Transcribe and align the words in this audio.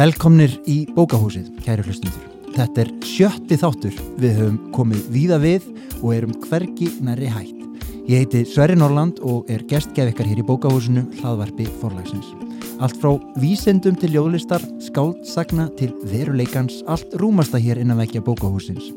Velkomnir 0.00 0.54
í 0.64 0.86
bókahúsið, 0.96 1.50
kæri 1.60 1.82
hlustundur. 1.84 2.22
Þetta 2.54 2.80
er 2.80 2.90
sjötti 3.04 3.56
þáttur. 3.60 3.98
Við 4.16 4.38
höfum 4.38 4.54
komið 4.72 5.02
víða 5.12 5.36
við 5.42 5.66
og 5.98 6.14
erum 6.14 6.32
hvergi 6.46 6.88
næri 7.04 7.28
hætt. 7.28 7.82
Ég 8.08 8.22
heiti 8.22 8.40
Sverri 8.48 8.78
Norland 8.80 9.20
og 9.20 9.50
er 9.52 9.60
gestgefikkar 9.68 10.30
hér 10.30 10.40
í 10.40 10.46
bókahúsinu 10.48 11.04
hlaðvarpi 11.18 11.68
forlagsins. 11.82 12.32
Allt 12.80 12.96
frá 13.02 13.12
vísendum 13.42 14.00
til 14.00 14.14
ljóðlistar, 14.14 14.64
skáldsagna 14.88 15.68
til 15.76 15.92
veruleikans, 16.08 16.80
allt 16.88 17.12
rúmasta 17.20 17.60
hér 17.60 17.82
innan 17.84 18.00
vekja 18.00 18.24
bókahúsins. 18.24 18.88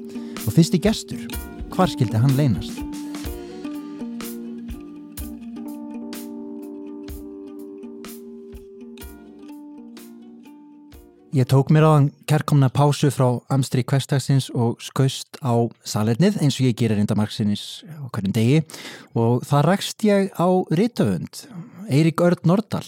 Og 0.48 0.55
fyrsti 0.55 0.80
gestur, 0.88 1.27
hvar 1.76 1.91
skildi 1.91 2.16
hann 2.16 2.40
leynast? 2.40 2.80
Ég 11.34 11.48
tók 11.50 11.70
mér 11.70 11.82
á 11.82 11.92
hann 11.98 12.12
kærkomna 12.30 12.68
pásu 12.70 13.10
frá 13.10 13.42
Amstri 13.50 13.82
Kvestagsins 13.82 14.52
og 14.54 14.78
skaust 14.78 15.40
á 15.42 15.66
salernið 15.82 16.36
eins 16.46 16.59
og 16.59 16.68
ég 16.68 16.76
gerir 16.78 17.00
reyndamarksinis 17.00 17.82
á 17.90 18.06
hverjum 18.14 18.36
degi 18.36 18.59
og 19.18 19.42
það 19.42 19.66
rakst 19.66 20.06
ég 20.06 20.30
á 20.38 20.46
rítöfund, 20.70 21.48
Eirik 21.90 22.22
Örd 22.22 22.46
Nordal 22.46 22.86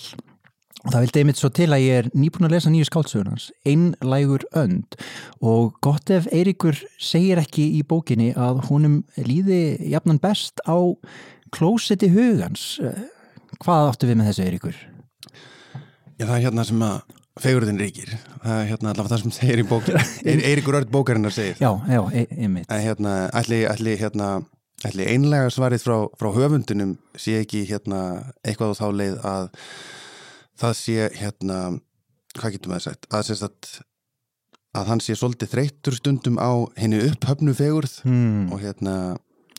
og 0.85 0.94
það 0.94 1.08
vildi 1.08 1.23
einmitt 1.23 1.41
svo 1.41 1.49
til 1.49 1.71
að 1.73 1.88
ég 1.88 2.04
er 2.04 2.12
nýbúin 2.13 2.45
að 2.45 2.54
lesa 2.54 2.70
nýju 2.70 2.85
skáltsögunans, 2.91 3.49
Einlægur 3.66 4.46
önd 4.54 4.93
og 5.41 5.73
gott 5.82 6.13
ef 6.13 6.30
Eirikur 6.30 6.77
segir 7.02 7.41
ekki 7.41 7.66
í 7.80 7.82
bókinni 7.82 8.30
að 8.38 8.62
húnum 8.70 9.02
líði 9.18 9.90
jafnan 9.90 10.21
best 10.21 10.62
á 10.70 10.77
klósetti 11.49 12.13
hugans. 12.13 12.76
Hvað 13.57 13.90
áttu 13.90 14.05
við 14.05 14.21
með 14.21 14.30
þessu 14.30 14.46
Eirikur? 14.46 14.82
Já, 16.21 16.27
það 16.30 16.37
er 16.37 16.43
hérna 16.46 16.70
sem 16.70 16.90
að 16.93 17.15
fegurðin 17.41 17.79
ríkir. 17.81 18.11
Það 18.43 18.59
er 18.59 18.67
hérna 18.71 18.91
allavega 18.91 19.11
það 19.13 19.23
sem 19.23 19.33
segir 19.35 19.61
í 19.61 19.67
bókinu 19.67 20.03
Eiríkur 20.49 20.79
Örd 20.79 20.91
bókarinnar 20.93 21.35
segir. 21.35 21.57
Já, 21.59 21.71
já, 21.89 22.01
einmitt. 22.37 22.69
Að 22.71 22.85
hérna, 22.85 23.15
ætli, 23.35 23.63
ætli, 23.69 23.95
hérna, 23.99 24.29
ætli 24.87 25.09
einlega 25.11 25.49
svarið 25.53 25.83
frá, 25.83 25.97
frá 26.19 26.29
höfundunum 26.37 26.95
sé 27.19 27.41
ekki 27.41 27.65
hérna 27.69 27.99
eitthvað 28.45 28.75
á 28.75 28.79
þá 28.79 28.87
leið 29.01 29.19
að 29.27 29.49
það 30.61 30.79
sé 30.79 31.09
hérna 31.19 31.59
hvað 32.39 32.55
getur 32.55 32.71
maður 32.71 32.87
sagt? 32.89 33.07
Að, 33.11 33.31
að, 33.47 33.75
að 34.79 34.89
hann 34.91 35.03
sé 35.03 35.15
svolítið 35.17 35.53
þreytur 35.53 35.99
stundum 35.99 36.39
á 36.39 36.51
henni 36.79 37.01
upphöfnu 37.09 37.55
fegurð 37.57 37.99
hmm. 38.07 38.49
og 38.53 38.63
hérna 38.63 38.95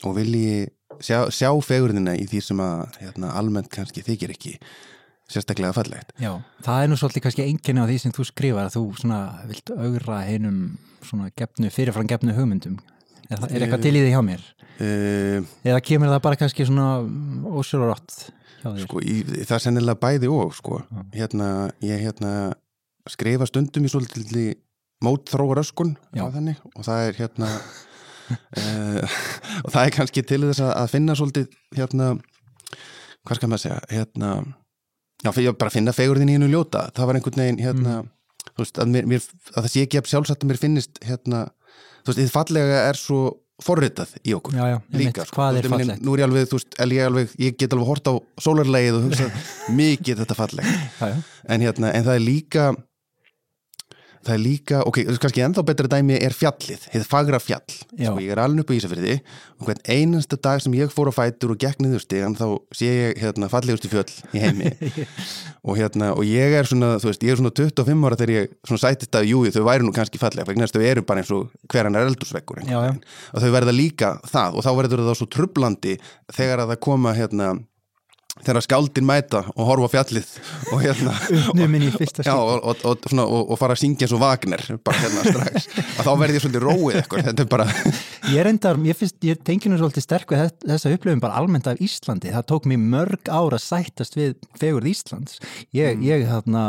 og 0.04 0.16
vilji 0.19 0.66
sjá, 1.00 1.27
sjá 1.32 1.50
fegurðina 1.64 2.16
í 2.16 2.27
því 2.28 2.42
sem 2.44 2.60
að 2.62 3.00
hérna, 3.00 3.32
almennt 3.38 3.72
kannski 3.72 4.04
þykir 4.06 4.36
ekki 4.36 4.56
sérstaklega 5.30 5.74
fallegt. 5.74 6.12
Já, 6.22 6.32
það 6.64 6.82
er 6.82 6.91
nú 6.91 6.98
svolítið 7.00 7.24
kannski 7.27 7.46
enginni 7.46 7.82
á 7.82 7.88
því 7.88 7.96
sem 8.02 8.14
þú 8.14 8.27
skrifar 8.28 8.69
að 8.69 8.77
þú 8.77 8.84
svona 9.00 9.20
vilt 9.48 9.72
augra 9.74 10.20
heinum 10.27 10.60
svona 11.06 11.30
gefnu, 11.38 11.70
fyrirfram 11.74 12.10
gefnu 12.10 12.34
hugmyndum 12.36 12.77
er, 13.30 13.41
er 13.50 13.64
eitthvað 13.64 13.84
til 13.86 13.94
í 13.94 14.02
því 14.04 14.12
hjá 14.14 14.20
mér? 14.24 14.44
Uh, 14.77 15.47
Eða 15.66 15.80
kemur 15.88 16.12
það 16.12 16.22
bara 16.27 16.41
kannski 16.41 16.66
svona 16.69 16.86
ósjólarátt 17.56 18.16
hjá 18.60 18.69
því? 18.69 18.84
Sko, 18.84 19.02
í, 19.02 19.16
það 19.41 19.56
er 19.58 19.64
sennilega 19.64 20.02
bæði 20.02 20.30
og 20.32 20.54
sko, 20.56 20.80
Já. 20.84 21.02
hérna, 21.16 21.48
ég 21.84 22.04
hérna 22.04 22.32
skrifa 23.10 23.48
stundum 23.48 23.86
í 23.86 23.92
svolítið 23.92 24.54
mótþróar 25.04 25.60
öskun 25.60 25.94
þannig, 26.14 26.60
og 26.72 26.86
það 26.86 27.08
er 27.08 27.19
hérna 27.20 27.50
uh, 27.50 29.19
og 29.64 29.72
það 29.74 29.82
er 29.82 29.97
kannski 29.98 30.24
til 30.27 30.42
þess 30.48 30.64
að 30.69 30.92
finna 30.94 31.19
svolítið 31.19 31.50
hérna, 31.77 32.14
hvað 33.27 33.41
skal 33.41 33.52
maður 33.52 33.66
segja 33.66 33.82
hérna 33.92 34.32
Já, 35.25 35.32
ég 35.41 35.56
bara 35.56 35.72
finna 35.72 35.94
fegurðin 35.97 36.31
í 36.31 36.37
hennu 36.37 36.50
ljóta 36.53 36.87
það 36.97 37.09
var 37.09 37.19
einhvern 37.19 37.43
veginn 37.43 37.62
hérna 37.65 37.94
mm. 38.03 38.12
veist, 38.60 38.78
að, 38.78 38.93
mér, 38.93 39.09
mér, 39.09 39.27
að 39.54 39.65
það 39.65 39.72
sé 39.72 39.84
ekki 39.87 40.00
að 40.00 40.10
sjálfsagt 40.12 40.44
að 40.44 40.50
mér 40.50 40.60
finnist 40.60 41.00
hérna, 41.06 41.43
þú 42.03 42.10
veist, 42.12 42.21
þið 42.21 42.32
fallega 42.34 42.82
er 42.91 43.00
svo 43.00 43.21
forritað 43.65 44.12
í 44.21 44.34
okkur 44.37 44.59
já, 44.59 44.65
já, 44.75 44.77
líka, 45.00 45.25
sko. 45.25 45.38
hvað 45.38 45.62
er 45.62 45.69
fallegt? 45.72 46.03
Nú 46.04 46.12
er 46.12 46.21
ég 46.21 46.28
alveg, 46.28 46.50
þú 46.50 46.59
veist, 46.59 46.77
ég, 46.77 47.06
alveg, 47.09 47.32
ég 47.41 47.56
get 47.56 47.72
alveg 47.72 47.88
hort 47.88 48.10
á 48.12 48.15
sólarlegið 48.44 48.99
og 48.99 49.06
hugsa 49.06 49.31
mikið 49.81 50.21
þetta 50.22 50.37
fallegt 50.37 51.00
en, 51.00 51.65
hérna, 51.65 51.94
en 51.97 52.04
það 52.04 52.12
er 52.19 52.25
líka 52.27 52.66
það 54.26 54.34
er 54.34 54.42
líka, 54.42 54.81
ok, 54.88 54.98
kannski 55.22 55.42
ennþá 55.44 55.62
betra 55.66 55.91
dæmi 55.91 56.16
er 56.19 56.34
fjallið, 56.34 56.87
hefur 56.92 57.09
fagra 57.09 57.41
fjall. 57.42 57.62
Sko, 57.92 58.14
ég 58.22 58.32
er 58.34 58.41
alveg 58.42 58.64
upp 58.64 58.72
á 58.72 58.76
Ísafjörði 58.76 59.16
og 59.56 59.69
hvern 59.69 59.82
einasta 59.94 60.38
dag 60.42 60.62
sem 60.62 60.75
ég 60.76 60.92
fór 60.92 61.10
á 61.10 61.14
fætur 61.14 61.54
og 61.54 61.60
gekk 61.62 61.82
niður 61.84 62.03
stig, 62.03 62.25
þá 62.38 62.47
sé 62.76 62.91
ég 62.91 63.20
hérna, 63.22 63.50
fallegusti 63.53 63.91
fjöll 63.92 64.10
í 64.34 64.42
heimi. 64.42 64.72
Og 65.66 65.75
hérna, 65.75 66.12
og 66.15 66.22
ég 66.22 66.53
er 66.54 66.69
svona, 66.69 66.92
þú 67.03 67.09
veist, 67.09 67.25
ég 67.26 67.34
er 67.34 67.41
svona 67.41 67.50
25 67.50 68.04
ára 68.06 68.19
þegar 68.20 68.31
ég 68.36 68.53
svona 68.69 68.82
sætist 68.84 69.16
að 69.19 69.25
júi, 69.32 69.50
þau 69.50 69.65
væri 69.66 69.82
nú 69.82 69.91
kannski 69.97 70.20
fallega, 70.22 70.47
vegna 70.47 70.62
þess 70.62 70.76
að 70.76 70.84
þau 70.84 70.91
eru 70.92 71.03
bara 71.09 71.25
eins 71.25 71.32
og 71.34 71.48
hverjan 71.72 71.98
er 71.98 72.06
eldursveggur 72.06 72.60
og 72.70 73.42
þau 73.42 73.48
verða 73.56 73.75
líka 73.75 74.12
það 74.31 74.60
og 74.60 74.62
þá 74.62 74.70
verður 74.78 75.03
það 75.09 75.19
svo 75.19 75.26
trublandi 75.34 75.97
þegar 76.38 76.62
að 76.62 76.70
það 76.70 76.81
koma 76.86 77.16
hérna 77.19 77.48
þegar 78.44 78.64
skáldin 78.64 79.06
mæta 79.06 79.42
og 79.54 79.69
horfa 79.69 79.88
fjallið 79.94 80.32
og 80.74 80.82
hérna 80.82 81.12
og, 81.50 81.60
já, 82.26 82.34
og, 82.34 82.84
og, 82.84 83.06
og 83.16 83.54
fara 83.60 83.76
að 83.76 83.82
syngja 83.82 84.06
eins 84.06 84.14
og 84.16 84.22
Wagner 84.22 84.62
bara 84.84 85.02
hérna 85.02 85.24
strax. 85.26 85.69
Að 85.98 86.08
þá 86.08 86.10
verði 86.20 86.38
ég 86.38 86.44
svolítið 86.44 86.66
róið 86.66 86.98
eitthvað 87.00 87.28
þetta 87.30 87.47
er 87.47 87.50
bara 87.54 87.69
ég 88.34 88.47
reyndar, 88.47 88.80
ég, 88.86 88.98
fyrst, 88.98 89.19
ég 89.26 89.41
tengi 89.47 89.72
nú 89.72 89.80
svolítið 89.80 90.06
sterk 90.06 90.34
við 90.34 90.44
þessa 90.66 90.92
upplöfum 90.97 91.22
bara 91.24 91.41
almennt 91.41 91.70
af 91.70 91.80
Íslandi. 91.82 92.32
Það 92.34 92.48
tók 92.52 92.69
mér 92.70 92.82
mörg 92.82 93.30
ár 93.30 93.56
að 93.56 93.64
sættast 93.64 94.19
við 94.19 94.36
fegurð 94.60 94.92
Íslands. 94.92 95.41
Ég, 95.76 95.97
mm. 95.97 96.04
ég 96.06 96.26
þarna, 96.30 96.66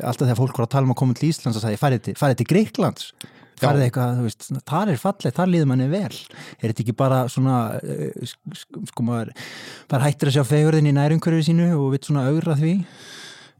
alltaf 0.00 0.26
þegar 0.26 0.40
fólk 0.40 0.56
voru 0.56 0.68
að 0.68 0.74
tala 0.76 0.88
um 0.88 0.96
að 0.96 1.02
koma 1.02 1.18
til 1.18 1.30
Íslands 1.30 1.60
og 1.60 1.66
sagði 1.66 1.82
farið 1.82 2.08
til, 2.08 2.16
til 2.40 2.50
Greiklands 2.54 3.12
farið 3.60 3.86
eitthvað, 3.86 4.20
veist, 4.24 4.48
þar 4.68 4.92
er 4.92 5.00
fallið, 5.00 5.34
þar 5.36 5.50
líður 5.52 5.70
manni 5.70 5.88
vel. 5.92 6.18
Er 6.58 6.66
þetta 6.70 6.84
ekki 6.84 6.96
bara 6.98 7.20
svona, 7.32 7.60
sko 8.90 9.06
maður, 9.06 9.32
bara 9.90 10.08
hættir 10.08 10.30
að 10.30 10.38
sjá 10.38 10.44
fegurðin 10.48 10.90
í 10.90 10.96
nærumkörðu 10.96 11.46
sínu 11.50 11.70
og 11.76 11.90
vitt 11.94 12.08
svona 12.08 12.26
augra 12.30 12.56
því? 12.58 12.74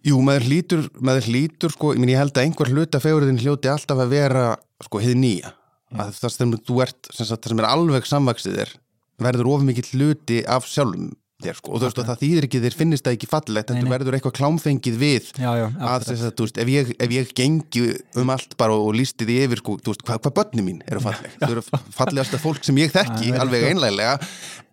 Jú, 0.08 0.18
maður 0.24 0.46
hlýtur, 0.48 0.84
maður 1.04 1.26
hlýtur, 1.28 1.74
sko, 1.74 1.94
ég, 1.94 2.00
minn, 2.00 2.14
ég 2.14 2.20
held 2.22 2.32
að 2.32 2.46
einhver 2.46 2.70
hluta 2.72 3.00
fegurðin 3.04 3.40
hljóti 3.42 3.68
alltaf 3.68 4.00
að 4.00 4.14
vera, 4.14 4.44
sko, 4.86 5.02
hefði 5.02 5.18
nýja. 5.20 5.54
Að 5.90 6.14
það 6.16 6.36
sem 6.36 6.54
þú 6.68 6.78
ert, 6.84 7.10
sem, 7.10 7.26
sagt, 7.26 7.42
það 7.44 7.52
sem 7.52 7.60
er 7.60 7.68
alveg 7.68 8.06
samvaksið 8.08 8.60
er, 8.64 8.76
verður 9.20 9.50
of 9.52 9.66
mikill 9.66 9.88
hluti 9.90 10.40
af 10.48 10.68
sjálfum 10.70 11.10
þér 11.44 11.58
sko. 11.58 11.72
Og 11.72 11.80
þú 11.80 11.88
veist 11.88 12.00
og 12.00 12.08
það 12.08 12.20
þýðir 12.22 12.46
ekki 12.48 12.60
þér 12.64 12.76
finnist 12.78 13.06
það 13.06 13.16
ekki 13.16 13.28
fallegt 13.30 13.72
þetta 13.72 13.92
verður 13.92 14.16
eitthvað 14.18 14.36
klámfengið 14.38 14.98
við 15.00 15.30
já, 15.40 15.50
já, 15.60 15.66
að 15.90 16.06
þess 16.08 16.26
að 16.28 16.34
þú 16.38 16.46
veist 16.46 16.60
ef 16.64 16.72
ég, 16.74 16.92
ef 17.06 17.14
ég 17.16 17.34
gengi 17.40 17.84
um 18.22 18.32
allt 18.34 18.56
bara 18.60 18.78
og 18.78 18.94
lísti 18.96 19.28
því 19.28 19.38
yfir 19.46 19.62
sko 19.62 19.76
þú 19.80 19.94
veist 19.94 20.06
hvað 20.06 20.22
hva 20.24 20.34
börni 20.40 20.66
mín 20.66 20.80
eru 20.86 21.04
falleg? 21.04 21.36
Þau 21.40 21.50
eru 21.50 21.66
fallegasta 21.96 22.40
fólk 22.42 22.64
sem 22.66 22.80
ég 22.80 22.94
þekki 22.94 23.34
alveg 23.40 23.68
einlega 23.72 24.16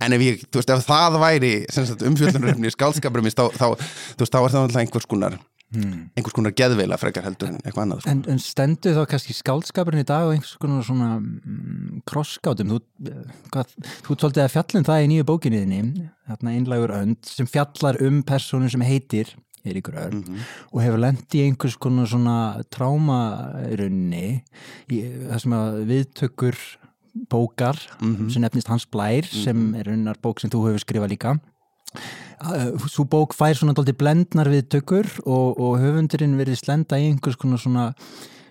en 0.04 0.18
ef 0.18 0.26
ég 0.28 0.48
þú 0.48 0.62
veist 0.62 0.74
ef 0.76 0.88
það 0.88 1.20
væri 1.24 1.54
umfjöldunaröfni 2.12 2.74
skálskapurinn 2.76 3.34
þá, 3.34 3.48
þá, 3.56 3.68
þú 4.18 4.26
veist 4.26 4.36
þá 4.36 4.42
er 4.44 4.52
það 4.54 4.66
alltaf 4.66 4.84
einhvers 4.84 5.10
konar 5.10 5.40
Hmm. 5.68 6.06
einhvers 6.16 6.32
konar 6.32 6.54
geðveila 6.56 6.96
frekar 6.96 7.26
heldur 7.28 7.50
en 7.52 7.58
eitthvað 7.60 7.82
annað 7.82 7.98
sko. 8.00 8.12
En, 8.14 8.20
en 8.32 8.38
stendu 8.40 8.94
þá 8.96 9.02
kannski 9.12 9.34
skáldskapurinn 9.36 10.00
í 10.00 10.08
dag 10.08 10.24
og 10.24 10.38
einhvers 10.38 10.54
konar 10.62 10.86
svona 10.88 11.10
mm, 11.20 12.06
krosskátum 12.08 12.72
þú, 12.72 12.78
hvað, 13.52 13.74
þú 14.06 14.16
tóltið 14.22 14.44
að 14.46 14.54
fjallum 14.54 14.86
það 14.88 15.04
í 15.04 15.10
nýju 15.12 15.26
bókinniðinni 15.28 15.82
þarna 16.30 16.54
einlagur 16.56 16.94
önd 16.96 17.28
sem 17.28 17.50
fjallar 17.52 18.00
um 18.08 18.22
personu 18.24 18.72
sem 18.72 18.86
heitir 18.88 19.34
Eiríkur 19.68 19.98
Örn 20.00 20.22
mm 20.22 20.24
-hmm. 20.24 20.48
og 20.72 20.82
hefur 20.86 21.04
lendið 21.04 21.36
í 21.42 21.44
einhvers 21.50 21.76
konar 21.76 22.08
svona 22.08 22.64
trámarunni 22.72 24.44
það 24.88 25.40
sem 25.44 25.54
að 25.60 25.84
viðtökur 25.92 26.58
bókar 27.28 27.76
mm 28.00 28.16
-hmm. 28.16 28.30
sem 28.30 28.42
nefnist 28.42 28.68
Hans 28.68 28.86
Blær 28.86 29.24
-hmm. 29.24 29.44
sem 29.44 29.76
er 29.76 29.90
unnar 29.90 30.16
bók 30.24 30.40
sem 30.40 30.50
þú 30.50 30.68
hefur 30.68 30.80
skrifað 30.80 31.10
líka 31.10 31.40
Svo 32.38 33.08
bók 33.10 33.34
fær 33.34 33.58
svona 33.58 33.74
doldi 33.74 33.96
blendnar 33.98 34.50
við 34.52 34.68
tökur 34.76 35.08
og, 35.26 35.58
og 35.58 35.78
höfundurinn 35.82 36.38
verið 36.38 36.60
slenda 36.62 37.00
í 37.02 37.08
einhvers 37.10 37.38
konar 37.40 37.62
svona 37.62 37.88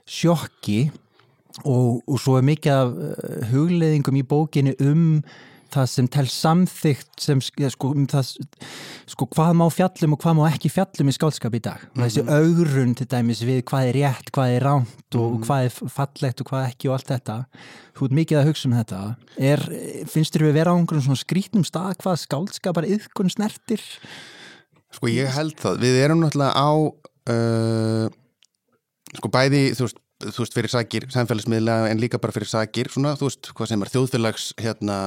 sjokki 0.06 0.88
og, 1.64 2.02
og 2.02 2.16
svo 2.20 2.36
er 2.38 2.46
mikið 2.46 2.72
af 2.74 2.96
eh, 2.96 3.44
hugleðingum 3.52 4.18
í 4.18 4.24
bókinu 4.26 4.74
um 4.82 5.04
það 5.74 5.86
sem 5.92 6.08
tel 6.12 6.26
samþygt 6.30 7.22
sem 7.22 7.40
sko, 7.42 7.90
um 7.94 8.06
það, 8.10 8.32
sko 9.10 9.28
hvað 9.32 9.52
má 9.60 9.64
fjallum 9.72 10.16
og 10.16 10.20
hvað 10.22 10.36
má 10.38 10.42
ekki 10.48 10.70
fjallum 10.72 11.10
í 11.10 11.14
skálskap 11.16 11.56
í 11.56 11.62
dag 11.64 11.80
mm 11.80 11.88
-hmm. 11.88 12.04
þessi 12.04 12.22
mhm. 12.22 12.32
augrun 12.38 12.94
til 12.94 13.06
dæmis 13.06 13.42
við 13.42 13.62
hvað 13.70 13.88
er 13.88 13.98
rétt, 14.00 14.30
hvað 14.32 14.54
er 14.56 14.62
ránt 14.62 15.10
og 15.14 15.26
mm 15.30 15.36
-hmm. 15.36 15.46
hvað 15.46 15.64
er 15.64 15.72
fallegt 15.88 16.40
og 16.40 16.46
hvað 16.50 16.68
ekki 16.68 16.88
og 16.88 16.94
allt 16.94 17.10
þetta 17.10 17.36
þú 17.96 18.04
ert 18.04 18.18
mikið 18.20 18.38
að 18.38 18.46
hugsa 18.46 18.68
um 18.68 18.78
þetta 18.78 19.16
er, 19.38 19.60
finnst 20.06 20.34
þér 20.34 20.46
við 20.46 20.52
vera 20.52 20.70
á 20.72 20.76
einhvern 20.76 21.02
svona 21.02 21.24
skrítnum 21.24 21.64
stað 21.64 21.96
hvað 22.02 22.16
skálskapar 22.16 22.84
yðkun 22.84 23.30
snertir? 23.30 23.82
Sko 24.92 25.08
ég 25.08 25.28
held 25.28 25.56
það, 25.58 25.80
við 25.80 25.94
erum 26.04 26.20
náttúrulega 26.20 26.54
á 26.54 26.70
uh, 27.30 28.08
sko 29.16 29.28
bæði 29.28 29.74
þú 29.76 29.86
veist 29.86 30.00
þú 30.24 30.42
veist, 30.42 30.56
fyrir 30.56 30.72
sakir 30.72 31.06
samfélagsmiðla 31.12 31.78
en 31.90 32.00
líka 32.00 32.20
bara 32.22 32.32
fyrir 32.32 32.48
sakir, 32.48 32.90
svona, 32.92 33.14
þú 33.20 33.28
veist, 33.28 33.50
hvað 33.56 33.72
sem 33.72 33.82
er 33.84 33.92
þjóðfélags, 33.92 34.46
hérna 34.64 34.98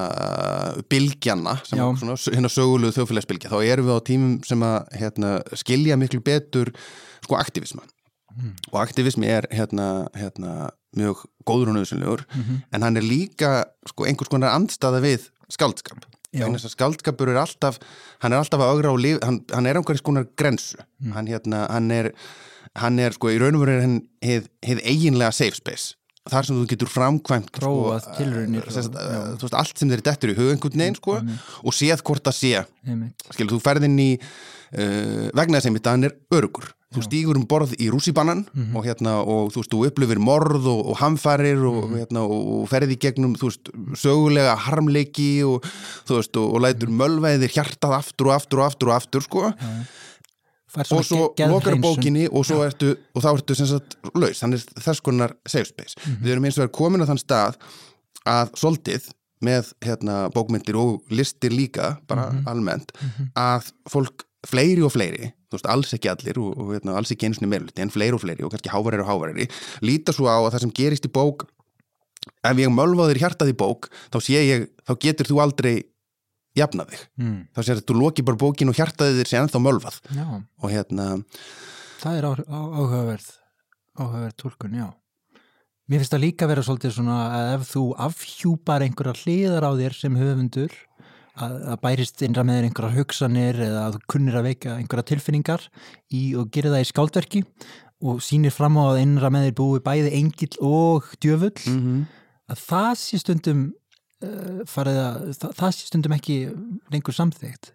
bilgjana, 0.91 1.56
sem 1.65 1.81
er 1.81 2.01
svona, 2.01 2.17
hérna 2.35 2.51
söguluð 2.53 2.97
þjóðfélagsbilgja, 2.97 3.53
þá 3.53 3.59
erum 3.65 3.89
við 3.89 3.97
á 3.97 4.07
tímum 4.11 4.35
sem 4.45 4.67
að, 4.67 4.77
hérna, 5.01 5.31
skilja 5.57 5.97
miklu 5.97 6.21
betur, 6.25 6.73
sko, 7.25 7.39
aktivisma 7.39 7.85
mm. 8.35 8.53
og 8.71 8.81
aktivismi 8.83 9.29
er 9.29 9.47
hérna, 9.53 10.07
hérna 10.17 10.69
mjög 10.97 11.25
góður 11.47 11.73
og 11.73 11.79
nöðsynlegur 11.79 12.23
mm 12.25 12.41
-hmm. 12.41 12.61
en 12.73 12.81
hann 12.81 12.97
er 12.97 13.03
líka 13.03 13.65
sko, 13.88 14.06
einhvers 14.06 14.29
konar 14.29 14.56
andstaða 14.56 15.01
við 15.01 15.29
skaldskap 15.50 16.06
skaldskapur 16.69 17.29
er 17.29 17.41
alltaf 17.41 17.79
hann 18.19 18.33
er 18.33 18.39
alltaf 18.39 18.59
að 18.59 18.71
augra 18.73 18.94
á 18.94 18.97
líf 18.97 19.17
hann, 19.23 19.44
hann 19.53 19.65
er 19.65 19.77
einhvers 19.77 20.01
konar 20.01 20.25
grensu 20.35 20.77
mm. 21.00 21.11
hann, 21.11 21.27
hérna, 21.27 21.67
hann 21.69 21.91
er, 21.91 22.13
hann 22.75 23.00
er 23.00 23.16
sko 23.16 23.31
í 23.33 23.39
raun 23.42 23.57
og 23.57 23.66
veru 23.66 23.80
hann 23.81 24.01
hefð 24.21 24.83
eiginlega 24.83 25.31
safe 25.36 25.57
space. 25.57 25.95
Þar 26.30 26.45
sem 26.45 26.57
þú 26.60 26.66
getur 26.69 26.89
framkvæmt 26.92 27.56
sko, 27.57 27.69
tilrunir, 28.18 28.68
þú 28.69 29.45
veist 29.48 29.56
allt 29.57 29.80
sem 29.80 29.89
þeir 29.89 30.04
dettur 30.06 30.33
í 30.33 30.38
hugengun 30.38 30.75
neinn 30.77 30.98
sko, 30.98 31.16
og 31.63 31.74
séð 31.74 32.04
hvort 32.06 32.27
það 32.27 32.38
sé. 32.38 32.51
Skil, 33.31 33.50
þú 33.50 33.62
ferðin 33.63 33.98
í 34.04 34.12
uh, 34.19 35.30
vegna 35.33 35.57
þess 35.57 35.71
að 35.80 35.89
hann 35.89 36.10
er 36.12 36.19
örugur 36.36 36.69
þú 36.89 37.04
stígur 37.06 37.38
um 37.38 37.45
borð 37.50 37.75
í 37.77 37.89
rússibannan 37.94 38.48
mm 38.48 38.62
-hmm. 38.63 38.75
og, 38.77 38.86
hérna, 38.86 39.13
og 39.21 39.51
þú 39.54 39.62
veist, 39.62 39.71
þú 39.74 39.86
upplifir 39.88 40.19
morð 40.19 40.66
og, 40.66 40.80
og 40.89 40.98
hamfarir 40.98 41.57
og, 41.62 41.86
mm 41.86 41.94
-hmm. 41.94 42.00
hérna, 42.00 42.21
og 42.25 42.69
ferði 42.69 42.95
gegnum, 42.98 43.36
veist, 43.36 43.69
sögulega 43.94 44.56
harmleiki 44.56 45.44
og 45.44 45.63
þú 46.07 46.16
veist, 46.18 46.38
og 46.38 46.62
lætur 46.62 46.89
mölvæðir 46.89 47.54
hjartað 47.54 47.94
aftur 47.94 48.27
og 48.27 48.33
aftur 48.33 48.60
og 48.60 48.66
aftur 48.66 48.88
og 48.89 48.95
aftur, 48.95 49.21
sko. 49.21 49.54
Og 50.77 51.06
svo 51.06 51.30
lokar 51.50 51.77
bókinni 51.81 52.27
og 52.30 52.45
svo 52.48 52.62
ertu, 52.66 52.94
og 53.16 53.24
þá 53.24 53.30
ertu 53.33 53.57
sem 53.57 53.69
sagt 53.69 53.98
laus, 54.13 54.42
þannig 54.44 54.66
þess 54.77 55.06
konar 55.06 55.36
safe 55.45 55.69
space. 55.71 55.95
Mm 55.98 56.12
-hmm. 56.12 56.24
Við 56.24 56.31
erum 56.31 56.45
eins 56.45 56.60
og 56.60 56.63
er 56.63 56.75
komin 56.80 57.01
á 57.01 57.10
þann 57.10 57.24
stað 57.24 57.57
að 58.25 58.56
soldið 58.56 59.10
með 59.42 59.74
hérna 59.81 60.30
bókmyndir 60.36 60.75
og 60.75 61.04
listir 61.10 61.51
líka, 61.51 61.98
bara 62.07 62.31
mhm. 62.31 62.48
almennt, 62.48 62.92
mhm. 63.01 63.31
að 63.36 63.71
fólk 63.88 64.25
fleiri 64.48 64.81
og 64.83 64.92
fleiri 64.92 65.33
þú 65.50 65.57
veist, 65.57 65.69
alls 65.74 65.94
ekki 65.98 66.10
allir 66.12 66.39
og, 66.39 66.57
og 66.57 66.74
veitna, 66.74 66.95
alls 66.98 67.12
ekki 67.12 67.25
eins 67.25 67.39
og 67.42 67.50
meðluti, 67.50 67.81
en 67.81 67.94
fleiri 67.94 68.13
og 68.13 68.21
fleiri 68.21 68.45
og 68.45 68.51
kannski 68.54 68.69
hávarir 68.69 69.01
og 69.04 69.10
hávarir, 69.10 69.50
líta 69.81 70.13
svo 70.13 70.30
á 70.30 70.38
að 70.38 70.51
það 70.54 70.66
sem 70.66 70.75
gerist 70.77 71.07
í 71.10 71.13
bók 71.13 71.48
ef 72.45 72.60
ég 72.62 72.71
mölvaður 72.74 73.19
hjartað 73.19 73.54
í 73.54 73.57
bók, 73.57 73.89
þá 74.13 74.19
sé 74.21 74.44
ég 74.44 74.68
þá 74.86 74.94
getur 75.01 75.30
þú 75.31 75.42
aldrei 75.44 75.74
jafnað 76.59 76.94
þig, 76.94 77.03
mm. 77.19 77.39
þá 77.56 77.59
sér 77.63 77.79
að 77.79 77.85
þú 77.89 77.97
loki 78.00 78.25
bara 78.27 78.41
bókin 78.44 78.71
og 78.71 78.79
hjartaði 78.79 79.17
þér 79.19 79.31
sé 79.31 79.41
ennþá 79.41 79.61
mölvað 79.63 80.00
já. 80.15 80.25
og 80.39 80.73
hérna 80.73 81.09
það 82.00 82.19
er 82.19 82.29
áhugaverð 82.29 83.29
áhugaverð 84.00 84.38
tólkun, 84.39 84.77
já 84.79 84.88
mér 85.89 86.03
finnst 86.03 86.13
það 86.13 86.25
líka 86.25 86.50
vera 86.50 86.65
svolítið 86.65 86.95
svona 87.00 87.17
að 87.33 87.56
ef 87.56 87.65
þú 87.71 87.83
afhjúpar 88.06 88.85
einhverja 88.85 89.17
hliðar 89.23 89.65
á 89.65 89.71
þér 89.79 89.97
sem 89.97 90.19
höfundur 90.19 90.75
að, 91.39 91.56
að 91.73 91.81
bærist 91.83 92.23
innra 92.25 92.45
með 92.47 92.67
einhverjar 92.67 92.97
hugsanir 93.00 93.61
eða 93.65 93.85
að 93.88 93.97
þú 93.97 94.01
kunnir 94.13 94.39
að 94.39 94.50
veika 94.51 94.75
einhverja 94.75 95.09
tilfinningar 95.13 95.65
í 96.13 96.23
og 96.38 96.51
gera 96.53 96.73
það 96.75 96.85
í 96.85 96.89
skáldverki 96.91 97.44
og 98.00 98.21
sínir 98.23 98.53
fram 98.56 98.77
á 98.79 98.94
að 98.94 99.01
innra 99.03 99.31
með 99.33 99.50
þeir 99.50 99.57
búi 99.59 99.83
bæði 99.83 100.13
engil 100.19 100.51
og 100.63 101.09
djöfull 101.19 101.57
mm 101.57 101.79
-hmm. 101.79 102.06
að 102.53 102.63
það 102.69 102.94
sé 103.01 103.19
stundum 103.19 103.65
farið 104.69 105.01
að 105.04 105.19
það, 105.39 105.51
það 105.62 105.75
stundum 105.80 106.16
ekki 106.18 106.39
lengur 106.94 107.16
samþygt 107.16 107.74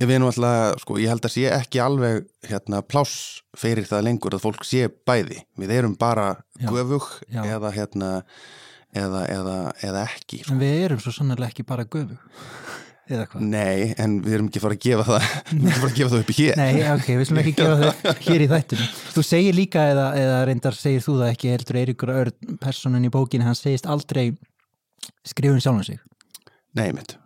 Ég 0.00 0.08
veit 0.08 0.16
nú 0.16 0.30
alltaf, 0.30 0.80
sko, 0.80 0.94
ég 0.96 1.10
held 1.12 1.26
að 1.28 1.32
sé 1.34 1.42
ekki 1.52 1.80
alveg 1.84 2.22
hérna 2.48 2.78
pláss 2.80 3.42
fyrir 3.52 3.84
það 3.84 4.06
lengur 4.06 4.32
að 4.32 4.46
fólk 4.46 4.62
sé 4.64 4.86
bæði. 4.88 5.42
Við 5.60 5.72
erum 5.76 5.96
bara 6.00 6.30
göfug 6.56 7.04
eða 7.28 7.72
hérna 7.74 8.08
eða, 8.96 9.26
eða, 9.28 9.56
eða 9.84 10.04
ekki. 10.06 10.40
Sko. 10.40 10.54
En 10.54 10.62
við 10.62 10.86
erum 10.86 11.02
svo 11.04 11.12
sannarlega 11.12 11.52
ekki 11.52 11.66
bara 11.68 11.84
göfug 11.84 12.16
eða 13.12 13.26
hvað? 13.28 13.44
Nei, 13.52 13.90
en 14.00 14.16
við 14.24 14.38
erum 14.38 14.48
ekki 14.48 14.62
fara 14.64 14.78
að 14.78 14.86
gefa 14.86 15.06
það 15.10 15.26
við 15.50 15.68
erum 15.68 15.82
fara 15.82 15.90
að 15.90 15.98
gefa 15.98 16.12
það 16.14 16.24
upp 16.24 16.32
í 16.32 16.36
hér 16.38 16.60
Nei, 16.62 16.80
ok, 16.94 17.08
við 17.10 17.28
slum 17.28 17.42
ekki 17.42 17.54
gefa 17.58 17.78
það 17.82 18.10
hér 18.30 18.44
í 18.46 18.48
þættunum 18.54 18.92
Þú 19.18 19.24
segir 19.26 19.58
líka, 19.58 19.84
eða, 19.92 20.06
eða 20.22 20.38
reyndar 20.48 20.78
segir 20.78 21.04
þú 21.04 21.18
það 21.20 21.34
ekki 21.34 21.52
heldur 21.52 21.80
Eiríkur 21.82 22.14
Örn, 22.14 22.56
personin 22.62 23.04
í 23.04 23.12
bókinu 23.12 23.48
hann 23.50 23.58
segist 23.58 23.90
aldrei 23.90 24.30
skrifun 25.26 25.60
sjálfum 25.60 25.84
sig 25.84 26.00
Nei, 26.74 26.92
mitt 26.92 27.16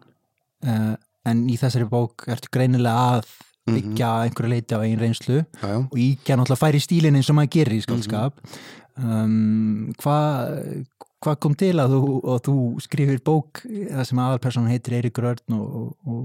uh, 0.66 0.94
En 1.24 1.46
í 1.48 1.56
þessari 1.56 1.88
bók 1.88 2.26
ertu 2.28 2.50
greinilega 2.52 3.16
að 3.16 3.24
mhm. 3.24 3.74
byggja 3.74 4.08
mm 4.08 4.14
-hmm. 4.14 4.24
einhverju 4.24 4.50
leiti 4.52 4.76
á 4.76 4.80
einn 4.84 5.00
reynslu 5.00 5.38
já, 5.40 5.68
já. 5.68 5.78
og 5.90 5.98
íkja 5.98 6.36
náttúrulega 6.36 6.64
færi 6.64 6.80
stílinn 6.80 7.16
eins 7.16 7.30
og 7.30 7.36
maður 7.38 7.54
gerir 7.56 7.78
í 7.78 7.82
skálskap 7.82 8.40
mm 8.40 8.50
-hmm. 8.96 9.24
um, 9.24 9.94
Hvað 10.02 10.84
hvað 11.24 11.40
kom 11.40 11.54
til 11.54 11.74
að 11.80 11.94
þú, 11.96 12.38
þú 12.44 12.56
skrifir 12.84 13.20
bók 13.24 13.62
það 13.64 14.04
sem 14.04 14.18
aðalpersonan 14.18 14.72
heitir 14.72 14.98
Eirik 14.98 15.18
Rörn 15.18 15.56
og, 15.56 15.66
og, 15.80 15.88
og 16.04 16.22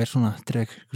er 0.00 0.08
svona 0.08 0.32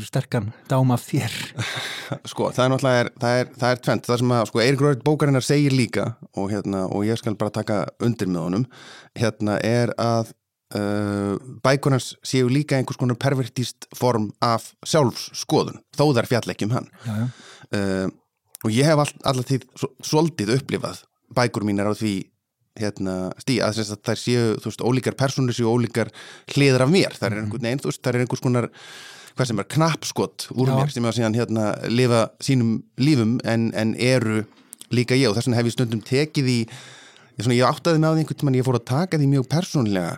sterkan 0.01 0.51
dám 0.71 0.93
af 0.95 1.05
þér. 1.05 1.35
Sko, 2.31 2.49
það 2.55 2.65
er 2.65 2.73
náttúrulega 2.73 3.05
er, 3.05 3.11
það 3.21 3.41
er, 3.41 3.51
það 3.61 3.75
er 3.75 3.83
tvent, 3.85 4.09
það 4.09 4.21
sem 4.23 4.35
að 4.39 4.45
sko, 4.51 4.63
Eirik 4.65 4.85
Rörn 4.85 5.05
bókarinnar 5.05 5.45
segir 5.45 5.77
líka 5.77 6.07
og, 6.33 6.49
hérna, 6.53 6.87
og 6.89 7.05
ég 7.09 7.21
skal 7.21 7.37
bara 7.39 7.55
taka 7.55 7.83
undir 8.05 8.31
með 8.31 8.47
honum 8.47 8.69
hérna 9.19 9.59
er 9.65 9.93
að 10.01 10.33
uh, 10.79 11.35
bækunars 11.65 12.15
séu 12.27 12.49
líka 12.53 12.79
einhvers 12.79 13.01
konar 13.01 13.19
pervertíst 13.21 13.91
form 13.99 14.31
af 14.45 14.73
sjálfsskoðun, 14.89 15.83
þó 15.97 16.09
þar 16.17 16.31
fjalleggjum 16.33 16.75
hann. 16.79 16.89
Já, 17.05 17.13
já. 17.21 17.29
Uh, 17.69 18.17
og 18.65 18.75
ég 18.75 18.89
hef 18.89 19.05
all, 19.05 19.13
alltaf 19.29 19.47
því 19.53 19.89
svolítið 20.03 20.57
upplifað 20.57 21.05
bækur 21.37 21.67
mín 21.67 21.79
er 21.83 21.91
á 21.91 21.95
því 21.95 22.15
hérna, 22.79 23.19
stí, 23.43 23.59
að 23.65 23.81
þess 23.81 23.95
að 23.95 24.03
þær 24.09 24.21
séu 24.23 24.49
veist, 24.65 24.85
ólíkar 24.85 25.19
personur 25.19 25.57
séu 25.57 25.71
ólíkar 25.71 26.11
hliðar 26.55 26.87
af 26.87 26.93
mér, 26.93 27.17
þar 27.19 27.35
er 27.35 27.43
einhvern 27.43 27.69
veginn, 27.69 27.85
þar 27.99 28.15
er 28.19 28.25
einhvers 28.25 28.45
konar 28.45 28.71
hvað 29.39 29.51
sem 29.53 29.63
er 29.63 29.69
knappskott 29.71 30.49
úr 30.57 30.71
Já. 30.73 30.75
mér 30.75 30.93
sem 30.93 31.05
ég 31.05 31.15
á 31.15 31.19
síðan 31.19 31.39
hérna 31.39 31.67
lifa 31.93 32.23
sínum 32.43 32.73
lífum 32.99 33.37
en, 33.47 33.69
en 33.79 33.95
eru 33.95 34.43
líka 34.91 35.15
ég. 35.19 35.31
Og 35.31 35.37
þess 35.37 35.47
vegna 35.47 35.61
hef 35.61 35.71
ég 35.71 35.77
stundum 35.77 36.03
tekið 36.03 36.51
í 36.51 36.59
ég, 36.65 37.45
svona, 37.45 37.57
ég 37.59 37.69
áttaði 37.69 38.03
með 38.03 38.11
á 38.11 38.15
því 38.17 38.25
einhvern 38.25 38.41
tíma 38.43 38.53
en 38.53 38.59
ég 38.59 38.67
fór 38.67 38.81
að 38.81 38.89
taka 38.91 39.21
því 39.21 39.31
mjög 39.37 39.49
persónlega 39.53 40.17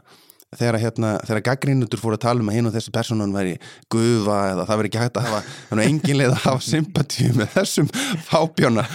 þegar, 0.59 0.79
hérna, 0.83 1.11
þegar 1.29 1.43
gaggrinundur 1.47 2.01
fór 2.01 2.17
að 2.17 2.23
tala 2.25 2.43
um 2.43 2.49
að 2.51 2.57
hinn 2.59 2.69
og 2.71 2.75
þessi 2.75 2.93
personun 2.95 3.35
væri 3.35 3.53
gufa 3.93 4.39
eða 4.51 4.65
það 4.67 4.81
veri 4.81 4.91
ekki 4.91 5.03
hægt 5.03 5.21
að 5.21 5.29
hafa 5.29 5.43
þannig 5.69 5.85
að 5.85 6.35
hafa 6.43 6.65
sympatíu 6.67 7.35
með 7.39 7.53
þessum 7.55 7.91
fábjóna. 8.27 8.87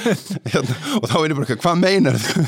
Hérna, 0.52 0.76
og 1.00 1.08
þá 1.12 1.16
er 1.22 1.32
ég 1.32 1.40
bara, 1.40 1.58
hvað 1.64 1.80
meinar 1.80 2.20
þú? 2.26 2.44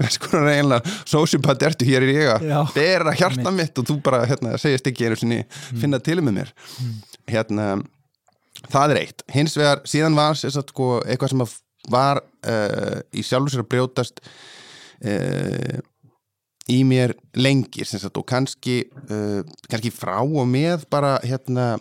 hvað 0.00 0.10
skoður 0.16 0.50
eiginlega 0.50 0.96
sósympati 1.12 1.68
ertu? 1.70 1.88
Hér 1.90 2.06
í 2.08 2.16
ég 2.16 2.34
að 2.34 2.74
bera 2.74 3.14
hjarta 3.14 3.54
mitt 3.54 3.78
og 3.78 3.86
þú 3.86 4.00
bara 4.04 4.24
hérna, 4.26 4.56
segist 4.60 4.90
ekki 4.90 5.06
einu 5.06 5.20
sinni, 5.20 5.40
mm. 5.46 5.80
finna 5.82 6.02
til 6.02 6.18
með 6.20 6.40
mér. 6.40 6.54
Mm. 6.82 6.92
hérna 7.30 7.70
það 8.68 8.94
er 8.96 9.02
eitt, 9.04 9.24
hins 9.30 9.54
vegar 9.58 9.84
síðan 9.88 10.18
var 10.18 10.38
sagt, 10.38 10.74
sko, 10.74 10.98
eitthvað 11.06 11.34
sem 11.34 11.46
var 11.90 12.20
uh, 12.20 12.98
í 13.14 13.22
sjálfur 13.24 13.54
sér 13.54 13.64
að 13.64 13.70
brjótast 13.72 14.20
uh, 15.06 15.78
í 16.68 16.82
mér 16.84 17.14
lengir 17.34 17.88
sagt, 17.88 18.16
og 18.16 18.26
kannski, 18.28 18.82
uh, 19.08 19.40
kannski 19.70 19.92
frá 19.94 20.18
og 20.20 20.46
með 20.48 20.84
bara 20.92 21.18
hérna 21.24 21.76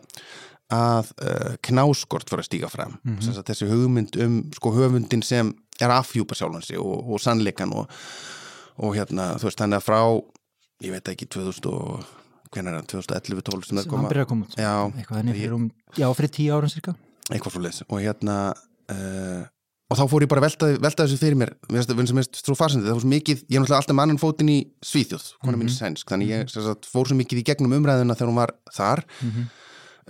að 0.69 1.09
uh, 1.25 1.55
knáskort 1.65 2.29
fyrir 2.29 2.45
að 2.45 2.49
stíga 2.49 2.69
fram. 2.69 2.99
Mm 3.03 3.17
-hmm. 3.17 3.33
sagt, 3.33 3.49
þessi 3.49 3.69
hugmynd 3.69 4.15
um 4.21 4.43
sko 4.53 4.71
höfundin 4.71 5.23
sem 5.23 5.53
er 5.79 5.89
afhjúpa 5.89 6.35
sjálfansi 6.35 6.77
og, 6.77 7.09
og 7.09 7.19
sannleikan 7.19 7.73
og, 7.73 7.89
og 8.77 8.95
hérna 8.95 9.35
þú 9.39 9.49
veist 9.49 9.61
þannig 9.61 9.79
að 9.79 9.87
frá 9.87 10.01
ég 10.85 10.95
veit 10.95 11.11
ekki 11.11 11.27
2000 11.27 11.69
og 11.71 12.05
hvernig 12.53 12.73
er 12.73 12.81
það 12.81 12.89
2011-12 12.95 13.67
sem 13.67 13.79
það 13.79 13.89
koma, 14.25 14.47
já, 14.57 14.73
eitthvað 14.97 15.31
fyrir, 15.31 15.53
um, 15.53 15.69
já, 15.97 16.07
fyrir 16.17 16.33
tíu 16.33 16.55
árum 16.55 16.71
cirka 16.71 16.95
eitthvað 17.29 17.55
svo 17.55 17.61
leiðs 17.61 17.83
og 17.85 18.01
hérna 18.01 18.37
uh, 18.89 19.43
og 19.89 19.97
þá 19.97 20.03
fór 20.11 20.23
ég 20.23 20.29
bara 20.29 20.43
að 20.43 20.47
velta, 20.47 20.69
velta 20.85 21.05
þessu 21.05 21.19
fyrir 21.19 21.37
mér 21.39 21.51
við 21.69 22.09
sem 22.11 22.21
er 22.21 22.27
svo 22.37 22.55
farsandi, 22.57 22.85
það 22.85 22.97
fór 22.99 23.03
svo 23.05 23.11
mikið 23.13 23.39
ég 23.41 23.55
er 23.57 23.63
náttúrulega 23.63 23.81
alltaf 23.81 23.97
mannan 23.97 24.21
fótinn 24.21 24.51
í 24.53 24.57
Svíþjóð 24.85 25.25
konar 25.41 25.57
mín 25.57 25.65
mm 25.65 25.71
-hmm. 25.71 25.79
sænsk, 25.79 26.09
þannig 26.11 26.29
ég 26.29 26.43
mhm. 26.45 26.65
sagt, 26.67 26.89
fór 26.89 27.09
svo 27.09 27.17
mikið 27.17 27.41
í 27.41 27.45
gegnum 27.49 27.73
umræðuna 27.79 28.15
þegar 28.15 28.29
hún 28.29 28.41
var 28.41 28.53
þar 28.71 29.03
mm 29.21 29.31
-hmm. 29.31 29.45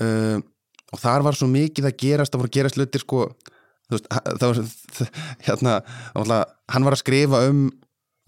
uh, 0.04 0.38
og 0.92 1.00
þar 1.00 1.24
var 1.24 1.36
svo 1.36 1.48
mikið 1.48 1.86
að 1.86 1.98
gerast, 2.04 2.32
það 2.34 2.40
voru 2.40 2.50
að 2.50 2.58
gerast 2.58 2.78
lutir 2.78 3.02
sko, 3.02 3.20
veist, 3.90 4.08
það 4.10 4.48
var 4.48 4.58
hérna, 5.48 5.82
hann 6.68 6.84
var 6.84 6.94
að 6.94 7.04
skrifa 7.04 7.48
um 7.48 7.72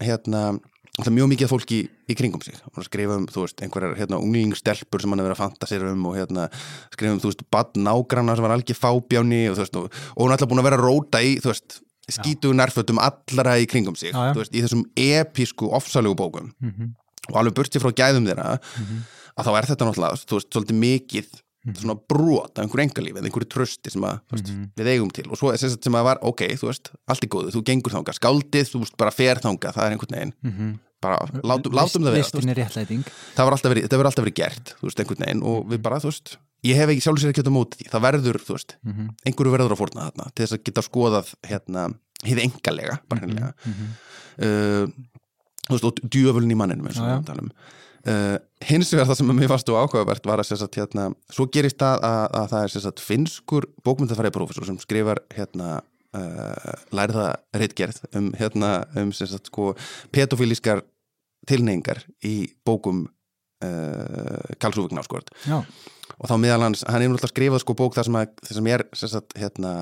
hérna 0.00 0.58
er 1.00 1.14
mjög 1.16 1.30
mikið 1.32 1.48
fólki 1.48 1.76
í, 1.80 1.84
í 2.12 2.14
kringum 2.18 2.42
sig 2.44 2.58
og 2.68 2.84
skrifa 2.84 3.16
um, 3.16 3.24
þú 3.32 3.46
veist, 3.46 3.62
einhverjar 3.64 3.94
hérna, 3.96 4.18
unglingstelpur 4.20 5.00
sem 5.00 5.12
hann 5.12 5.22
hefur 5.22 5.30
verið 5.30 5.38
að 5.38 5.44
fanta 5.44 5.68
sér 5.70 5.86
um 5.88 6.02
og 6.10 6.18
hérna, 6.18 6.48
skrifa 6.92 7.14
um, 7.14 7.22
þú 7.22 7.30
veist, 7.30 7.46
badn 7.54 7.88
ágrannar 7.88 8.36
sem 8.36 8.46
var 8.46 8.54
algjör 8.58 8.76
fábjáni 8.76 9.40
og 9.48 9.56
þú 9.56 9.64
veist, 9.64 9.78
og, 9.80 10.02
og 10.12 10.20
hún 10.20 10.28
er 10.28 10.36
alltaf 10.36 10.50
búin 10.50 10.60
að 10.60 10.68
vera 10.68 10.80
að 10.80 10.84
róta 10.84 11.22
í, 11.24 11.38
þú 11.40 11.52
veist 11.52 11.78
skítuðu 12.12 12.58
nærfötum 12.58 13.00
allara 13.00 13.56
í 13.62 13.68
kringum 13.70 13.96
sig 13.96 14.12
já, 14.12 14.18
já. 14.18 14.34
Veist, 14.36 14.52
í 14.52 14.64
þessum 14.64 14.84
episku, 14.98 15.70
ofsalegu 15.72 16.18
bókum 16.18 16.52
mm 16.52 16.70
-hmm. 16.70 16.92
og 17.30 17.40
alveg 17.40 17.54
burtið 17.56 17.82
frá 17.82 17.92
gæðum 17.92 18.26
þeirra 18.26 18.58
mm 18.58 18.84
-hmm. 18.84 19.00
að 19.36 19.46
þá 19.46 19.52
er 19.58 19.68
þetta 19.70 19.84
náttúrulega, 19.86 20.20
þú 20.28 20.36
veist, 20.36 20.52
svolítið 20.52 20.76
mikið 20.76 21.28
mm 21.64 21.72
-hmm. 21.72 21.80
svona 21.80 21.96
brot 22.08 22.58
af 22.58 22.64
einhverju 22.64 22.84
engalífi 22.86 23.18
eða 23.18 23.28
einhverju 23.28 23.48
trösti 23.54 23.90
sem 23.90 24.02
að, 24.02 24.20
mm 24.30 24.38
-hmm. 24.38 24.68
við 24.76 24.86
eigum 24.92 25.10
til. 25.10 25.26
Og 25.30 25.38
svo 25.38 25.52
er 25.52 25.58
þess 25.58 25.76
að 25.76 25.84
sem 25.84 25.94
að 25.94 26.04
var, 26.04 26.18
ok, 26.22 26.42
þú 26.60 26.66
veist, 26.66 26.92
allt 27.06 27.24
er 27.24 27.28
góðu 27.28 27.50
þú 27.54 27.62
gengur 27.64 27.92
þánga, 27.92 28.12
skáldið, 28.12 28.66
þú 28.72 28.78
veist, 28.82 28.96
bara 28.96 29.10
fer 29.10 29.36
þánga 29.38 29.72
það 29.72 29.84
er 29.86 29.92
einhvern 29.92 30.16
veginn, 30.16 30.34
mm 30.42 30.52
-hmm. 30.52 30.78
bara 31.00 31.16
látum, 31.42 31.72
látum 31.72 32.02
það 32.02 32.12
vera, 33.74 33.88
það 33.88 33.98
var 33.98 34.06
alltaf 34.06 34.24
verið, 34.24 34.34
gert 34.34 34.74
þú 34.78 34.84
veist, 34.86 34.98
einhvern 35.00 35.24
veginn. 35.24 35.42
Og 35.42 35.66
við 35.70 35.78
bara, 35.78 35.98
þú 35.98 36.08
veist 36.10 36.38
ég 36.62 36.78
hef 36.78 36.92
ekki 36.92 37.02
sjálfsögur 37.02 37.32
ekki 37.32 37.42
átt 37.42 37.50
á 37.50 37.58
móti 37.58 37.78
því, 37.78 37.90
það 37.90 38.04
verður, 38.06 38.38
þú 38.46 38.52
veist 38.56 38.76
-hmm. 38.86 39.08
einhverju 39.26 39.52
verður 39.52 39.74
að 39.74 39.80
fórna 39.82 40.06
þarna 40.06 40.30
til 40.34 40.44
þess 40.44 40.56
að 40.56 40.64
geta 40.66 40.82
skoðað 40.82 41.34
hérna, 41.42 41.82
hið 42.22 42.38
engalega 42.38 42.98
bara 43.08 43.20
hennilega 43.20 43.54
-hmm. 43.66 43.88
uh, 44.46 44.86
þú 45.66 45.74
veist, 45.74 45.84
og 45.84 45.94
djöfulin 46.06 46.54
í 46.54 46.58
manninum 46.58 47.50
uh, 48.08 48.36
hins 48.66 48.92
vegar 48.94 49.08
það 49.10 49.20
sem 49.20 49.32
mér 49.36 49.50
fannst 49.52 49.72
og 49.72 49.80
áhugavert 49.80 50.28
var 50.28 50.42
að 50.42 50.52
satt, 50.52 50.78
hérna, 50.80 51.08
svo 51.32 51.46
gerist 51.52 51.80
það 51.82 52.04
að, 52.08 52.26
að 52.40 52.50
það 52.52 52.66
er 52.66 52.74
satt, 52.86 53.02
finskur 53.02 53.68
bókmyndafæri 53.86 54.34
prófessor 54.34 54.68
sem 54.68 54.78
skrifar 54.82 55.22
hérna 55.36 55.80
uh, 56.16 56.74
lærða 56.94 57.28
reitgerð 57.56 58.02
um, 58.16 58.30
hérna, 58.38 58.74
um 59.00 59.14
satt, 59.16 59.48
sko, 59.50 59.72
pedofílískar 60.14 60.84
tilneyingar 61.48 62.04
í 62.26 62.36
bókum 62.66 63.06
uh, 63.06 64.54
Karlsúfugn 64.62 65.00
áskort 65.02 65.32
Já, 65.46 65.60
og 66.18 66.30
þá 66.30 66.36
meðal 66.38 66.66
hans, 66.68 66.84
hann 66.86 67.02
er 67.02 67.10
náttúrulega 67.10 67.32
skrifað 67.32 67.64
sko 67.64 67.76
bók 67.78 67.96
þar 67.96 68.08
sem, 68.08 68.18
að, 68.20 68.32
þar 68.46 68.58
sem 68.58 68.70
er 68.70 68.86
sagt, 69.00 69.36
hérna, 69.40 69.72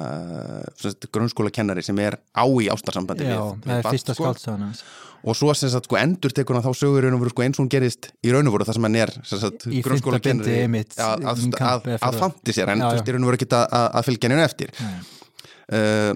sagt, 0.80 1.08
grunnskóla 1.12 1.52
kennari 1.54 1.84
sem 1.84 1.98
er 2.02 2.16
á 2.32 2.44
í 2.48 2.70
ástarsambandi 2.72 3.28
já 3.28 3.36
við, 3.36 3.66
það 3.66 3.76
er 3.76 3.88
fyrsta 3.90 4.16
sko. 4.16 4.26
skáltsagan 4.28 4.66
hans 4.68 4.84
og 5.24 5.36
svo 5.36 5.52
sem 5.56 5.70
sagt, 5.72 5.88
sko, 5.88 5.98
endur 6.00 6.32
tekur 6.32 6.56
hann 6.56 6.64
þá 6.64 6.72
sögur 6.76 7.06
sko, 7.32 7.44
eins 7.44 7.58
og 7.58 7.64
hún 7.66 7.70
gerist 7.72 8.10
í 8.24 8.32
raun 8.32 8.48
og 8.48 8.54
veru 8.56 8.66
þar 8.68 8.78
sem 8.78 8.88
hann 8.88 8.96
er 9.02 9.12
sem 9.20 9.42
sagt, 9.42 9.66
Í 9.68 9.82
grunnskóla 9.84 10.20
einmitt, 10.22 10.96
að, 10.96 11.26
að, 11.28 11.44
að, 11.60 11.88
að, 12.00 12.18
fanti 12.22 12.56
sér 12.56 12.72
en 12.74 12.82
í 12.84 13.14
raun 13.14 13.24
og 13.26 13.32
veru 13.32 13.40
ekki 13.40 13.50
að, 13.58 14.02
fylgja 14.08 14.30
henni 14.32 14.46
eftir. 14.46 14.74
Uh, 15.70 16.12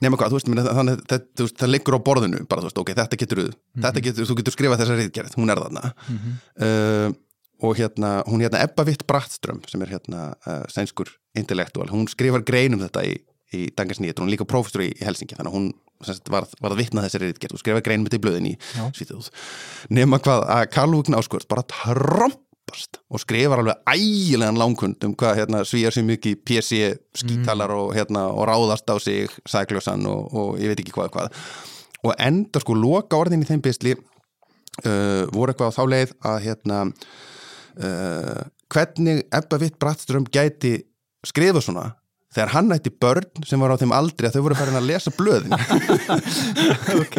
nema 0.00 0.16
hvað, 0.18 0.32
þú 0.32 0.38
veist, 0.38 0.50
minna, 0.50 0.64
þannig, 0.76 1.02
það, 1.10 1.24
veist, 1.42 1.56
það 1.60 1.72
liggur 1.74 1.96
á 1.96 2.06
borðinu 2.08 2.44
bara, 2.48 2.64
þú 2.64 2.70
veist, 2.70 2.80
ok, 2.82 2.92
þetta 2.98 3.18
getur, 3.20 3.42
Mhm. 3.50 3.82
þetta 3.84 4.04
getur 4.06 4.28
þú 4.30 4.36
getur 4.40 4.56
skrifað 4.56 4.80
þessa 4.82 4.96
reyðgerð, 5.00 5.34
hún 5.36 5.50
er 5.52 5.60
þarna. 5.64 5.92
Mhm. 6.08 6.38
uh, 6.64 7.18
og 7.60 7.76
hérna 7.76 8.22
hún 8.24 8.40
hérna 8.40 8.62
Ebba 8.64 8.84
Witt 8.88 9.04
Brattström 9.06 9.60
sem 9.68 9.82
er 9.82 9.90
hérna 9.92 10.32
uh, 10.48 10.64
sænskur 10.72 11.10
intellektual, 11.36 11.90
hún 11.92 12.08
skrifar 12.08 12.40
grein 12.42 12.72
um 12.72 12.80
þetta 12.80 13.04
í, 13.04 13.18
í 13.56 13.66
Dagens 13.76 14.00
Nýtt, 14.02 14.20
hún 14.20 14.28
er 14.28 14.36
líka 14.36 14.46
prófestur 14.48 14.84
í, 14.84 14.90
í 14.94 15.06
Helsingi, 15.06 15.36
þannig 15.38 15.50
að 15.50 15.56
hún 15.56 15.70
sagt, 16.06 16.30
var, 16.32 16.46
var 16.62 16.74
að 16.74 16.82
vitna 16.82 17.04
þessari 17.04 17.30
reyðgerð 17.30 17.56
og 17.56 17.62
skrifa 17.62 17.82
grein 17.84 18.04
með 18.04 18.14
til 18.14 18.22
blöðin 18.24 18.52
í. 18.52 18.54
Svíþjóð. 18.96 19.30
Nema 19.96 20.20
hvað 20.22 20.46
að 20.54 20.68
Karlvugn 20.76 21.18
Áskvört 21.18 21.48
bara 21.50 21.66
trompast 21.70 23.00
og 23.10 23.22
skrifar 23.22 23.62
alveg 23.62 23.82
ægilegan 23.90 24.60
langkund 24.60 25.08
um 25.08 25.16
hvað 25.18 25.42
hérna, 25.42 25.64
svíjar 25.66 25.96
sér 25.96 26.06
mikið 26.08 26.36
í 26.36 26.40
PC 26.46 26.80
skítalar 27.24 27.74
og, 27.74 27.90
hérna, 27.96 28.28
og 28.30 28.46
ráðast 28.48 28.88
á 28.88 28.96
sig 29.02 29.32
sækljósan 29.50 30.06
og, 30.08 30.30
og 30.30 30.62
ég 30.62 30.72
veit 30.72 30.84
ekki 30.84 30.94
hvað 30.94 31.12
hvað. 31.16 31.42
Og 32.06 32.14
enda 32.16 32.62
sko 32.62 32.78
loka 32.78 33.18
orðin 33.18 33.42
í 33.44 33.50
þeim 33.50 33.64
bysli 33.64 33.96
uh, 33.98 35.26
voru 35.34 35.52
eitthvað 35.52 35.74
á 35.74 35.76
þá 35.76 35.82
leið 35.90 36.14
að 36.30 36.38
hérna 36.46 36.82
uh, 36.86 38.42
hvernig 38.70 39.24
Ebba 39.34 39.58
Witt 39.60 39.80
Brattström 39.82 40.28
gæti 40.30 40.78
skrifa 41.26 41.60
svona 41.60 41.90
þegar 42.34 42.52
hann 42.54 42.74
ætti 42.74 42.92
börn 43.02 43.46
sem 43.48 43.62
var 43.62 43.74
á 43.74 43.80
þeim 43.80 43.94
aldri 43.94 44.28
að 44.28 44.36
þau 44.36 44.44
voru 44.46 44.58
farin 44.58 44.78
að 44.78 44.88
lesa 44.90 45.12
blöðin. 45.14 45.54
Ok, 47.00 47.16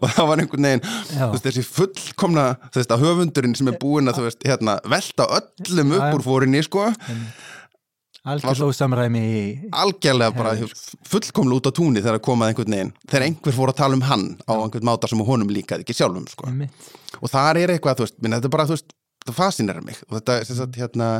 og 0.00 0.06
það 0.14 0.28
var 0.30 0.42
einhvern 0.42 0.66
veginn 0.68 0.82
veist, 0.84 1.46
þessi 1.46 1.64
fullkomna 1.64 2.44
að 2.80 3.04
höfundurinn 3.04 3.56
sem 3.56 3.70
er 3.70 3.78
búinn 3.80 4.10
að 4.10 4.22
veist, 4.26 4.44
hérna, 4.46 4.76
velta 4.90 5.26
öllum 5.38 5.96
upp 5.96 6.18
úr 6.18 6.24
fórinni 6.24 6.62
sko, 6.66 6.90
algjörð 8.28 8.66
ósamræmi 8.68 9.24
algjörlega 9.72 10.36
bara 10.36 10.54
fullkomlega 11.08 11.60
út 11.60 11.68
á 11.68 11.72
túnni 11.76 12.02
þegar 12.04 12.20
komað 12.24 12.52
einhvern 12.52 12.76
veginn 12.76 12.94
þegar 13.06 13.26
einhver 13.28 13.56
fór 13.56 13.72
að 13.72 13.78
tala 13.80 13.96
um 13.96 14.04
hann 14.04 14.26
á 14.44 14.52
einhvern 14.58 14.88
máta 14.90 15.08
sem 15.08 15.22
honum 15.24 15.52
líkaði 15.52 15.86
ekki 15.86 15.96
sjálfum 15.96 16.28
sko. 16.28 16.52
og 17.20 17.32
þar 17.32 17.62
er 17.62 17.76
eitthvað, 17.76 18.04
veist, 18.04 18.18
minna, 18.20 18.40
þetta 18.40 18.50
er 18.50 18.56
bara 18.58 18.68
það 18.68 18.84
fascinerar 19.28 19.84
mig. 19.84 20.00
Og 20.08 20.18
þetta, 20.18 20.40
sagt, 20.48 20.78
hérna 20.80 21.12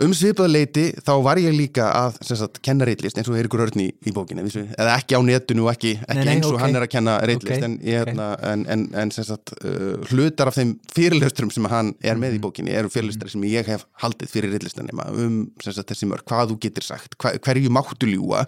um 0.00 0.12
svipað 0.14 0.50
leiti 0.52 0.84
þá 1.02 1.10
var 1.24 1.36
ég 1.42 1.50
líka 1.56 1.88
að 1.90 2.18
sagt, 2.22 2.60
kenna 2.62 2.86
reitlist 2.86 3.18
eins 3.18 3.28
og 3.28 3.34
Eirikur 3.40 3.64
Örn 3.64 3.80
í, 3.82 3.88
í 4.06 4.12
bókinni 4.14 4.44
vissu, 4.46 4.62
eða 4.78 4.92
ekki 5.00 5.18
á 5.18 5.20
netinu 5.26 5.64
og 5.66 5.72
ekki, 5.74 5.96
ekki 6.06 6.14
Nei, 6.20 6.24
nei, 6.24 6.34
eins 6.36 6.46
og 6.46 6.54
ok. 6.54 6.60
hann 6.62 6.76
er 6.78 6.84
að 6.86 6.90
kenna 6.92 7.16
reitlist 7.26 7.56
Ok, 7.58 7.64
en, 7.66 7.74
hérna, 7.82 8.28
en, 8.52 8.62
en, 8.70 8.84
en 9.02 9.10
sem 9.10 9.26
sagt, 9.26 9.50
uh, 9.66 9.98
hlutar 10.12 10.50
af 10.52 10.54
þeim 10.60 10.76
fyrirlestrum 10.94 11.50
sem 11.50 11.66
hann 11.72 11.94
er 12.06 12.14
með 12.22 12.36
í 12.36 12.38
Mhm. 12.38 12.44
bókinni 12.46 12.70
eru 12.78 12.88
fyrirlestrar 12.88 13.30
sem 13.34 13.42
ég 13.50 13.66
hef 13.66 13.84
haldið 14.04 14.30
fyrir 14.30 14.54
reitlistanema 14.54 15.08
um 15.10 15.40
sagt, 15.60 15.82
þessi 15.90 16.06
mörg, 16.08 16.22
hvað 16.30 16.52
þú 16.54 16.58
getur 16.68 16.86
sagt 16.86 17.18
hva, 17.18 17.34
hverju 17.42 17.70
máttu 17.74 18.06
ljúa 18.06 18.46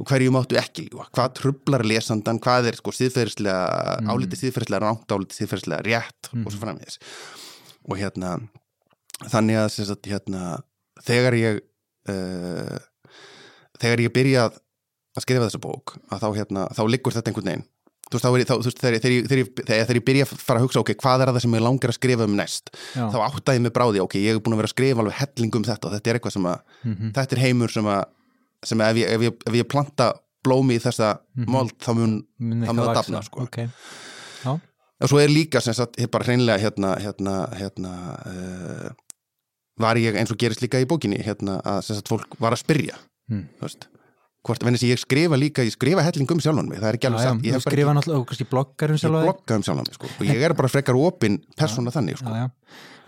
og 0.00 0.06
hverju 0.10 0.30
máttu 0.34 0.58
ekki 0.58 0.88
ljúa, 0.90 1.06
hvað 1.14 1.34
trublar 1.38 1.84
lesandan 1.86 2.40
hvað 2.42 2.66
er 2.72 2.80
sko 2.80 2.90
síðferðislega 2.90 4.00
Mhm. 4.00 4.10
álítið 4.10 4.42
síðferðislega 4.42 4.82
ránt, 4.82 5.06
álítið 5.06 5.38
síðferðislega 5.44 5.84
rétt 5.86 6.32
og 6.34 6.50
svo 6.52 6.60
framvegis 6.66 6.98
og 7.88 7.96
hérna 7.98 8.40
þannig 9.30 9.56
að 9.60 9.68
sagt, 9.84 10.06
hérna, 10.08 10.58
þegar 11.06 11.36
ég 11.40 11.60
uh, 12.10 12.78
þegar 13.80 14.02
ég 14.06 14.12
byrjað 14.14 14.58
að 15.16 15.24
skrifa 15.24 15.46
þessa 15.48 15.60
bók 15.62 15.96
að 16.12 16.22
þá, 16.22 16.28
hérna, 16.38 16.66
þá 16.76 16.82
liggur 16.92 17.14
þetta 17.16 17.30
einhvern 17.32 17.50
veginn 17.50 17.66
þú 18.10 18.18
veist, 18.18 18.26
er 18.26 18.46
þá, 18.48 18.54
þú 18.58 18.66
veist 18.70 18.80
þegar, 18.82 18.94
þegar, 19.04 19.26
þegar, 19.30 19.40
ég- 19.40 19.64
þegar, 19.70 19.98
ég 20.00 20.04
byrja 20.06 20.24
að 20.26 20.30
fara 20.42 20.58
að 20.60 20.64
hugsa 20.66 20.80
ok, 20.82 20.92
hvað 20.98 21.22
er 21.24 21.30
það 21.30 21.44
sem 21.44 21.52
ég 21.58 21.62
langar 21.62 21.92
að 21.92 21.96
skrifa 21.98 22.26
um 22.26 22.32
næst 22.38 22.72
Já. 22.96 23.04
þá 23.12 23.18
áttaði 23.26 23.60
ég 23.60 23.64
mig 23.66 23.74
bráði, 23.76 24.00
ok, 24.02 24.16
ég 24.18 24.34
er 24.34 24.40
búin 24.42 24.56
að 24.56 24.62
vera 24.62 24.70
að 24.70 24.74
skrifa 24.74 25.04
alveg 25.04 25.18
helling 25.20 25.58
um 25.60 25.66
þetta 25.68 25.86
og 25.90 25.94
þetta 25.94 26.10
er 26.10 26.18
eitthvað 26.18 26.34
sem 26.36 26.48
að 26.50 26.58
Mhm. 26.90 27.12
þetta 27.18 27.36
er 27.36 27.42
heimur 27.44 27.70
sem 27.74 27.86
að, 27.92 28.02
sem 28.66 28.82
að 28.82 28.90
ef, 28.90 28.96
ég, 29.02 29.12
ef, 29.14 29.20
ég, 29.28 29.36
ef 29.46 29.58
ég 29.60 29.68
planta 29.70 30.08
blómi 30.42 30.74
í 30.78 30.82
þessa 30.82 31.10
mold 31.46 31.74
þá 31.78 31.90
mun, 31.94 32.16
Mun 32.40 32.64
það 32.66 32.80
vaxa. 32.80 32.94
dafna 32.98 33.22
sko. 33.22 33.42
Ok, 33.46 33.58
já, 34.44 34.50
og 35.00 35.08
svo 35.12 35.20
er 35.22 35.28
líka 35.30 35.60
sem 35.62 35.74
sagt, 35.76 36.00
bara 36.10 36.24
hreinlega 36.24 36.58
hérna, 36.64 36.94
hérna, 36.98 37.34
hérna 37.60 37.92
uh, 38.26 38.90
var 39.80 40.00
ég 40.00 40.18
eins 40.20 40.32
og 40.32 40.40
gerist 40.40 40.62
líka 40.64 40.80
í 40.82 40.88
bókinni 40.88 41.20
hérna 41.24 41.60
að 41.64 41.80
sagt, 41.88 42.10
fólk 42.10 42.36
var 42.42 42.56
að 42.56 42.64
spyrja 42.64 43.00
veist 43.62 43.88
hvort, 44.46 44.62
venni 44.64 44.80
sem 44.80 44.88
ég 44.88 45.00
skrifa 45.00 45.36
líka, 45.36 45.64
ég 45.66 45.74
skrifa 45.74 46.04
helling 46.04 46.30
um 46.32 46.40
sjálfan 46.40 46.68
mig, 46.70 46.80
það 46.80 46.88
er 46.88 46.96
ekki 46.96 47.08
alveg 47.10 47.26
satt 47.26 47.44
ég 47.44 47.60
skrifa 47.60 47.90
ekki, 47.90 47.96
náttúrulega 47.98 48.22
og 48.22 48.30
kannski 48.30 48.46
bloggar 48.48 48.94
um 48.94 49.00
ég 49.00 49.16
blogga 49.26 49.58
um 49.58 49.66
sjálfan 49.66 49.88
mig 49.90 49.98
sko. 49.98 50.12
og 50.16 50.30
ég 50.30 50.46
er 50.46 50.54
bara 50.56 50.70
frekar 50.72 50.96
opinn 50.96 51.36
persóna 51.60 51.92
þannig 51.92 52.20
sko. 52.22 52.32
já, 52.32 52.46
já. 52.46 52.48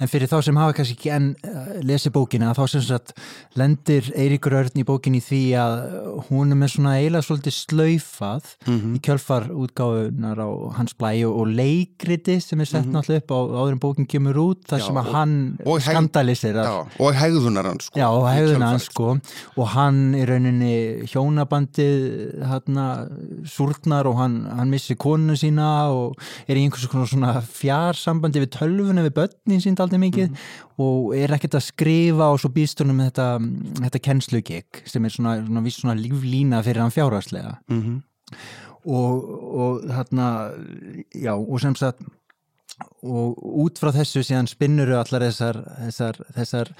En 0.02 0.10
fyrir 0.10 0.26
þá 0.26 0.40
sem 0.42 0.56
hafa 0.58 0.74
kannski 0.74 0.96
ekki 0.96 1.10
enn 1.14 1.28
uh, 1.46 1.76
lesi 1.86 2.10
bókina, 2.10 2.50
þá 2.58 2.62
sem 2.72 2.82
sagt 2.82 3.12
lendir 3.58 4.08
Eiríkur 4.18 4.56
Örn 4.58 4.80
í 4.80 4.84
bókinni 4.88 5.20
í 5.20 5.22
því 5.22 5.40
að 5.62 5.74
hún 6.28 6.50
er 6.50 6.58
með 6.58 6.72
svona 6.74 6.94
eiginlega 6.98 7.26
svolítið 7.28 7.54
slaufað 7.54 8.48
Mhm. 8.66 8.96
í 8.96 9.00
kjölfar 9.06 9.46
útgáfunar 9.52 10.38
á 10.42 10.48
hans 10.78 10.94
blæ 10.98 11.12
og, 11.28 11.46
leikriti 11.52 12.40
sem 12.42 12.60
er 12.60 12.66
sett 12.66 12.86
náttúrulega 12.90 13.22
upp 13.22 13.30
á 13.30 13.38
áður 13.62 13.72
en 13.76 13.80
bókin 13.84 14.06
kemur 14.10 14.34
út 14.42 14.64
þar. 14.66 14.80
Já, 14.80 14.86
sem 14.86 14.96
að 14.98 15.06
og- 15.06 15.12
hann 15.14 15.34
skandaliserar 15.86 16.64
Já, 16.66 16.74
og 16.98 17.14
hegðunar 17.14 17.64
hans 17.70 17.84
sko, 17.86 17.98
Já, 18.00 18.08
og 18.10 18.22
í 18.26 18.34
kjölfarið, 18.38 18.66
hans 18.66 18.84
sko 18.90 19.08
og 19.62 19.66
hann 19.76 20.00
í 20.18 20.24
rauninni 20.26 20.74
hjónabandið 21.12 22.42
hérna 22.50 22.86
súrnar 23.48 24.06
og 24.10 24.16
hann, 24.18 24.36
hann 24.50 24.70
missi 24.72 24.94
konuna 24.96 25.36
sína 25.38 25.68
og 25.92 26.16
er 26.48 26.56
í 26.58 26.64
einhvers 26.66 26.88
konar 26.90 27.06
svona 27.10 27.34
fjarsambandi 27.42 28.42
við 28.44 28.50
tölvuna 28.58 29.04
við 29.06 29.14
börnin 29.18 29.62
sín 29.62 29.76
aldrei 29.92 30.10
mikið 30.10 30.28
Mhm. 30.30 30.36
og 30.78 31.14
er 31.16 31.28
ekkert 31.36 31.54
að 31.58 31.66
skrifa 31.66 32.30
og 32.32 32.40
svo 32.40 32.48
býst 32.52 32.80
hún 32.82 32.94
með 32.96 33.12
þetta, 33.12 33.28
þetta 33.82 34.02
kennslugik 34.02 34.82
sem 34.86 35.04
er 35.04 35.10
svona, 35.10 35.36
svona, 35.46 35.70
svona 35.70 36.00
líflína 36.00 36.62
fyrir 36.64 36.80
hann 36.80 36.90
fjárhagslega 36.90 37.58
Mhm. 37.68 38.02
og, 38.86 39.24
og 39.54 39.82
hérna 39.84 40.26
og 41.36 41.60
sem 41.60 41.74
sagt 41.74 42.00
og 43.02 43.38
út 43.64 43.80
frá 43.82 43.90
þessu 43.94 44.22
síðan 44.22 44.46
spinnuru 44.50 44.94
allar 44.98 45.24
þessar, 45.26 45.58
þessar, 45.88 46.18
þessar 46.36 46.70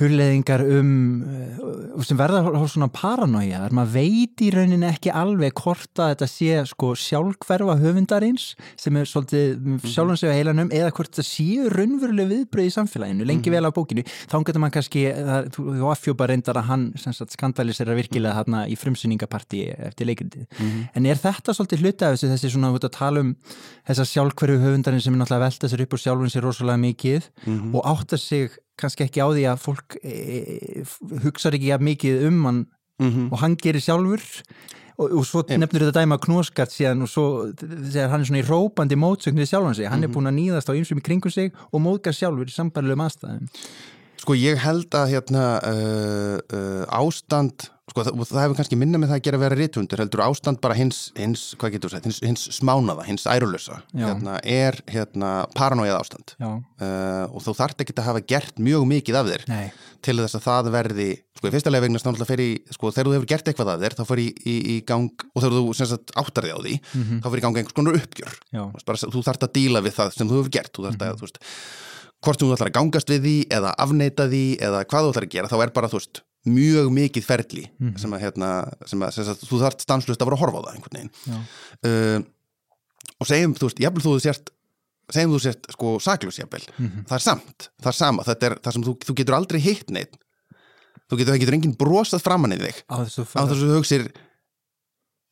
hulleðingar 0.00 0.64
um 0.78 0.90
uh, 1.22 2.02
sem 2.06 2.18
verða 2.18 2.42
á 2.50 2.62
svona 2.70 2.88
paranoia 2.90 3.60
þar 3.64 3.76
maður 3.78 3.94
veit 3.94 4.42
í 4.42 4.50
rauninni 4.54 4.88
ekki 4.88 5.12
alveg 5.14 5.54
hvort 5.60 6.02
að 6.02 6.14
þetta 6.14 6.28
sé 6.32 6.64
sko 6.70 6.92
sjálfhverfa 6.98 7.76
höfundarins 7.82 8.48
sem 8.80 8.98
er 8.98 9.06
svolítið 9.06 9.84
sjálfan 9.86 10.20
sig 10.20 10.32
á 10.32 10.38
heilanum 10.38 10.72
eða 10.74 10.90
hvort 10.96 11.12
þetta 11.12 11.28
séu 11.28 11.68
raunveruleg 11.70 12.30
viðbröð 12.32 12.70
í 12.70 12.74
samfélaginu 12.74 13.28
lengi 13.28 13.54
vel 13.54 13.62
á 13.68 13.70
bókinu 13.74 14.04
þá 14.08 14.36
getur 14.40 14.64
maður 14.64 14.76
kannski, 14.78 15.04
það, 15.14 15.50
þú, 15.54 15.66
affjópa 15.92 16.30
reyndar 16.30 16.60
að 16.60 16.68
hann 16.70 16.88
skandalisera 17.30 17.96
virkilega 17.98 18.40
þarna 18.40 18.64
í 18.70 18.76
frumsynningapartí 18.78 19.62
eftir 19.90 20.08
leikritið. 20.08 20.46
En 20.96 21.06
er 21.06 21.18
þetta 21.20 21.54
svolítið 21.56 21.84
hluti 21.84 22.06
af 22.06 22.16
þessu 22.16 22.30
þessi 22.32 22.52
svona, 22.54 22.72
að 22.74 22.88
tala 22.94 23.24
um 23.24 23.32
þessa 23.88 24.06
sjálfhverju 24.08 24.60
höfundarinn 24.64 25.02
sem 25.02 25.14
er 25.14 25.22
náttúrulega 25.22 25.42
að 25.44 25.46
velta 25.60 25.68
sér 25.76 25.84
upp 25.84 25.92
úr 25.94 26.00
sjálfun 26.00 26.32
sér 26.32 26.44
rosalega 26.46 26.80
mikið 26.80 27.30
og 27.76 27.84
áttar 27.84 28.18
sig 28.18 28.50
kannski 28.80 29.04
ekki 29.04 29.20
á 29.20 29.28
því 29.28 29.44
að 29.50 29.60
fólk 29.60 29.96
e, 30.00 30.10
e, 30.10 30.84
hugsaður 31.24 31.58
ekki 31.58 31.78
mikið 31.84 32.28
um 32.28 32.44
hann 32.48 32.66
Mhm. 33.00 33.32
og 33.32 33.38
hann 33.40 33.56
gerir 33.56 33.80
sjálfur. 33.80 34.20
Og, 35.00 35.08
og 35.16 35.24
svo 35.24 35.40
nefnir 35.48 35.86
þetta 35.88 36.02
dæma 36.04 36.18
knóskart 36.20 36.68
síðan 36.68 37.00
og 37.00 37.08
svo 37.08 37.24
þegar 37.56 38.10
hann 38.12 38.20
er 38.20 38.28
svona 38.28 38.42
í 38.42 38.44
rópandi 38.44 38.98
mótsögn 39.00 39.40
við 39.40 39.48
sjálfan 39.48 39.74
sig, 39.74 39.88
hann 39.88 40.04
er 40.04 40.12
búin 40.12 40.28
að 40.28 40.36
nýðast 40.36 40.68
á 40.68 40.76
ýmsum 40.76 41.00
í 41.00 41.04
kringum 41.06 41.32
sig 41.32 41.54
og 41.72 41.80
móðgar 41.80 42.12
sjálfur 42.12 42.44
í 42.44 42.52
sambarlegum 42.52 43.00
aðstæðum 43.06 43.48
Sko 44.20 44.36
ég 44.36 44.60
held 44.60 44.92
að 44.96 45.12
hérna 45.14 45.44
uh, 45.64 46.38
uh, 46.52 46.82
ástand 46.92 47.70
sko 47.90 48.04
það, 48.04 48.18
það 48.28 48.42
hefur 48.44 48.58
kannski 48.58 48.78
minna 48.78 49.00
með 49.00 49.10
það 49.10 49.18
að 49.18 49.24
gera 49.26 49.38
að 49.38 49.44
vera 49.44 49.58
rítvundur 49.58 50.02
heldur 50.02 50.22
ástand 50.24 50.60
bara 50.62 50.76
hins, 50.78 50.98
hins 51.18 51.44
hvað 51.60 51.74
getur 51.74 51.90
þú 51.90 51.96
sagt, 51.96 52.08
hins, 52.08 52.20
hins 52.22 52.44
smánaða, 52.58 53.06
hins 53.08 53.26
ærulösa 53.30 53.80
hérna, 53.94 54.36
er 54.46 54.78
hérna 54.90 55.32
paranóið 55.56 55.96
ástand 55.96 56.34
uh, 56.38 57.26
og 57.30 57.42
þú 57.44 57.56
þart 57.58 57.82
ekki 57.84 57.96
að 57.96 58.06
hafa 58.10 58.22
gert 58.34 58.62
mjög 58.62 58.86
mikið 58.92 59.20
af 59.20 59.30
þér 59.32 59.44
Nei. 59.50 59.66
til 60.06 60.16
þess 60.20 60.38
að 60.38 60.46
það 60.46 60.70
verði 60.76 61.10
sko 61.40 61.50
í 61.50 61.54
fyrsta 61.56 61.74
vegna 61.74 62.02
snáttúrulega 62.02 62.30
fer 62.30 62.44
í 62.44 62.50
sko 62.76 62.94
þegar 62.94 63.10
þú 63.10 63.16
hefur 63.16 63.30
gert 63.34 63.50
eitthvað 63.50 63.74
af 63.74 63.84
þér 63.84 63.98
þá 63.98 64.02
fer 64.12 64.22
í, 64.22 64.30
í, 64.44 64.56
í 64.74 64.78
gang 64.86 65.28
og 65.32 65.44
þegar 65.44 65.58
þú 65.58 65.76
sem 65.80 65.90
sagt 65.90 66.16
áttar 66.20 66.48
þig 66.48 66.56
á 66.56 66.60
því 66.60 66.74
mm 66.78 67.04
-hmm. 67.04 67.20
þá 67.20 67.30
fer 67.30 67.40
í 67.40 67.44
gang 67.46 67.60
einhvers 67.60 67.78
konar 67.78 68.00
uppgjör 68.00 68.40
bara, 68.86 69.04
þú 69.16 69.22
þart 69.26 69.46
að 69.48 69.54
díla 69.56 69.84
við 69.84 69.96
það 69.98 70.18
sem 70.18 70.28
þú 70.28 70.42
hefur 70.42 70.56
gert 70.58 70.74
þú 70.76 70.86
þart 70.86 71.00
að, 71.00 71.06
mm 71.06 71.10
-hmm. 71.10 71.20
þú 71.20 71.26
veist 71.26 71.40
hvort 72.24 72.40
þú 72.40 72.50
ætlar 72.54 72.70
að 72.70 72.76
gangast 72.76 73.10
við 73.12 73.22
því 73.26 73.36
eða 73.58 73.72
afneita 73.84 74.26
því 74.28 74.44
eða 74.66 74.82
hvað 74.84 75.06
þú 75.06 75.12
ætlar 75.14 75.26
að 75.26 75.34
gera 75.34 75.50
þá 75.50 75.56
er 75.60 75.72
bara 75.76 75.90
þú 75.90 76.00
veist 76.00 76.22
mjög 76.50 76.88
mikið 76.96 77.26
ferli 77.26 77.66
mm 77.68 77.96
sem 78.00 78.14
að, 78.16 78.22
hérna, 78.24 78.50
sem 78.88 79.02
að, 79.02 79.10
sem 79.16 79.28
að 79.28 79.42
þú 79.44 79.60
þarft 79.60 79.84
stanslust 79.84 80.22
að 80.22 80.30
vera 80.30 80.38
að 80.38 80.44
horfa 80.44 80.60
á 80.60 80.64
það 80.64 80.74
einhvern 80.74 80.96
veginn. 80.98 81.44
Uh, 81.84 82.18
og 83.20 83.28
segjum 83.28 83.54
þú 83.58 83.68
veist, 83.68 83.82
jafnvel 83.84 84.04
þú 84.06 84.14
sért 84.24 84.52
segjum 85.10 85.34
þú 85.34 85.40
sért 85.44 85.70
sko 85.74 85.92
saklus 86.00 86.38
jafnvel 86.38 86.62
mm 86.70 86.86
-hmm. 86.86 87.04
það 87.08 87.16
er 87.18 87.24
samt, 87.24 87.70
það 87.82 87.92
er 87.92 87.98
sama 87.98 88.22
það 88.22 88.44
er 88.46 88.58
það 88.62 88.72
sem 88.72 88.84
þú, 88.84 88.96
þú 89.04 89.14
getur 89.16 89.34
aldrei 89.34 89.60
hitt 89.60 89.90
neitt 89.90 90.16
þú 91.10 91.18
getur, 91.18 91.38
getur 91.42 91.56
enginn 91.56 91.76
brosað 91.78 92.22
framann 92.22 92.54
í 92.54 92.60
þig. 92.60 92.84
Á 92.86 93.02
þess 93.02 93.34
að 93.34 93.54
þú 93.58 93.74
hugsir 93.74 94.06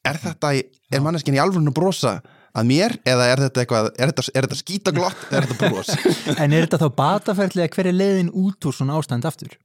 er 0.09 0.19
þetta, 0.19 0.53
er 0.91 1.05
manneskin 1.05 1.37
í 1.37 1.43
alvörinu 1.43 1.75
brosa 1.75 2.19
að 2.57 2.69
mér 2.71 2.97
eða 3.09 3.29
er 3.33 3.43
þetta 3.45 3.63
eitthvað 3.63 3.89
er 3.93 4.13
þetta, 4.13 4.27
er 4.33 4.49
þetta 4.49 4.61
skítaglott 4.61 5.25
eða 5.29 5.41
er 5.41 5.49
þetta 5.53 5.71
bros? 5.73 5.95
En 6.43 6.53
er 6.53 6.67
þetta 6.67 6.83
þá 6.85 6.89
bataferðlega 7.01 7.75
hver 7.77 7.91
er 7.91 7.99
leiðin 7.99 8.31
út 8.33 8.69
úr 8.69 8.77
svona 8.77 8.99
ástand 8.99 9.29
aftur? 9.29 9.57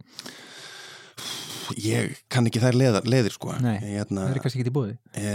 Ég 1.80 2.18
kann 2.32 2.48
ekki 2.50 2.62
þær 2.62 2.76
leiðar, 2.76 3.06
leiðir 3.08 3.34
sko. 3.34 3.54
Nei, 3.64 3.78
hérna, 3.82 4.28
það 4.28 4.34
er 4.34 4.42
kannski 4.44 4.60
ekki 4.62 4.74
í 4.74 4.76
bóði 4.76 4.98
e... 5.16 5.30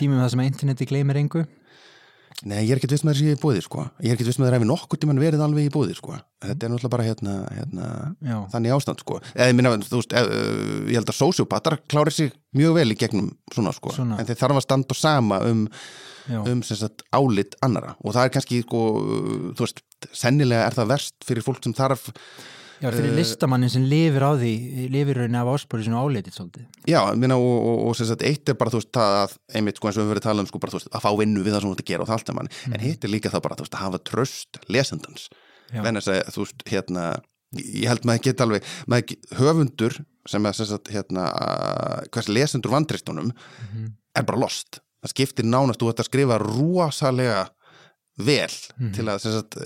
Tímum 0.00 0.22
það 0.22 0.30
sem 0.32 0.46
interneti 0.46 0.88
gleymir 0.88 1.20
engu. 1.20 1.44
Nei, 2.42 2.64
ég 2.64 2.72
er 2.74 2.80
ekkert 2.80 2.94
viss 2.96 3.04
með 3.06 3.18
þessi 3.18 3.34
í 3.36 3.38
bóði 3.38 3.60
sko. 3.62 3.84
Ég 4.02 4.10
er 4.10 4.16
ekkert 4.16 4.30
viss 4.32 4.40
með 4.40 4.48
það 4.48 4.56
ef 4.56 4.64
nokkur 4.66 4.98
tíman 4.98 5.20
verið 5.22 5.42
alveg 5.44 5.68
í 5.68 5.72
bóði 5.72 5.94
sko. 5.94 6.16
Þetta 6.42 6.66
er 6.66 6.72
náttúrulega 6.72 6.92
bara 6.94 7.04
hérna, 7.06 7.34
hérna 7.54 7.90
þannig 8.50 8.74
ástand 8.74 9.02
sko. 9.04 9.18
Eða, 9.36 9.50
ég, 9.50 9.58
minna, 9.58 9.74
veist, 9.76 10.16
eð, 10.18 10.32
ég 10.90 10.98
held 10.98 11.12
að 11.12 11.18
sociopatar 11.20 11.76
klári 11.92 12.14
sig 12.16 12.32
mjög 12.58 12.74
vel 12.80 12.88
í 12.94 12.96
gegnum 12.98 13.28
svona 13.52 13.74
sko. 13.76 13.92
Svona. 13.94 14.18
En 14.18 14.26
þeir 14.26 14.40
þarf 14.40 14.58
að 14.58 14.66
standa 14.66 14.98
sama 14.98 15.38
um, 15.46 15.62
um 16.30 16.64
sagt, 16.66 17.04
álit 17.14 17.56
annara 17.64 17.96
og 18.00 18.14
það 18.14 18.24
er 18.24 18.34
kannski 18.36 18.62
sko, 18.64 18.82
þú 19.58 19.66
veist, 19.66 19.84
sennilega 20.16 20.66
er 20.66 20.76
það 20.76 20.92
verst 20.94 21.26
fyrir 21.26 21.46
fólk 21.46 21.62
sem 21.64 21.76
þarf 21.76 22.10
Já, 22.82 22.88
fyrir 22.90 23.12
uh, 23.12 23.14
listamannin 23.14 23.70
sem 23.70 23.84
lifir 23.86 24.24
á 24.26 24.34
því 24.34 24.52
lifir 24.90 25.20
rauninni 25.20 25.38
af 25.38 25.50
áspórið 25.52 25.86
sinu 25.86 26.00
áleitið 26.02 26.34
svolítið. 26.34 26.64
Já, 26.90 26.98
minna, 27.14 27.36
og, 27.38 27.58
og, 27.70 27.82
og 27.86 27.98
sagt, 27.98 28.24
eitt 28.26 28.50
er 28.50 28.56
bara 28.58 28.72
þú 28.74 28.80
veist, 28.80 28.90
það 28.96 29.18
að, 29.20 29.36
einmitt, 29.54 29.78
sko 29.78 29.88
eins 29.88 29.98
og 29.98 30.00
við 30.00 30.02
höfum 30.02 30.12
verið 30.12 30.22
að 30.22 30.26
tala 30.26 30.42
um, 30.42 30.48
sko, 30.50 30.62
bara 30.64 30.74
þú 30.74 30.80
veist, 30.80 30.90
að 30.90 31.04
fá 31.04 31.10
vinnu 31.20 31.44
við 31.44 31.54
það 31.54 31.62
sem 31.62 31.70
þú 31.70 31.76
ert 31.76 31.84
að 31.84 31.90
gera 31.92 32.02
og 32.04 32.10
það 32.10 32.16
allt 32.18 32.32
er 32.32 32.38
manni, 32.38 32.54
mm. 32.56 32.74
en 32.74 32.84
hitt 32.88 33.06
er 33.06 33.12
líka 33.12 33.30
það 33.30 33.44
bara, 33.46 33.58
þú 33.60 33.66
veist, 33.68 33.76
að 33.78 33.84
hafa 33.86 34.02
tröst 34.10 34.60
lesendans 34.66 35.28
venn 35.72 36.02
að 36.02 36.10
þú 36.34 36.42
veist, 36.42 36.66
hérna 36.72 37.06
ég 37.62 37.86
held 37.86 38.08
maður 38.08 38.26
geta 38.26 38.48
alveg, 38.48 38.66
maður 38.90 39.38
höfundur 39.38 39.98
sem 40.26 40.50
er, 40.50 40.58
sem 40.58 40.70
sagt, 40.72 40.90
hérna 40.90 41.30
hvers 42.10 42.32
lesendur 42.32 42.74
vandristunum 42.74 43.30
mm 43.30 43.90
er 44.12 44.26
bara 44.28 44.40
lost, 44.42 44.81
það 45.02 45.14
skiptir 45.14 45.48
nánast 45.48 45.82
þú 45.82 45.90
ert 45.90 46.02
að 46.04 46.08
skrifa 46.10 46.38
rosalega 46.42 47.42
vel 48.20 48.52
mm 48.76 48.90
til 48.92 49.06
að 49.08 49.22
sagt, 49.24 49.56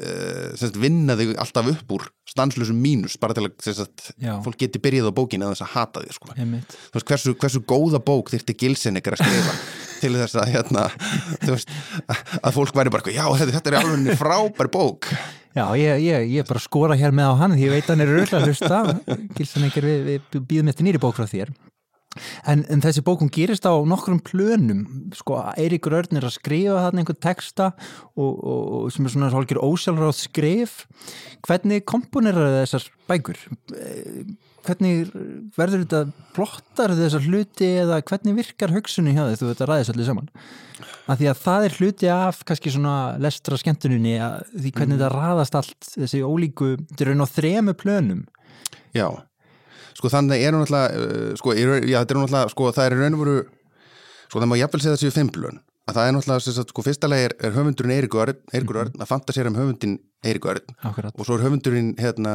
sagt, 0.60 0.76
vinna 0.78 1.16
þig 1.18 1.32
alltaf 1.42 1.66
upp 1.72 1.94
úr 1.96 2.04
stanslusum 2.30 2.78
mínus 2.78 3.16
bara 3.18 3.34
til 3.34 3.48
að 3.48 3.74
sagt, 3.74 4.12
fólk 4.44 4.60
geti 4.60 4.78
byrjað 4.82 5.10
á 5.10 5.18
bókinu 5.18 5.48
að 5.48 5.56
þess 5.56 5.64
að 5.66 5.72
hata 5.72 6.02
þig 6.04 6.14
sko. 6.14 6.36
veist, 6.36 7.08
hversu, 7.10 7.34
hversu 7.34 7.62
góða 7.66 7.98
bók 8.06 8.30
þyrti 8.30 8.54
Gilsen 8.60 9.00
ekkert 9.00 9.18
að 9.18 9.26
skrifa 9.26 9.56
til 10.02 10.12
þess 10.20 10.38
að 10.38 10.52
hérna, 10.54 10.86
veist, 11.42 11.74
að 12.38 12.54
fólk 12.54 12.78
væri 12.78 12.94
bara 12.94 13.16
já 13.16 13.24
þetta, 13.24 13.52
þetta 13.58 13.72
er 13.72 13.78
alveg 13.80 14.20
frábær 14.20 14.70
bók. 14.70 15.10
Já 15.56 15.64
ég, 15.80 16.06
er 16.36 16.46
bara 16.46 16.60
að 16.60 16.68
skora 16.68 16.98
hér 17.00 17.16
með 17.16 17.32
á 17.32 17.40
hann 17.40 17.56
því 17.56 17.64
ég 17.64 17.74
veit 17.74 17.86
að 17.86 17.94
hann 17.94 18.04
er 18.04 18.12
röglega 18.12 18.42
að 18.42 18.50
hlusta. 18.52 18.82
Gilsen 19.38 19.66
ekkert 19.70 19.88
við, 19.88 20.10
við 20.12 20.44
býðum 20.52 20.70
eftir 20.70 20.86
nýri 20.86 21.02
bók 21.02 21.16
frá 21.18 21.26
þér 21.26 21.54
En, 22.48 22.64
en 22.72 22.82
þessi 22.84 23.04
bókum 23.06 23.30
gerist 23.32 23.66
á 23.68 23.74
nokkrum 23.88 24.20
plönum. 24.24 24.84
Sko, 25.16 25.38
Eiríkur 25.58 25.96
Örn 25.98 26.18
er 26.18 26.26
að 26.28 26.36
skrifa 26.38 26.82
þarna 26.86 27.02
einhvern 27.02 27.22
texta 27.22 27.70
og, 28.14 28.32
og, 28.32 28.64
og 28.80 28.90
sem 28.94 29.06
er 29.06 29.14
svona 29.14 29.30
hálfur 29.34 29.62
ósjálfráð 29.62 30.18
skrif 30.18 30.82
hvernig 31.46 31.86
komponerar 31.88 32.62
þessar 32.62 32.88
bækur? 33.10 33.40
Hvernig 34.66 35.12
verður 35.54 35.84
þetta 35.84 36.00
blottar 36.34 36.96
þessar 36.98 37.26
hluti 37.28 37.68
eða 37.84 38.00
hvernig 38.06 38.40
virkar 38.40 38.74
hugsunni 38.74 39.14
hjá 39.14 39.22
þið 39.28 39.42
þú 39.42 39.50
veit 39.50 39.62
að 39.62 39.70
ræðis 39.70 39.92
allir 39.92 40.08
saman. 40.08 40.32
Að 41.06 41.20
því 41.20 41.28
að 41.30 41.42
það 41.44 41.66
er 41.66 41.76
hluti 41.78 42.10
af 42.10 42.42
kannski 42.48 42.72
svona 42.74 42.96
lestra 43.22 43.58
skemmtuninni 43.60 44.16
því 44.18 44.72
hvernig 44.74 44.96
mm. 44.96 44.98
þetta 44.98 45.12
ræðast 45.14 45.58
allt 45.60 45.92
þessi 45.92 46.24
ólíku, 46.26 46.72
þetta 46.90 47.06
er 47.06 47.12
raun 47.12 47.22
á 47.22 47.34
þremu 47.36 47.76
plönum. 47.78 48.26
Já 48.96 49.08
sko 49.96 50.12
þannig 50.12 50.44
er 50.44 50.56
hún 50.56 50.66
alltaf 50.66 50.98
uh, 51.00 51.30
sko, 51.40 51.54
já, 51.56 52.00
þetta 52.00 52.12
er 52.12 52.20
hún 52.20 52.28
alltaf, 52.28 52.52
sko 52.52 52.72
það 52.76 52.90
er 52.90 52.98
raun 53.00 53.16
og 53.16 53.24
veru 53.24 53.38
sko 54.26 54.42
það 54.42 54.50
má 54.50 54.58
jafnvel 54.60 54.82
segja 54.84 54.98
þessi 54.98 55.16
fimmblun 55.16 55.62
að 55.86 55.94
það 55.94 56.08
er 56.08 56.14
náttúrulega, 56.16 56.66
sko 56.72 56.82
fyrsta 56.82 57.10
leið 57.10 57.24
er, 57.28 57.34
er 57.46 57.54
höfundurinn 57.54 57.94
Eirikur 57.94 58.22
Örn, 58.24 58.38
Eirikur 58.50 58.80
Örn 58.82 59.02
að 59.02 59.10
fantasera 59.10 59.52
um 59.52 59.58
höfundin 59.58 59.92
Eirikur 60.26 60.56
Örn. 60.56 60.72
Og 61.14 61.22
svo 61.22 61.36
er 61.36 61.44
höfundurinn 61.46 61.92
hérna, 62.00 62.32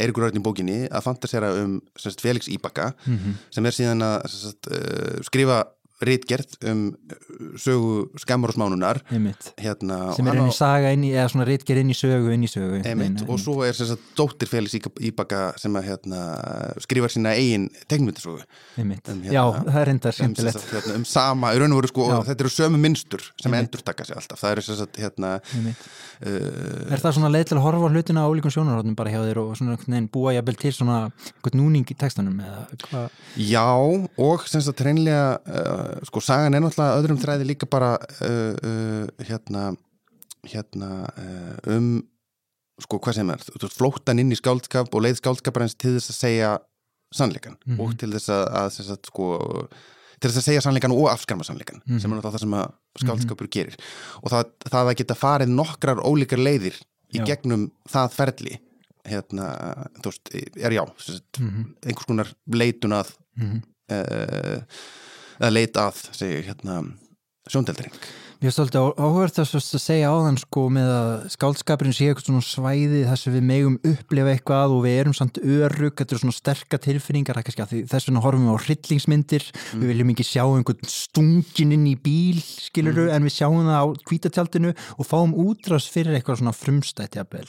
Eirikur 0.00 0.28
Örn 0.30 0.40
í 0.40 0.44
bókinni 0.44 0.78
að 0.88 1.04
fantasera 1.04 1.50
um 1.60 1.76
sagt, 2.00 2.24
Felix 2.24 2.48
Íbaka 2.48 2.94
mm 3.04 3.18
-hmm. 3.18 3.34
sem 3.52 3.66
er 3.66 3.76
síðan 3.76 4.06
að 4.08 4.28
sagt, 4.32 4.70
uh, 4.72 5.20
skrifa 5.28 5.64
rítgerð 6.02 6.56
um 6.70 6.80
uh, 6.90 7.58
sögu 7.60 8.08
skammar 8.18 8.50
og 8.50 8.58
smánunar 8.58 9.00
hérna, 9.08 9.98
sem 10.16 10.26
er 10.26 10.38
einnig 10.40 10.56
saga 10.56 10.90
inn 10.94 11.04
í 11.06 11.12
eða 11.14 11.28
svona 11.32 11.46
rítgerð 11.48 11.84
inn 11.84 11.92
í 11.92 11.96
sögu, 11.98 12.32
inn 12.34 12.46
í 12.46 12.50
sögu 12.50 12.80
einmitt, 12.82 13.22
og 13.28 13.38
svo 13.40 13.60
er 13.66 13.76
þess 13.76 13.94
að 13.94 14.08
dóttir 14.18 14.50
Félix 14.50 14.74
Íbaka 14.74 15.42
sem 15.60 15.78
að 15.78 15.88
hérna, 15.92 16.22
skrifar 16.82 17.14
sína 17.14 17.34
eigin 17.38 17.68
tegnmyndisögu 17.90 18.42
um, 18.42 18.94
hérna, 18.94 19.34
Já, 19.34 19.42
það 19.60 19.80
er 19.80 19.92
enda 19.94 20.14
skemmtilegt. 20.18 20.66
um, 20.74 20.90
um 20.98 21.06
sama, 21.08 21.54
í 21.54 21.62
raun 21.62 21.76
og 21.76 21.82
veru 21.82 21.92
sko 21.92 22.08
þetta 22.26 22.46
eru 22.46 22.52
sömu 22.52 22.80
minnstur 22.82 23.24
sem 23.40 23.54
endur 23.56 23.84
taka 23.84 24.06
sig 24.06 24.18
alltaf. 24.18 24.40
Það 24.40 24.54
eru 24.54 24.66
þess 24.66 24.84
að 24.84 25.00
hérna 25.04 25.32
uh, 25.38 26.92
Er 26.94 27.02
það 27.02 27.16
svona 27.18 27.32
leið 27.32 27.48
til 27.50 27.58
að 27.58 27.64
horfa 27.68 27.92
hlutina 27.92 28.26
á 28.26 28.30
ólíkum 28.30 28.54
sjónarhóttum 28.54 28.98
bara 28.98 29.14
hjá 29.14 29.20
þér 29.22 29.42
og 29.44 29.54
svona 29.58 29.78
nein, 29.90 30.08
búa 30.12 30.34
jafnvel 30.34 30.58
til 30.60 30.74
svona 30.74 30.98
núning 31.54 31.86
í 31.86 31.96
textanum 31.98 32.40
Já, 33.38 33.66
og 33.70 34.46
sem 34.50 34.62
sagt 34.64 34.82
reynlega 34.84 35.38
uh, 35.38 35.93
sko 36.08 36.22
sagan 36.24 36.54
er 36.54 36.64
náttúrulega 36.64 37.00
öðrum 37.00 37.20
þræði 37.22 37.48
líka 37.48 37.68
bara 37.70 37.94
uh, 37.98 38.54
uh, 38.54 39.24
hérna 39.28 39.72
hérna 40.44 40.90
uh, 41.18 41.76
um 41.76 41.96
sko 42.82 42.98
hvað 42.98 43.20
sem 43.20 43.30
er, 43.30 43.42
flóttan 43.70 44.20
inn 44.20 44.32
í 44.34 44.38
skáldskap 44.38 44.94
og 44.94 45.04
leið 45.04 45.20
skáldskaparins 45.20 45.76
til 45.78 45.94
þess 45.96 46.10
að 46.10 46.18
segja 46.18 46.54
sannleikan 47.14 47.54
mm 47.54 47.74
-hmm. 47.74 47.82
og 47.84 47.98
til 47.98 48.10
þess 48.10 48.32
að, 48.34 48.44
að, 48.60 48.78
að 48.94 49.10
sko, 49.10 49.26
til 50.18 50.30
þess 50.30 50.40
að 50.40 50.48
segja 50.48 50.64
sannleikan 50.64 50.96
og 50.96 51.06
afskarma 51.12 51.46
sannleikan 51.46 51.80
mm 51.84 51.94
-hmm. 51.94 52.00
sem 52.02 52.10
er 52.10 52.16
náttúrulega 52.16 52.36
það 52.36 52.44
sem 52.44 52.54
að 52.58 52.72
skáldskapur 53.04 53.46
mm 53.46 53.50
-hmm. 53.50 53.54
gerir 53.54 53.76
og 54.22 54.30
það, 54.30 54.44
það 54.70 54.88
að 54.88 54.98
geta 54.98 55.14
farið 55.14 55.48
nokkrar 55.48 56.02
ólíkar 56.02 56.42
leiðir 56.42 56.76
í 57.14 57.18
já. 57.18 57.26
gegnum 57.26 57.70
það 57.88 58.10
ferli 58.10 58.58
hérna, 59.04 59.46
þú 60.00 60.10
veist, 60.10 60.30
er 60.56 60.72
já 60.72 60.84
mhm. 61.38 61.64
einhvers 61.84 62.06
konar 62.08 62.28
leitun 62.46 62.92
að 62.92 63.08
uh, 63.92 64.62
að 65.40 65.56
leita 65.56 65.88
að 65.88 66.04
segja, 66.12 66.44
hérna, 66.50 66.82
sjóndeldring 67.50 68.04
Ég 68.44 68.50
er 68.50 68.52
svolítið 68.52 68.98
áhverð 69.00 69.36
þess 69.38 69.54
að 69.56 69.80
segja 69.80 70.08
á 70.12 70.16
þann 70.20 70.36
sko 70.36 70.62
með 70.74 70.90
að 70.92 71.12
skáldskapurinn 71.32 71.94
sé 71.96 72.10
eitthvað 72.10 72.26
svona 72.26 72.44
svæði 72.44 72.98
þess 73.08 73.28
að 73.30 73.36
við 73.38 73.46
megum 73.48 73.78
upplefa 73.88 74.34
eitthvað 74.34 74.74
og 74.74 74.82
við 74.84 74.96
erum 75.00 75.14
samt 75.16 75.40
örug, 75.40 75.94
þetta 75.96 76.12
eru 76.12 76.20
svona 76.20 76.36
sterka 76.36 76.80
tilfinningar 76.84 77.40
þess 77.40 78.10
vegna 78.10 78.24
horfum 78.26 78.44
við 78.44 78.52
á 78.52 78.64
hryllingsmyndir 78.66 79.48
mm. 79.48 79.80
við 79.80 79.92
viljum 79.94 80.12
ekki 80.12 80.28
sjá 80.28 80.42
einhvern 80.44 80.92
stungin 80.92 81.72
inn 81.78 81.88
í 81.88 81.96
bíl, 81.96 82.42
skiluru 82.42 83.06
mm. 83.06 83.14
en 83.16 83.30
við 83.30 83.36
sjáum 83.38 83.64
það 83.64 83.80
á 83.80 83.86
kvítatjaldinu 84.12 84.76
og 84.76 85.08
fáum 85.08 85.32
útráðs 85.46 85.88
fyrir 85.94 86.18
eitthvað 86.18 86.42
svona 86.42 86.56
frumstætt 86.58 87.16
jafnvel 87.16 87.48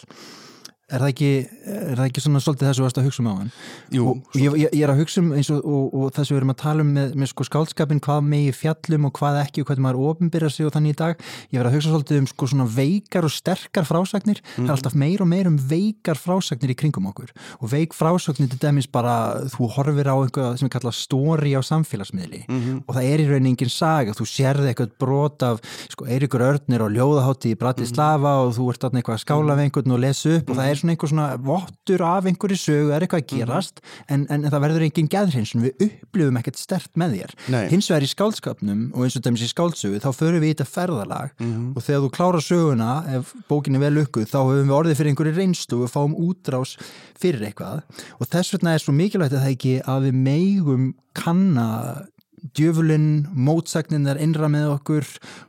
Er 0.85 1.01
það 1.01 1.11
ekki, 1.15 1.27
er 1.65 1.97
það 1.97 2.07
ekki 2.11 2.21
svona 2.21 2.39
svolítið 2.45 2.67
þessu 2.69 2.83
að 2.85 3.05
hugsa 3.07 3.21
um 3.23 3.27
á 3.27 3.33
hann? 3.33 3.47
Jú. 3.89 4.03
Ég, 4.37 4.43
ég, 4.61 4.73
ég 4.77 4.83
er 4.85 4.91
að 4.93 4.99
hugsa 4.99 5.21
um 5.23 5.31
eins 5.33 5.47
og, 5.49 5.63
og, 5.65 5.85
og 5.97 6.11
þess 6.13 6.29
að 6.29 6.35
við 6.35 6.37
erum 6.37 6.51
að 6.53 6.57
tala 6.61 6.83
um 6.83 6.91
með, 6.93 7.15
með 7.17 7.29
sko 7.31 7.45
skálskapin 7.47 8.01
hvað 8.05 8.27
megi 8.29 8.51
fjallum 8.53 9.07
og 9.09 9.13
hvað 9.17 9.39
ekki 9.41 9.63
og 9.63 9.69
hvað 9.71 9.81
maður 9.81 10.11
ofinbyrja 10.11 10.51
sig 10.53 10.67
og 10.67 10.75
þannig 10.75 10.93
í 10.93 10.97
dag. 10.99 11.23
Ég 11.49 11.57
er 11.57 11.65
að 11.65 11.73
hugsa 11.73 11.89
svolítið 11.89 12.19
um 12.21 12.27
sko 12.29 12.49
svona 12.51 12.67
veikar 12.69 13.25
og 13.25 13.33
sterkar 13.33 13.87
frásagnir. 13.89 14.43
Mm. 14.43 14.51
Það 14.51 14.61
er 14.61 14.67
mhm. 14.67 14.75
alltaf 14.75 14.99
meir 15.01 15.23
og 15.25 15.29
meir 15.31 15.49
um 15.49 15.57
veikar 15.73 16.21
frásagnir 16.21 16.75
í 16.75 16.77
kringum 16.77 17.09
okkur. 17.09 17.33
Og 17.57 17.73
veik 17.73 17.97
frásagnir 17.97 18.53
til 18.53 18.61
dæmis 18.61 18.85
bara 18.85 19.15
þú 19.55 19.71
horfir 19.79 20.05
á 20.05 20.15
einhvað 20.21 20.61
sem 20.61 20.69
er 20.69 20.75
kallað 20.77 20.99
stóri 20.99 21.57
á 21.57 21.65
samfélagsmiðli 21.65 22.43
mm 22.45 22.61
-hmm. 22.61 22.77
og 22.85 22.93
það 22.93 23.09
er 23.09 23.25
í 23.25 23.27
raunin 23.31 23.57
engin 23.57 23.73
saga. 23.73 24.13
Þú 24.13 24.25
sérði 24.29 24.69
eitthvað 24.69 24.93
brot 25.01 25.41
af 25.41 25.65
sko 25.89 26.05
Eirikur 26.05 26.45
Örnir 26.45 26.85
og 26.85 26.93
Ljóðahátti 26.93 27.57
í 27.57 27.57
Bratislava 27.57 28.29
mm 28.29 28.37
-hmm. 28.37 28.45
og 28.45 28.53
þú 28.53 28.69
ert 28.69 28.83
alltaf 28.83 28.97
eitthvað 29.01 29.17
að 29.17 29.25
skála 29.25 30.75
svona 30.85 30.93
einhver 30.95 31.09
svona 31.09 31.25
vottur 31.41 32.01
af 32.05 32.25
einhverju 32.29 32.57
sögu, 32.61 32.91
er 32.93 33.01
eitthvað 33.01 33.21
að 33.21 33.25
Mhm. 33.25 33.39
gerast 33.41 33.81
en, 34.07 34.27
en, 34.29 34.45
en 34.45 34.51
það 34.51 34.61
verður 34.65 34.85
engin 34.85 35.09
geðhreinsun 35.09 35.63
við 35.65 35.89
upplifum 35.89 36.37
ekkert 36.39 36.57
stert 36.61 36.91
með 36.95 37.15
þér 37.17 37.33
Nei. 37.49 37.67
hins 37.73 37.89
vegar 37.89 38.05
í 38.05 38.11
skálskapnum 38.13 38.91
og 38.93 39.03
eins 39.05 39.15
og 39.17 39.23
dæmis 39.25 39.41
í 39.43 39.49
skáldsögu 39.51 39.99
þá 39.99 40.09
förum 40.13 40.39
við 40.43 40.51
í 40.51 40.55
þetta 40.55 40.69
ferðalag 40.69 41.29
Mhm. 41.39 41.73
og 41.75 41.81
þegar 41.83 42.01
þú 42.05 42.11
klárar 42.11 42.45
söguna 42.45 42.91
ef 43.17 43.33
bókin 43.49 43.75
er 43.75 43.79
vel 43.79 43.93
lukkuð 43.99 44.29
þá 44.29 44.39
höfum 44.45 44.69
við 44.69 44.77
orðið 44.79 44.95
fyrir 44.95 45.11
einhverju 45.15 45.35
reynslu 45.35 45.77
og 45.81 45.89
við 45.89 45.93
fáum 45.95 46.15
útrás 46.15 46.77
fyrir 47.19 47.41
eitthvað 47.49 47.81
og 48.21 48.27
þess 48.29 48.53
vegna 48.53 48.73
er 48.75 48.79
svo 48.79 48.93
mikilvægt 48.93 49.33
að 49.33 49.43
það 49.43 49.55
ekki 49.55 49.81
að 49.85 50.03
við 50.05 50.13
megum 50.13 50.93
kanna 51.13 52.05
djöfulinn, 52.55 53.25
mótsagninnar 53.33 54.19
innra 54.21 54.49
með 54.51 54.75
okkur, 54.75 55.07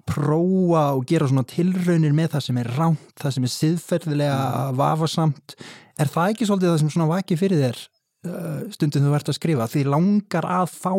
prófa 0.08 0.84
og 0.96 1.06
gera 1.08 1.28
svona 1.30 1.46
tilraunir 1.48 2.14
með 2.16 2.36
það 2.36 2.46
sem 2.48 2.60
er 2.62 2.72
rámt, 2.78 3.14
það 3.20 3.36
sem 3.36 3.48
er 3.48 3.54
siðferðilega 3.54 4.40
vafasamt. 4.78 5.56
Er 6.00 6.12
það 6.12 6.34
ekki 6.34 6.48
svolítið 6.48 6.72
það 6.72 6.82
sem 6.82 6.92
svona 6.94 7.10
vaki 7.10 7.38
fyrir 7.40 7.64
þér 7.64 7.80
uh, 7.80 8.60
stundum 8.74 9.08
þú 9.08 9.16
ert 9.18 9.32
að 9.32 9.38
skrifa? 9.40 9.70
Því 9.72 9.86
langar 9.92 10.48
að 10.58 10.70
fá 10.76 10.94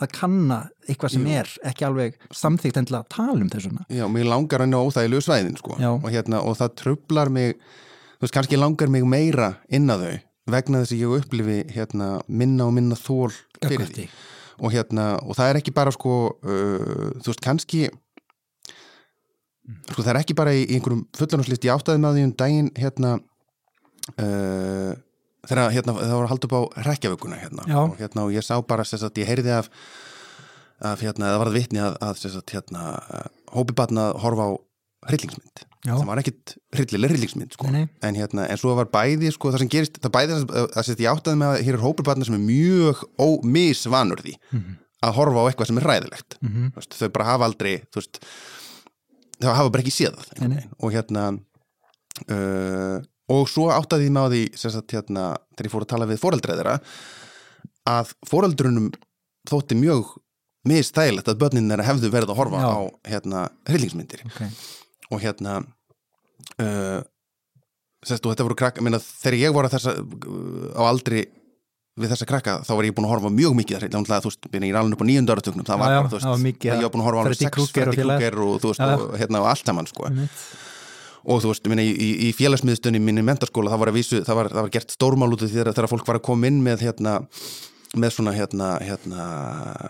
að 0.00 0.14
kanna 0.16 0.62
eitthvað 0.88 1.14
sem 1.14 1.28
er 1.28 1.52
ekki 1.68 1.84
alveg 1.84 2.16
samþygt 2.32 2.80
endilega 2.80 3.04
að 3.04 3.12
tala 3.12 3.36
um 3.36 3.52
þessuna. 3.52 3.84
Já, 3.92 4.06
mér 4.08 4.30
langar 4.30 4.64
hann 4.64 4.72
á 4.72 4.80
óþægilegu 4.80 5.24
svæðin 5.26 5.58
sko. 5.60 5.76
Já. 5.76 5.90
og, 5.92 6.08
hérna, 6.08 6.40
og 6.40 6.56
það 6.56 6.74
trublar 6.80 7.32
mig 7.32 7.56
þú 7.58 8.24
veist, 8.24 8.36
kannski 8.36 8.60
langar 8.60 8.92
mig 8.92 9.06
meira 9.08 9.54
inn 9.68 9.92
að 9.92 10.06
þau 10.06 10.16
vegna 10.50 10.82
þess 10.82 10.94
að 10.96 11.02
ég 11.02 11.14
upplifi 11.20 11.58
hérna, 11.74 12.08
minna 12.26 12.66
og 12.66 12.74
minna 12.76 12.98
þól 12.98 13.30
fyrir 13.60 13.92
því. 13.92 14.06
Og, 14.60 14.70
hérna, 14.74 15.14
og 15.24 15.36
það 15.38 15.50
er 15.50 15.58
ekki 15.60 15.74
bara 15.76 15.92
sko, 15.94 16.14
uh, 16.44 17.10
þú 17.20 17.32
veist, 17.32 17.42
kannski 17.44 17.86
sko, 19.90 20.02
það 20.02 20.12
er 20.14 20.20
ekki 20.22 20.36
bara 20.38 20.54
í, 20.56 20.64
í 20.66 20.78
einhverjum 20.78 21.06
fullanarslist 21.16 21.66
ég 21.66 21.74
áttaði 21.74 22.02
með 22.02 22.18
því 22.18 22.26
um 22.28 22.34
daginn 22.42 22.70
hérna 22.78 23.14
uh, 24.16 24.92
þegar 25.48 25.74
hérna, 25.74 25.96
það 25.96 26.14
var 26.16 26.26
að 26.26 26.32
halda 26.34 26.48
upp 26.50 26.56
á 26.56 26.62
rekjavökunna 26.90 27.40
hérna, 27.40 27.66
og, 27.82 27.96
hérna, 28.00 28.26
og 28.26 28.36
ég 28.36 28.46
sá 28.46 28.54
bara 28.66 28.86
sem 28.88 29.00
sagt, 29.00 29.20
ég 29.22 29.30
heyrði 29.30 29.56
af, 29.56 29.70
af 30.92 31.02
hérna, 31.04 31.32
það 31.32 31.42
varð 31.44 31.58
vitni 31.58 31.82
að, 31.84 31.98
að 32.04 32.22
sagt, 32.26 32.54
hérna, 32.56 32.86
hópi 33.54 33.76
batna 33.76 34.10
að 34.10 34.22
horfa 34.26 34.48
á 34.48 34.50
hryllingsmynd 35.10 35.69
Já. 35.86 35.94
sem 35.96 36.06
var 36.10 36.20
ekkit 36.20 36.54
hryllileg 36.76 37.10
hryllingsmynd 37.14 37.52
sko. 37.56 37.66
En, 37.72 38.14
hérna, 38.18 38.44
en 38.52 38.58
svo 38.60 38.74
var 38.76 38.84
bæði 38.92 39.30
sko, 39.32 39.48
það 39.54 39.62
sem 39.62 39.70
gerist, 39.72 39.96
það 40.02 40.12
bæði 40.12 40.34
að, 40.36 40.50
að 40.76 40.90
ég 41.00 41.08
áttaði 41.14 41.38
með 41.40 41.52
að 41.54 41.62
hér 41.64 41.78
er 41.78 41.84
hópi 41.86 42.04
batna 42.04 42.26
sem 42.28 42.36
er 42.36 42.42
mjög 42.44 43.04
ómisvanur 43.16 44.20
því 44.20 44.34
Mhm. 44.52 44.74
að 45.02 45.14
horfa 45.16 45.40
á 45.40 45.44
eitthvað 45.48 45.66
sem 45.70 45.78
er 45.80 45.88
ræðilegt 45.88 46.36
Mhm. 46.44 46.66
Þú 46.72 46.76
veist, 46.76 46.98
þau 47.00 47.08
bara 47.12 47.24
hafa 47.30 47.44
aldrei 47.48 47.72
veist, 47.96 48.20
þau 49.40 49.54
hafa 49.56 49.70
bara 49.72 49.82
ekki 49.82 49.96
séð 49.96 50.20
það 50.20 50.68
og 50.84 50.92
hérna 50.92 51.24
uh, 52.28 53.00
og 53.30 53.46
svo 53.48 53.70
áttaði 53.72 54.10
með 54.12 54.26
á 54.26 54.28
því 54.32 54.42
sagt, 54.58 54.90
hérna, 54.92 55.24
þegar 55.56 55.68
ég 55.68 55.72
fór 55.74 55.84
að 55.86 55.92
tala 55.94 56.08
við 56.10 56.20
foreldræðira 56.20 56.74
að 57.88 58.12
foreldrunum 58.28 58.90
þótti 59.48 59.78
mjög 59.80 60.10
mistægilegt 60.68 61.30
að 61.32 61.38
börnin 61.40 61.70
þeirra 61.72 61.86
hefðu 61.88 62.10
verið 62.12 62.32
að 62.34 62.36
horfa 62.42 62.60
Já. 62.60 62.68
á 62.68 62.78
hérna, 63.08 63.44
hryllingsmyndir 63.70 64.26
Ok. 64.28 64.42
Og 65.10 65.22
hérna 65.22 65.58
uh, 65.60 67.00
sérst, 68.06 68.24
og 68.24 68.32
þetta 68.32 68.46
voru 68.46 68.58
krakka 68.58 68.84
minna, 68.84 69.00
þegar 69.00 69.38
ég 69.40 69.60
að 69.60 69.74
þessa 69.76 69.96
á 70.78 70.82
aldri 70.86 71.26
við 72.00 72.12
þessa 72.14 72.28
krakka 72.28 72.54
þá 72.64 72.72
var 72.78 72.86
ég 72.88 72.96
búin 72.96 73.06
að 73.08 73.14
horfa 73.14 73.32
mjög 73.34 73.56
mikið 73.58 73.76
að 73.76 73.84
hryllingsmyndir 73.84 74.24
þú 74.24 74.30
veist, 74.30 74.48
ég 74.54 74.66
er 74.70 74.78
alveg 74.80 74.96
upp 74.96 75.04
á 75.04 75.08
nýjönda 75.10 75.36
áratögnum 75.36 75.66
það 75.66 75.80
var 75.82 75.90
Já, 75.90 75.98
bara, 75.98 76.10
þú 76.10 76.16
veist, 76.16 76.26
það 76.26 76.34
var 76.34 76.42
mikið 76.46 76.70
ég 76.70 76.84
var 76.84 76.92
búin 76.94 77.02
að 77.02 77.08
horfa 77.08 77.20
á 77.20 77.22
alveg 77.22 77.34
Freddy 77.34 77.46
sex 77.46 77.54
Krueger 77.56 77.90
og 77.90 77.94
Freddy 77.94 78.00
félagar. 78.00 78.20
Krueger 78.20 78.44
og, 78.46 78.60
þú 78.62 78.70
veist, 78.70 78.80
Já. 78.80 78.94
og, 78.94 79.16
hérna, 79.20 79.40
og 79.42 79.48
allt 79.50 79.70
saman 79.70 79.90
sko. 79.90 80.06
Einmitt. 80.08 80.44
og 81.20 81.42
þú 81.44 81.50
veist, 81.52 81.70
minna, 81.72 81.84
í, 81.84 82.10
í, 82.28 82.30
félagsmiðstunni 82.38 83.02
minni 83.02 83.24
mentaskóla, 83.26 83.72
það 83.74 83.82
var, 83.82 83.92
að 83.92 83.98
vísu, 83.98 84.22
það 84.24 84.38
var, 84.38 84.52
það 84.54 84.66
var 84.66 84.72
gert 84.78 84.94
stórmál 84.94 85.34
út 85.34 85.44
af 85.44 85.50
því 85.50 85.66
þegar 85.66 85.90
fólk 85.90 86.08
var 86.08 86.20
að 86.20 86.26
koma 86.30 86.48
inn 86.48 86.62
með 86.64 86.86
hérna, 86.86 87.16
með 87.98 88.12
svona 88.14 88.34
hérna, 88.36 88.68
hérna 88.84 89.24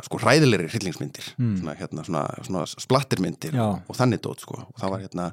sko 0.06 0.20
hræðilegri 0.22 0.70
hryllingsmyndir. 0.72 1.26
Svona, 1.36 1.74
hérna, 1.76 2.04
svona, 2.06 2.22
svona 2.46 2.64
splattermyndir 2.70 3.56
Já. 3.56 3.66
og 3.76 3.98
þannig 3.98 4.22
dót 4.24 4.44
sko. 4.44 4.62
Og 4.64 4.80
það 4.80 4.94
var 4.94 5.04
hérna 5.04 5.26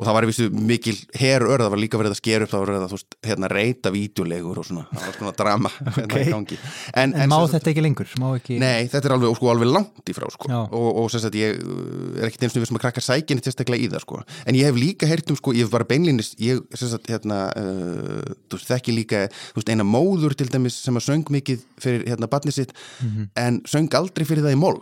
og 0.00 0.06
það 0.08 0.14
var 0.16 0.24
í 0.24 0.28
vissu 0.30 0.46
mikil 0.56 0.96
herör, 1.20 1.60
það 1.60 1.72
var 1.74 1.80
líka 1.82 1.98
verið 2.00 2.14
að 2.14 2.20
skera 2.22 2.46
upp 2.46 2.52
það 2.54 2.62
var 2.62 2.70
verið 2.72 2.84
að 2.86 2.94
veist, 2.96 3.16
hérna 3.28 3.50
reyta 3.52 3.92
vídeolegur 3.92 4.60
og 4.62 4.66
svona, 4.70 4.84
það 4.94 5.04
var 5.10 5.16
svona 5.18 5.32
drama 5.36 5.72
hérna 5.76 6.06
Ok. 6.08 6.14
í 6.24 6.30
gangi 6.32 6.58
en, 6.94 7.12
En 7.14 7.28
má 7.28 7.36
sem 7.36 7.44
sagt- 7.44 7.54
þetta 7.58 7.70
ekki 7.74 7.84
lengur? 7.84 8.14
Ekki... 8.40 8.58
Nei, 8.62 8.88
þetta 8.88 9.10
er 9.10 9.14
alveg, 9.18 9.34
sko, 9.36 9.50
alveg 9.52 9.68
langt 9.74 10.08
í 10.08 10.16
frá 10.16 10.26
sko. 10.32 10.48
Og, 10.72 10.88
og 11.04 11.10
sem 11.12 11.20
sagt 11.26 11.36
ég 11.36 11.60
uh, 11.60 12.16
er 12.20 12.30
ekkert 12.30 12.46
eins 12.48 12.56
og 12.56 12.62
við 12.64 12.70
sem 12.72 12.80
að 12.80 12.84
krakka 12.86 13.04
sækinni 13.04 13.44
sérstaklega 13.44 13.84
í 13.84 13.90
það 13.92 14.04
sko. 14.06 14.22
en 14.48 14.58
ég 14.58 14.70
hef 14.70 14.80
líka 14.80 15.10
heyrt 15.10 15.30
um, 15.34 15.36
sko, 15.38 15.52
ég 15.56 15.66
hef 15.68 15.74
bara 15.74 15.84
beinlínis 15.90 16.32
ég, 16.40 16.64
sem 16.74 16.88
sagt, 16.94 17.10
hérna 17.12 17.42
uh, 17.60 18.24
þú 18.48 18.56
veist, 18.58 18.70
þekki 18.72 18.96
líka, 18.96 19.26
þú 19.52 19.60
veist, 19.60 19.74
eina 19.76 19.84
móður 19.86 20.34
til 20.40 20.48
dæmis 20.50 20.80
sem 20.80 20.96
að 20.96 21.06
söng 21.10 21.28
mikið 21.36 21.62
fyrir 21.80 22.08
hérna 22.08 22.30
barnið 22.32 22.56
sitt, 22.62 22.72
Mhm. 23.00 23.28
en 23.36 23.60
söng 23.68 23.92
aldrei 23.96 24.24
fyrir 24.28 24.42
það 24.44 24.56
í 24.56 24.60
mól 24.60 24.80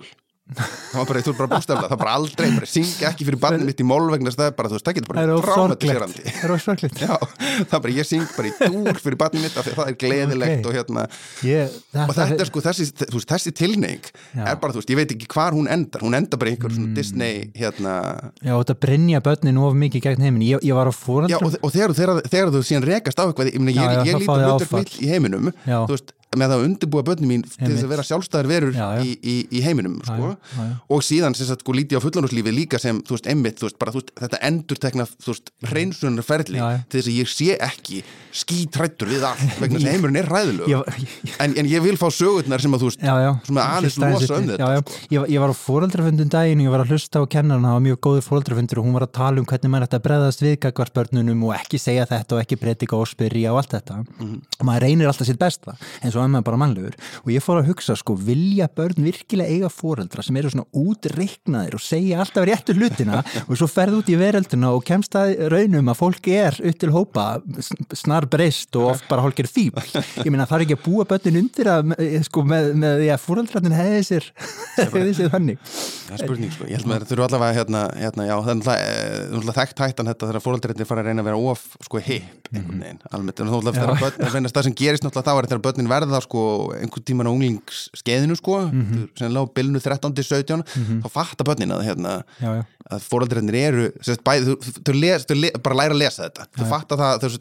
það 0.48 0.96
var 0.96 1.06
bara, 1.10 1.20
þú 1.24 1.32
er 1.32 1.36
bara 1.38 1.48
bústaflega, 1.52 1.88
það 1.88 1.92
var 1.92 2.00
bara 2.00 2.12
aldrei, 2.16 2.46
bara 2.56 2.68
syngja 2.68 3.10
ekki 3.10 3.26
fyrir 3.28 3.40
barnið 3.42 3.66
mitt 3.68 3.82
í 3.82 3.86
mól 3.86 4.06
vegna 4.08 4.32
það 4.32 4.46
er 4.48 4.54
bara, 4.56 4.70
þú 4.72 4.78
veist, 4.78 4.86
það 4.88 4.96
getur 4.98 5.08
er 5.08 5.12
bara 5.12 5.34
ósorglegt. 5.36 5.52
traumatiserandi. 5.52 6.22
Það 6.28 6.44
er 6.48 6.54
ósorglegt. 6.54 7.02
Já, 7.02 7.14
það 7.68 7.76
er 7.78 7.82
bara, 7.84 7.94
ég 7.98 8.08
syng 8.08 8.24
bara 8.36 8.48
í 8.48 8.52
dúr 8.72 9.00
fyrir 9.04 9.18
barnið 9.20 9.44
mitt 9.44 9.58
af 9.60 9.66
því 9.68 9.72
að 9.74 9.78
það 9.80 9.92
er 9.92 9.98
gleðilegt 10.04 10.58
Ok. 10.58 10.68
og 10.70 10.78
hérna 10.78 11.04
Ég, 11.44 11.76
og 12.04 12.14
þetta 12.16 12.40
er 12.40 12.50
sko 12.50 12.64
þessi, 12.64 12.88
veist, 13.12 13.28
þessi 13.34 13.54
tilneing 13.60 14.04
Já. 14.08 14.42
er 14.48 14.56
bara, 14.62 14.72
þú 14.72 14.80
veist, 14.82 14.92
ég 14.94 15.00
veit 15.02 15.14
ekki 15.18 15.28
hvar 15.36 15.52
hún 15.58 15.68
endar 15.68 16.00
hún 16.06 16.16
endar 16.16 16.40
bara 16.40 16.50
einhver 16.54 16.72
svona 16.74 16.94
Disney 16.96 17.50
hérna, 17.58 17.94
Já, 18.40 18.54
þetta 18.56 18.78
brinja 18.80 19.20
börnin 19.20 19.60
of 19.60 19.76
mikið 19.76 20.06
gegn 20.08 20.24
heimin. 20.24 20.46
Ég, 20.48 20.64
ég 20.64 20.74
var 20.74 20.88
á 20.88 20.92
já, 20.92 20.96
fóraldrum. 20.96 21.44
og, 21.52 21.58
og 21.60 21.74
þegar, 21.76 21.92
þegar, 21.98 22.22
þegar 22.24 22.54
þú 22.56 22.64
síðan 22.64 22.88
rekast 22.88 23.20
á 23.20 23.24
eitthvað, 23.28 23.52
ég, 23.52 23.58
Já, 23.58 23.62
ég, 23.68 23.76
já, 23.76 24.04
ég 24.08 24.14
líti 24.16 26.14
með 26.38 26.54
að 26.56 26.64
undirbúa 26.68 27.04
börnum 27.06 27.32
mín 27.32 27.44
til 27.46 27.70
þess 27.72 27.86
að 27.86 27.92
vera 27.92 28.06
sjálfstæðar 28.06 28.50
verur 28.50 28.76
Já, 28.76 28.86
já. 28.98 29.02
Í, 29.04 29.14
í, 29.18 29.36
í 29.58 29.62
heiminum, 29.64 29.98
sko 30.06 30.32
já, 30.32 30.68
og 30.94 31.04
síðan, 31.06 31.36
sem 31.38 31.48
sagt, 31.48 31.64
sko, 31.64 31.74
líti 31.76 31.98
á 31.98 32.02
fullanúslífi 32.02 32.54
líka 32.54 32.80
sem, 32.82 33.00
þú 33.06 33.16
veist, 33.16 33.28
emmitt, 33.32 33.58
þú 33.60 33.68
veist, 33.68 33.78
bara, 33.80 33.94
þú 33.94 34.02
veist, 34.02 34.14
þetta 34.22 34.40
endur 34.48 34.80
tekna, 34.82 35.08
þú 35.18 35.34
veist, 35.34 35.52
hreinsunarferli 35.68 36.60
Já, 36.60 36.66
já. 36.74 36.80
til 36.88 37.00
þess 37.00 37.10
að 37.12 37.18
ég 37.18 37.32
sé 37.32 37.58
ekki 37.68 38.00
skítrættur 38.38 39.10
við 39.10 39.26
allt, 39.26 39.44
vegna 39.58 39.80
þess 39.80 39.88
að 39.88 39.92
heimurinn 39.96 40.20
er 40.20 40.32
ég, 40.68 40.96
en, 41.42 41.56
en 41.58 41.70
ég 41.70 41.84
vil 41.84 41.96
fá 41.98 42.06
sögurnar 42.14 42.62
sem 42.62 42.74
að, 42.76 42.84
þú 42.84 42.90
veist, 42.92 43.02
já. 43.02 43.32
Svona 43.48 43.66
aðeins 43.76 43.98
losa 44.02 44.38
um 44.38 44.48
þetta, 44.52 44.70
já. 44.76 44.82
Ég, 45.16 45.28
ég 45.34 45.42
var 45.42 45.52
á 45.52 45.56
fóreldrafundum 45.58 46.30
daginn 46.32 46.62
og 46.62 46.68
ég 46.68 46.74
var 46.74 46.84
að 46.84 46.94
hlusta 46.94 47.22
á 47.22 47.24
kennarinn, 47.30 47.66
það 47.66 47.76
var 47.78 47.84
mjög 47.88 48.00
góður 48.06 48.26
fóreldrafundur 48.28 48.82
og 48.82 48.88
hún 48.88 48.96
var 48.98 49.06
að 49.08 49.14
tala 49.18 49.42
um 49.42 49.48
hvernig 49.48 49.72
maður 49.72 49.88
ætti 49.88 49.98
að 49.98 50.04
breðast 50.06 50.44
við 50.44 50.54
gagvart 50.62 50.94
börnunum 50.98 51.44
og 51.48 51.54
ekki 51.56 51.80
segja 51.80 52.06
þetta 52.08 52.36
og 52.36 52.42
ekki 52.42 52.58
predika 52.60 52.98
og 52.98 53.08
spyrja 53.10 53.52
og 53.54 53.62
allt 53.62 53.76
þetta 53.76 53.98
og 54.04 54.66
maður 54.66 54.86
reynir 54.86 55.10
alltaf 55.10 55.28
sitt 55.28 55.40
besta 55.40 55.74
eins 56.02 56.16
og 56.28 56.38
emma 56.38 56.44
bara 56.46 56.60
mannlegur 56.60 56.96
og 57.24 57.32
ég 57.32 57.44
fór 57.44 57.62
að 57.62 57.72
hugsa 57.72 57.96
sko, 57.98 58.16
vilja 58.28 58.68
börn 58.68 59.02
virkilega 59.06 59.50
eiga 59.50 59.72
fóreldra 59.72 60.24
sem 60.24 60.36
eru 60.40 60.52
svona 60.52 60.68
útreiknaðir 60.76 61.78
og 61.78 61.84
segja 61.84 62.22
alltaf 62.22 62.46
réttu 62.48 62.76
hlutina 62.78 63.22
og 63.48 63.54
svo 63.58 63.70
ferð 63.70 64.02
út 64.02 64.12
í 64.12 64.18
veröldina 64.20 64.72
og 64.76 64.84
kemst 64.88 65.16
að 65.18 65.34
raunum 65.52 65.92
að 65.92 66.00
fólk 66.02 66.30
er 66.32 66.58
upp 66.58 66.80
til 66.82 66.92
hópa 66.94 67.26
snar 67.96 68.28
breyst 68.30 68.76
og 68.78 68.92
oft 68.94 69.08
bara 69.10 69.24
hálkir 69.24 69.48
fíbl 69.50 69.82
ég 69.88 70.30
meina 70.30 70.46
það 70.48 70.60
er 70.60 70.66
ekki 70.66 70.78
að 70.78 70.84
búa 70.86 71.08
börnin 71.08 71.40
undir 71.42 71.72
að 71.72 71.94
eh, 71.98 72.18
sko, 72.26 72.44
með, 72.46 72.72
með 72.78 73.02
því 73.02 73.10
að 73.14 73.24
fóreldrarnir 73.24 73.76
hefði 73.78 74.04
sér 74.08 74.28
hefði 74.78 75.14
sér 75.16 75.30
þannig. 75.32 75.60
Það 76.08 76.14
er 76.14 76.22
spurning, 76.22 76.52
sko. 76.54 76.68
Ég 76.68 76.78
held 76.78 76.88
það 76.88 77.06
þurfu 77.10 77.26
allavega 77.26 77.56
hérna, 77.58 77.82
hérna, 77.98 78.26
já, 78.28 78.34
það 78.34 78.50
er 78.52 78.58
náttúrulega, 78.58 78.92
eh, 78.92 79.22
náttúrulega 79.32 79.56
þekkt 79.58 79.82
hættan 79.84 80.10
þetta 80.10 80.28
þegar 80.30 80.44
fóröldrættir 80.44 80.88
fara 80.88 81.04
að 81.04 81.10
reyna 81.10 81.24
að 81.24 81.28
vera 81.28 81.40
of, 81.52 81.64
sko, 81.86 82.02
hip 82.08 82.48
einhvern 82.48 82.80
veginn, 82.84 83.00
almennt, 83.12 83.42
en 83.42 83.50
náttúrulega 83.50 83.76
þegar 83.76 83.92
börn, 84.02 84.48
það 84.48 84.66
sem 84.68 84.76
gerist 84.78 85.04
náttúrulega 85.04 85.28
þá 85.28 85.42
er 85.42 85.48
þegar 85.50 85.64
börnin 85.66 85.90
verða, 85.90 86.07
sko, 86.24 86.42
einhvern 86.78 87.04
tíman 87.06 87.28
á 87.28 87.32
unglingsskeiðinu, 87.32 88.36
sko, 88.38 88.58
sem 89.18 89.32
lág 89.34 89.52
bilnu 89.56 89.82
13-17, 89.84 90.64
þá 91.04 91.08
fattar 91.12 91.48
börnin 91.48 91.74
að, 91.76 91.84
hérna, 91.86 92.14
já, 92.40 92.50
já. 92.58 92.62
að 92.88 93.06
fóröldrættir 93.06 93.58
eru, 93.60 93.86
sérst, 94.02 94.24
bæði, 94.26 94.48
þú, 94.48 94.74
þú, 94.80 94.96
les, 94.98 95.26
þú 95.28 95.38
le, 95.38 95.52
bara 95.62 95.78
læra 95.82 95.96
að 95.96 96.02
lesa 96.02 96.26
þetta, 96.26 96.48
þú 96.58 96.68
fattar 96.72 97.02
það, 97.02 97.38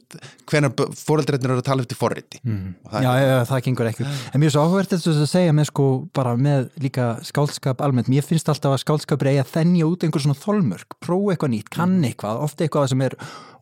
hvenær 0.51 0.75
fóröldrættir 1.01 1.51
eru 1.51 1.61
að 1.63 1.67
tala 1.69 1.85
eftir 1.85 1.99
forriti, 1.99 2.43
og 2.43 2.93
það 2.93 3.07
Já, 3.07 3.11
já, 3.23 3.35
það 3.47 3.63
gengur 3.67 3.89
ekki. 3.91 4.05
En 4.33 4.41
mjög 4.41 4.53
svo 4.53 4.63
áhugavert 4.65 4.93
þetta 4.93 5.13
að 5.13 5.29
segja 5.31 5.55
með 5.55 5.69
sko 5.71 5.87
bara 6.17 6.33
með 6.39 6.69
líka 6.83 7.07
skáldskap 7.27 7.83
almennt. 7.85 8.11
Mér 8.11 8.25
finnst 8.25 8.49
alltaf 8.51 8.75
að 8.75 8.83
skáldskapur 8.83 9.29
eigi 9.31 9.43
að 9.43 9.53
þennja 9.53 9.89
út 9.89 10.05
einhver 10.05 10.23
svona 10.23 10.39
þolmörk, 10.41 10.97
prófa 11.03 11.35
eitthvað 11.35 11.53
nýtt 11.53 11.71
kann 11.73 11.97
eitthvað, 12.07 12.41
ofta 12.47 12.65
eitthvað 12.65 12.89
sem 12.93 13.05
er 13.07 13.17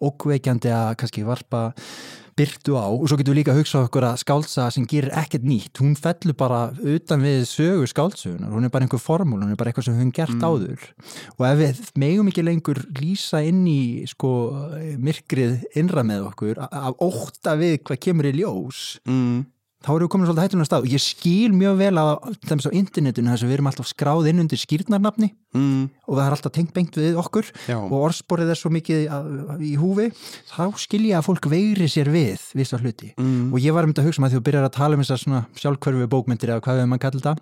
ókveikjandi 0.06 0.74
að 0.76 0.94
kannski 1.02 1.26
varpa 1.28 1.66
byrtu 2.36 2.76
á 2.76 2.86
og 2.92 3.06
svo 3.08 3.18
getum 3.20 3.32
við 3.32 3.40
líka 3.40 3.54
að 3.54 3.62
hugsa 3.62 3.82
okkur 3.86 4.08
að 4.10 4.20
skáldsa 4.22 4.68
sem 4.74 4.86
gerir 4.90 5.14
ekkert 5.16 5.46
nýtt 5.48 5.80
hún 5.80 5.96
fellur 6.00 6.36
bara 6.38 6.60
utan 6.84 7.24
við 7.24 7.46
sögu 7.48 7.88
skáldsögunar, 7.88 8.52
hún 8.52 8.68
er 8.68 8.74
bara 8.74 8.88
einhver 8.88 9.02
formúl 9.02 9.40
hún 9.40 9.54
er 9.54 9.60
bara 9.60 9.72
eitthvað 9.72 9.88
sem 9.88 9.98
höfum 9.98 10.14
gert 10.16 10.44
áður. 10.44 10.86
Og 11.38 11.48
ef 11.48 11.58
við 11.62 11.82
megum 12.04 12.32
ekki 12.32 12.46
lengur 12.46 12.84
lýsa 13.00 13.42
inn 13.48 13.64
í 13.72 14.04
sko 14.12 14.32
myrkrið 15.00 15.80
innra 15.80 16.04
með 16.08 16.30
okkur 16.34 16.64
af 16.68 17.04
ótta 17.04 17.56
við 17.60 17.80
hvað 17.88 18.02
kemur 18.08 18.30
í 18.30 18.36
ljós 18.42 18.84
mm, 19.08 19.44
þá 19.86 19.90
erum 19.94 20.06
við 20.08 20.12
komin 20.16 20.28
svolítið 20.28 20.46
hættunar 20.48 20.68
stað. 20.68 20.86
Og 20.88 20.94
ég 20.96 21.04
skil 21.06 21.54
mjög 21.56 21.76
vel 21.80 21.94
að 22.02 22.12
þess 22.50 22.68
á 22.68 22.72
internetinu 22.82 23.30
þess 23.32 23.46
að 23.46 23.50
við 23.52 23.58
erum 23.60 23.70
alltaf 23.72 23.90
skráð 23.92 24.30
inn 24.32 24.42
undir 24.44 24.62
skýrnarnafni 24.62 25.30
mm, 25.56 25.84
og 26.10 26.18
það 26.18 26.24
er 26.26 26.36
alltaf 26.38 26.56
tengt 26.58 26.74
bengt 26.76 26.98
við 27.00 27.20
okkur 27.22 27.52
Já. 27.70 27.78
og 27.80 27.96
orðsporið 28.10 28.52
er 28.56 28.60
svo 28.60 28.72
mikið 28.74 29.06
að- 29.14 29.62
í 29.62 29.74
húfi 29.80 30.10
þá 30.52 30.64
skil 30.82 31.04
ég 31.06 31.20
að 31.22 31.28
fólk 31.30 31.50
veiri 31.54 31.88
sér 31.92 32.10
við 32.14 32.42
vissa 32.58 32.78
hluti. 32.82 33.14
Mm, 33.22 33.54
og 33.54 33.60
ég 33.62 33.74
var 33.78 33.86
um 33.86 33.94
þetta 33.94 34.02
að 34.04 34.10
hugsa 34.10 34.22
um 34.24 34.28
að 34.28 34.34
því 34.36 34.40
þú 34.42 34.46
byrjar 34.50 34.68
að 34.70 34.76
tala 34.80 34.96
um 34.98 35.04
þessar 35.06 35.22
svona 35.24 35.46
sjálfkörfi 35.62 36.10
bókmyndir 36.10 36.50
eða 36.56 36.66
hvað 36.66 36.82
við 36.82 36.90
mann 36.92 37.00
kallar 37.06 37.22
þetta 37.22 37.36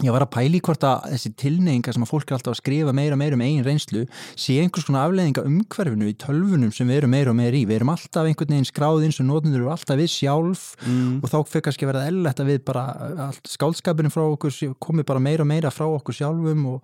ég 0.00 0.10
var 0.10 0.24
að 0.24 0.30
pæli 0.32 0.58
hvort 0.64 0.82
að 0.88 1.02
þessi 1.12 1.30
tilneyinga 1.38 1.92
sem 1.94 2.02
að 2.02 2.08
fólk 2.10 2.30
er 2.32 2.36
alltaf 2.38 2.54
að 2.54 2.60
skrifa 2.62 2.94
meira 2.96 3.12
og 3.14 3.20
meira 3.20 3.36
um 3.36 3.42
eigin 3.44 3.66
reynslu 3.66 4.04
sé 4.40 4.56
einhvers 4.62 4.86
konar 4.88 5.04
afleiðinga 5.10 5.44
umhverfinu 5.46 6.08
í 6.08 6.16
tölvunum 6.18 6.72
sem 6.74 6.88
við 6.88 7.02
erum 7.02 7.12
meira 7.12 7.30
og 7.34 7.38
meira 7.38 7.60
í. 7.60 7.66
Við 7.68 7.76
erum 7.76 7.92
alltaf 7.92 8.26
einhvern 8.30 8.54
veginn 8.56 8.66
skráð 8.70 9.04
eins 9.06 9.20
og 9.22 9.28
nótundur 9.28 9.60
eru 9.60 9.70
alltaf 9.74 10.00
við 10.00 10.10
sjálf 10.14 10.64
mm, 10.88 11.18
og 11.22 11.28
þá 11.30 11.36
fyrir 11.52 11.66
kannski 11.68 11.86
að 11.86 11.92
vera 11.92 12.06
ellett 12.08 12.40
að 12.42 12.50
við 12.54 12.62
bara 12.72 12.86
allt 13.28 13.52
skálskapurinn 13.52 14.14
frá 14.16 14.24
okkur 14.32 14.56
sé- 14.56 14.72
komi 14.82 15.04
bara 15.06 15.22
meira 15.22 15.44
og 15.44 15.52
meira 15.52 15.70
frá 15.70 15.84
okkur 15.92 16.16
sjálfum 16.22 16.64
og, 16.72 16.80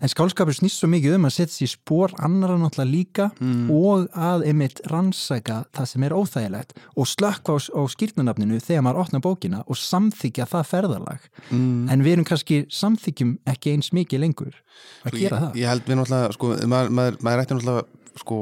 en 0.00 0.12
skálskapur 0.12 0.56
snýst 0.56 0.80
svo 0.80 0.90
mikið 0.92 1.16
um 1.18 1.28
að 1.28 1.36
setja 1.38 1.54
sér 1.54 1.72
spór 1.72 2.14
annara 2.24 2.58
náttúrulega 2.60 2.92
líka 2.92 3.28
mm, 3.40 3.66
og 3.72 4.06
að 4.12 4.46
einmitt 4.50 4.82
rannsæka 4.90 5.62
það 5.76 5.90
sem 5.92 6.06
er 6.06 6.16
óþægilegt 6.16 6.76
og 6.94 7.10
slökka 7.10 7.56
á, 7.56 7.58
á 7.76 7.82
skýrnunafninu 7.94 8.60
þegar 8.62 8.86
maður 8.86 9.02
opna 9.04 9.22
bókina 9.24 9.62
og 9.66 9.80
samþykja 9.80 10.48
það 10.52 10.70
ferðalag. 10.72 11.28
Mm. 11.50 11.88
en 11.90 12.06
við 12.06 12.16
erum 12.16 12.28
kannski 12.28 12.64
samþykjum 12.72 13.36
ekki 13.52 13.76
eins 13.76 13.92
mikið 13.96 14.24
lengur 14.24 14.56
að 15.06 15.20
gera 15.20 15.40
það. 15.46 15.52
ég, 15.54 15.62
ég 15.62 15.70
held 15.72 15.86
við 15.86 16.00
náttúrulega, 16.00 16.34
sko, 16.36 16.52
maður, 16.66 16.92
maður, 16.98 17.22
maður 17.24 17.44
ætti 17.44 17.56
náttúrulega 17.56 17.86
sko, 18.20 18.38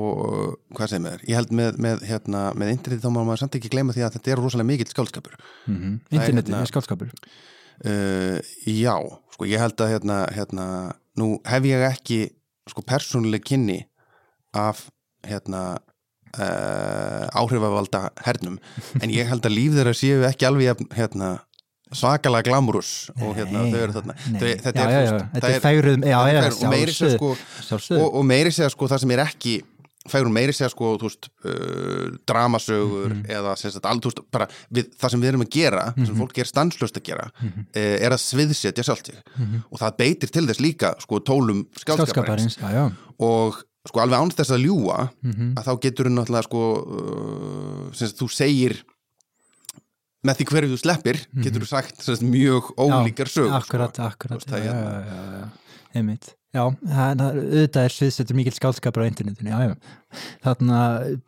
hvað 0.74 0.90
segir 0.90 1.04
maður 1.04 1.24
ég 1.28 1.38
held 1.38 1.54
með, 1.58 1.80
með, 1.86 2.04
hérna, 2.08 2.44
með 2.58 2.72
interneti 2.74 3.04
þá 3.04 3.10
má 3.10 3.20
maður 3.22 3.42
samt 3.42 3.58
ekki 3.58 3.72
gleyma 3.72 3.94
því 3.96 4.04
að 4.06 4.18
þetta 4.18 4.34
er 4.34 4.42
rosalega 4.42 4.70
mikill 4.70 4.90
skálskapur 4.90 5.36
mm 5.36 5.76
-hmm. 5.76 5.94
er 6.10 6.18
internetið 6.18 6.52
hérna- 6.52 6.62
er 6.62 6.72
skálskapur 6.72 7.14
uh, 7.14 8.38
já, 8.70 8.96
sko, 9.34 9.48
ég 9.50 9.64
held 9.64 9.80
að 9.80 9.92
hérna, 9.94 10.18
hérna, 10.34 10.66
nú 11.20 11.38
hef 11.46 11.66
ég 11.68 11.84
ekki 11.88 12.20
sko, 12.70 12.82
persónuleg 12.86 13.42
kynni 13.46 13.80
af 14.56 14.86
hérna 15.26 15.64
uh, 16.38 17.26
áhrifavalda 17.38 18.08
hernum 18.24 18.58
en 19.00 19.12
ég 19.12 19.28
held 19.30 19.44
að 19.46 19.54
líf 19.56 19.74
þeirra 19.76 19.94
séu 19.96 20.24
ekki 20.28 20.46
alveg 20.48 20.80
hérna, 20.96 21.34
svakalega 21.94 22.48
glamurus 22.48 23.10
og 23.20 23.36
hérna, 23.38 23.66
þau 23.70 23.78
eru 23.84 23.94
þarna. 23.94 24.14
Þau, 24.24 24.48
þetta 24.64 24.84
er, 24.84 24.88
þú 24.90 25.44
veist, 25.44 25.62
það 25.62 25.78
er 25.78 25.88
það 26.02 26.30
er- 26.32 26.56
og 26.56 26.72
meiri 26.74 26.94
segja 26.96 27.18
sko 27.18 27.30
og, 28.00 28.08
og 28.18 28.24
meiri 28.32 28.50
segja 28.56 28.70
sko 28.74 28.88
það 28.90 29.02
sem 29.04 29.14
er 29.14 29.22
ekki 29.28 29.54
færum 30.08 30.32
meiri 30.36 30.52
segja 30.52 30.68
sko 30.70 30.98
veist, 31.00 31.28
uh, 31.44 32.10
dramasögur 32.28 33.08
Mhm. 33.14 33.26
eða 33.30 33.56
sem 33.56 33.70
sagt, 33.70 33.86
all, 33.86 34.00
veist, 34.00 34.20
bara 34.30 34.46
við, 34.72 34.90
það 35.00 35.10
sem 35.10 35.20
við 35.22 35.28
erum 35.32 35.42
að 35.46 35.50
gera 35.50 35.84
Mhm. 35.96 36.06
sem 36.06 36.16
fólk 36.16 36.38
er 36.38 36.44
stanslöst 36.44 36.96
að 37.00 37.02
gera 37.04 37.30
eh, 37.74 37.98
er 38.04 38.10
að 38.10 38.20
sviðsetja 38.20 38.84
sjálft 38.84 39.06
sig 39.06 39.16
Mhm. 39.38 39.62
og 39.72 39.78
það 39.80 39.96
beitir 39.96 40.30
til 40.30 40.46
þess 40.46 40.60
líka 40.60 40.94
sko 41.00 41.20
tólum 41.20 41.66
já 42.72 42.92
og 43.18 43.62
sko 43.86 44.00
alveg 44.00 44.20
ánst 44.20 44.36
þess 44.36 44.52
að 44.52 44.64
ljúa 44.66 45.10
Mhm. 45.22 45.54
að 45.56 45.64
þá 45.64 45.80
getur 45.80 46.06
þú 46.06 46.12
náttúrulega 46.18 46.44
sko 46.44 46.62
uh, 46.84 47.92
sagt, 47.94 48.18
þú 48.18 48.28
segir 48.30 48.82
með 50.24 50.36
því 50.38 50.44
hverju 50.48 50.70
þú 50.72 50.78
sleppir 50.80 51.18
getur 51.44 51.60
þú 51.60 51.68
sagt 51.68 51.96
mjög 52.22 52.70
ólíkar 52.76 53.28
sögur 53.28 53.50
Mhm. 53.50 53.60
akkurat, 53.60 53.92
sko. 53.94 54.02
akkurat 54.08 54.38
veist, 54.38 54.48
það 54.48 54.58
er 54.58 54.72
hérna. 54.72 55.50
einmitt 55.94 56.34
já, 56.54 56.62
auðvitað 57.34 57.84
er 57.88 57.92
sviðsettur 57.94 58.36
mikill 58.38 58.54
skálskapur 58.54 59.02
á 59.02 59.08
internetinu, 59.10 59.50
já, 59.50 59.58
já. 59.68 59.74
Þarna 60.44 60.78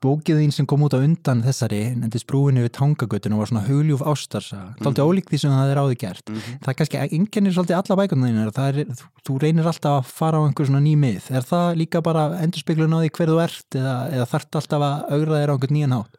bókið 0.05 0.39
þín 0.41 0.53
sem 0.55 0.67
kom 0.71 0.85
út 0.87 0.95
á 0.95 1.03
undan 1.03 1.41
þessari, 1.43 1.81
nefndist 1.99 2.29
brúinu 2.31 2.63
við 2.63 2.73
tangagötun 2.79 3.35
og 3.35 3.43
var 3.43 3.51
svona 3.51 3.65
hugljúf 3.67 4.05
ástarsa 4.07 4.61
þáldi 4.79 5.03
Mhm. 5.03 5.09
ólíkt 5.11 5.33
því 5.33 5.41
sem 5.43 5.51
það 5.57 5.73
er 5.73 5.81
áður 5.83 5.99
gert. 5.99 6.31
Það 6.63 6.71
er 6.71 6.79
kannski, 6.79 7.01
enginn 7.19 7.47
er 7.51 7.57
svolítið 7.57 7.79
alla 7.81 7.97
bækuna 7.99 8.31
er, 8.69 8.85
þú, 8.87 9.07
þú 9.27 9.39
reynir 9.43 9.67
alltaf 9.67 9.97
að 9.99 10.13
fara 10.15 10.39
á 10.39 10.47
einhver 10.47 10.67
svona 10.71 10.85
ný 10.87 10.95
mið, 10.97 11.31
er 11.35 11.43
það 11.43 11.77
líka 11.83 12.03
bara 12.03 12.29
endurspeglun 12.41 12.95
á 12.95 12.99
því 13.03 13.11
hver 13.11 13.29
þú 13.35 13.43
ert 13.43 13.71
eða, 13.75 13.97
eða 14.15 14.29
þarft 14.31 14.61
alltaf 14.63 14.87
að 14.87 15.11
augra 15.11 15.41
þér 15.43 15.51
á 15.51 15.55
einhvern 15.57 15.77
nýjan 15.77 15.97
hátt? 15.99 16.15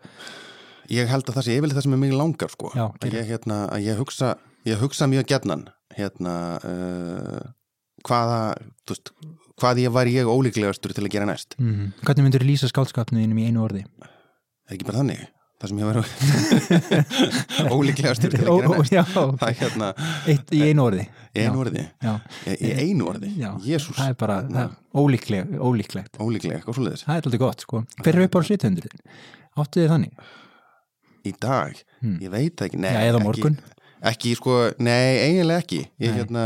Ég 0.92 1.08
held 1.08 1.24
að 1.28 1.36
það 1.36 1.44
sé 1.48 1.56
yfirlega 1.58 1.80
það 1.80 1.84
sem 1.84 1.94
er 1.94 1.98
mig 2.04 2.14
langar 2.14 2.50
sko. 2.52 2.72
Já, 2.76 2.86
að, 2.92 3.14
ég, 3.14 3.26
hérna, 3.28 3.68
að 3.72 3.88
ég 3.88 3.98
hugsa 4.00 4.36
ég 4.68 4.80
hugsa 4.80 5.08
mjög 5.08 5.26
hérna 5.98 6.34
uh, 6.62 7.40
hvaða 8.08 8.40
veist, 8.90 9.12
hvað 9.62 9.82
ég 9.84 9.94
var 9.96 10.10
ég 10.12 10.30
ólíklegastur 10.30 10.94
til 10.96 11.06
að 11.08 11.14
gera 11.16 11.28
næst? 11.30 11.58
Mm. 11.60 11.92
hvernig 12.04 12.28
myndur 12.28 12.46
þú 12.46 12.50
lýsa 12.52 12.70
skálskapnu 12.72 13.20
þínum 13.24 13.42
í 13.42 13.48
einu 13.50 13.64
orði? 13.66 13.84
er 14.68 14.76
ekki 14.78 14.88
bara 14.88 15.02
þannig? 15.04 15.26
Það 15.58 15.72
sem 15.72 15.80
ég 15.82 15.88
var 15.90 15.98
ólíklegastur 17.78 18.34
til 18.34 18.44
að 18.44 18.60
gera 18.62 18.74
næst. 18.78 18.92
já, 18.94 19.04
það 19.10 19.48
er 19.48 19.56
hérna 19.62 19.88
eitt, 20.30 20.52
í 20.54 20.60
einu 20.68 20.84
orði. 20.86 21.06
Í 21.34 21.46
einu 21.48 21.62
orði? 21.64 21.86
Já. 22.06 22.12
í 22.54 22.72
einu 22.84 23.08
orði, 23.10 23.32
jésús 23.66 23.98
það 23.98 24.12
er 24.12 24.18
bara 24.22 24.36
það 24.52 24.76
ólíkleg, 25.02 25.56
ólíklegt. 25.58 26.20
Svoleiðis. 26.22 27.06
Það 27.08 27.16
er 27.18 27.26
alltaf 27.30 27.42
gott 27.42 27.66
sko. 27.66 27.82
Er 28.06 28.20
upp 28.28 28.38
á 28.38 28.40
slíthundur 28.46 28.86
þinn? 28.88 29.02
áttu 29.58 29.82
þið 29.82 29.92
þannig? 29.96 30.28
í 31.28 31.32
dag, 31.44 31.80
Hmm. 31.98 32.20
ég 32.22 32.30
veit 32.30 32.54
það 32.56 32.68
ekki. 32.70 32.78
Nei, 32.78 32.92
Já, 32.94 33.18
ekki- 33.18 33.58
ekki, 34.12 34.36
sko, 34.38 34.54
nei, 34.80 35.18
eiginlega 35.26 35.64
ekki. 35.64 35.80
Ég, 36.00 36.14
hérna, 36.14 36.44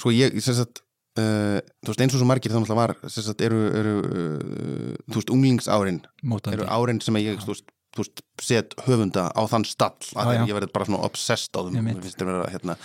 sko, 0.00 0.12
ég, 0.16 0.36
sagt 0.62 0.82
uh, 1.20 1.58
þú 1.84 1.92
veist, 1.92 2.02
eins 2.04 2.16
og 2.16 2.22
svo 2.22 2.28
margir 2.30 2.54
þá 2.54 2.60
var 2.78 2.94
sagt, 3.10 3.44
eru, 3.46 3.60
eru 3.80 3.94
uh, 4.00 4.96
þú 5.10 5.20
veist, 5.20 5.32
unglingsárin 5.36 6.02
mótandi. 6.22 6.58
eru 6.58 6.68
árin 6.70 7.02
sem 7.04 7.20
ég, 7.22 7.40
þú 7.44 7.54
veist, 7.54 7.72
þú 7.96 8.04
veist 8.04 8.24
set 8.46 8.76
höfunda 8.86 9.28
á 9.34 9.42
þann 9.50 9.66
stall 9.68 9.96
Já, 10.10 10.20
að 10.22 10.36
já. 10.38 10.44
ég 10.50 10.58
verði 10.58 10.70
bara 10.74 10.88
svona 10.88 11.02
obsessed 11.08 11.56
á 11.56 11.60
þeim 11.66 11.90
vera, 12.30 12.46
hérna, 12.54 12.78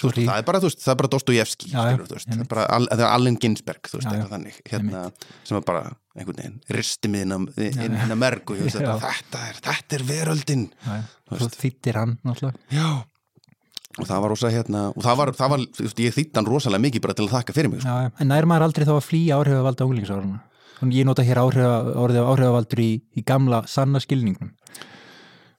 Svo 0.00 0.08
það 0.16 0.38
er 0.40 0.44
bara, 0.48 0.58
þú 0.62 0.68
veist, 0.70 0.78
það 0.80 0.92
er 0.94 0.98
bara 1.02 1.08
Já, 1.68 1.80
já, 1.90 1.96
veist, 2.16 2.28
það 2.30 2.40
er 2.40 2.46
bara, 2.48 2.62
Allen 3.10 3.36
Ginsberg 3.36 3.90
þú 3.90 3.98
veist, 3.98 4.06
Já, 4.06 4.08
já. 4.08 4.16
eitthvað 4.16 4.32
þannig 4.32 4.60
hérna, 4.70 5.02
sem 5.44 5.58
er 5.58 5.66
bara 5.68 5.82
einhvern 6.16 6.38
veginn 6.40 6.54
risti 6.78 7.10
mig 7.12 7.26
inn 7.26 7.34
að 8.16 8.16
merg 8.22 8.48
og 8.54 8.56
ég 8.56 8.64
veist, 8.64 8.80
Já. 8.80 8.94
þetta, 9.04 9.42
er, 9.50 9.60
þetta 9.68 9.98
er 9.98 10.06
veröldin 10.08 10.64
Já, 10.72 10.96
Þú 11.30 11.50
þýttir 11.54 11.98
hann 12.00 12.16
náttúrulega. 12.26 12.64
Já 12.72 12.88
og 13.98 14.06
það 14.06 14.22
var 14.22 14.32
rosa 14.32 14.50
hérna 14.52 14.82
og 14.92 15.02
það 15.02 15.18
var, 15.20 15.32
það 15.38 15.52
var 15.54 15.64
ég 16.04 16.14
þýtt 16.14 16.38
hann 16.38 16.48
rosalega 16.48 16.84
mikið 16.86 17.04
bara 17.06 17.16
til 17.18 17.26
að 17.26 17.34
þakka 17.34 17.56
fyrir 17.56 17.72
mig 17.72 17.82
sko. 17.82 17.90
já, 17.90 18.12
en 18.22 18.30
nær 18.30 18.46
maður 18.46 18.68
aldrei 18.68 18.86
þá 18.86 18.94
að 18.94 19.08
flýja 19.08 19.40
áhrifavalda 19.40 19.88
unglingsáruna 19.88 20.38
og 20.80 20.94
ég 20.96 21.08
nota 21.08 21.24
hér 21.26 21.42
áhrifavaldur 21.42 22.84
í, 22.84 22.90
í 23.18 23.24
gamla 23.26 23.64
sanna 23.70 24.02
skilningnum 24.02 24.52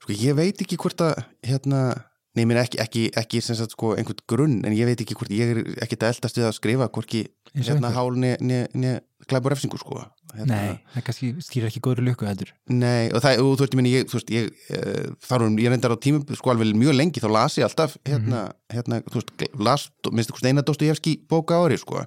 sko, 0.01 0.15
ég 0.15 0.37
veit 0.37 0.63
ekki 0.63 0.79
hvort 0.81 1.03
að 1.03 1.19
hérna, 1.45 1.83
nei, 2.37 2.45
mér 2.47 2.63
ekki, 2.63 2.79
ekki, 2.81 3.05
ekki 3.19 3.43
sagt, 3.43 3.75
sko, 3.75 3.93
einhvern 3.99 4.23
grunn, 4.31 4.59
en 4.65 4.75
ég 4.75 4.87
veit 4.89 5.03
ekki 5.03 5.17
hvort 5.19 5.33
ég 5.35 5.53
er 5.53 5.63
ekki 5.83 5.99
að 5.99 6.13
eldast 6.13 6.39
við 6.39 6.47
að 6.47 6.57
skrifa 6.57 6.89
hvorki 6.89 7.25
hérna 7.53 7.91
einhver. 7.91 9.01
Glæbur 9.31 9.53
refsingu 9.55 9.79
sko. 9.79 10.01
Hérna, 10.35 10.47
nei, 10.51 10.75
það 10.93 11.05
kannski 11.07 11.29
skýr 11.43 11.67
ekki 11.67 11.81
góður 11.83 12.05
lukku 12.07 12.27
heldur. 12.27 12.51
Nei, 12.71 13.09
og, 13.11 13.19
það, 13.23 13.41
og 13.43 13.55
þú 13.59 13.65
veist, 13.65 13.73
ég 13.73 13.79
minni, 13.79 13.93
ég, 13.95 14.11
veist, 14.11 14.33
ég, 14.35 14.51
uh, 14.75 15.09
þar 15.27 15.47
um, 15.47 15.57
ég 15.59 15.73
reyndar 15.73 15.95
á 15.95 15.97
tímum, 16.03 16.23
sko 16.37 16.53
alveg 16.53 16.75
mjög 16.79 16.97
lengi, 16.97 17.23
þá 17.23 17.29
las 17.33 17.57
ég 17.59 17.67
alltaf, 17.67 17.97
hérna, 18.07 18.45
hérna, 18.71 19.01
þú 19.07 19.19
veist, 19.19 19.33
las, 19.59 19.89
minnst 20.11 20.31
eitthvað 20.31 20.45
Steinar 20.45 20.67
Dostojevski 20.67 21.17
bóka 21.31 21.59
ári, 21.59 21.79
sko, 21.81 22.05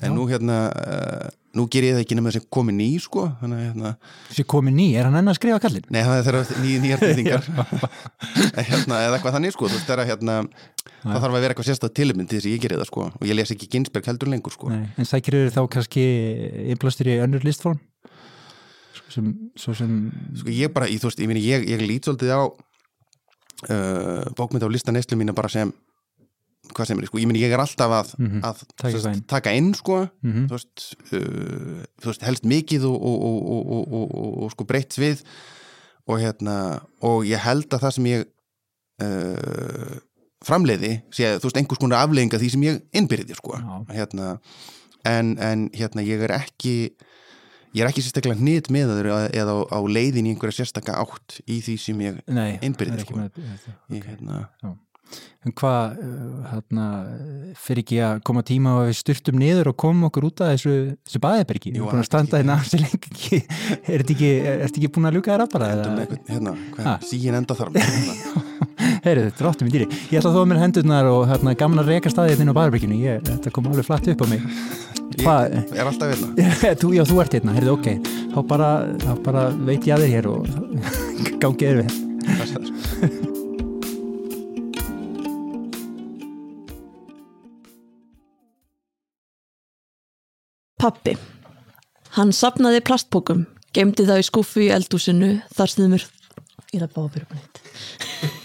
en 0.00 0.08
Já. 0.08 0.16
nú, 0.16 0.24
hérna, 0.30 0.58
uh, 0.72 1.30
nú 1.58 1.66
ger 1.70 1.86
ég 1.86 1.96
það 1.96 2.04
ekki 2.04 2.18
nema 2.18 2.32
þessi 2.32 2.50
komin 2.54 2.78
ný, 2.80 2.88
sko, 3.02 3.28
þannig 3.42 3.60
að, 3.60 3.64
hérna, 3.68 3.94
þessi 4.30 4.46
komið 4.50 4.76
ný, 4.80 4.88
er 4.96 5.08
hann 5.08 5.20
enn 5.20 5.30
að 5.30 5.38
skrifa 5.38 5.62
kallin? 5.62 5.86
nei, 5.90 6.02
það 6.06 6.30
er 6.32 6.38
ný, 6.64 6.74
nýjar 6.86 7.02
byrðingar, 7.06 7.48
hérna, 8.70 9.00
eða 9.06 9.18
eitthvað 9.18 9.36
þannig, 9.38 9.56
sko, 9.56 9.70
þú 9.70 9.78
veist, 9.78 9.88
þeirra, 9.90 10.08
hérna, 10.10 10.38
það 11.02 11.20
þarf 11.22 11.34
að 11.34 11.40
vera 11.44 11.54
eitthvað 11.54 11.68
sérstæð 11.70 11.92
tiluminn 11.96 12.28
til 12.28 12.38
þess 12.38 12.46
að 12.48 12.54
ég 12.54 12.60
geri 12.64 12.76
það, 12.80 12.88
sko, 12.90 13.04
og 13.20 13.26
ég 13.30 13.34
les 13.38 13.50
ekki 13.54 13.68
Ginsberg 13.72 14.06
heldur 14.10 14.28
lengur, 14.32 14.52
sko. 14.52 14.68
Nei, 14.72 14.88
en 15.00 15.08
sækir 15.08 15.34
eru 15.40 15.50
þá 15.54 15.60
kannski 15.76 16.04
innblástur 16.74 17.08
í 17.08 17.18
önnur 17.24 17.44
listform? 17.46 17.78
Svo 18.94 19.10
sem, 19.14 19.30
svo 19.58 19.74
sem 19.74 19.94
sko 20.38 20.52
ég 20.54 20.72
bara, 20.74 20.86
ég, 20.90 21.00
veist, 21.02 21.18
ég, 21.22 21.26
meni, 21.30 21.40
ég, 21.42 21.64
ég 21.70 21.80
lít 21.82 22.04
svolítið 22.06 22.30
á 22.36 22.42
uh, 23.70 24.26
bókmynd 24.38 24.62
á 24.66 24.68
listaneslu 24.70 25.16
mína 25.18 25.34
bara 25.36 25.50
sem 25.52 25.72
hvað 26.70 26.86
sem 26.86 27.00
er, 27.02 27.06
sko, 27.08 27.18
ég 27.18 27.26
meni, 27.26 27.40
ég 27.42 27.50
er 27.50 27.58
alltaf 27.64 27.90
að, 27.96 28.10
Mhm, 28.20 28.42
að 28.46 28.60
taka 28.78 29.00
inn. 29.10 29.22
taka 29.26 29.52
inn, 29.58 29.72
sko. 29.74 29.96
Mhm. 30.22 30.44
þú 30.46 30.54
veist, 30.54 30.84
uh, 31.16 31.80
þú 31.98 32.06
veist 32.12 32.22
helst 32.28 32.44
mikið 32.46 32.84
og, 32.86 32.98
og, 33.02 33.24
og, 33.26 33.40
og, 33.50 33.92
og, 33.92 34.14
og, 34.14 34.42
og 34.44 34.52
sko 34.54 34.64
breytt 34.68 34.94
svið. 34.94 35.24
Og 36.10 36.18
hérna, 36.22 36.54
og 37.02 37.24
ég 37.26 37.38
held 37.38 37.66
að 37.74 37.82
það 37.84 37.92
sem 37.96 38.06
ég 38.10 38.24
uh, 39.02 39.98
framleiði, 40.46 40.92
sé, 41.14 41.34
þú 41.38 41.48
veist, 41.48 41.60
einhvers 41.60 41.80
konar 41.82 42.04
afleiðinga 42.06 42.40
því 42.40 42.50
sem 42.54 42.66
ég 42.66 42.82
innbyrði, 42.96 43.36
sko 43.38 43.58
Já. 43.58 43.70
hérna, 43.92 44.34
en, 45.08 45.34
en 45.38 45.66
hérna, 45.76 46.04
ég 46.06 46.24
er 46.26 46.36
ekki 46.40 46.74
ég 47.76 47.84
er 47.84 47.90
ekki 47.90 48.02
sérstaklega 48.02 48.40
hnit 48.40 48.70
með 48.72 48.94
það 48.94 49.10
eða 49.38 49.54
á, 49.54 49.58
á 49.70 49.78
leiðin 49.86 50.26
í 50.30 50.34
einhverja 50.34 50.62
sérstaka 50.62 50.96
átt 50.98 51.40
í 51.46 51.60
því 51.62 51.74
sem 51.78 52.06
ég, 52.06 52.22
ekki 52.26 53.04
sko. 53.04 53.18
með, 53.20 53.34
þetta. 53.36 53.76
ég 53.94 54.08
hérna, 54.10 54.44
En 55.40 55.54
hvað, 55.56 55.94
uh, 56.04 56.42
hérna, 56.50 56.86
fyrir 57.58 57.80
ekki 57.82 57.96
að 58.04 58.18
koma 58.28 58.42
tíma 58.46 58.74
og 58.76 58.90
við 58.90 58.98
styrtum 59.00 59.40
niður 59.40 59.72
og 59.72 59.78
komum 59.80 60.06
okkur 60.10 60.26
út 60.28 60.42
af 60.44 60.52
þessu, 60.52 60.74
þessu 61.08 61.22
baðibergi? 61.24 61.72
Jú, 61.78 61.88
að 61.88 62.06
standa 62.06 62.38
hérna 62.42 62.58
af 62.60 62.68
sér 62.68 62.84
lengi. 62.84 63.40
Er 63.90 64.04
þetta 64.04 64.14
ekki, 64.14 64.30
er 64.44 64.62
þetta 64.66 64.82
ekki 64.82 64.92
búin 64.94 65.08
að 65.10 65.18
ljúka 65.18 65.32
þér 65.32 65.44
að 65.46 65.52
bara? 65.56 65.72
með 65.96 66.14
hérna, 66.28 66.54
síin 67.08 67.40
enda 67.40 67.56
þar 67.58 67.72
hérna. 67.80 67.80
Heyri, 67.88 68.14
þetta 68.20 68.49
er 69.04 69.22
róttum 69.40 69.68
í 69.68 69.74
dýri. 69.74 69.86
Ég 70.10 70.20
ætla 70.20 70.30
að 70.30 70.38
þóða 70.38 70.50
mér 70.50 70.62
hendurnar 70.64 71.08
og 71.10 71.24
hérna, 71.30 71.56
gaman 71.58 71.82
að 71.82 71.92
reka 71.94 72.12
staðið 72.12 72.40
þinn 72.40 72.52
á 72.52 72.58
barbyrkinu. 72.58 73.00
Þetta 73.28 73.52
kom 73.54 73.70
alveg 73.70 73.88
flatt 73.88 74.10
upp 74.12 74.24
á 74.24 74.26
mig. 74.30 74.44
Hvað? 75.20 75.56
Ég 75.58 75.80
er 75.80 75.90
alltaf 75.90 76.12
hérna. 76.12 76.28
þú, 76.80 76.92
já, 76.96 77.02
þú 77.08 77.16
ert 77.24 77.34
hérna. 77.38 77.56
Heyrðu, 77.56 77.72
ok. 77.78 77.88
Þá 78.34 78.38
bara, 78.52 78.70
þá 79.02 79.10
bara 79.26 79.42
veit 79.68 79.88
ég 79.88 79.96
að 79.96 80.06
þér 80.06 80.14
hér 80.14 80.30
og 80.30 80.40
gangið 81.42 81.68
er 81.70 81.76
við. 81.82 81.90
Pappi. 90.80 91.12
Hann 92.16 92.32
sapnaði 92.32 92.80
plastbókum, 92.82 93.44
gemdi 93.76 94.06
það 94.08 94.22
í 94.22 94.26
skuffu 94.26 94.64
í 94.64 94.70
eldúsinu, 94.72 95.34
þar 95.54 95.74
sniðum 95.74 95.98
ég 95.98 96.80
það 96.80 96.92
bá 96.94 97.02
að 97.04 97.10
byrja 97.14 97.26
upp 97.26 97.34
nýtt. 97.36 98.39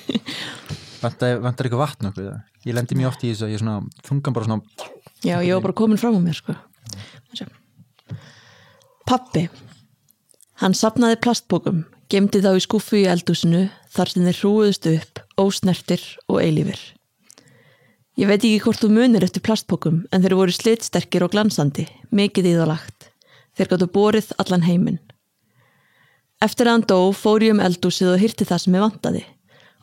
Vantar 1.06 1.68
eitthvað 1.68 1.82
vatn 1.82 2.10
okkur? 2.10 2.32
Ég 2.66 2.74
lendi 2.78 2.98
mjög 2.98 3.12
oft 3.12 3.26
í 3.26 3.32
þess 3.32 3.46
að 3.46 3.54
ég 3.54 3.62
svona, 3.62 3.76
þungan 4.08 4.36
bara 4.36 4.48
svona... 4.48 4.90
Já, 5.26 5.36
ég 5.42 5.54
var 5.54 5.66
bara 5.68 5.78
komin 5.78 6.02
fram 6.02 6.18
á 6.18 6.22
mér, 6.24 6.40
sko. 6.40 6.56
Pappi. 9.06 9.46
Hann 10.64 10.74
sapnaði 10.78 11.20
plastbókum, 11.22 11.84
gemdi 12.10 12.42
þá 12.42 12.56
í 12.58 12.64
skuffu 12.64 12.98
í 13.04 13.08
eldúsinu, 13.12 13.68
þar 13.94 14.12
sem 14.12 14.26
þeir 14.26 14.40
hrúðust 14.40 14.88
upp, 14.90 15.22
ósnertir 15.42 16.02
og 16.32 16.40
eilífir. 16.42 16.80
Ég 18.16 18.30
veit 18.32 18.40
ekki 18.40 18.64
hvort 18.64 18.80
þú 18.80 18.90
munir 18.96 19.26
eftir 19.28 19.44
plastbókum 19.44 20.06
en 20.16 20.24
þeir 20.24 20.38
voru 20.40 20.54
slitsterkir 20.56 21.26
og 21.26 21.34
glansandi, 21.34 21.84
mikið 22.16 22.54
íðalagt. 22.54 23.10
Þeir 23.60 23.72
gáttu 23.74 23.90
borið 23.92 24.32
allan 24.40 24.64
heiminn. 24.64 25.02
Eftir 26.44 26.70
að 26.70 26.78
hann 26.78 26.86
dó 26.88 27.00
fór 27.16 27.44
ég 27.44 27.56
um 27.56 27.64
eldúsið 27.64 28.14
og 28.14 28.22
hyrti 28.24 28.48
það 28.48 28.64
sem 28.64 28.78
ég 28.78 28.86
vantaði. 28.86 29.24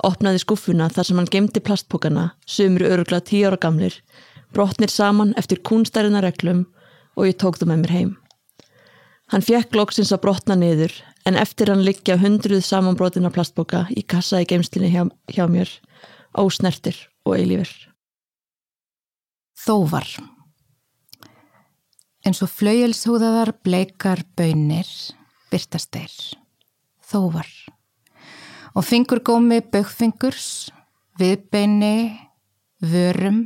Opnaði 0.02 0.40
skuffuna 0.42 0.88
þar 0.90 1.06
sem 1.06 1.18
hann 1.20 1.30
gemdi 1.30 1.60
plastbókana, 1.62 2.32
sömur 2.46 2.82
örugla 2.88 3.20
tíu 3.22 3.46
ára 3.46 3.58
gamlir, 3.62 3.94
brotnir 4.50 4.90
saman 4.90 5.30
eftir 5.38 5.62
kúnstærina 5.62 6.22
reglum 6.24 6.64
og 7.14 7.28
ég 7.28 7.38
tók 7.38 7.60
það 7.60 7.70
með 7.70 7.82
mér 7.84 7.94
heim. 7.94 8.10
Hann 9.32 9.46
fekk 9.46 9.76
loksins 9.78 10.10
að 10.12 10.24
brotna 10.26 10.56
niður 10.58 10.92
en 11.24 11.38
eftir 11.38 11.70
hann 11.70 11.84
liggja 11.86 12.18
hundruð 12.20 12.64
samanbrotina 12.66 13.30
plastbóka 13.32 13.86
í 13.94 14.02
kassa 14.02 14.42
í 14.42 14.48
geimslinni 14.50 14.90
hjá, 14.92 15.06
hjá 15.30 15.46
mér, 15.48 15.70
ósnertir 16.36 16.98
og 17.24 17.38
eilífur. 17.38 17.70
Þóvar. 19.62 20.08
En 22.26 22.34
svo 22.34 22.48
flaujelshúðaðar 22.50 23.54
bleikar 23.62 24.24
bönir 24.36 24.90
byrtast 25.52 25.94
þeir. 25.94 26.18
Þóvar. 27.06 27.48
Og 28.72 28.84
fingur 28.88 29.20
gómi 29.20 29.58
bögfingurs, 29.60 30.70
viðbeini, 31.20 32.16
vörum. 32.80 33.40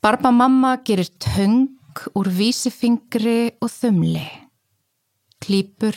Barba 0.00 0.30
mamma 0.32 0.78
gerir 0.80 1.10
töng 1.20 1.68
úr 2.16 2.30
vísifingri 2.32 3.52
og 3.60 3.68
þumli. 3.68 4.24
Klýpur, 5.44 5.96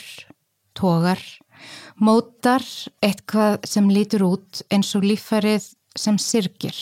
tógar, 0.76 1.22
mótar 1.96 2.64
eitthvað 3.00 3.64
sem 3.64 3.88
lítur 3.88 4.26
út 4.28 4.60
eins 4.68 4.92
og 4.98 5.06
lífarið 5.08 5.72
sem 5.96 6.20
sirgir. 6.20 6.76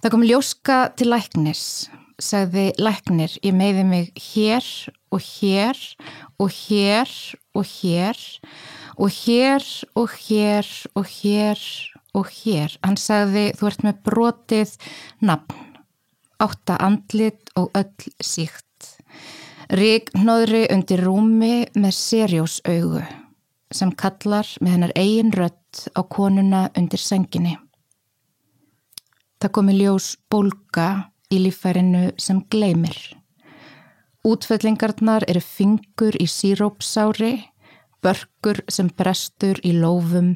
Það 0.00 0.12
kom 0.14 0.24
ljóska 0.24 0.82
til 0.96 1.12
læknis, 1.12 1.90
sagði 2.20 2.70
læknir, 2.78 3.32
ég 3.42 3.54
meiði 3.56 3.84
mig 3.88 4.10
hér 4.20 4.66
og 5.10 5.22
hér 5.24 5.78
og 6.38 6.52
hér 6.54 7.10
og 7.56 7.66
hér 7.66 8.20
og 9.00 9.10
hér 9.10 9.64
og 9.96 10.14
hér 10.20 10.68
og 10.94 11.06
hér 11.08 11.62
og 12.14 12.30
hér. 12.30 12.76
Hann 12.84 12.98
sagði, 13.00 13.50
þú 13.56 13.70
ert 13.70 13.84
með 13.86 14.02
brotið 14.06 14.74
nafn, 15.24 15.78
átta 16.40 16.78
andlit 16.80 17.52
og 17.56 17.70
öll 17.76 18.12
síkt. 18.20 18.66
Rík 19.70 20.10
nóðri 20.18 20.64
undir 20.74 21.04
rúmi 21.06 21.68
með 21.78 21.94
serjósaugu 21.94 23.02
sem 23.70 23.92
kallar 23.94 24.48
með 24.58 24.72
hennar 24.74 24.94
eigin 24.98 25.30
rött 25.30 25.84
á 25.94 26.02
konuna 26.02 26.64
undir 26.74 26.98
senginni. 26.98 27.54
Það 29.40 29.54
komi 29.56 29.76
ljós 29.78 30.16
bólka 30.28 31.09
í 31.30 31.40
lífærinu 31.44 32.10
sem 32.20 32.42
gleymir. 32.52 32.96
Útfellingarnar 34.26 35.24
eru 35.30 35.40
fingur 35.40 36.16
í 36.20 36.26
sírópsári, 36.28 37.38
börkur 38.04 38.60
sem 38.68 38.90
brestur 38.96 39.60
í 39.64 39.72
lófum, 39.76 40.34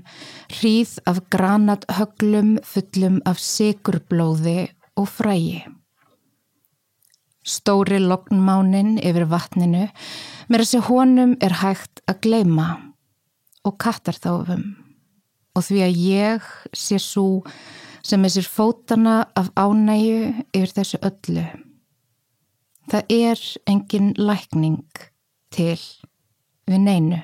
hríð 0.53 0.97
af 1.09 1.21
granathöglum 1.33 2.57
fullum 2.65 3.21
af 3.29 3.41
sigurblóði 3.41 4.71
og 5.01 5.09
frægi. 5.11 5.65
Stóri 7.45 7.99
lognmánin 8.01 8.97
yfir 9.05 9.27
vatninu, 9.29 9.91
mér 10.49 10.65
að 10.65 10.71
sé 10.71 10.81
honum 10.87 11.37
er 11.45 11.59
hægt 11.61 12.01
að 12.09 12.23
gleima 12.25 12.69
og 13.65 13.77
kattarþáfum 13.81 14.65
og 15.55 15.63
því 15.63 15.83
að 15.85 15.99
ég 16.03 16.47
sé 16.75 16.99
svo 16.99 17.45
sem 18.05 18.25
er 18.25 18.33
sér 18.35 18.49
fótana 18.49 19.25
af 19.37 19.49
ánægu 19.57 20.45
yfir 20.53 20.73
þessu 20.77 21.01
öllu. 21.01 21.45
Það 22.91 23.05
er 23.09 23.41
engin 23.67 24.13
lækning 24.21 24.85
til 25.55 25.81
við 26.69 26.81
neinu. 26.85 27.21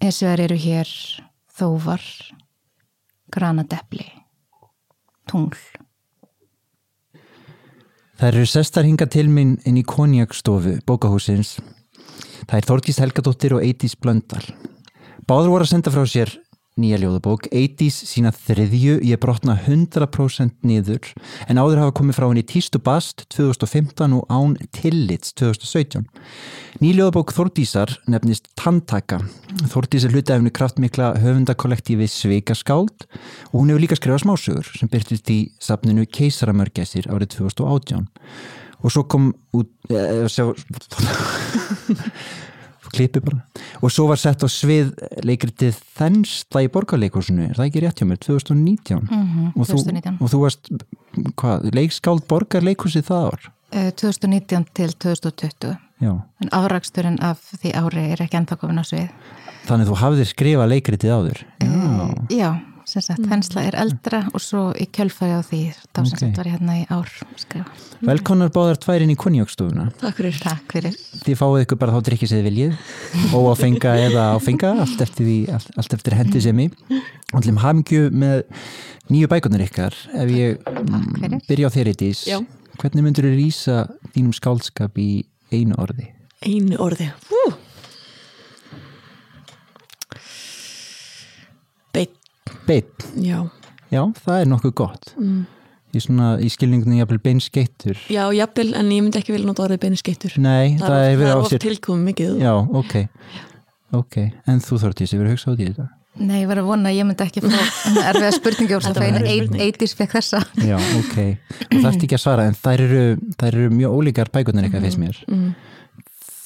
Og 0.00 0.12
það 0.12 0.44
eru 0.44 0.56
hér 0.60 0.92
þóvar, 1.56 2.04
granadepli, 3.32 4.06
tungl. 5.28 5.60
Það 8.16 8.28
eru 8.30 8.46
sestar 8.48 8.86
hinga 8.88 9.08
til 9.12 9.28
minn 9.28 9.58
inn 9.68 9.76
í 9.76 9.84
konjakstofu 9.84 10.78
bókahúsins. 10.88 11.58
Það 12.46 12.58
er 12.58 12.68
Þorgís 12.70 13.00
Helgadóttir 13.02 13.56
og 13.56 13.64
Eitís 13.64 13.96
Blöndal. 14.00 14.44
Báður 15.28 15.52
voru 15.52 15.66
að 15.66 15.72
senda 15.74 15.92
frá 15.92 16.04
sér 16.08 16.32
nýja 16.76 16.98
ljóðabók, 17.00 17.46
80's 17.48 18.02
sína 18.04 18.30
þriðju, 18.36 18.98
ég 19.08 19.20
brotna 19.20 19.54
100% 19.56 20.66
niður 20.68 21.08
en 21.48 21.60
áður 21.60 21.80
hafa 21.80 21.94
komið 21.96 22.18
frá 22.18 22.26
henni 22.28 22.44
Tístu 22.44 22.80
Bast 22.84 23.24
2015 23.32 24.12
og 24.18 24.26
Án 24.28 24.58
Tillits 24.76 25.32
2017. 25.40 26.04
Nýljóðabók 26.84 27.32
Þordísar 27.32 27.94
nefnist 28.12 28.50
Tantaka. 28.60 29.22
Þordís 29.72 30.04
er 30.04 30.12
hlutafni 30.12 30.52
kraftmikla 30.52 31.14
höfundakollektífi 31.22 32.10
Sveikaskáld 32.12 33.08
og 33.08 33.56
hún 33.56 33.72
hefur 33.72 33.86
líka 33.86 33.96
skrifað 33.96 34.26
smásögur 34.26 34.68
sem 34.76 34.92
byrtist 34.92 35.32
í 35.32 35.40
sapninu 35.56 36.04
Keisaramörgæsir 36.04 37.08
árið 37.08 37.38
2018 37.38 38.04
og 38.84 38.92
svo 38.92 39.06
kom 39.08 39.30
út 39.56 39.72
eh, 39.88 40.28
sjá 40.28 40.52
klipi 42.96 43.22
bara. 43.24 43.40
Og 43.82 43.92
svo 43.92 44.08
var 44.10 44.20
sett 44.20 44.44
á 44.44 44.48
svið 44.50 44.92
leikritið 45.26 45.80
Þensla 45.96 46.64
í 46.66 46.70
borgarleikursinu 46.72 47.48
er 47.48 47.56
það 47.58 47.68
ekki 47.70 47.82
rétt 47.84 48.02
hjá 48.02 48.08
mér, 48.08 48.20
2019 48.24 49.02
mm 49.02 49.08
-hmm, 49.08 49.48
og, 49.54 49.66
2019. 49.66 50.18
Þú, 50.18 50.24
og 50.24 50.32
þú 50.32 50.42
varst 50.42 50.70
hvað, 51.40 51.70
leikskáld 51.76 52.26
borgarleikursið 52.28 53.08
það 53.10 53.28
ár? 53.30 53.50
2019 53.72 54.62
eh, 54.62 54.70
til 54.74 54.92
2020 54.92 55.76
Já. 56.00 56.12
en 56.40 56.48
afraksturinn 56.52 57.18
af 57.20 57.40
því 57.62 57.72
ári 57.72 58.12
er 58.12 58.22
ekki 58.22 58.36
ennþá 58.36 58.56
komin 58.60 58.80
á 58.80 58.84
svið. 58.84 59.08
Þannig 59.66 59.88
þú 59.88 59.96
hafðir 59.98 60.28
skrifað 60.30 60.72
leikritið 60.74 61.10
áður? 61.10 61.38
Já, 61.60 61.66
uh, 61.66 62.14
já 62.30 62.50
sem 62.86 63.02
sagt, 63.02 63.20
mm. 63.20 63.30
þensla 63.32 63.64
er 63.66 63.76
eldra 63.82 64.20
og 64.30 64.42
svo 64.42 64.68
í 64.78 64.86
kjölfæri 64.94 65.34
á 65.34 65.42
því 65.42 65.60
þá 65.74 66.00
sem 66.00 66.20
sagt 66.20 66.38
var 66.38 66.48
ég 66.48 66.56
hérna 66.56 66.76
í 66.78 66.84
ár 66.94 67.10
skrifa. 67.40 67.66
Velkonar 68.06 68.52
báðar 68.54 68.78
tværinn 68.82 69.10
í 69.10 69.16
konjókstofuna 69.18 69.88
Takk 70.00 70.20
fyrir. 70.20 70.38
Takk 70.42 70.74
fyrir. 70.76 70.98
Þið 71.24 71.40
fáið 71.40 71.64
ykkur 71.64 71.80
bara 71.82 71.96
þá 71.96 72.08
drikkið 72.10 72.32
séð 72.32 72.44
viljið. 72.46 72.76
Og 73.36 73.48
að 73.50 73.62
fenga 73.64 73.94
eða 74.06 74.26
á 74.32 74.38
fenga 74.42 74.74
allt 74.84 75.02
eftir, 75.02 75.26
því, 75.26 75.38
allt, 75.56 75.72
allt 75.80 75.96
eftir 75.98 76.18
hendi 76.18 76.42
sem 76.44 76.62
og 76.66 77.40
allir 77.40 77.58
hafingju 77.60 78.10
með 78.14 78.44
nýju 79.10 79.30
bækunar 79.32 79.64
ykkar. 79.66 79.96
Ef 80.14 80.30
ég 80.30 80.62
mm, 80.70 81.40
byrja 81.48 81.72
á 81.72 81.74
þér 81.74 81.90
eitt 81.92 82.06
ís 82.06 82.22
hvernig 82.76 83.06
myndur 83.06 83.26
þú 83.26 83.36
rýsa 83.36 83.78
þínum 84.14 84.34
skálskap 84.36 84.98
í 85.00 85.24
einu 85.52 85.78
orði? 85.80 86.10
Einu 86.44 86.78
orði. 86.82 87.08
Hú! 87.30 87.44
Beitt? 92.66 93.06
Já. 93.22 93.38
Já, 93.92 94.02
það 94.24 94.40
er 94.40 94.48
nokkuð 94.50 94.74
gott. 94.82 95.12
Mm. 95.18 95.44
Í, 95.96 96.00
svona, 96.02 96.30
í 96.42 96.48
skilningunni 96.52 96.98
jafnvel 97.00 97.20
beinskeittur. 97.24 98.00
Já, 98.12 98.24
jafnvel, 98.34 98.72
en 98.76 98.88
ég 98.92 99.04
myndi 99.04 99.20
ekki 99.20 99.32
vilja 99.32 99.48
nota 99.48 99.64
orðið 99.64 99.84
beinskeittur. 99.86 100.34
Nei, 100.42 100.76
það, 100.80 100.88
það 100.88 101.04
er 101.04 101.20
verið 101.20 101.30
á 101.30 101.36
sér. 101.36 101.36
Það 101.36 101.36
er 101.36 101.60
oft 101.60 101.66
tilkomið 101.66 102.08
mikið. 102.10 102.34
Já, 102.42 102.54
ok. 102.82 102.96
Ok, 103.96 104.18
en 104.50 104.60
þú 104.66 104.80
þortís, 104.82 105.14
ég 105.14 105.22
verið 105.22 105.32
að 105.32 105.38
hugsa 105.38 105.54
á 105.54 105.56
því 105.56 105.68
þetta. 105.70 105.86
Nei, 106.16 106.36
ég 106.40 106.48
var 106.48 106.60
að 106.62 106.68
vona 106.70 106.90
að 106.90 106.96
ég 106.96 107.06
myndi 107.06 107.24
ekki 107.26 107.42
fá 107.44 107.56
erfiða 108.10 108.32
spurningi 108.32 108.76
úr 108.76 108.84
það 108.86 109.00
feina, 109.02 109.22
eitís 109.66 109.92
fekk 109.96 110.16
þessa. 110.16 110.40
Já, 110.64 110.76
ok. 110.96 111.16
Það 111.60 111.82
þarfst 111.84 112.06
ekki 112.06 112.16
að 112.16 112.22
svara, 112.22 112.46
en 112.48 112.56
þær 112.56 112.84
eru, 112.86 113.02
þær 113.36 113.50
eru 113.50 113.72
mjög 113.74 113.96
ólíkar 114.00 114.30
bækunar 114.32 114.66
eitthvað 114.66 114.86
fyrst 114.88 115.02
mér. 115.02 115.18
Mm. 115.28 115.50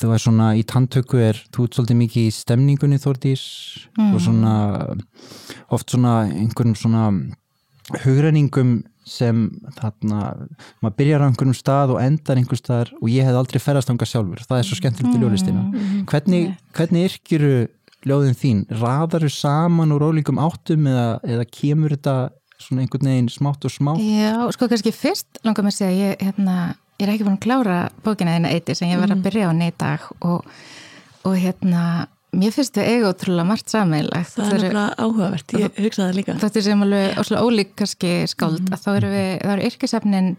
Þú 0.01 0.12
er 0.14 0.22
svona 0.22 0.51
í 0.57 0.62
tantöku 0.64 1.18
er 1.20 1.38
þú 1.53 1.66
ert 1.66 1.76
svolítið 1.76 1.98
mikið 2.01 2.28
í 2.28 2.32
stemningunni 2.34 2.98
Þórdís 3.03 3.42
Mm. 3.98 4.14
og 4.14 4.20
svona 4.24 4.55
oft 5.70 5.90
svona 5.92 6.14
einhverjum 6.30 6.76
svona 6.78 7.05
hugræningum 8.05 8.82
sem 9.11 9.48
þarna, 9.74 10.46
maður 10.84 10.96
byrjar 11.01 11.24
á 11.24 11.26
einhverjum 11.26 11.57
stað 11.59 11.94
og 11.96 12.01
endar 12.05 12.38
einhver 12.38 12.59
staðar 12.61 12.92
og 13.01 13.09
ég 13.11 13.26
hef 13.26 13.34
aldrei 13.40 13.59
ferðast 13.62 13.90
ánga 13.90 14.07
sjálfur, 14.07 14.42
það 14.46 14.61
er 14.61 14.68
svo 14.68 14.78
skemmtilegt 14.78 15.16
í 15.16 15.22
ljóðlistina. 15.22 15.64
Hvernig, 16.11 16.53
hvernig 16.76 17.09
yrkjuru 17.09 17.55
ljóðin 18.07 18.38
þín, 18.38 18.61
raðaru 18.80 19.30
saman 19.34 19.90
úr 19.96 20.07
ólíkum 20.07 20.38
áttum 20.40 20.86
eða, 20.88 21.09
eða 21.26 21.48
kemur 21.51 21.96
þetta 21.96 22.14
svona 22.61 22.84
einhvern 22.84 23.11
veginn 23.11 23.32
smátt 23.32 23.66
og 23.66 23.74
smátt? 23.74 24.05
Já, 24.05 24.36
sko 24.55 24.68
kannski 24.70 24.92
fyrst 24.94 25.40
langar 25.42 25.66
mér 25.66 25.74
að 25.74 25.80
segja 25.80 26.12
ég, 26.12 26.22
hérna, 26.28 26.57
ég 27.01 27.07
er 27.07 27.14
ekki 27.14 27.26
búin 27.26 27.38
að 27.38 27.44
klára 27.46 27.76
bókina 28.05 28.36
þína 28.36 28.53
eitt 28.55 28.72
sem 28.76 28.90
ég 28.90 29.01
var 29.01 29.12
að 29.14 29.22
byrja 29.24 29.48
á 29.48 29.51
henni 29.51 29.70
í 29.70 29.76
dag 29.80 30.05
og, 30.20 30.44
og 31.24 31.36
hérna 31.40 31.84
mér 32.36 32.55
finnst 32.55 32.76
við 32.78 32.90
eiga 32.92 33.11
ótrúlega 33.11 33.48
margt 33.48 33.72
sammeilagt 33.72 34.36
Það 34.36 34.53
er 34.53 34.64
nefnilega 34.66 34.84
áhugavert, 35.01 35.57
ég 35.57 35.80
hugsaði 35.80 36.05
það 36.05 36.18
líka. 36.18 36.36
Þetta 36.44 36.61
er 36.61 36.66
sem 36.66 36.84
alveg 36.86 37.18
óslega 37.22 37.48
ólík 37.48 37.74
kannski 37.80 38.12
skáld 38.30 38.70
að 38.70 38.84
þá 38.84 38.90
eru 38.92 39.11
eru 39.16 39.66
yrkisefnin 39.70 40.30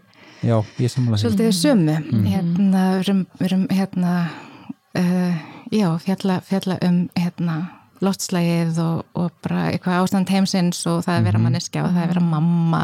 svolítið 0.42 1.52
sömu. 1.58 1.98
Hérna, 2.30 2.86
við 2.96 3.04
erum, 3.04 3.22
við 3.38 3.46
erum 3.50 3.66
hérna 3.70 4.14
uh, 4.98 5.44
já, 5.74 5.88
fjalla, 6.06 6.40
fjalla 6.48 6.78
um 6.86 7.04
hérna 7.18 7.58
loftslægið 8.02 8.78
og, 8.82 9.02
og 9.18 9.30
bara 9.44 9.68
eitthvað 9.70 10.00
ástand 10.02 10.32
heimsins 10.32 10.80
og 10.90 11.02
það 11.06 11.18
er 11.18 11.26
vera 11.28 11.40
manneskja 11.42 11.84
og 11.86 11.92
það 11.94 12.04
er 12.04 12.12
vera 12.12 12.24
mamma. 12.26 12.82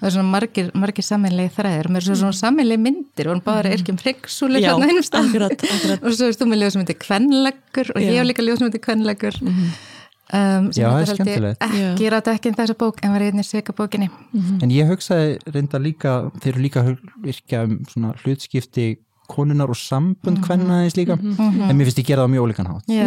Það 0.00 0.08
er 0.08 0.14
svona 0.16 0.32
margir, 0.32 0.70
margir 0.78 1.06
sammeinlegi 1.06 1.54
þræðir. 1.56 1.88
Og 1.88 1.94
mér 1.96 2.02
er 2.02 2.08
svo 2.08 2.18
svona 2.22 2.38
sammeinlegi 2.38 2.84
myndir 2.86 3.28
og 3.28 3.36
hann 3.36 3.44
báður 3.46 3.70
að 3.70 3.76
yrkjum 3.78 4.00
hryggsúli 4.02 4.62
Já, 4.62 4.70
hérna 4.72 4.90
einum 4.90 5.06
stað 5.06 5.28
akkurat, 5.30 5.66
akkurat. 5.76 6.02
og 6.06 6.18
svo 6.18 6.30
erst 6.30 6.42
þú 6.42 6.50
með 6.52 6.62
ljóð 6.62 6.74
sem 6.74 6.84
heitir 6.84 7.00
kvenleggur 7.02 7.94
og 7.94 8.04
ég 8.04 8.18
hef 8.20 8.28
líka 8.30 8.46
ljóð 8.46 8.60
sem 8.60 8.68
heitir 8.70 8.84
kvenleggur 8.86 9.38
um, 10.32 10.68
sem 10.72 10.82
Já, 10.82 10.88
það 10.88 10.98
er 10.98 10.98
heitir 10.98 10.98
held 10.98 11.08
ég 11.08 11.16
skemmtilegt. 11.16 11.64
ekki 11.68 12.10
ræta 12.14 12.34
ekki 12.36 12.52
um 12.52 12.58
þessa 12.60 12.76
bók 12.82 13.00
en 13.02 13.14
var 13.14 13.26
einnig 13.26 13.48
svika 13.48 13.74
bókinni. 13.76 14.10
En 14.62 14.72
ég 14.72 14.90
hugsaði 14.90 15.38
reynda 15.52 15.80
líka, 15.82 16.18
þeir 16.40 16.52
eru 16.54 16.66
líka 16.66 16.84
að 16.84 16.92
yrkja 17.34 17.64
um 17.68 17.80
svona 17.90 18.14
hlutskipti 18.22 18.86
konunar 19.28 19.70
og 19.72 19.76
sambund 19.78 20.38
hvenna 20.44 20.80
aðeins 20.80 20.96
líka. 20.98 21.16
En 21.68 21.76
mér 21.78 21.86
finnst 21.88 21.98
ég 22.02 22.06
gera 22.10 22.24
það 22.26 22.32
mjög 22.34 22.46
ólíkan 22.48 22.66
hátt. 22.72 22.84
Já. 22.88 23.04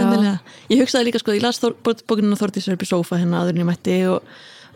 Ég 0.69 0.81
hugsaði 0.81 1.05
líka 1.09 1.19
sko, 1.21 1.31
ég 1.35 1.41
las 1.43 1.59
Þór- 1.59 1.75
bó- 1.83 2.03
bókina 2.07 2.35
Þórdísar 2.39 2.73
upp 2.77 2.85
í 2.85 2.89
sófa 2.89 3.19
hérna 3.19 3.41
aðurinn 3.43 3.61
ég 3.65 3.69
mætti 3.69 3.97
og, 4.09 4.23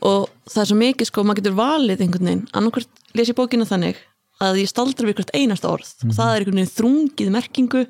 og 0.01 0.29
það 0.49 0.61
er 0.61 0.69
svo 0.71 0.77
mikið 0.83 1.09
sko, 1.09 1.23
maður 1.23 1.41
getur 1.41 1.57
valið 1.57 2.01
einhvern 2.05 2.25
veginn, 2.29 2.45
annarkvort 2.53 2.87
les 3.15 3.29
ég 3.31 3.35
bókina 3.39 3.65
þannig 3.65 3.97
að 4.39 4.55
ég 4.61 4.69
staldra 4.71 5.07
við 5.09 5.15
hvert 5.19 5.33
einasta 5.35 5.67
orð. 5.67 5.89
Og 6.07 6.13
það 6.15 6.29
er 6.35 6.39
einhvern 6.45 6.59
veginn 6.61 6.75
þrungið 6.77 7.31
merkingu 7.35 7.81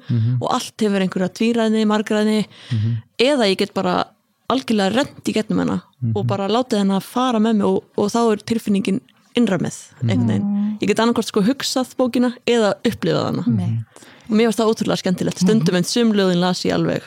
og 0.41 0.47
allt 0.55 0.81
hefur 0.81 1.03
einhverja 1.05 1.29
tvíræðni, 1.37 1.83
margræðni 1.85 2.39
eða 3.19 3.49
ég 3.51 3.57
get 3.59 3.73
bara 3.73 4.05
algjörlega 4.49 4.95
rent 4.95 5.29
í 5.29 5.33
getnum 5.35 5.59
hennar 5.61 5.83
og 6.15 6.25
bara 6.25 6.47
látið 6.49 6.79
hennar 6.81 7.01
fara 7.05 7.37
með 7.39 7.53
mig 7.59 7.67
og, 7.67 7.83
og 7.97 8.07
þá 8.09 8.19
er 8.31 8.37
tilfinningin 8.49 9.01
innræmið 9.37 9.77
einhvern 10.01 10.27
veginn. 10.31 10.77
Ég 10.79 10.87
get 10.91 10.99
annarkvort 11.03 11.27
sko 11.29 11.43
hugsað 11.45 11.93
bókina 11.99 12.33
eða 12.47 12.73
upplifað 12.87 13.25
hana. 13.29 13.43
Einmitt. 13.47 14.03
og 14.29 14.35
mér 14.37 14.49
varst 14.49 14.59
það 14.61 14.71
ótrúlega 14.73 15.01
skemmtilegt. 15.03 15.41
Stundum 15.43 15.75
en 15.79 15.83
sumlöðin 15.87 16.39
las 16.41 16.63
ég 16.65 16.73
alveg. 16.75 17.03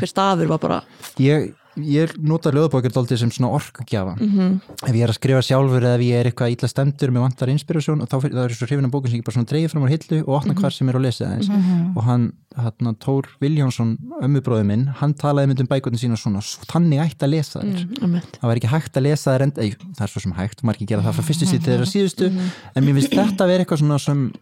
Hver 0.00 0.08
stafur 0.08 0.48
var 0.50 0.58
bara 0.58 0.78
Ég, 1.20 1.52
ég 1.78 2.10
nota 2.18 2.50
ljóðbókir 2.50 2.90
dálítið 2.92 3.20
sem 3.22 3.30
svona 3.30 3.52
orkugjafa. 3.54 4.16
Ef 4.18 4.90
ég 4.96 5.02
er 5.04 5.12
að 5.12 5.18
skrifa 5.20 5.42
sjálfur 5.46 5.84
eða 5.86 5.94
ef 5.98 6.02
ég 6.02 6.18
er 6.20 6.28
eitthvað 6.30 6.54
illa 6.56 6.68
stendur 6.72 7.12
með 7.14 7.24
vantar 7.26 7.52
inspirasjón 7.52 8.02
og 8.02 8.08
þá 8.10 8.16
fyrir- 8.24 8.34
það 8.34 8.44
er 8.48 8.54
svo 8.58 8.66
hrifin 8.66 8.88
af 8.88 8.90
bókin 8.90 9.10
sem 9.12 9.20
ég 9.20 9.24
bara 9.24 9.36
svona 9.38 9.48
dreigir 9.52 9.70
fram 9.70 9.84
á 9.86 9.88
hillu 9.92 10.18
og 10.26 10.34
opna 10.40 10.54
hvar 10.58 10.72
sem 10.74 10.88
er 10.90 10.98
að 10.98 11.04
lesa 11.06 11.28
aðeins. 11.30 11.50
Og 11.96 12.02
hann, 12.04 12.32
hann 12.58 12.96
Tór 13.00 13.24
Viljónsson 13.40 13.96
ömmubróði 14.20 14.66
minn, 14.66 14.86
hann 14.98 15.14
talaði 15.14 15.46
mynd 15.52 15.60
um 15.60 15.70
bækotinn 15.70 16.02
sína 16.02 16.18
svona, 16.18 16.42
svo 16.42 16.66
þannig 16.66 17.00
ætti 17.06 17.22
að 17.24 17.32
lesa 17.36 17.60
þér 17.62 18.02
Einmitt. 18.02 18.38
það 18.40 18.48
var 18.50 18.56
ekki 18.60 18.72
hægt 18.74 18.96
að 18.98 19.02
lesa 19.06 19.30
þær 19.36 19.42
enda, 19.46 19.62
Ei, 19.62 19.70
það 19.94 20.02
er 20.04 20.10
svo 20.10 20.20
sem 20.26 20.32
hægt, 20.32 20.62
margir 20.66 20.86
gera 20.90 21.02
það 21.06 21.14
frá 21.20 21.24
fyrstu 21.30 21.46
síðu 21.46 21.62
til 21.64 21.72
þeirra 21.76 21.88
síðustu, 21.94 22.30
en 22.74 22.84
mér 22.84 22.94
finnst 22.98 23.14
þetta 23.14 23.44
að 23.46 23.50
vera 23.54 23.64
eitthvað 23.64 23.78
svona 23.84 23.98
sem 24.02 24.32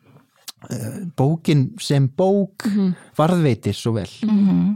bókin 1.17 1.69
sem 1.81 2.09
bók 2.17 2.67
varðveitir 3.17 3.77
svo 3.77 3.95
vel. 3.95 4.09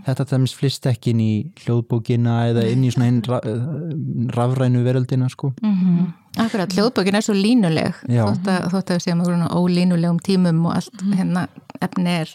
Þetta 0.06 0.26
þeimst 0.30 0.58
flist 0.58 0.86
ekki 0.86 1.12
inn 1.12 1.22
í 1.22 1.32
hljóðbókina 1.64 2.36
eða 2.52 2.66
inn 2.70 2.84
í 2.86 2.92
svona 2.94 3.08
hinn 3.10 3.22
ra 3.26 3.40
uh, 3.42 3.66
rafrænu 4.36 4.84
veröldina 4.86 5.28
sko. 5.32 5.52
Akkurat, 6.40 6.72
hljóðbókin 6.72 7.18
er 7.18 7.26
svo 7.26 7.34
línuleg. 7.36 7.98
Já. 8.06 8.24
þótt 8.30 8.52
að, 8.54 8.68
þótt 8.72 8.92
að 8.92 9.00
við 9.00 9.06
séum 9.08 9.24
okkur 9.24 9.58
ólínulegum 9.58 10.22
tímum 10.22 10.64
og 10.70 10.78
allt 10.78 11.04
hérna 11.12 11.46
efni 11.82 12.16
er, 12.22 12.32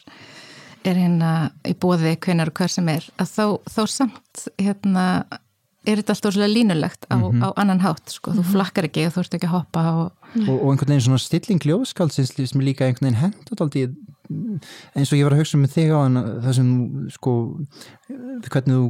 er 0.83 1.01
hérna 1.05 1.33
í 1.65 1.73
bóði 1.79 2.17
hvenar 2.19 2.51
og 2.51 2.59
hver 2.59 2.73
sem 2.73 2.93
er 2.93 3.07
að 3.17 3.31
þá, 3.31 3.45
þá 3.71 3.81
samt 3.95 4.47
hérna 4.59 5.07
er 5.87 6.01
þetta 6.01 6.15
alltaf 6.17 6.35
svolítið 6.35 6.53
línulegt 6.53 7.07
á, 7.07 7.15
á 7.15 7.47
annan 7.55 7.81
hátt 7.83 8.11
sko, 8.11 8.33
þú 8.35 8.43
flakkar 8.51 8.89
ekki 8.89 9.07
og 9.07 9.15
þú 9.15 9.23
ert 9.23 9.37
ekki 9.37 9.47
að 9.47 9.55
hoppa 9.55 9.83
og 9.93 10.26
og, 10.45 10.53
og 10.55 10.69
einhvern 10.71 10.93
veginn 10.93 11.07
svona 11.07 11.23
stilling 11.23 11.63
ljóðskáldsins 11.65 12.35
sem 12.37 12.61
er 12.61 12.67
líka 12.67 12.87
einhvern 12.87 13.09
veginn 13.09 13.23
hendur 13.25 13.65
aldrei 13.65 13.87
eins 14.97 15.11
og 15.11 15.17
ég 15.17 15.27
var 15.27 15.35
að 15.35 15.43
hugsa 15.43 15.59
með 15.59 15.75
þig 15.77 15.91
á 15.95 15.97
hann 16.03 16.21
það 16.43 16.55
sem 16.59 16.71
sko 17.15 17.33
hvernig 18.47 18.73
þú 18.75 18.87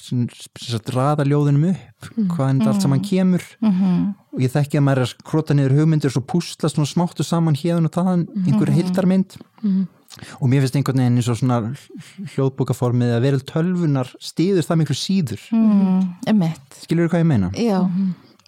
sem 0.00 0.22
sagt, 0.32 0.90
raða 0.94 1.26
ljóðinum 1.28 1.66
upp 1.72 2.06
hvaðan 2.32 2.62
þetta 2.62 2.70
allt 2.72 2.84
saman 2.84 3.02
kemur. 3.04 3.44
Og 4.32 4.40
ég 4.44 4.52
þekki 4.52 4.80
að 4.80 4.86
maður 4.86 5.02
er 5.02 5.10
að 5.10 5.26
krota 5.30 5.56
niður 5.56 5.76
hugmyndir 5.80 6.10
og 6.10 6.16
svo 6.16 6.22
púsla 6.32 6.70
svona 6.72 6.88
smáttu 6.88 7.26
saman 7.26 7.58
hérðan 7.58 7.88
og 7.90 7.94
þaðan 7.96 8.24
einhverja 8.46 8.76
hildarmynd 8.78 9.36
og 10.40 10.48
mér 10.48 10.64
finnst 10.64 10.78
einhvern 10.78 11.02
veginn 11.02 11.20
eins 11.20 11.28
og 11.28 11.40
svona 11.40 11.58
hljóðbókaformið 12.34 13.16
að 13.16 13.26
verið 13.26 13.42
tölvunar 13.50 14.12
stýður 14.16 14.64
það 14.64 14.80
miklu 14.80 14.96
síður. 14.96 15.42
Mm, 15.52 16.06
emitt, 16.32 16.78
skilur 16.86 17.08
þú 17.08 17.12
hvað 17.12 17.24
ég 17.24 17.30
meina? 17.34 17.50
já 17.52 17.80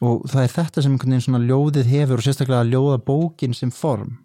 og 0.05 0.25
það 0.31 0.43
er 0.45 0.57
þetta 0.57 0.85
sem 0.85 0.95
einhvern 0.95 1.15
veginn 1.15 1.27
svona 1.27 1.45
ljóðið 1.45 1.93
hefur 1.93 2.21
og 2.21 2.27
sérstaklega 2.27 2.65
að 2.65 2.75
ljóða 2.75 2.99
bókin 3.09 3.57
sem 3.57 3.73
form. 3.75 4.19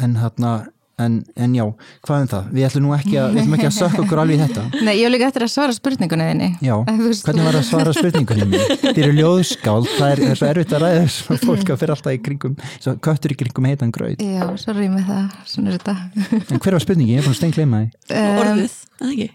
En 0.00 0.16
hérna 0.20 0.54
en, 1.00 1.16
en 1.36 1.54
já, 1.54 1.64
hvað 2.04 2.24
um 2.24 2.28
það? 2.30 2.48
Við 2.54 2.66
ætlum 2.68 2.84
nú 2.86 2.92
ekki 2.96 3.14
að, 3.20 3.34
við 3.34 3.40
ætlum 3.42 3.56
ekki 3.56 3.68
að 3.68 3.74
sökka 3.76 4.02
okkur 4.04 4.20
alveg 4.22 4.36
í 4.36 4.42
þetta. 4.44 4.64
Nei, 4.86 4.92
ég 4.98 5.06
hef 5.06 5.14
líka 5.14 5.28
eftir 5.30 5.46
að 5.46 5.52
svara 5.54 5.76
spurningunni 5.76 6.26
þinni. 6.30 6.48
Já, 6.66 6.74
hvernig 6.86 7.46
var 7.46 7.56
það 7.56 7.60
að 7.60 7.66
svara 7.70 7.94
spurningunni 7.96 8.48
mín? 8.50 8.66
Þið 8.84 9.02
eru 9.06 9.16
ljóðskáld, 9.18 9.90
það 9.96 10.14
er, 10.14 10.22
er 10.28 10.40
svo 10.40 10.50
erfitt 10.50 10.76
að 10.76 10.84
ræða 10.84 11.02
þessu. 11.06 11.40
Fólk 11.46 11.74
að 11.74 11.82
fyrir 11.82 11.94
alltaf 11.96 12.16
í 12.16 12.22
kringum 12.28 12.56
svo 12.68 12.96
köttur 13.08 13.34
í 13.34 13.40
kringum 13.40 13.68
heitan 13.70 13.94
gröð 13.94 14.24
Já, 14.24 14.46
sorry 14.60 14.88
með 14.92 15.10
það, 15.10 15.36
svona 15.54 15.72
er 15.74 15.80
þetta. 15.80 16.40
En 16.42 16.64
hver 16.64 16.76
var 16.76 16.86
spurningin? 16.86 17.16
Ég 17.16 17.22
er 17.22 17.28
búin 17.28 17.36
að 17.36 17.42
stengleima 17.42 17.84
því. 17.84 18.24
Orðið, 18.44 18.80
eða 19.00 19.14
ekki? 19.14 19.30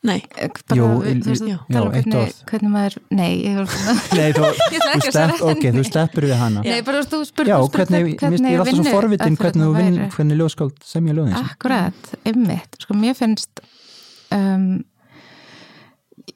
Nei, 0.00 0.22
bara, 0.32 0.76
Jú, 0.78 0.84
við- 1.04 1.18
þú 1.20 1.28
veist, 1.28 1.44
já, 1.44 1.56
tala 1.68 1.80
um 1.84 1.92
hvernig, 1.92 2.36
hvernig 2.48 2.70
maður, 2.72 2.94
nei, 3.12 3.32
ég 3.44 3.56
var 3.58 3.66
svona 3.68 3.94
Nei, 4.16 4.30
þú, 4.32 4.44
Ég 4.48 4.54
ætla 4.54 4.54
þú, 4.54 4.62
ekki 4.64 4.78
að 4.80 5.02
stepp, 5.04 5.10
svara 5.12 5.50
okay, 5.50 5.72
þú 5.74 5.82
steppur 5.84 6.24
við 6.24 6.38
hana. 6.40 6.62
Nei, 6.64 6.78
bara 6.86 7.02
þú 7.04 7.18
hvernig, 7.34 8.06
finnst 8.22 8.46
ég 8.48 8.62
alltaf 8.62 8.78
svo 8.78 8.94
forvitin 8.94 9.36
hvernig 9.42 9.66
þú 9.66 9.74
vinn, 9.76 9.98
hvernig 10.14 10.38
ljóðskáld 10.40 10.86
semja 10.88 11.16
ljóðin. 11.18 11.34
Akkurat, 11.42 12.14
ymmit, 12.32 12.78
sko 12.80 12.96
mér 12.96 13.18
finnst 13.18 13.60
um, 14.32 14.70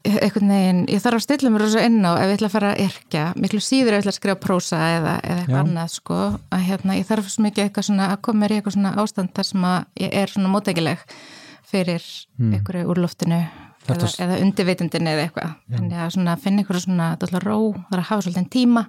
einhvern 0.05 0.53
veginn, 0.53 0.83
ég 0.93 1.01
þarf 1.01 1.23
að 1.23 1.25
stilla 1.25 1.53
mér 1.55 1.65
rosa 1.65 1.85
inn 1.89 2.05
á 2.05 2.13
ef 2.19 2.27
ég 2.29 2.37
ætla 2.37 2.51
að 2.51 2.57
fara 2.59 2.73
að 2.75 2.83
yrkja 2.85 3.23
miklu 3.41 3.61
síður 3.65 3.95
ef 3.95 3.97
ég 3.97 4.03
ætla 4.05 4.13
að 4.13 4.19
skrifa 4.19 4.41
prósa 4.43 4.81
eða, 4.99 5.15
eða 5.25 5.39
eitthvað 5.41 5.63
annað 5.63 5.95
sko. 5.95 6.19
Að 6.53 6.67
hérna, 6.69 6.99
ég 6.99 7.09
þarf 7.09 7.33
svo 7.33 7.47
mikið 7.47 7.65
eitthvað 7.65 7.89
svona 7.89 8.11
að 8.13 8.21
koma 8.29 8.45
mér 8.45 8.53
í 8.53 8.59
eitthvað 8.61 8.77
svona 8.77 8.93
ástand 9.01 9.33
þar 9.33 9.49
sem 9.49 9.67
að 9.71 10.05
ég 10.05 10.19
er 10.21 10.35
svona 10.35 10.53
mótækileg 10.53 11.07
fyrir 11.75 12.09
einhverju 12.41 12.89
úr 12.95 13.03
loftinu 13.05 13.43
eða, 13.43 13.53
Hmm. 13.85 14.01
Eða 14.25 14.37
undirvitundin 14.41 15.09
eða 15.11 15.25
eitthvað 15.27 15.51
þannig 15.75 15.99
að 16.01 16.13
svona 16.15 16.35
finna 16.41 16.63
einhverju 16.63 16.81
svona 16.87 17.09
dálítið 17.21 17.43
ró, 17.45 17.57
það 17.75 17.93
er 17.93 18.01
að 18.01 18.07
hafa 18.09 18.23
svolítið 18.25 18.47
tíma 18.55 18.83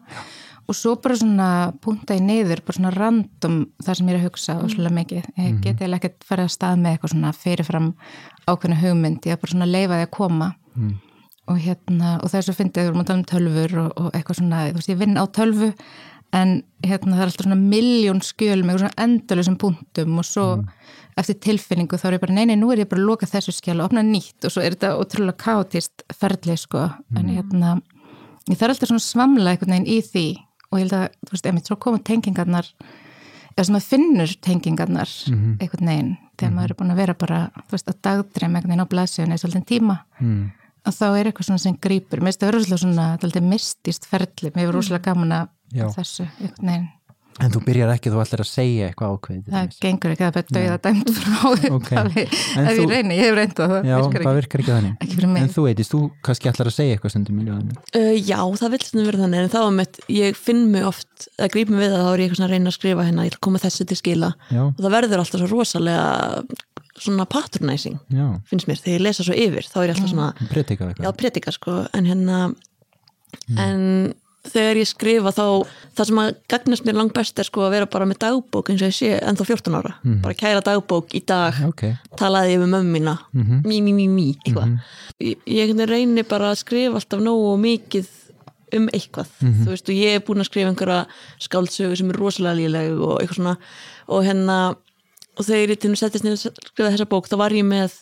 og 0.69 0.75
svo 0.79 0.93
bara 1.03 1.15
svona 1.19 1.47
punta 1.83 2.15
í 2.15 2.21
niður 2.23 2.61
bara 2.65 2.77
svona 2.77 2.91
random 2.95 3.57
það 3.83 3.97
sem 3.99 4.07
ég 4.07 4.15
er 4.15 4.19
að 4.21 4.23
hugsa 4.29 4.55
og 4.55 4.69
svolítið 4.71 4.95
mikið, 4.95 5.25
ég 5.35 5.51
Mhm. 5.51 5.59
geti 5.65 5.83
eiginlega 5.83 5.99
ekkert 5.99 6.23
farið 6.29 6.47
að 6.47 6.55
stað 6.55 6.79
með 6.79 6.93
eitthvað 6.95 7.11
svona 7.11 7.33
fyrirfram 7.41 7.89
ákveðna 8.47 8.79
hugmynd, 8.85 9.19
ég 9.27 9.31
er 9.35 9.41
bara 9.43 9.51
svona 9.51 9.65
að 9.67 9.75
leifa 9.75 9.93
því 9.99 10.05
að 10.07 10.11
koma 10.15 10.55
Mm. 10.77 10.95
og 11.47 11.57
hérna 11.59 12.23
og 12.23 12.29
það 12.31 12.37
er 12.39 12.47
svo 12.47 12.55
fyndið, 12.55 12.81
við 12.81 12.87
erum 12.87 13.01
að 13.03 13.05
tala 13.05 13.19
um 13.19 13.25
tölfur 13.25 13.77
og, 13.83 13.91
og 13.97 14.11
eitthvað 14.13 14.39
svona, 14.39 14.69
þú 14.71 14.73
veist, 14.79 14.89
ég 14.89 14.97
vinn 14.97 15.17
á 15.19 15.25
tölvu 15.27 15.73
en 16.33 16.63
hérna 16.83 17.13
það 17.15 17.21
er 17.21 17.27
alltaf 17.27 17.45
svona 17.45 17.69
miljón 17.69 18.21
skjöl 18.23 18.63
með 18.63 18.79
svona 18.79 18.95
endalusum 18.97 19.57
punktum 19.57 20.17
og 20.17 20.23
svo 20.25 20.55
Mm. 20.57 20.67
Eftir 21.17 21.37
tilfinningu 21.39 21.95
þá 21.97 22.05
er 22.09 22.13
ég 22.17 22.21
bara, 22.25 22.33
nei, 22.33 22.45
nei, 22.45 22.55
nú 22.59 22.71
er 22.73 22.81
ég 22.83 22.89
bara 22.89 23.01
að 23.01 23.07
loka 23.07 23.25
þessu 23.25 23.53
skjál 23.55 23.79
og 23.79 23.85
opna 23.89 24.01
nýtt 24.03 24.43
og 24.45 24.51
svo 24.51 24.61
er 24.61 24.75
þetta 24.75 24.97
ótrúlega 24.99 25.37
kaotist 25.37 26.03
ferli, 26.13 26.57
sko, 26.57 26.89
Mm. 27.11 27.17
en 27.17 27.29
hérna 27.37 27.81
ég 28.49 28.57
þarf 28.57 28.75
alltaf 28.75 28.89
svona 28.89 28.99
svamla 28.99 29.51
einhvern 29.55 29.71
veginn 29.71 29.87
í 29.87 30.01
því 30.03 30.37
og 30.71 30.79
ég 30.79 30.83
held 30.83 30.93
að, 30.93 31.09
þú 31.25 31.31
veist, 31.31 31.45
emitt, 31.45 31.65
svo 31.67 31.75
koma 31.79 31.99
tengingarnar 31.99 32.65
eða 33.57 33.65
sem 33.65 33.75
að 33.75 33.87
finnur 33.87 34.35
tengingarnar 34.41 35.09
Mhm. 35.31 35.57
einhvern 35.61 35.87
veginn, 35.87 36.17
þegar 36.37 36.53
maður 36.53 36.69
er 36.71 36.75
búin 36.75 36.91
að 36.91 36.95
vera 36.97 37.13
bara, 37.13 37.51
þú 37.55 37.71
veist, 37.71 37.87
að 37.87 38.01
dagdreim 38.01 38.55
einhvern 38.55 38.69
veginn 38.71 38.83
á 38.85 38.93
blæsjun 38.93 39.31
eða 39.31 39.41
svolítið 39.43 39.65
tíma. 39.65 39.99
Mm. 40.21 40.51
að 40.85 40.93
þá 41.01 41.17
er 41.19 41.25
eitthvað 41.31 41.45
svona 41.47 41.59
sem 41.59 41.77
grýpur 41.77 42.19
mér 42.21 42.29
finnst 42.29 42.39
það 42.41 43.17
þetta 43.19 43.35
er 43.37 43.41
mistist 43.41 44.05
ferli. 44.05 44.51
Mér 44.53 44.67
er 44.67 44.73
rosalega 44.73 45.01
Já. 47.35 47.43
En 47.45 47.51
þú 47.51 47.59
byrjar 47.65 47.89
ekki, 47.91 48.11
þú 48.13 48.19
ætlar 48.23 48.41
að 48.45 48.47
segja 48.47 48.85
eitthvað 48.89 49.15
ákveðið 49.15 49.49
það 49.51 49.73
gengur 49.83 50.11
ekki, 50.13 50.23
það 50.23 50.29
er 50.29 50.35
bara 50.35 50.53
döiða 50.55 50.77
dæmt 50.85 51.09
frá 51.17 51.39
Ok. 51.77 51.89
ef 51.91 51.97
En 52.55 52.69
ég 52.69 52.77
þú- 52.79 52.85
reyni, 52.93 53.17
ég 53.19 53.25
hef 53.27 53.35
reynd 53.35 53.55
það, 53.57 53.73
það 53.75 53.89
Já, 53.89 53.95
virkar 53.99 54.21
það 54.21 54.29
ekki. 54.31 54.39
virkar 54.39 54.63
ekki 54.63 54.71
þannig. 54.75 54.93
Ekki 55.03 55.17
fyrir 55.19 55.31
mig. 55.33 55.41
En 55.43 55.51
þú 55.55 55.65
eitist, 55.71 55.91
þú 55.95 55.99
kannski 56.23 56.49
ætlar 56.53 56.69
að 56.71 56.75
segja 56.77 56.95
eitthvað 56.95 57.13
stundum 57.15 57.41
í 57.41 57.47
ljóðinu 57.49 57.75
Uh, 57.95 58.15
já, 58.15 58.39
það 58.61 58.71
vil 58.75 58.81
svona 58.87 59.05
vera 59.09 59.19
þannig 59.25 59.43
en 59.43 59.51
þá 59.51 59.59
er 59.65 59.75
mitt, 59.81 59.99
ég 60.15 60.39
finn 60.39 60.63
mig 60.71 60.87
oft 60.87 61.27
að 61.39 61.51
grípa 61.57 61.75
mig 61.75 61.83
við 61.83 61.95
að 61.97 62.05
þá 62.05 62.11
er 62.13 62.19
ég 62.19 62.25
eitthvað 62.29 62.39
svona 62.39 62.47
að 62.49 62.55
reyna 62.55 62.71
að 62.71 62.77
skrifa 62.79 63.05
hérna, 63.09 63.25
ég 63.27 63.35
að 63.35 63.43
koma 63.49 63.61
þessu 63.65 63.85
til 63.91 63.99
skila. 63.99 64.31
Já, 64.55 64.63
og 64.71 64.79
það 64.79 64.95
verður 64.95 65.23
alltaf 65.25 65.43
svo 65.43 65.51
rosalega 65.51 66.43
svona 66.95 67.25
patronizing, 67.27 67.99
já, 68.15 68.27
finnst 68.47 68.67
mér. 68.71 68.79
Þegar 68.79 68.95
ég 68.95 69.03
lesa 69.09 69.23
svo 69.27 69.35
yfir, 69.35 69.67
þá 69.67 69.77
er 69.83 69.89
ég 69.89 69.95
alltaf 69.97 70.11
svona 70.13 70.29
já, 70.39 70.63
eitthvað. 70.63 71.17
Predika 71.19 71.51
sko, 71.51 71.73
en 71.91 72.07
hérna 72.07 72.37
en 73.59 74.13
þegar 74.51 74.79
ég 74.81 74.89
skrifa 74.89 75.31
þá, 75.35 75.45
það 75.97 76.09
sem 76.09 76.19
að 76.23 76.29
gagnast 76.53 76.85
mér 76.87 76.97
langt 76.99 77.13
best 77.15 77.39
er 77.41 77.47
sko 77.47 77.63
að 77.65 77.73
vera 77.75 77.89
bara 77.91 78.07
með 78.09 78.19
dagbók 78.25 78.69
eins 78.71 78.83
og 78.83 78.91
ég 78.91 78.97
sé 78.97 79.11
ennþá 79.19 79.47
14 79.49 79.77
ára, 79.79 79.93
bara 80.23 80.37
kæra 80.37 80.61
dagbók 80.65 81.15
í 81.17 81.23
dag, 81.25 81.57
Ok, 81.69 81.85
talaði 82.19 82.55
ég 82.55 82.61
við 82.63 82.71
mömmu 82.75 82.93
mína. 82.99 83.15
Mí, 83.65 83.81
mí, 83.81 83.93
mí, 83.93 84.07
mí, 84.11 84.27
eitthvað. 84.45 84.77
Ég, 85.19 85.37
ég 85.45 85.65
einhvern 85.69 85.85
veginn 85.85 85.93
reyni 85.95 86.23
bara 86.29 86.51
að 86.53 86.61
skrifa 86.63 86.99
alltaf 87.01 87.23
nógu 87.23 87.55
mikið 87.63 88.07
um 88.75 88.87
eitthvað. 88.91 89.29
Þú 89.39 89.69
veist 89.71 89.89
og 89.89 89.95
ég 89.95 90.17
er 90.17 90.25
búin 90.25 90.41
að 90.43 90.49
skrifa 90.49 90.71
einhverja 90.71 91.05
skáldsögu 91.45 91.95
sem 91.99 92.09
er 92.11 92.19
rosalega 92.19 92.57
líleg 92.59 92.97
og 92.99 93.21
eitthvað 93.21 93.39
svona. 93.39 93.55
Og 94.09 94.25
hérna 94.25 94.57
og 95.35 95.43
þegar 95.45 95.73
ég 95.73 95.79
til 95.83 95.91
að 95.91 95.99
settist 96.01 96.25
niður 96.25 96.37
að 96.39 96.59
skrifa 96.69 96.91
þessa 96.93 97.09
bók 97.11 97.27
þá 97.29 97.35
var 97.41 97.55
ég 97.55 97.65
með 97.67 97.95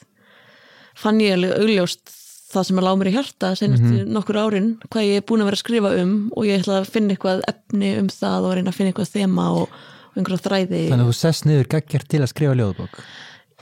fann 0.98 1.22
ég 1.24 1.34
alveg 1.38 1.56
augljóst 1.58 2.14
það 2.54 2.68
sem 2.70 2.80
er 2.80 2.88
lág 2.88 3.00
mér 3.00 3.10
í 3.12 3.16
hjarta 3.18 3.52
senast 3.60 3.84
mm 3.84 4.14
nokkur 4.14 4.40
árin 4.40 4.70
hvað 4.88 5.08
ég 5.08 5.20
er 5.22 5.26
búin 5.28 5.44
að 5.44 5.50
vera 5.50 5.60
að 5.60 5.64
skrifa 5.64 5.92
um 6.04 6.14
og 6.36 6.48
ég 6.48 6.62
ætla 6.62 6.80
að 6.82 6.90
finna 6.94 7.16
eitthvað 7.16 7.44
efni 7.50 7.92
um 8.00 8.10
það 8.14 8.48
og 8.48 8.56
reyna 8.58 8.74
að 8.74 8.78
finna 8.80 8.94
eitthvað 8.94 9.14
þema 9.14 9.50
og, 9.58 9.78
og 10.14 10.18
einhverja 10.22 10.46
þræði. 10.48 10.82
Þannig 10.92 11.06
að 11.06 11.12
þú 11.12 11.20
sest 11.20 11.48
niður 11.50 11.70
gaggjart 11.76 12.10
til 12.14 12.22
að 12.22 12.34
skrifa 12.34 12.58
ljóðbók 12.60 13.00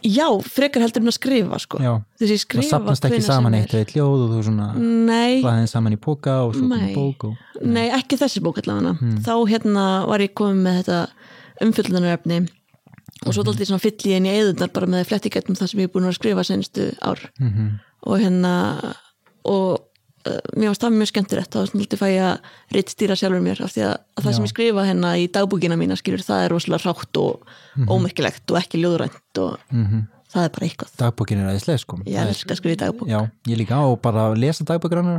Já, 0.02 0.26
frekar 0.50 0.82
heldur 0.82 1.04
en 1.04 1.12
að 1.12 1.14
skrifa 1.14 1.58
sko. 1.62 1.78
Þess 1.78 2.24
að 2.26 2.32
ég 2.32 2.40
það 2.40 2.42
skrifa 2.42 2.70
sapnast 2.72 3.06
ekki 3.06 3.20
hvenær 3.20 3.26
sem 3.26 3.36
saman 3.36 3.54
er. 3.54 3.66
eitt 3.66 3.74
og 3.76 3.82
eitt 3.84 3.92
ljóð 3.94 4.24
og 4.24 4.32
þú 4.32 4.40
svona 4.48 4.70
Nei, 4.82 5.42
hlaðið 5.44 5.68
saman 5.70 5.94
í 5.94 6.00
póka 6.02 6.38
og 6.48 6.56
svo 6.58 6.70
Nei. 6.72 6.88
bók 6.96 7.26
og... 7.30 7.36
nei, 7.62 7.86
ekki 7.94 8.18
þessi 8.18 8.42
bók 8.42 8.58
allavega. 8.64 8.96
Þá 9.22 9.34
hérna 9.52 9.86
var 10.10 10.24
ég 10.26 10.34
komið 10.42 10.64
með 10.66 10.80
þetta 10.80 11.68
umfyllunarefni 11.68 12.40
og 13.26 13.34
svo 13.36 13.44
dálítið 13.46 13.70
svona 13.70 13.84
fyll 13.84 14.10
í 14.10 14.18
eðunar 14.34 14.72
bara 14.74 14.88
með 14.90 15.06
flettikettum 15.12 15.56
það 15.60 15.70
sem 15.72 15.80
ég 15.84 15.90
er 15.90 15.94
búin 15.94 16.10
að 16.10 16.18
skrifa 16.18 16.44
senstu 16.48 16.90
ár. 17.02 17.20
Mhm. 17.40 17.72
og 18.02 18.18
hérna 18.18 18.54
og 19.46 19.78
uh, 20.26 20.40
mér 20.58 20.72
varst 20.72 20.82
það 20.82 20.96
mjög 20.98 21.10
skemmtilegt. 21.12 21.52
Þá 21.54 21.70
svolítið 21.70 22.00
fæ 22.02 22.08
ég 22.10 22.24
að 22.26 22.40
rittstýra 22.74 23.16
sjálfur 23.18 23.44
mér 23.46 23.62
af 23.62 23.72
því 23.76 23.84
að, 23.86 23.94
að 24.18 24.24
það 24.26 24.34
sem 24.38 24.46
ég 24.48 24.54
skrifa 24.54 24.86
hérna 24.88 25.12
í 25.22 25.28
dagbúkina 25.34 25.78
mína 25.78 25.98
skilur 26.00 26.24
það 26.26 26.46
er 26.46 26.50
rosalega 26.56 26.90
rátt 26.90 27.22
og 27.22 27.46
ómerkilegt 27.94 28.52
og 28.54 28.58
ekki 28.62 28.82
ljóðrænt 28.82 29.42
og 29.44 29.60
Mhm. 29.72 30.02
það 30.34 30.44
er 30.46 30.50
bara 30.56 30.66
eitthvað. 30.68 30.92
Dagbókin 30.98 31.40
er 31.42 31.50
aðeinslega 31.52 31.80
sko. 31.80 31.98
Ég 32.06 32.16
Það 32.16 32.22
er- 32.26 32.34
elska 32.34 32.54
að 32.54 32.60
skrifa 32.62 32.76
í 32.76 32.82
dagbúk 32.86 33.08
Já, 33.10 33.20
ég 33.48 33.58
líka 33.58 33.78
og 33.86 34.02
bara 34.02 34.30
að 34.32 34.38
lesa 34.40 34.64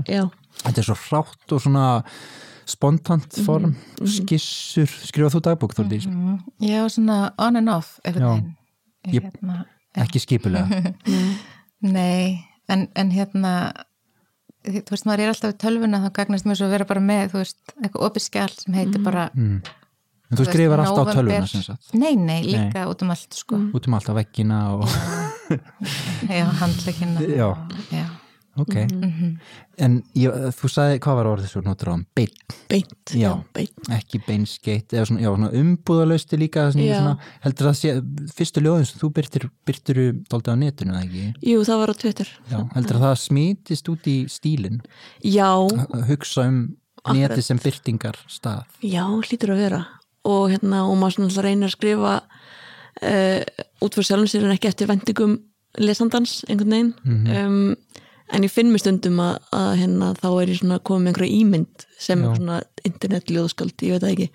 Já. 0.09 0.31
Þetta 0.63 0.79
er 0.79 0.87
svo 0.89 0.97
hrátt 1.07 1.53
og 1.53 1.61
svona 1.61 2.05
spontant 2.67 3.27
Mhm. 3.37 3.45
form, 3.45 3.77
skissur. 4.05 4.87
Skrifað 5.09 5.35
þú 5.37 5.41
dagbók 5.49 5.75
Þórdís, 5.75 6.07
Mm, 6.07 6.39
ég 6.61 6.81
var 6.81 6.89
svona 6.91 7.33
on 7.39 7.57
and 7.57 7.69
off 7.69 7.99
Já. 8.05 8.43
Ég- 9.07 9.23
hérna, 9.23 9.65
ekki 9.97 10.21
skipulega. 10.21 10.95
Nei, 11.83 12.45
en, 12.69 12.89
en 12.95 13.11
hérna 13.11 13.73
þú 14.65 14.91
veist, 14.95 15.05
maður 15.09 15.21
er 15.25 15.29
alltaf 15.33 15.55
í 15.55 15.59
tölvuna 15.59 15.99
þá 16.05 16.13
gagnast 16.13 16.47
mér 16.47 16.55
svo 16.61 16.67
að 16.69 16.75
vera 16.77 16.85
bara 16.87 17.01
með 17.01 17.33
þú 17.33 17.41
veist, 17.43 17.57
eitthvað 17.83 18.05
opið 18.07 18.23
skjall 18.29 18.53
sem 18.61 18.75
heitir 18.75 19.03
bara 19.03 19.31
mm. 19.35 19.63
En 20.33 20.37
þú 20.39 20.39
þú 20.39 20.45
veist, 20.47 20.53
skrifar 20.55 20.81
alltaf 20.81 21.09
á 21.11 21.15
tölvuna 21.19 21.79
nei, 21.99 22.15
nei, 22.17 22.43
líka 22.47 22.87
út 22.89 23.03
um 23.03 23.11
allt 23.11 23.35
sko. 23.35 23.57
Út 23.75 23.89
um 23.89 23.95
alltaf 23.99 24.15
veggina 24.17 24.61
og 24.79 24.87
já, 26.31 26.47
handleikina 26.63 27.21
Já. 27.27 27.49
og, 27.51 27.75
já. 27.91 28.07
Ok, 28.61 28.75
Mhm. 28.93 29.39
en 29.79 30.03
ég, 30.15 30.31
þú 30.53 30.69
sagði 30.69 30.99
hvað 31.01 31.15
var 31.17 31.27
orðið 31.31 31.49
svo 31.53 31.63
notur 31.65 31.89
á 31.89 31.93
hann, 31.95 32.07
beinn. 32.15 32.35
Beint, 32.69 33.13
Já. 33.17 33.43
beint. 33.55 33.73
ekki 33.89 34.21
beinskeitt 34.27 34.89
eða 34.93 35.07
svona, 35.09 35.23
svona 35.23 35.51
umbúðalausti 35.53 36.37
líka 36.39 36.67
svona, 36.73 37.17
heldur 37.45 37.71
það 37.71 37.79
sé 37.81 37.95
fyrstu 38.37 38.61
ljóðin 38.61 38.87
sem 38.87 39.01
þú 39.01 39.13
byrtir, 39.13 39.49
byrtir 39.67 39.97
dálítið 40.29 40.53
á 40.53 40.57
netinu 40.61 40.93
eða 40.93 41.05
ekki, 41.07 41.25
Jú, 41.43 41.65
það 41.65 41.79
var 41.81 41.89
á 41.89 41.95
Twitter. 41.97 42.29
Já, 42.51 42.59
heldur 42.75 43.01
það 43.01 43.17
smítist 43.25 43.89
út 43.89 44.03
í 44.07 44.17
stílinn, 44.29 44.81
Já, 45.25 45.49
að 45.69 46.07
hugsa 46.09 46.47
um 46.49 46.77
netið 47.09 47.43
sem 47.43 47.59
byrtingar 47.59 48.17
stað 48.29 48.65
já, 48.83 49.03
hlýtur 49.09 49.51
að 49.57 49.59
vera. 49.65 49.87
Og 50.25 50.51
hérna, 50.53 50.85
og 50.87 50.95
maður 51.01 51.17
svona 51.27 51.43
reynir 51.43 51.67
að 51.67 51.73
skrifa 51.75 52.23
uh, 53.03 53.43
út 53.83 53.95
fyrir 53.97 54.07
sjálfum 54.07 54.29
sér 54.31 54.45
en 54.47 54.53
ekki 54.55 54.69
eftir 54.71 54.87
vendingum 54.87 55.39
lesandans 55.83 56.45
einhvern 56.49 56.71
veginn. 56.71 56.93
Um, 57.33 57.77
en 58.33 58.45
ég 58.47 58.51
finn 58.53 58.71
mér 58.73 58.81
stundum 58.83 59.19
að, 59.23 59.35
að 59.57 59.71
hérna, 59.83 60.11
þá 60.19 60.29
er 60.43 60.53
ég 60.53 60.61
svona 60.61 60.79
komið 60.81 61.03
með 61.05 61.11
einhverja 61.13 61.39
ímynd 61.43 61.87
sem 62.03 62.23
Já. 62.25 62.31
svona 62.37 62.57
internetljóðskald, 62.89 63.75
ég 63.87 63.93
veit 63.95 64.03
það 64.03 64.13
ekki. 64.15 64.29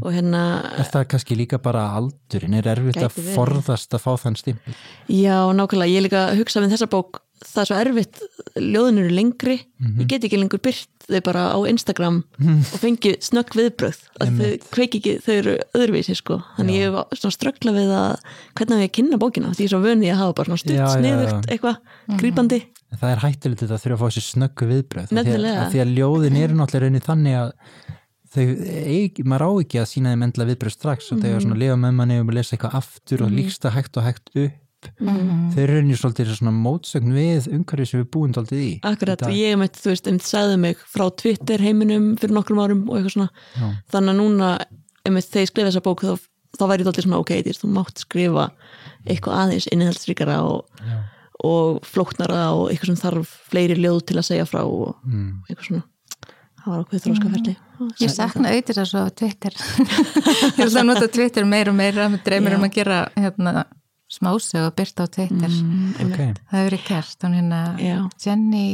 Og 0.00 0.14
hérna, 0.14 0.42
Er 0.80 0.88
það 0.92 1.06
kannski 1.14 1.36
líka 1.36 1.58
bara 1.62 1.82
aldurinn, 1.98 2.54
er 2.56 2.68
erfitt 2.72 3.02
að 3.04 3.18
forðast 3.34 3.96
að 3.96 4.04
fá 4.06 4.12
þann 4.22 4.38
stimpil? 4.40 4.76
já, 5.08 5.36
nákvæmlega. 5.52 5.92
Ég 5.96 6.06
líka 6.06 6.22
hugsa 6.38 6.62
með 6.64 6.76
þessa 6.76 6.88
bók, 6.94 7.20
það 7.44 7.60
er 7.62 7.68
svo 7.70 7.76
erfitt 7.80 8.18
ljóðin 8.60 8.98
eru 9.02 9.12
lengri, 9.14 9.56
ég 10.00 10.08
get 10.10 10.24
ekki 10.26 10.38
lengur 10.40 10.60
byrt 10.64 10.88
þau 11.10 11.20
bara 11.26 11.42
á 11.56 11.58
Instagram 11.66 12.20
og 12.46 12.78
fengi 12.82 13.16
snögg 13.24 13.54
viðbröð 13.58 13.98
þau 14.20 14.50
kveiki 14.70 15.00
ekki, 15.00 15.14
þau 15.24 15.32
eru 15.34 15.54
öðruvísi 15.74 16.14
sko. 16.18 16.40
þannig 16.58 16.74
ég 16.78 16.90
hef 16.94 17.16
svona 17.18 17.36
ströggla 17.36 17.72
við 17.74 17.90
að 17.96 18.12
hvernig 18.60 18.84
að 18.84 18.92
kynna 18.98 19.18
bókina, 19.20 19.50
því 19.54 19.64
ég 19.64 19.70
er 19.70 19.74
svo 19.74 19.80
vöni 19.84 20.10
að 20.12 20.20
hafa 20.20 20.36
bara 20.38 20.50
svona 20.50 20.60
Já, 20.60 20.62
stutt, 20.62 20.76
já, 20.76 20.84
já. 20.84 20.92
sniðugt, 20.98 21.50
eitthvað 21.50 21.76
grípandi, 22.20 22.60
En 22.90 22.98
Það 22.98 23.10
er 23.14 23.20
hættulegt 23.22 23.60
þetta 23.62 23.76
að 23.76 23.82
þurfa 23.84 23.94
að 23.94 24.00
fá 24.00 24.06
þessi 24.10 24.22
snöggu 24.26 24.66
viðbröð 24.66 25.04
af 25.04 25.08
því 25.10 25.14
að, 25.14 25.18
Nefnilega. 25.20 25.60
af 25.62 25.68
því 25.70 25.80
að 25.84 25.92
ljóðin 25.94 26.38
eru 26.40 26.54
náttúrulega 26.58 26.82
raunin 26.90 27.04
þannig 27.06 27.34
að 27.38 27.50
þau, 28.34 28.46
eigi, 28.90 29.22
maður 29.30 29.44
á 29.46 29.50
ekki 29.62 29.78
að 29.78 29.86
sína 29.92 30.10
þeim 30.10 30.24
endla 30.26 30.46
viðbröð 30.48 30.74
strax 30.74 31.12
og 31.14 31.20
þegar 31.22 31.40
svona 31.44 31.60
lifa 31.62 31.76
upp. 34.88 35.02
Þau 35.54 35.60
eru 35.64 35.76
raunin 35.76 35.98
svolítið 36.00 36.32
svona 36.38 36.52
mótsögn 36.56 37.12
við 37.16 37.48
umhverfið 37.52 37.90
sem 37.90 38.00
við 38.02 38.08
búum 38.14 38.32
dálítið 38.36 38.62
í 38.64 38.70
akkurat 38.90 39.24
Í 39.28 39.38
ég 39.42 39.58
meitt, 39.60 39.76
þú 39.80 39.92
veist, 39.92 40.06
einmitt 40.10 40.26
sagði 40.28 40.56
mig 40.64 40.80
frá 40.88 41.06
Twitter 41.20 41.60
heiminum 41.64 42.10
fyrir 42.20 42.34
nokkrum 42.36 42.62
árum 42.64 42.82
og 42.88 42.96
eitthvað 42.98 43.14
svona. 43.16 43.30
Já. 43.60 43.68
þannig 43.94 44.14
að 44.14 44.20
núna, 44.22 44.50
einmitt, 45.04 45.28
þegar 45.30 45.46
ég 45.46 45.52
skrifa 45.52 45.70
þessa 45.70 45.84
bók 45.86 46.04
þá, 46.06 46.12
þá 46.58 46.64
væri 46.70 46.82
ég 46.84 46.88
dálítið 46.90 47.06
svona, 47.08 47.20
ok, 47.24 47.30
Eydís, 47.38 47.60
þú 47.62 47.72
mátt 47.76 48.02
skrifa 48.04 48.48
eitthvað 49.06 49.38
aðeins 49.44 49.68
innihaldsríkara 49.72 50.40
og, 50.44 50.82
og 51.44 51.80
flóknara 51.88 52.50
og 52.56 52.68
eitthvað 52.72 52.92
sem 52.94 53.00
þarf 53.04 53.30
fleiri 53.52 53.78
ljóð 53.80 54.02
til 54.10 54.18
að 54.20 54.28
segja 54.32 54.48
frá 54.48 54.62
og 54.64 54.96
Mm. 55.06 55.40
eitthvað 55.48 55.66
svona. 55.70 55.86
Það 56.60 56.72
var 56.74 56.80
ákveð 56.84 57.04
þróskaferli 57.06 57.52
Ég 58.04 58.10
sakna 58.12 58.50
auðvitað 58.52 58.90
á 58.92 59.08
Twitter. 59.16 59.54
ég 60.60 60.66
vil 60.66 60.76
að 60.76 60.84
nota 60.90 61.06
Twitter 61.08 61.46
meira 61.48 61.72
og 61.72 61.78
meira, 61.78 62.10
með 62.12 62.26
dreymir 62.26 62.56
um 62.58 62.66
að 62.66 62.74
gera 62.74 62.98
hérna, 63.16 63.62
smásög 64.10 64.66
og 64.68 64.74
byrta 64.78 65.06
á 65.06 65.12
Twitter. 65.14 65.52
Ok, 66.02 66.18
Það 66.50 66.58
hefur 66.58 66.78
verið 66.78 67.28
hún 67.28 67.38
hérna. 67.38 67.60
Jenny 68.24 68.64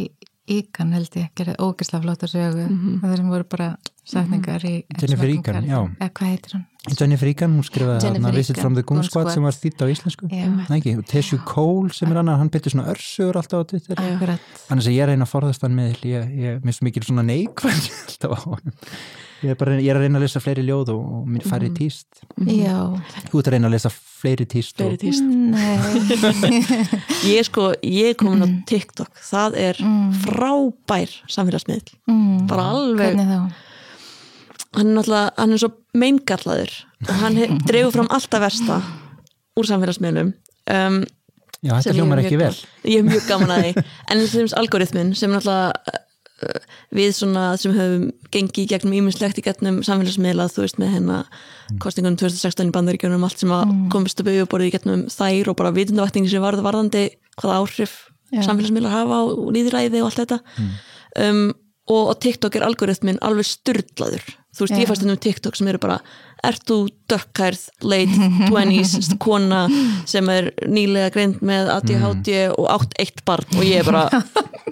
Egan 0.47 0.93
held 0.95 1.11
ég, 1.18 1.30
gerði 1.34 1.57
ógislega 1.59 2.05
flóta 2.05 2.28
sögu, 2.30 2.64
það 3.03 3.14
sem 3.18 3.30
voru 3.32 3.47
bara 3.51 3.66
setningar 4.07 4.62
í... 4.62 4.76
Jennifer 5.01 5.32
Egan, 5.32 5.66
já. 5.66 5.80
Eða 5.99 6.12
hvað 6.14 6.30
heitir 6.30 6.55
hann? 6.55 6.64
Jennifer 6.87 7.30
Egan, 7.32 7.57
hún 7.59 7.66
skrifaði 7.66 8.05
Jennifer 8.05 8.22
þarna 8.22 8.39
Visit 8.39 8.61
from 8.62 8.76
the 8.78 8.84
Goon 8.87 9.03
Squad 9.03 9.32
sem 9.34 9.43
var 9.43 9.57
þýtt 9.59 9.82
á 9.82 9.87
íslensku. 9.91 10.30
Og 10.30 11.05
Tessju 11.11 11.41
Cole 11.51 11.91
sem 11.97 12.14
er 12.14 12.22
annar, 12.22 12.39
hann 12.39 12.53
byrti 12.55 12.70
svona 12.76 12.87
örsögur 12.95 13.41
alltaf 13.43 13.66
á 13.66 13.70
Twitter. 13.72 14.05
Annars 14.70 14.87
að 14.87 14.95
ég 14.95 15.03
er 15.03 15.11
að 15.11 15.16
reyna 15.16 15.26
að 15.26 15.32
forðast 15.34 15.66
hann 15.66 15.74
með 15.74 16.07
ég, 16.12 16.34
ég 16.47 16.62
minnst 16.62 16.87
mikil 16.87 17.03
svona 17.03 17.26
neikvæð 17.26 17.91
alltaf 18.07 18.39
á 18.39 18.41
honum 18.47 18.78
ég 19.43 19.51
er, 19.53 19.57
bara, 19.61 19.74
ég 19.80 19.91
er 19.93 19.99
að 19.99 20.07
reyna 20.07 20.18
að 20.20 20.24
lesa 20.26 20.41
fleiri 20.41 20.62
ljóð 20.66 20.93
og, 20.95 21.01
og 21.18 21.26
mér 21.28 21.45
færri 21.49 21.68
tíst. 21.76 22.07
Já. 22.47 22.78
þú 23.30 23.41
ert 23.43 23.49
að 23.51 23.53
reyna 23.57 23.68
að 23.68 23.74
lesa 23.76 23.91
fleiri 23.93 24.47
tíst 24.49 24.76
fleiri 24.78 25.11
Nei. 25.20 25.76
ég 27.30 27.41
er 27.43 27.47
sko, 27.49 27.70
ég 27.84 28.12
er 28.12 28.18
komin 28.20 28.45
á 28.45 28.49
TikTok. 28.68 29.11
Það 29.28 29.59
er 29.68 29.80
frábær 30.24 31.12
samfélagsmiðl, 31.32 31.93
Mm. 32.07 32.47
bara 32.49 32.68
alveg 32.72 33.16
Hvernig 33.16 33.28
þá? 33.32 33.53
hann 34.76 34.87
er 34.91 34.95
náttúrulega, 35.01 35.30
hann 35.39 35.53
er 35.53 35.61
svo 35.62 35.70
meingallaður. 35.97 36.72
Og 37.09 37.14
hann 37.22 37.37
he- 37.41 37.51
dregur 37.66 37.93
fram 37.95 38.09
alltaf 38.12 38.41
versta 38.43 38.80
úr 39.57 39.64
samfélagsmiðlum. 39.68 40.32
Um, 40.68 40.99
já, 41.64 41.72
þetta 41.80 41.95
hljómar 41.97 42.20
ekki 42.24 42.39
vel. 42.41 42.55
ég 42.84 42.99
er 43.01 43.07
mjög 43.07 43.28
gaman 43.28 43.53
að 43.55 43.62
því. 43.64 43.84
En 44.11 44.18
þess 44.26 44.57
algoritmin 44.59 45.14
sem 45.16 45.30
náttúrulega 45.32 45.72
við 46.93 47.12
svona 47.16 47.45
sem 47.61 47.72
höfum 47.72 48.09
gengið 48.34 48.68
gegnum 48.74 48.97
íminnslegt 48.99 49.39
í 49.41 49.45
gegnum 49.47 49.78
samfélagsmiðla 49.87 50.49
þú 50.53 50.64
veist 50.66 50.80
með 50.80 50.93
hérna 50.93 51.20
kostingunum 51.82 52.18
2016 52.20 52.68
í 52.68 52.74
bandaríkjunum 52.76 53.24
allt 53.24 53.41
sem 53.41 53.55
að 53.57 53.72
komist 53.93 54.20
upp 54.20 54.28
auðvitað 54.28 54.66
í 54.66 54.72
gegnum 54.74 55.07
þær 55.12 55.53
og 55.53 55.59
bara 55.62 55.72
vitundavættingi 55.76 56.32
sem 56.32 56.45
varð 56.45 56.64
varðandi 56.66 57.07
hvaða 57.41 57.61
áhrif 57.62 57.97
Já. 58.34 58.43
samfélagsmiðlar 58.51 58.93
hafa 58.93 59.22
á 59.22 59.24
nýðræði 59.57 60.03
og 60.03 60.11
allt 60.11 60.20
þetta. 60.24 60.41
Um, 61.22 61.45
og 61.87 62.11
á 62.11 62.14
TikTok 62.18 62.59
er 62.59 62.66
algoritmin 62.66 63.20
alveg 63.24 63.47
styrlaður 63.47 64.24
þú 64.26 64.64
veist, 64.64 64.74
Já. 64.74 64.80
ég 64.80 64.89
fannst 64.91 65.07
um 65.07 65.16
TikTok 65.16 65.57
sem 65.57 65.68
eru 65.70 65.80
bara 65.80 66.01
ert 66.51 66.64
þú 66.68 66.78
dökkhærð, 67.11 67.62
late 67.86 68.30
20s 68.51 69.12
kona 69.22 69.66
sem 70.09 70.28
er 70.32 70.51
nýlega 70.66 71.12
greint 71.14 71.42
með 71.47 71.70
ADHD 71.76 72.32
og 72.55 72.66
átt 72.74 72.97
eitt 73.03 73.22
barn 73.28 73.59
og 73.59 73.66
ég 73.66 73.82
er 73.82 73.88
bara 73.88 74.22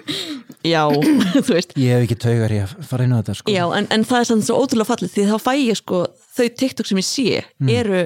já, 0.75 0.83
þú 1.47 1.49
veist. 1.53 1.75
Ég 1.79 1.95
hef 1.95 2.07
ekki 2.07 2.19
taugar 2.27 2.55
í 2.55 2.61
að 2.65 2.77
fara 2.89 3.07
inn 3.07 3.15
á 3.15 3.21
þetta 3.21 3.39
sko. 3.41 3.55
Já, 3.55 3.65
en, 3.79 3.89
en 3.95 4.07
það 4.09 4.21
er 4.21 4.31
sann 4.31 4.45
svo 4.45 4.61
ótrúlega 4.63 4.91
fallið 4.93 5.15
því 5.15 5.27
þá 5.31 5.37
fæ 5.45 5.53
ég 5.61 5.81
sko, 5.81 6.05
þau 6.37 6.47
TikTok 6.63 6.91
sem 6.91 7.01
ég 7.03 7.09
sé 7.09 7.43
eru 7.79 8.05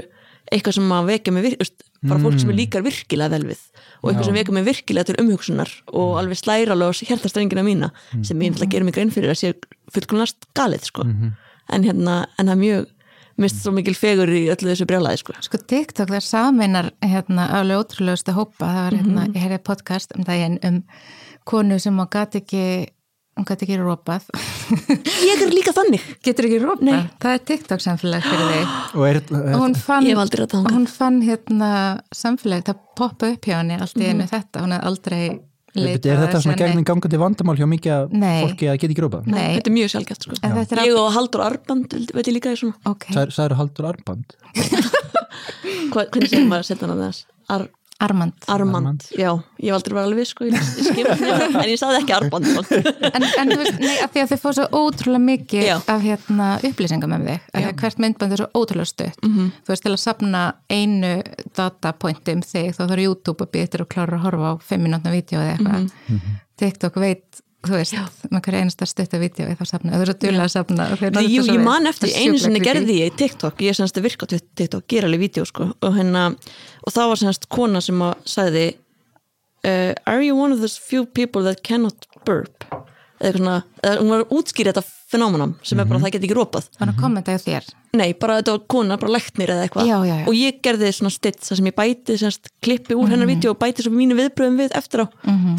eitthvað 0.49 0.79
sem 0.79 0.93
að 0.97 1.11
vekja 1.13 1.35
mig 1.35 1.45
vir, 1.45 1.57
veist, 1.61 1.83
bara 2.09 2.23
fólk 2.23 2.39
sem 2.41 2.53
ég 2.53 2.59
líkar 2.63 2.85
virkilega 2.87 3.35
vel 3.35 3.49
við 3.51 3.59
og 3.99 4.11
eitthvað 4.11 4.23
Já. 4.23 4.29
sem 4.29 4.37
vekja 4.39 4.55
mig 4.55 4.67
virkilega 4.69 5.09
til 5.09 5.17
umhugsunar 5.23 5.73
og 5.99 6.13
alveg 6.21 6.39
slæra 6.39 6.77
alveg 6.77 6.95
á 6.95 7.09
hjartastrengina 7.11 7.65
mína 7.67 7.91
sem 8.23 8.45
ég 8.45 8.55
ætla 8.55 8.69
að 8.69 8.75
gera 8.77 8.87
mig 8.87 8.95
grein 8.97 9.11
fyrir 9.13 9.35
að 9.35 9.41
sé 9.43 9.51
fullkomnast 9.95 10.49
galið 10.57 10.87
sko. 10.89 11.05
En 11.69 11.85
hérna, 11.85 12.21
en 12.39 12.49
það 12.49 12.55
er 12.55 12.61
mjög 12.63 12.87
mist 13.39 13.63
svo 13.63 13.73
mikil 13.77 13.95
fegur 13.99 14.31
í 14.35 14.45
öllu 14.53 14.73
þessu 14.73 14.87
brjálaði 14.91 15.21
sko. 15.23 15.35
Sko 15.47 15.61
TikTok 15.71 16.11
það 16.11 16.25
saminar 16.27 16.91
hérna 17.05 17.49
alveg 17.61 17.85
ótrúlegustu 17.85 18.35
hópa, 18.37 18.67
það 18.67 18.85
var 18.85 18.97
hérna, 18.99 19.27
ég 19.33 19.43
heyrði 19.47 19.59
podcast 19.71 20.15
um 20.19 20.27
daginn 20.27 20.59
um 20.67 20.81
konu 21.49 21.79
sem 21.81 21.97
á 22.03 22.05
gat 22.13 22.35
ekki, 22.41 22.63
hún 23.39 23.47
gat 23.49 23.63
ekki 23.65 23.79
rópað, 23.81 24.27
ég 25.25 25.45
er 25.47 25.53
líka 25.55 25.73
þannig. 25.77 26.03
Getur 26.27 26.49
ekki 26.51 26.59
rópað, 26.65 26.83
Nei. 26.91 27.07
það 27.23 27.37
er 27.39 27.45
TikTok 27.53 27.85
samfélag 27.85 28.27
fyrir 28.27 28.51
þig. 28.53 28.75
Og 28.99 29.07
er, 29.09 29.21
hún 29.55 29.77
fann, 29.79 30.09
Ég 30.09 30.17
hef 30.19 30.25
aldrei 30.27 30.43
rætt 30.45 30.57
þangað. 30.57 30.75
hún 30.77 30.89
fann 30.93 31.21
hérna 31.25 31.71
samfélag, 32.15 32.67
það 32.69 32.83
poppa 32.99 33.31
upp 33.33 33.49
hjá 33.49 33.61
henni 33.63 33.79
allt 33.79 34.03
í 34.03 34.11
einu 34.11 34.27
þetta, 34.29 34.65
hún 34.67 34.75
hef 34.77 34.85
aldrei 34.91 35.23
er, 35.79 35.87
leitað 35.87 36.13
er 36.13 36.21
þetta 36.25 36.41
svona 36.45 36.57
nei. 36.75 36.85
gangandi 36.91 37.21
vandamál 37.23 37.57
hjá 37.59 37.67
mikið 37.71 37.95
að 37.95 38.15
Nei. 38.19 38.41
fólki 38.45 38.69
að 38.69 38.79
geta 38.83 38.95
ekki 38.95 39.05
rópað? 39.05 39.31
Nei. 39.33 39.47
þetta 39.57 39.71
er 39.71 39.77
mjög 39.79 39.93
sjálfgæft 39.95 40.27
sko 40.27 40.39
er 40.43 40.83
ég 40.85 40.99
og 40.99 41.09
Haldur 41.17 41.45
Arband 41.47 41.97
veit 42.15 42.31
ég 42.31 42.37
líka 42.37 42.55
í 42.55 42.61
svona 42.61 42.93
Ok, 42.93 43.09
Sæður 43.15 43.57
haldur 43.63 43.91
arband? 43.93 44.37
Hvernig 45.95 46.31
segir 46.31 46.49
maður 46.49 46.65
að 46.65 46.69
setja 46.71 46.87
hann 46.87 46.97
að 46.97 47.05
þess 47.07 47.27
Ar, 47.49 47.65
Armand. 48.01 48.33
Armand, 48.47 48.77
Armand. 48.77 49.03
já, 49.11 49.33
ég 49.59 49.73
hef 49.73 49.75
aldrei 49.75 49.95
verið 49.97 50.07
alveg 50.07 50.27
sko, 50.31 50.45
ég, 50.47 50.55
ég 50.55 50.87
skilur 50.87 51.23
en 51.63 51.71
ég 51.73 51.79
sagði 51.81 51.99
ekki 52.05 52.15
Arband 52.15 52.47
sko. 52.47 52.63
En, 53.09 53.25
en 53.27 53.51
þú 53.51 53.57
veist, 53.59 53.81
nei, 53.83 53.97
af 54.05 54.13
því 54.15 54.23
að 54.23 54.31
þau 54.31 54.39
fá 54.45 54.53
svo 54.59 54.67
ótrúlega 54.79 55.23
mikið 55.25 55.65
Já. 55.67 55.75
af 55.91 56.05
hérna 56.05 56.47
upplýsingum 56.69 57.17
um 57.17 57.27
þig, 57.27 57.49
að 57.59 57.67
hvert 57.83 57.99
myndband 58.05 58.37
er 58.37 58.43
svo 58.45 58.49
ótrúlega 58.63 58.93
stutt. 58.93 59.19
Mhm. 59.27 59.51
Þú 59.67 59.75
veist, 59.75 59.83
til 59.89 59.95
að 59.97 60.03
sapna 60.05 60.45
einu 60.71 61.13
datapointi 61.59 62.37
um 62.39 62.45
þig, 62.47 62.71
þá 62.79 62.83
þarf 62.87 63.05
YouTube 63.09 63.45
að 63.49 63.53
býta 63.59 63.83
og 63.83 63.91
klára 63.91 64.19
að 64.21 64.25
horfa 64.29 64.53
á 64.53 64.55
fimm 64.71 64.87
minútna 64.87 65.11
vídeo 65.15 65.43
eða 65.43 65.57
eitthvað. 65.57 65.91
Mhm. 66.07 66.39
TikTok 66.59 66.95
veit, 67.03 67.43
þú 67.67 67.75
veist, 67.75 67.95
með 68.31 68.43
hverja 68.47 68.61
einasta 68.63 68.87
stutta 68.89 69.21
vídeo 69.21 69.47
þá 69.59 69.65
sapna, 69.67 69.95
þú 69.95 70.03
veist 70.05 70.13
að 70.15 70.27
dula 70.27 70.45
að 70.47 70.53
sapna. 70.55 70.89
Jú, 71.25 71.47
ég 71.49 71.63
man 71.65 71.91
eftir, 71.91 72.13
Það 72.13 72.27
einu 72.27 72.43
sinni 72.43 72.63
gerði 72.63 72.99
ég 73.01 73.13
í 73.13 73.17
TikTok, 73.19 73.63
ég 73.65 73.75
er 73.75 73.79
semst 73.81 73.99
að 73.99 74.07
virka 74.07 74.29
á 74.29 74.33
TikTok, 74.33 74.87
gera 74.91 75.11
alveg 75.11 75.25
vídeo 75.27 75.47
sko. 75.49 75.71
Og 75.75 75.97
hérna, 75.99 76.29
og 76.85 76.95
það 76.95 77.11
var 77.13 77.23
semst 77.25 77.49
kona 77.53 77.83
sem 77.85 78.05
að 78.07 78.15
sagði 78.31 78.67
uh, 79.67 79.93
Are 80.07 80.23
you 80.23 80.39
one 80.39 80.55
of 80.55 80.63
those 80.63 80.79
few 80.79 81.07
people 81.07 81.43
that 81.49 81.65
cannot 81.67 82.07
burp? 82.25 82.69
eða 83.19 83.35
svona, 83.35 83.55
eða 83.83 83.99
hún 83.99 84.13
var 84.13 84.21
að 84.23 84.33
útskýra 84.39 84.73
þetta 84.73 84.95
fenómenum 85.11 85.55
sem 85.67 85.81
er 85.81 85.89
bara 85.89 85.99
að 85.99 86.05
það 86.05 86.13
get 86.15 86.25
ekki 86.29 86.37
rópað 86.37 86.67
Var 86.79 86.91
að 86.93 86.99
kommenta 87.01 87.35
hjá 87.35 87.41
þér. 87.43 87.69
Nei, 87.99 88.13
bara 88.21 88.37
þetta 88.39 88.55
var 88.55 88.63
kona, 88.71 88.99
bara 89.01 89.15
læknir 89.17 89.51
eða 89.55 89.65
eitthvað. 89.65 89.89
Og 90.29 90.37
ég 90.37 90.59
gerði 90.63 90.91
svona 90.95 91.11
stitt 91.11 91.41
þar 91.43 91.59
sem 91.59 91.71
ég 91.71 91.77
bæti 91.79 92.19
semst, 92.21 92.51
klippi 92.63 92.95
úr 92.95 93.09
hennar 93.11 93.27
vídeo 93.31 93.55
og 93.55 93.59
bæti 93.63 93.83
svo 93.87 93.91
mínu 93.95 94.19
viðbröðum 94.19 94.61
við 94.61 94.77
eftir 94.79 95.03
á. 95.03 95.07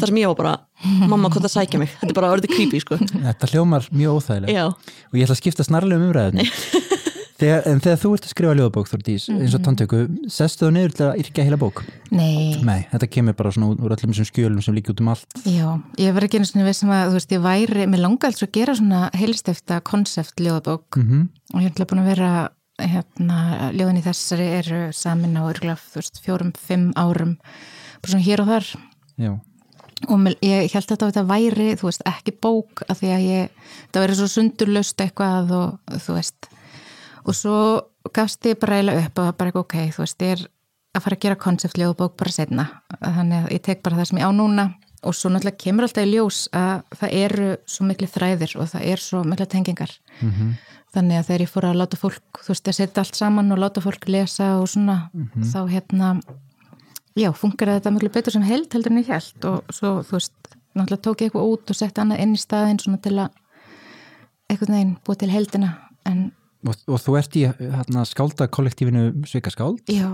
Þar 0.00 0.12
sem 0.12 0.20
ég 0.22 0.30
var 0.30 0.38
bara, 0.38 0.54
mamma 0.84 1.30
hvað 1.30 1.46
það 1.46 1.54
sækja 1.56 1.82
mig? 1.82 1.92
Þetta 2.00 2.12
er 2.12 2.18
bara 2.20 2.32
orðið 2.36 2.54
creepy 2.54 2.80
sko. 2.84 3.00
Þetta 3.12 3.50
hljómar 3.52 3.88
mjög 3.92 4.20
óþægilega 4.20 4.56
Já, 4.56 4.64
og 4.70 5.18
ég 5.18 5.26
ætla 5.26 5.36
að 5.36 5.42
skipta 5.42 5.66
snarlega 5.66 6.00
um 6.00 6.08
umræðinu 6.08 6.46
þegar, 7.40 7.64
en 7.70 7.80
þegar 7.82 7.98
þú 8.00 8.12
ert 8.16 8.26
að 8.26 8.32
skrifa 8.34 8.54
ljóðabók 8.58 8.90
Þórdís, 8.90 9.26
eins 9.32 9.56
og 9.56 9.64
tanntöku, 9.64 10.00
sestu 10.32 10.66
þú 10.66 10.70
niður 10.76 10.94
til 10.96 11.06
að 11.08 11.20
yrkja 11.22 11.46
heila 11.46 11.58
bók? 11.60 11.82
Nei, 12.12 12.60
Nei, 12.66 12.78
þetta 12.92 13.10
kemur 13.16 13.36
bara 13.38 13.52
svona 13.54 13.72
úr 13.74 13.94
öllum 13.96 14.14
þessum 14.14 14.28
skjölum 14.28 14.64
sem 14.64 14.76
líka 14.76 14.92
út 14.94 15.02
um 15.02 15.10
allt. 15.12 15.36
Já, 15.48 15.66
ég 16.00 16.16
var 16.16 16.26
ekki 16.26 16.40
einu 16.40 16.50
svona 16.50 16.68
vissum 16.68 16.92
að, 16.94 17.10
þú 17.10 17.18
veist, 17.18 17.34
ég 17.36 17.44
væri, 17.44 17.86
mér 17.90 18.04
langar 18.04 18.30
alls 18.30 18.44
að 18.44 18.52
gera 18.58 18.76
svona 18.78 19.02
heilstifta 19.16 19.80
konsept 19.86 20.42
ljóðabók. 20.42 21.00
Mm 21.00 21.28
og 21.50 21.64
ég 21.64 21.72
er 21.74 21.86
búin 21.90 21.98
að 21.98 22.10
vera, 22.12 22.32
hérna, 22.78 23.38
ljóðin 23.74 23.96
í 23.98 24.04
þessari 24.04 24.44
eru 24.60 24.80
samin 24.94 25.34
á 25.34 25.42
örgulega, 25.42 25.80
þú 25.82 25.98
veist, 25.98 26.20
fjórum, 26.22 26.52
fimm 26.54 26.92
árum, 26.94 27.32
bara 27.98 28.12
svona 28.12 28.22
hér 28.22 28.44
og 28.44 28.52
þar. 28.52 28.68
Já, 29.18 29.32
og 30.08 30.30
ég 30.40 30.72
held 30.72 30.94
að 30.94 31.02
þetta 31.04 31.26
væri, 31.28 31.68
þú 31.76 31.90
veist, 31.90 32.06
ekki 32.08 32.36
bók 32.40 32.84
af 32.88 33.02
því 33.02 33.10
að 33.16 33.26
ég, 33.26 33.50
það 33.92 34.04
væri 34.06 34.16
svo 34.20 34.28
sundurlaust 34.32 35.04
eitthvað 35.04 35.52
og 35.58 35.98
þú 36.06 36.16
veist, 36.16 36.48
og 37.26 37.36
svo 37.36 37.58
gafst 38.16 38.48
ég 38.48 38.60
bara 38.60 38.78
eiginlega 38.78 39.04
upp 39.06 39.20
og 39.20 39.28
það 39.28 39.36
bara 39.42 39.52
ekki 39.52 39.62
ok, 39.64 39.76
þú 39.96 40.04
veist, 40.04 40.24
ég 40.24 40.36
er 40.38 40.46
að 40.96 41.04
fara 41.04 41.18
að 41.18 41.24
gera 41.26 41.40
konsept 41.44 41.78
ljóðabók 41.78 42.16
bara 42.18 42.32
setna, 42.34 42.66
þannig 43.00 43.44
að 43.44 43.52
ég 43.54 43.62
tek 43.68 43.82
bara 43.84 44.00
það 44.00 44.08
sem 44.10 44.22
ég 44.22 44.30
á 44.30 44.32
núna. 44.34 44.70
Og 45.00 45.14
svo 45.16 45.30
náttúrulega 45.32 45.56
kemur 45.62 45.86
alltaf 45.86 46.04
í 46.04 46.10
ljós 46.10 46.38
að 46.52 46.82
það 47.00 47.12
eru 47.16 47.44
svo 47.72 47.84
miklu 47.88 48.08
þræðir 48.12 48.50
og 48.60 48.66
það 48.68 48.82
er 48.90 49.00
svo 49.00 49.22
miklu 49.24 49.46
tengingar. 49.48 49.94
Þannig 50.92 51.16
að 51.16 51.26
þegar 51.28 51.40
ég 51.40 51.52
fór 51.54 51.66
að 51.70 51.78
láta 51.80 51.96
fólk 51.96 52.40
þú 52.42 52.50
veist 52.50 52.68
að 52.68 52.76
setja 52.76 53.00
allt 53.00 53.16
saman 53.16 53.52
og 53.54 53.60
láta 53.62 53.80
fólk 53.80 54.08
lesa 54.12 54.58
og 54.60 54.68
svona, 54.68 54.96
þá 55.40 55.60
hérna 55.70 56.10
já, 57.18 57.30
funkar 57.36 57.74
þetta 57.76 57.94
miklu 57.94 58.12
betur 58.14 58.36
sem 58.36 58.46
held 58.46 58.72
heldur 58.74 58.94
en 58.94 59.02
ég 59.02 59.12
held 59.12 59.48
og 59.50 59.72
svo 59.74 59.94
þú 60.06 60.18
veist, 60.18 60.36
náttúrulega 60.74 61.04
tók 61.06 61.22
ég 61.22 61.30
eitthvað 61.30 61.54
út 61.54 61.72
og 61.72 61.78
setti 61.78 62.02
annað 62.02 62.22
inn 62.24 62.36
í 62.36 62.42
staðinn 62.42 62.82
svona 62.82 63.00
til 63.02 63.16
að 63.18 63.40
eitthvað 64.50 64.74
neginn 64.74 64.94
búið 65.06 65.22
til 65.24 65.32
heldina 65.32 65.72
en 66.08 66.28
og, 66.66 66.76
og 66.86 67.00
þú 67.00 67.16
ert 67.20 67.40
í 67.40 67.46
hérna, 67.48 68.04
skálda 68.08 68.50
kollektífinu 68.52 69.10
Svika 69.28 69.52
skáld 69.52 69.82
já, 69.90 70.12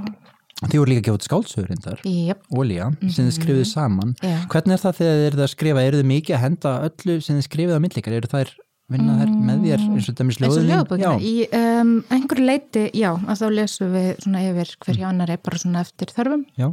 þið 0.65 0.79
voru 0.81 0.93
líka 0.93 1.03
að 1.03 1.07
gefa 1.07 1.19
út 1.19 1.27
skáldsögur 1.27 1.73
reyndar. 1.73 2.05
Jöp 2.07 2.47
Ólía, 2.57 2.87
sem 3.13 3.27
þið 3.27 3.35
skrifuðu 3.37 3.67
saman. 3.69 4.15
Já. 4.25 4.39
hvernig 4.53 4.77
er 4.77 4.85
það 4.85 5.01
þegar 5.01 5.19
þið 5.19 5.27
eruð 5.27 5.43
að 5.45 5.51
skrifa? 5.53 5.83
Eru 5.85 5.99
þið 6.01 6.09
mikið 6.13 6.37
að 6.37 6.45
henda 6.47 6.73
öllu 6.87 7.17
sem 7.21 7.37
þið 7.37 7.47
skrifuðu 7.51 7.77
á 7.77 7.85
millikar 7.85 8.17
eru 8.17 8.31
þær 8.33 8.55
vinna 8.87 9.17
þær 9.19 9.31
með 9.43 9.65
þér 9.67 9.85
eins 9.85 10.09
og 10.11 10.17
dæmis 10.21 10.37
ljóðabókina, 10.41 11.13
í 11.19 11.35
um, 11.59 11.93
einhverju 12.15 12.47
leiti 12.47 12.85
já, 12.95 13.09
að 13.19 13.41
þá 13.41 13.47
lesum 13.57 13.95
við 13.97 14.11
svona 14.23 14.43
yfir 14.47 14.73
hverju 14.85 15.09
annar 15.09 15.33
er 15.35 15.41
bara 15.43 15.59
svona 15.59 15.83
eftir 15.83 16.13
þörfum. 16.15 16.45
Já, 16.55 16.69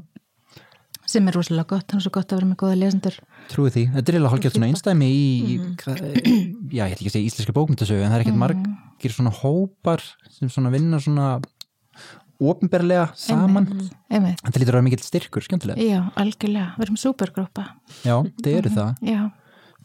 sem 1.06 1.28
er 1.28 1.36
rosalega 1.36 1.68
gott, 1.74 1.92
hann 1.92 2.00
er 2.00 2.06
svo 2.06 2.12
gott 2.16 2.32
að 2.32 2.40
vera 2.40 2.50
með 2.52 2.60
góða 2.64 2.78
lesendur. 2.80 3.18
Trúi 3.52 3.70
því. 3.74 3.84
Þetta 3.94 4.10
er 4.10 4.16
eiginlega 4.18 4.34
hálfgjörð 4.34 4.56
svona 4.58 4.70
einstæmi 4.72 5.10
í, 5.10 5.26
í 5.44 5.58
Mhm. 5.60 5.76
hvað- 5.78 6.04
já, 6.74 6.84
ég 6.88 6.94
ætla 6.94 7.04
ekki 7.04 7.12
að 7.12 7.16
segja 7.18 7.30
íslenska 7.32 7.54
bókmyndasögu 7.58 8.04
en 8.04 8.12
það 8.12 8.20
er 8.20 8.24
ekkert 8.26 8.42
margir 8.44 9.12
svona 9.18 9.34
hópar 9.42 10.02
sem 10.30 10.50
svona 10.50 10.72
vinna 10.72 11.00
svona 11.00 11.42
ofinberlega 12.44 13.10
saman. 13.16 13.68
Þetta 14.10 14.60
lítur 14.60 14.74
að 14.74 14.80
vera 14.80 14.86
mikill 14.88 15.04
styrkur, 15.06 15.44
skemmtilega. 15.46 15.80
Já, 15.80 16.02
algjörlega, 16.20 16.74
við 16.78 16.88
erum 16.88 16.98
supergrúpa 17.00 17.66
já, 18.04 18.18
þið 18.44 18.58
eru 18.58 18.70
það. 18.74 18.98
Já, 19.08 19.22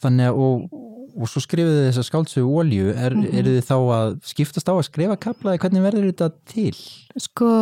þannig 0.03 0.31
að 0.31 0.41
og, 0.43 0.73
og 1.19 1.29
svo 1.31 1.43
skrifuðu 1.45 1.85
þess 1.89 2.01
að 2.03 2.09
skáldsögu 2.09 2.57
ólju 2.63 2.89
er, 2.95 3.13
eru 3.35 3.55
þið 3.59 3.69
þá 3.69 3.77
að 3.99 4.19
skiptast 4.33 4.69
á 4.71 4.75
að 4.75 4.87
skrifa 4.89 5.17
kaplaði 5.21 5.59
hvernig 5.63 5.87
verður 5.87 6.09
þetta 6.13 6.31
til? 6.51 6.75
Sko, 7.19 7.53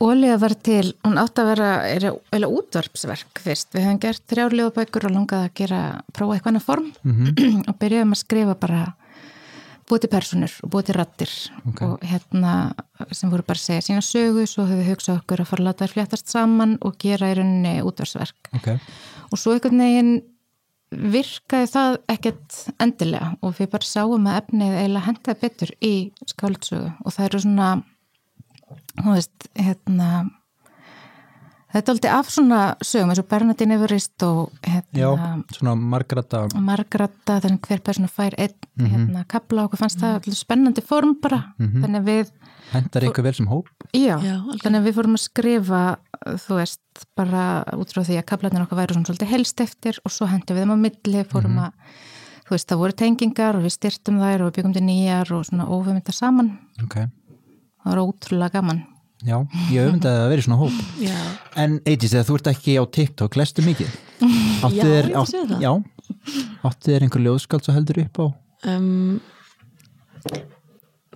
Ólíða 0.00 0.38
var 0.40 0.54
til, 0.64 0.94
hún 1.04 1.18
átti 1.20 1.42
að 1.42 1.48
vera, 1.52 1.70
er 1.92 2.06
eða 2.32 2.48
útvarpsverk 2.48 3.42
fyrst. 3.44 3.68
Við 3.74 3.84
hefum 3.84 3.98
gert 4.00 4.22
þrjárljóðabækur 4.32 5.06
og 5.10 5.12
langaði 5.12 5.50
að 5.50 5.58
gera, 5.60 5.80
prófa 6.16 6.38
eitthvað 6.38 6.54
annað 6.54 6.64
form 6.70 6.86
og 7.68 7.76
byrjuðum 7.82 8.14
að 8.16 8.20
skrifa 8.22 8.54
bara 8.62 8.80
búið 9.90 10.04
til 10.06 10.10
personur 10.12 10.52
og 10.64 10.70
búið 10.72 10.86
til 10.88 10.96
rattir 10.96 11.30
Ok. 11.66 11.80
og 11.82 12.04
hérna 12.06 12.54
sem 13.10 13.30
voru 13.32 13.42
bara 13.44 13.58
að 13.58 13.64
segja 13.66 13.84
sína 13.88 14.02
sögu, 14.06 14.44
svo 14.46 14.64
höfum 14.64 14.80
við 14.84 14.90
hugsað 14.92 15.18
okkur 15.20 15.42
að 15.42 15.48
fara 15.50 15.64
að 15.64 15.68
láta 15.68 15.84
þær 15.88 15.94
fléttast 15.96 16.30
saman 16.30 16.76
og 16.86 16.96
gera 17.02 17.32
í 17.32 17.36
rauninni 17.40 17.76
útvarsverk. 17.84 18.52
ok, 18.56 18.68
Og 19.30 19.38
svo 19.38 19.52
einhvern 19.56 19.82
veginn 19.82 20.12
virkaði 20.90 21.68
það 21.70 21.98
ekkert 22.14 22.56
endilega 22.82 23.34
og 23.46 23.52
við 23.58 23.68
bara 23.74 23.86
sáum 23.86 24.26
að 24.30 24.40
efnið 24.40 24.76
eiginlega 24.80 25.06
hendaði 25.10 25.40
betur 25.44 25.72
í 25.86 25.92
skáldsögu 26.32 26.88
og 27.04 27.14
það 27.14 27.26
eru 27.28 27.42
svona 27.44 27.68
þú 29.00 29.14
veist, 29.14 29.48
hérna 29.58 30.10
þetta 31.70 31.84
er 31.84 31.94
aldrei 31.94 32.10
af 32.12 32.30
svona 32.34 32.60
sögum 32.82 33.12
eins 33.12 33.22
og 33.22 33.28
Bernadine 33.30 33.76
Everist 33.78 34.24
og 34.26 34.50
já, 34.66 35.06
hérna 35.06 35.44
svona 35.54 35.74
margrata 35.78 36.44
Margrata, 36.58 37.38
þannig 37.44 37.68
hver 37.68 37.82
persóna 37.86 38.10
fær 38.10 38.36
einn 38.40 38.90
hérna 38.90 39.24
kapla 39.30 39.64
og 39.64 39.70
okkur 39.70 39.84
fannst 39.84 40.00
það 40.02 40.18
allir 40.20 40.38
spennandi 40.38 40.84
form 40.84 41.16
bara, 41.22 41.44
þannig 41.58 42.00
að 42.00 42.10
við 42.10 42.32
hendar 42.70 43.06
ykkur 43.08 43.26
vel 43.26 43.34
sem 43.34 43.50
hóp? 43.50 43.70
Já, 43.96 44.16
Já, 44.22 44.36
þannig 44.62 44.78
að 44.80 44.86
við 44.88 44.96
fórum 44.98 45.18
að 45.18 45.24
skrifa 45.24 45.82
þú 46.44 46.58
veist, 46.60 47.04
bara 47.18 47.44
út 47.78 47.92
frá 47.94 48.02
því 48.06 48.18
að 48.20 48.28
kaplarnir 48.30 48.64
okkar 48.66 48.80
væru 48.82 48.96
svona 48.96 49.10
svolítið 49.10 49.32
helst 49.34 49.62
eftir 49.64 50.00
og 50.04 50.14
svo 50.14 50.28
hendum 50.30 50.56
við 50.58 50.66
þeim 50.66 50.74
á 50.74 50.84
milli, 50.84 51.24
fórum 51.30 51.62
að 51.64 51.94
þú 52.46 52.56
veist, 52.56 52.68
það 52.70 52.82
voru 52.82 52.98
tengingar 52.98 53.58
og 53.58 53.64
við 53.66 53.74
styrtum 53.76 54.20
þær 54.20 54.44
og 54.44 54.50
við 54.50 54.56
byggum 54.58 54.74
til 54.74 54.84
nýjar 54.86 55.32
og 55.36 55.46
svona 55.46 55.66
ófum 55.70 55.98
þetta 55.98 56.14
saman, 56.14 56.52
ok, 56.82 56.96
það 57.84 57.90
var 57.94 58.02
ótrúlega 58.04 58.52
gaman 58.58 58.82
já, 59.24 59.36
ég 59.72 59.88
öfundaði 59.88 60.20
að 60.24 60.28
vera 60.32 60.40
í 60.40 60.46
svona 60.46 60.60
hóp 60.60 60.78
já, 61.04 61.16
en 61.60 61.78
Eitís, 61.84 62.10
þegar 62.14 62.28
þú 62.30 62.36
ert 62.40 62.50
ekki 62.54 62.76
á 62.80 62.84
TikTok 62.96 63.36
lestu 63.36 63.62
mikið? 63.66 63.90
Áttu 64.64 64.76
Já, 64.76 64.84
þér- 64.84 65.10
ég 65.12 65.28
segja 65.30 65.46
það. 65.50 65.60
já, 65.64 65.72
áttu 66.68 66.90
þér 66.92 67.04
einhver 67.06 67.22
ljóðskald 67.26 67.64
svo 67.64 67.74
heldur 67.76 68.00
upp 68.04 68.20
á? 68.20 68.26
um, 68.74 69.20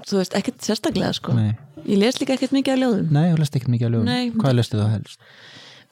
þú 0.04 0.20
veist, 0.20 0.36
ekkert 0.38 0.64
sérstaklega 0.64 1.12
sko 1.16 1.34
Nei, 1.36 1.52
Ég 1.84 1.98
les 2.00 2.16
líka 2.20 2.32
ekkert 2.36 2.54
mikið 2.56 2.74
af 2.76 2.80
ljóðum 2.80 3.10
Nei, 3.12 3.26
þú 3.34 3.40
lest 3.42 3.56
ekkert 3.58 3.72
mikið 3.74 3.86
af 3.88 3.92
ljóðum 3.94 4.08
Nei. 4.08 4.30
Hvað 4.40 4.56
lestu 4.58 4.78
þú 4.80 4.86
helst? 4.92 5.18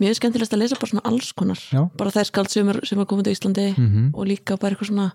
Mér 0.00 0.08
er 0.14 0.16
skemmtilegast 0.18 0.54
að 0.56 0.62
lesa 0.62 0.78
bara 0.80 0.90
svona 0.92 1.04
alls 1.10 1.32
konar 1.36 1.60
Já. 1.68 1.82
bara 2.00 2.12
þær 2.14 2.28
skald 2.30 2.50
sem 2.52 2.70
er, 2.72 2.78
sem 2.88 3.00
er 3.02 3.08
komið 3.10 3.28
til 3.28 3.34
Íslandi 3.36 3.66
Mhm. 3.76 4.06
og 4.16 4.26
líka 4.26 4.56
bara 4.58 4.72
eitthvað 4.74 4.88
svona 4.90 5.08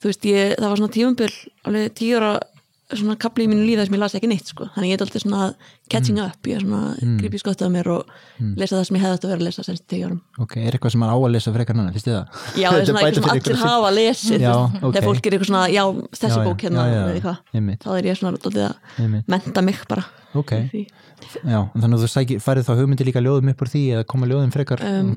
þú 0.00 0.10
veist, 0.10 0.24
ég, 0.28 0.54
það 0.60 0.68
var 0.68 0.76
svona 0.82 0.94
tífumbil 0.96 1.32
alveg 1.66 1.94
tíu 1.98 2.16
ára 2.20 2.32
svona 2.98 3.14
kapli 3.20 3.44
í 3.46 3.50
mínu 3.50 3.76
þar 3.78 3.86
sem 3.86 3.94
ég 3.94 4.00
las 4.02 4.14
ekki 4.18 4.28
neitt 4.30 4.48
sko, 4.50 4.66
þannig 4.74 4.90
ég 4.90 4.96
er 4.98 5.04
alltaf 5.04 5.22
svona 5.22 5.54
catching 5.90 6.18
Mm. 6.18 6.26
up, 6.26 6.46
ég 6.50 6.56
er 6.56 6.64
svona 6.64 6.80
mm. 6.98 7.16
gripi 7.20 7.38
skott 7.38 7.62
af 7.62 7.70
mér 7.70 7.86
og 7.94 8.06
lesa 8.56 8.76
það 8.78 8.84
sem 8.88 8.96
ég 8.96 9.02
hefði 9.04 9.14
átt 9.18 9.24
að 9.26 9.30
vera 9.30 9.40
að 9.40 9.46
lesa 9.46 9.62
senst 9.66 9.84
tíu 9.90 10.06
árum. 10.08 10.20
Ok, 10.38 10.56
er 10.58 10.72
eitthvað 10.74 10.90
sem 10.94 11.00
maður 11.04 11.14
á 11.14 11.18
að 11.20 11.34
lesa 11.36 11.52
frekar 11.54 11.76
núna, 11.78 11.92
finnst 11.94 12.08
þið 12.08 12.16
það? 12.16 12.26
Já, 12.60 12.68
það 12.70 12.80
er 12.80 12.86
svona 12.90 13.02
eitthvað 13.06 13.20
sem 13.20 13.30
allir 13.30 13.60
hafa 13.64 13.90
lesið 13.96 14.40
Já, 14.40 14.52
þú 14.54 14.70
veist, 14.70 14.84
ok. 14.84 14.94
þegar 14.94 15.08
fólk 15.10 15.26
er 15.30 15.36
eitthvað 15.36 15.50
svona, 15.52 15.62
já, 15.70 15.84
þessi 16.20 16.40
Já, 16.40 16.44
bók 16.48 16.64
hérna 16.66 16.86
já, 16.90 17.02
já, 17.20 17.76
þá 17.84 17.90
er 17.98 18.10
ég 18.10 18.18
svona 18.20 18.36
dálítið 18.40 18.66
að 18.66 19.22
menta 19.30 19.62
mig 19.62 19.84
bara 19.90 20.04
Ok, 20.30 20.52
já, 21.42 21.58
en 21.74 21.82
þannig 21.82 21.96
að 21.96 22.02
þú 22.04 22.08
sækir, 22.12 22.38
færið 22.44 22.68
þá 22.68 22.72
hugmyndi 22.78 23.06
líka 23.08 23.22
ljóðum 23.24 23.50
upp 23.50 23.62
úr 23.64 23.70
því 23.72 23.80
eða 23.96 24.04
koma 24.06 24.28
ljóðum 24.30 24.52
frekar 24.54 24.82
Um, 24.86 25.08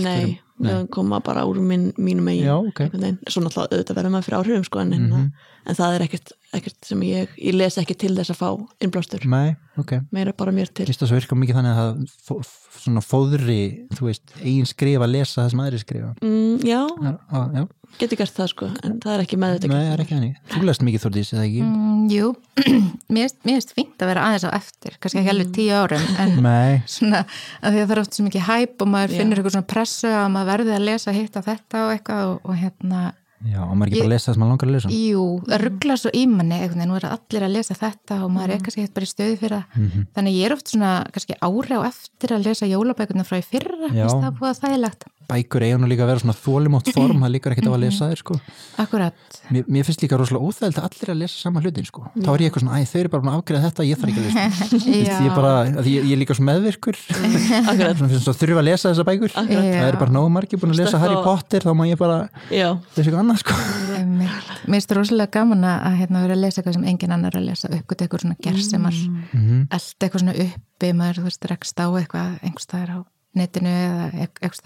Nei, 0.00 0.38
það 0.62 0.86
koma 0.94 1.18
bara 1.24 1.44
úr 1.48 1.58
mín, 1.60 1.90
mínu 2.00 2.24
megin 2.24 2.46
Já, 2.48 2.54
ok. 2.56 2.80
einhvern 2.86 3.04
veginn. 3.04 3.18
Svo 3.28 3.42
náttúrulega 3.44 3.76
auðvitað 3.76 3.98
verður 3.98 4.14
maður 4.14 4.26
fyrir 4.28 4.38
áhrifum 4.40 4.64
sko, 4.68 4.80
en, 4.80 4.94
mm 4.96 5.32
en 5.62 5.76
það 5.78 5.94
er 5.94 6.02
ekkert, 6.08 6.32
ekkert 6.52 6.88
sem 6.88 7.02
ég 7.06 7.30
ég 7.40 7.56
les 7.56 7.78
ekki 7.80 7.96
til 7.98 8.12
þess 8.16 8.34
að 8.34 8.40
fá 8.42 8.48
innblástur. 8.84 9.24
Nei, 9.30 9.54
ok. 9.80 9.94
Meira 10.12 10.34
bara 10.36 10.52
mér 10.54 10.68
til. 10.72 10.86
Vist 10.90 11.00
það 11.02 11.12
svo 11.12 11.20
virka 11.20 11.38
mikið 11.38 11.58
þannig 11.60 11.78
að 11.82 11.92
það 12.28 12.42
svona 12.82 13.02
fóðri, 13.04 13.60
þú 13.94 14.08
veist, 14.08 14.32
eigin 14.42 14.66
skrifa 14.68 15.06
að 15.06 15.14
lesa 15.14 15.42
það 15.44 15.52
sem 15.52 15.62
aðri 15.64 15.80
skrifa. 15.82 16.10
Mm, 16.24 16.58
Já, 16.66 16.80
Já, 16.88 17.12
á, 17.30 17.38
já, 17.56 17.64
getur 18.00 18.18
gert 18.22 18.34
það 18.38 18.48
sko 18.52 18.68
en 18.82 18.94
það 19.02 19.12
er 19.14 19.22
ekki 19.26 19.38
með 19.38 19.54
þetta 19.56 19.70
nei, 19.70 19.76
það 19.82 19.92
er 19.94 20.02
ekki 20.04 20.16
þannig. 20.16 20.40
Þú 20.54 20.62
lest 20.68 20.84
mikið 20.88 21.04
Þórdís, 21.04 21.32
eða 21.36 21.44
ekki? 21.46 21.62
Mm, 21.68 22.02
jú, 22.12 22.30
mér 23.16 23.32
finnst 23.44 23.74
fínt 23.76 24.02
að 24.04 24.10
vera 24.12 24.24
aðeins 24.28 24.46
á 24.48 24.50
eftir, 24.56 24.96
kannski 24.98 25.20
ekki 25.22 25.32
alveg 25.34 25.52
tíu 25.56 25.76
árum, 25.78 26.06
en 26.24 26.36
Nei, 26.48 26.82
svona 26.90 27.22
að 27.24 27.76
því 27.76 27.82
að 27.84 27.86
það 27.86 27.96
er 27.96 28.02
oft 28.02 28.18
svo 28.18 28.26
mikið 28.28 28.46
hæp 28.48 28.84
og 28.86 28.92
maður 28.96 29.14
Já. 29.14 29.20
finnur 29.22 29.40
eitthvað 29.42 29.56
svona 29.58 29.70
pressu 29.76 30.10
að 30.12 30.30
maður 30.36 30.52
verði 30.56 30.76
að 30.78 30.86
lesa 30.88 31.16
hitt 31.16 31.38
og 31.38 31.46
þetta 31.52 31.84
og 31.86 31.94
eitthvað 31.98 32.24
og, 32.32 32.40
og 32.48 32.58
hérna, 32.64 33.02
já, 33.48 33.60
og 33.64 33.72
maður 33.76 33.90
ekki 33.90 34.02
bara 34.02 34.08
að 34.08 34.12
lesa 34.14 34.28
það 34.28 34.34
sem 34.36 34.42
maður 34.42 34.52
langar 34.52 34.68
að 34.68 34.74
lesa? 34.76 34.92
Jú, 34.96 35.24
það 35.48 35.62
ruggla 35.64 35.96
svo 36.02 36.12
í 36.12 36.22
manni 36.30 36.58
veginn, 36.62 36.84
nú 36.88 36.98
er 36.98 37.06
allir 37.08 37.46
að 37.46 37.54
lesa 37.56 37.74
þetta 37.78 38.18
og 38.22 38.30
maður 38.36 38.54
er 38.54 38.62
kannski 38.66 38.84
hitt 38.84 38.94
bara 38.94 39.08
í 39.08 39.12
stöði 39.12 39.38
fyrir 39.40 39.56
það. 39.56 39.80
Mhm. 39.82 40.06
þannig 40.14 40.38
ég 40.38 40.46
er 40.46 40.52
oft 40.56 40.68
svona 40.68 40.92
kannski 41.12 41.38
ári 41.42 41.74
á 41.78 41.80
eftir 41.88 42.36
að 42.36 42.46
lesa 42.46 42.70
jólabækurna 42.70 43.24
frá 43.26 43.38
í 43.40 43.44
fyrra, 43.46 43.90
Já. 43.90 44.06
finnst 44.06 44.22
það 44.22 44.38
búið 44.38 44.52
að 44.52 44.62
þægilegt 44.62 45.08
Bækur 45.32 45.64
eiga 45.64 45.78
nú 45.80 45.88
líka 45.88 46.04
að 46.04 46.10
vera 46.12 46.20
svona 46.22 46.36
þólimótt 46.36 46.90
form 46.92 47.22
það 47.24 47.32
líkar 47.32 47.54
ekkert 47.56 47.68
á 47.68 47.72
að 47.72 47.82
lesa 47.86 48.08
þér, 48.12 48.20
sko 48.20 48.36
Akkurat, 48.82 49.16
Mér, 49.52 49.64
mér 49.72 49.86
finnst 49.88 50.02
líka 50.04 50.18
rosalega 50.20 50.44
óþægild 50.44 50.78
að 50.80 50.86
allir 50.88 51.12
að 51.14 51.18
lesa 51.22 51.40
sama 51.40 51.62
hlutin, 51.64 51.86
sko 51.88 52.04
Þá 52.12 52.28
er 52.34 52.42
ég 52.44 52.50
eitthvað 52.50 52.64
svona, 52.66 52.78
æ, 52.78 52.84
þau 52.92 52.98
eru 53.02 53.12
bara 53.12 53.22
búin 53.24 53.32
að 53.32 53.38
afgreða 53.40 53.64
þetta, 53.70 53.86
ég 53.88 54.00
þarf 54.02 54.12
ekki 54.12 54.20
að 54.20 54.26
lesa 54.28 54.42
Já. 54.92 55.16
ég, 55.16 55.26
er 55.26 55.36
bara, 55.36 55.52
að 55.82 55.88
ég, 55.92 56.06
ég 56.08 56.14
er 56.16 56.20
líka 56.22 56.36
svo 56.36 56.46
meðvirkur 56.48 56.98
Akkurat. 57.72 57.96
svona 57.98 58.10
finnst 58.12 58.26
svo 58.28 58.34
þurfa 58.42 58.60
að 58.62 58.68
lesa 58.68 58.92
þessa 58.92 59.06
bækur 59.08 59.36
Akkurat. 59.42 59.68
það 59.72 59.88
er 59.92 59.98
bara 60.02 60.14
nógu 60.18 60.32
margir 60.36 60.60
búin 60.62 60.74
að 60.74 60.80
lesa 60.82 60.92
Stökkva 60.92 61.02
Harry 61.06 61.22
Potter 61.26 61.66
þá 61.66 61.72
má 61.78 61.84
ég 61.88 62.00
bara 62.02 62.18
Já, 62.52 62.68
lesa 62.76 63.04
eitthvað 63.06 63.22
annað 63.22 63.40
sko. 63.42 63.56
Mér 64.02 64.76
finnst 64.76 64.90
það 64.92 64.98
rosalega 65.00 65.32
gaman 65.38 65.64
að 65.68 65.96
hérna, 66.02 66.22
vera 66.26 66.36
að 66.36 66.42
lesa 66.44 66.60
eitthvað 66.62 66.76
sem 66.78 66.86
engin 66.92 67.14
annar 67.16 67.32
er 67.36 67.40
að 67.42 67.48
lesa 67.50 67.70
uppgötu 67.72 68.06
eitthvað 68.06 68.24
svona 68.26 68.38
gersemar 68.44 68.96
mm. 68.98 69.22
Mhm. 69.32 69.62
elda 69.72 70.06
eitthvað 70.06 70.24
svona 70.24 70.36
uppi 70.46 70.92
maður 70.98 71.20
þú 71.22 71.26
veist 71.28 71.48
rekst 71.52 71.82
á 71.82 71.86
eitthvað 71.88 72.36
einhvers 72.42 72.66
staðar 72.68 72.92
á 72.92 72.98
netinu 73.38 73.70
eða 73.72 74.06
eit- 74.26 74.40
einhvers 74.42 74.60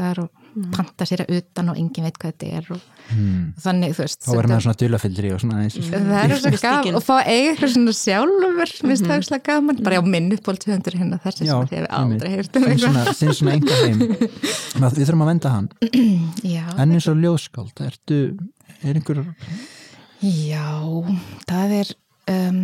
og 0.56 0.70
panta 0.72 1.04
sér 1.04 1.22
að 1.26 1.34
utan 1.38 1.68
og 1.68 1.76
engin 1.76 2.04
veit 2.06 2.16
hvað 2.18 2.32
þetta 2.32 2.52
er 2.58 2.70
og, 2.76 2.80
Hmm. 3.06 3.52
og 3.56 3.62
þannig 3.62 3.92
þú 3.94 4.00
veist 4.02 4.20
þá 4.26 4.30
verður 4.34 4.50
maður 4.50 4.62
svona 4.64 4.78
dulafyldri 4.80 5.28
og 5.30 5.40
svona 5.40 5.58
eins 5.62 5.76
og 5.76 5.84
það 5.86 6.16
er 6.24 6.32
svo 6.40 6.50
Mystíkin. 6.50 6.62
gaman 6.66 6.96
og 6.98 7.04
fá 7.06 7.16
eitthvað 7.22 7.70
svona 7.76 7.92
sjálfur 7.94 8.56
mér 8.56 8.72
finnst 8.80 9.04
það 9.06 9.14
eitthvað 9.20 9.42
gaman. 9.46 9.76
Bara 9.86 9.96
já 10.00 10.02
minn 10.06 10.32
uppbóltöfundur 10.34 10.96
hérna 10.98 11.18
þessi 11.22 11.46
Já, 11.46 11.52
sem 11.52 11.68
ég 11.70 11.78
hef 11.78 11.86
aldrei 12.00 12.30
heyrt 12.34 12.56
um 12.56 12.62
eitthvað 12.64 12.82
svona, 12.82 13.14
sinn 13.14 13.32
svona 13.38 13.54
enga 13.54 13.76
heim. 13.84 13.98
Við 14.96 15.06
þurfum 15.06 15.22
að 15.22 15.30
venda 15.30 15.52
hann. 15.54 15.68
En 16.82 16.90
eins 16.96 17.06
og 17.12 17.16
ljóðskáld, 17.22 17.78
ertu 17.86 18.18
er 18.82 18.94
einhver, 18.98 19.22
Já, 20.22 20.66
það 21.46 21.74
er 21.78 21.94
um, 22.32 22.60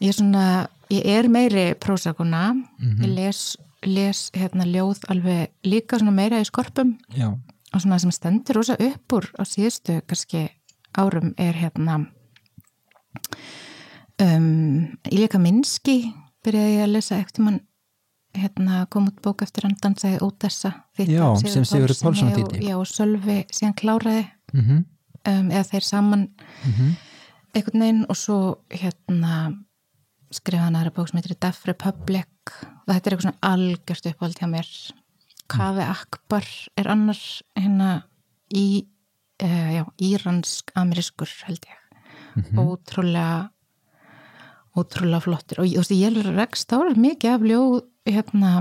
ég 0.00 0.08
er 0.10 0.16
svona 0.18 0.44
ég 0.90 1.04
er 1.06 1.28
meiri 1.30 1.74
prósakuna 1.78 2.56
Mhm. 2.80 3.04
ég 3.04 3.14
les, 3.14 3.56
les 3.86 4.24
hérna 4.34 4.66
ljóð 4.66 5.04
alveg 5.12 5.52
líka 5.66 6.00
svona 6.00 6.14
meira 6.16 6.40
í 6.42 6.46
skorpum. 6.48 6.96
Já, 7.14 7.30
og 7.74 7.82
svona 7.82 8.00
sem 8.02 8.14
stendur 8.14 8.60
rosa 8.60 8.78
upp 8.80 9.16
úr 9.18 9.28
á 9.38 9.42
síðustu 9.46 10.00
kannski 10.08 10.48
árum 10.98 11.34
er 11.38 11.54
hérna 11.54 12.00
um, 14.22 14.88
Ilja 15.10 15.38
Minski 15.38 16.00
byrjaði 16.44 16.76
ég 16.78 16.86
að 16.86 16.94
lesa 16.96 17.18
eftir 17.20 17.44
mann 17.44 17.60
hérna 18.38 18.84
kom 18.90 19.08
út 19.10 19.18
bók 19.24 19.42
eftir 19.42 19.66
hann 19.66 19.76
dansaði 19.82 20.20
Ódessa 20.24 20.72
þýtt 20.96 21.12
Já, 21.12 21.26
sem 21.42 21.64
Sigurður 21.66 22.00
Pálsson 22.02 22.34
þýddi. 22.36 22.62
Já, 22.66 22.76
og 22.78 22.86
Sölvi 22.88 23.42
síðan 23.50 23.76
kláraði. 23.78 24.24
Mm 24.54 24.86
um, 25.26 25.50
eða 25.50 25.64
þeir 25.72 25.86
saman. 25.86 26.28
Mhm. 26.64 26.96
einhvern 27.56 27.80
veginn 27.80 28.06
og 28.08 28.16
svo 28.16 28.38
hérna 28.70 29.64
skrifa 30.34 30.66
hann 30.66 30.78
aðra 30.78 30.94
bók 30.96 31.10
sem 31.10 31.20
heitir 31.20 31.36
Deaf 31.40 31.64
Republic. 31.68 32.54
Og 32.86 32.92
þetta 32.92 32.98
er 32.98 33.16
eitthvað 33.16 33.26
svona 33.26 33.52
algjört 33.52 34.08
uppáld 34.12 34.40
hjá 34.40 34.48
mér. 34.50 34.70
Kave 35.48 35.84
Akbar 35.88 36.48
er 36.76 36.90
annars 36.92 37.42
hérna 37.56 38.02
í 38.52 38.84
uh, 39.44 39.84
íransk-amerískur 39.96 41.30
held 41.48 41.68
ég. 41.68 41.78
Ótrúlega 42.58 43.48
ótrúlega 44.78 45.24
flottir 45.24 45.62
og 45.62 45.70
þú 45.70 45.80
veist, 45.80 45.94
ég 45.96 46.18
rekst 46.36 46.74
ára 46.76 46.92
mikið 46.94 47.32
af 47.34 47.46
ljóð 47.50 47.78
hérna 48.08 48.52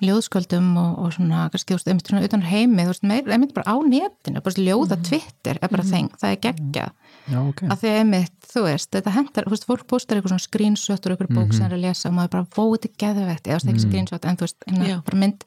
ljóðsköldum 0.00 0.68
og, 0.80 0.92
og 1.02 1.14
svona 1.16 1.46
kannski, 1.52 1.74
þú 1.74 1.78
veist, 1.78 1.90
einmitt 1.90 2.10
svona 2.10 2.28
utan 2.28 2.44
heimi, 2.46 2.84
þú 2.84 2.92
veist, 2.94 3.06
meir, 3.10 3.32
einmitt 3.34 3.54
bara 3.56 3.74
á 3.74 3.76
netinu, 3.84 4.42
bara 4.44 4.64
ljóða 4.68 5.00
Twitter 5.04 5.60
er 5.60 5.72
bara 5.72 5.86
þeng, 5.86 6.14
það 6.20 6.36
er 6.36 6.40
geggjað 6.46 7.09
já, 7.30 7.38
ok. 7.40 7.62
Að 7.70 7.82
því 7.82 7.90
að 7.90 7.98
einmitt, 8.00 8.36
þú 8.50 8.62
veist, 8.66 8.90
þetta 8.96 9.14
hendar 9.16 9.46
þú 9.46 9.54
veist, 9.54 9.66
fólk 9.68 9.84
postar 9.90 10.18
eitthvað 10.18 10.34
svona 10.34 10.46
screenshot 10.46 11.06
úr 11.06 11.14
eitthvað 11.14 11.36
bók 11.38 11.52
sem 11.56 11.66
er 11.66 11.76
að 11.76 11.84
lesa 11.86 12.08
og 12.10 12.16
maður 12.16 12.32
bara 12.36 12.48
fóti 12.56 12.90
geðvegt 13.00 13.50
eða 13.50 13.60
ekki 13.60 13.84
screenshot, 13.84 14.24
en 14.24 14.40
þú 14.40 14.48
veist, 14.48 14.58
Já. 14.66 14.72
hérna, 14.74 15.02
bara 15.06 15.20
mynd. 15.24 15.44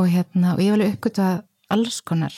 Og 0.00 0.06
hérna, 0.08 0.54
og 0.54 0.62
ég 0.64 0.76
vil 0.76 0.86
uppgöta 0.88 1.30
alls 1.72 2.00
konar, 2.04 2.34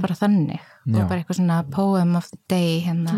bara 0.00 0.16
þannig. 0.16 0.60
Og 0.88 1.08
bara 1.10 1.20
eitthvað 1.20 1.38
svona 1.38 1.58
poem 1.70 2.14
of 2.16 2.28
the 2.32 2.38
day 2.50 2.80
hérna, 2.84 3.16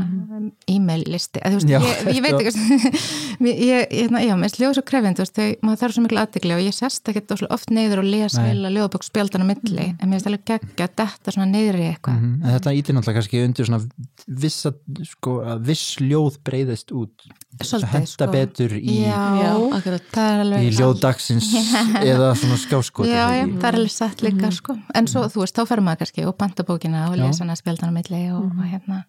e-mail 0.70 1.04
listi. 1.06 1.40
Að, 1.42 1.54
þú 1.54 1.60
veist, 1.60 1.70
Já, 1.70 1.78
ég, 1.80 2.16
ég 2.16 2.24
veit 2.24 2.38
ekki 2.40 2.52
ég, 3.48 3.60
ég, 3.68 3.92
hérna, 3.92 4.22
já, 4.24 4.34
mér 4.40 4.52
sljóð 4.52 4.74
svo 4.78 4.84
þau, 5.32 5.46
maður 5.62 5.80
þarf 5.82 5.96
svo 5.96 6.04
miklu 6.06 6.22
aðdegli 6.22 6.56
og 6.56 6.64
ég 6.64 6.76
sest 6.76 7.12
ekki 7.12 7.22
oft 7.48 7.70
neyður 7.74 8.02
og 8.02 8.08
lesa 8.10 8.46
heila 8.46 8.72
ljóðabók 8.74 9.06
spjaldan 9.06 9.46
á 9.46 9.50
milli, 9.52 9.86
en 9.94 10.10
mér 10.10 10.18
finnst 10.18 10.30
alveg 10.32 10.44
geggja 10.52 10.88
að 10.88 10.96
detta 11.02 11.36
svona 11.36 11.48
neyður 11.52 11.80
í 11.80 11.86
eitthvað. 11.92 12.18
Mhm. 12.18 12.34
En 12.42 12.56
þetta 12.58 12.74
ítir 12.80 12.98
náttúrulega 12.98 13.20
kannski 13.20 13.44
undir 13.46 13.70
svona 13.70 13.82
vissa, 14.26 14.74
sko, 15.12 15.38
að 15.54 15.64
viss 15.70 15.96
ljóð 16.02 16.42
breyðist 16.42 16.92
út. 16.92 17.30
Svolítið, 17.60 17.90
henda 17.92 18.08
sko. 18.08 18.26
betur 18.32 18.72
í, 18.78 18.94
já, 19.04 19.18
Já, 19.36 19.50
akkurat. 19.76 20.04
það 20.14 20.28
er 20.32 20.38
alveg 20.40 20.62
í 20.64 20.70
ljóð 20.72 20.94
dagsins 21.02 21.50
eða 22.12 22.30
svona 22.40 22.56
skjáskot 22.62 23.06
Já, 23.10 23.26
já, 23.36 23.42
það 23.44 23.66
er 23.68 23.76
alveg 23.76 23.92
satt 23.92 24.22
líka 24.24 24.50
sko. 24.56 24.76
en 24.96 25.08
svo, 25.12 25.26
þú 25.28 25.42
veist, 25.42 25.58
þá 25.58 25.68
fer 25.68 25.82
maður 25.84 26.00
kannski 26.00 26.24
og 26.30 26.36
panta 26.40 26.64
bókina 26.64 27.02
og 27.10 27.18
lesa 27.20 27.44
hana 27.52 27.60
spjaldan 27.60 27.92
á 27.92 27.96
milli 27.98 28.24
og, 28.32 28.48
og 28.48 28.64
hérna 28.64 29.04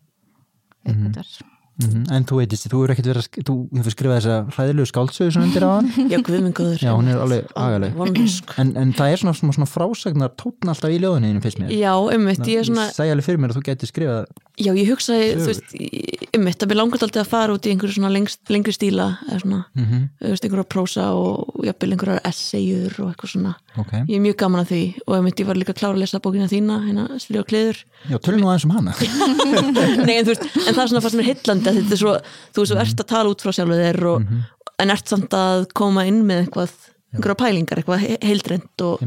uppgötar 1.74 1.94
Mhm, 1.94 2.12
En 2.14 2.24
þú 2.30 2.36
veitist, 2.38 2.68
þú 2.70 2.82
hefur 2.84 2.92
ekkert 2.94 3.08
verið 3.10 3.24
að 3.24 3.48
þú 3.48 3.54
hefur 3.80 3.94
skrifað 3.96 4.18
þessa 4.20 4.36
hræðilegu 4.54 4.90
skáldsögu 4.92 5.32
svona 5.34 5.48
undir 5.48 5.64
á 5.66 5.70
hann? 5.74 5.88
Já, 6.14 6.18
guðminn 6.22 6.54
góður. 6.54 6.78
Já, 6.84 6.92
hún 6.94 7.08
er 7.10 7.18
alveg 7.18 7.48
agaleg. 7.56 7.98
en, 8.62 8.76
en 8.78 8.94
það 8.94 9.10
er 9.10 9.18
svona, 9.24 9.34
svona, 9.34 9.54
svona 9.58 9.72
frásagnar 9.74 10.36
tótn 10.38 10.70
alltaf 10.70 10.94
í 10.94 11.00
ljóðunniðinu 11.02 11.42
fyrst 11.42 11.60
mér. 11.64 11.74
Já, 11.74 11.94
ummitt, 11.98 12.46
ég 12.46 12.62
er 12.62 12.70
svona 12.70 12.86
Ég 12.92 12.98
segi 13.00 13.10
alveg 13.16 13.26
fyrir 13.26 13.42
mér 13.42 13.50
að 13.56 13.58
þú 13.58 13.66
getur 13.72 13.90
skrifað 13.90 14.26
Já, 14.54 14.70
ég 14.78 14.86
hugsaði, 14.86 15.30
þú 15.42 15.46
veist, 15.50 15.72
ummitt 16.38 16.62
að 16.62 16.70
mér 16.70 16.78
langar 16.78 17.02
alltaf 17.02 17.24
að 17.24 17.30
fara 17.32 17.54
út 17.58 17.66
í 17.66 17.72
einhverju 17.74 17.96
svona 17.96 18.12
lengst, 18.14 18.38
lengri 18.54 18.74
stíla 18.76 19.08
eða 19.26 19.40
svona, 19.42 19.62
mm 19.74 20.04
þú 20.22 20.30
veist, 20.30 20.46
einhverja 20.46 20.68
prósa 20.70 21.06
og 21.18 21.66
jafnvel 21.66 21.96
einhverjar 21.96 22.22
essayur 22.30 22.94
og 23.02 23.08
eitthvað 23.10 23.32
svona. 23.34 23.56
Ok, 23.82 23.96
Ég 24.06 24.14
er 24.14 24.22
mjög 24.22 24.38
gaman 24.44 24.62
að 24.62 24.70
því 24.76 24.84
og 25.08 25.16
ummitt 25.18 25.42
ég 25.42 25.50
var 25.50 25.58
líka 25.58 25.74
klára 25.74 25.98
að 25.98 26.04
lesa 26.04 26.22
bókina 26.22 26.46
þína, 26.52 26.78
hérna, 26.86 27.08
já, 28.14 28.18
tölum 28.22 28.44
nú 28.44 28.52
aðeins 28.54 28.68
um 28.70 28.76
hana. 28.78 28.94
Nei, 30.06 30.20
en 30.20 30.30
veist, 30.30 30.46
en 30.46 30.78
það 30.78 30.84
er 30.84 30.92
svona 30.94 31.02
að 31.70 31.80
þetta 31.82 31.95
er 31.97 32.01
svo, 32.03 32.14
þú 32.53 32.64
veist, 32.64 32.74
þú 32.74 32.80
ert 32.84 33.03
að 33.03 33.09
tala 33.14 33.30
út 33.34 33.41
frá 33.45 33.51
sjálfu 33.55 33.78
þér 33.80 33.99
og, 34.11 34.28
en 34.84 34.89
ert 34.95 35.07
samt 35.14 35.34
að 35.38 35.66
koma 35.78 36.05
inn 36.09 36.22
með 36.28 36.45
eitthvað, 36.45 36.72
einhverja 37.14 37.39
pælingar, 37.43 37.82
eitthvað 37.84 38.03
he- 38.03 38.20
heildrænt 38.26 38.86
og 38.88 39.03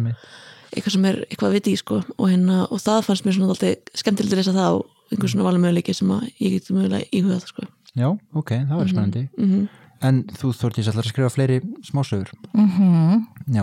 eitthvað 0.76 0.92
sem 0.96 1.04
er 1.08 1.20
eitthvað 1.30 1.56
viti 1.56 1.72
í, 1.72 1.78
sko, 1.80 2.02
og 2.18 2.28
hérna, 2.30 2.66
og 2.70 2.80
það 2.82 3.02
fannst 3.06 3.24
mér 3.26 3.36
svona 3.38 3.54
alltaf 3.54 3.98
skemmtilegt 4.02 4.32
að 4.34 4.40
lesa 4.42 4.52
það 4.56 4.76
og 4.80 5.10
einhver 5.14 5.30
svona 5.32 5.46
valmöðuleiki 5.48 5.94
sem 5.94 6.10
að 6.10 6.28
ég 6.42 6.56
geti 6.58 6.74
mögulega 6.76 7.08
íhugað, 7.14 7.44
sko. 7.48 7.66
Já, 7.96 8.08
ok, 8.36 8.50
það 8.68 8.76
var 8.80 8.88
spennandi. 8.92 9.28
Mm 9.40 9.66
En 10.04 10.18
þú 10.28 10.50
Þórtís 10.52 10.90
ætlar 10.90 11.06
að 11.06 11.08
skrifa 11.08 11.30
fleiri 11.32 11.54
smásögur? 11.88 12.28
Mm 12.52 13.22
Já, 13.48 13.62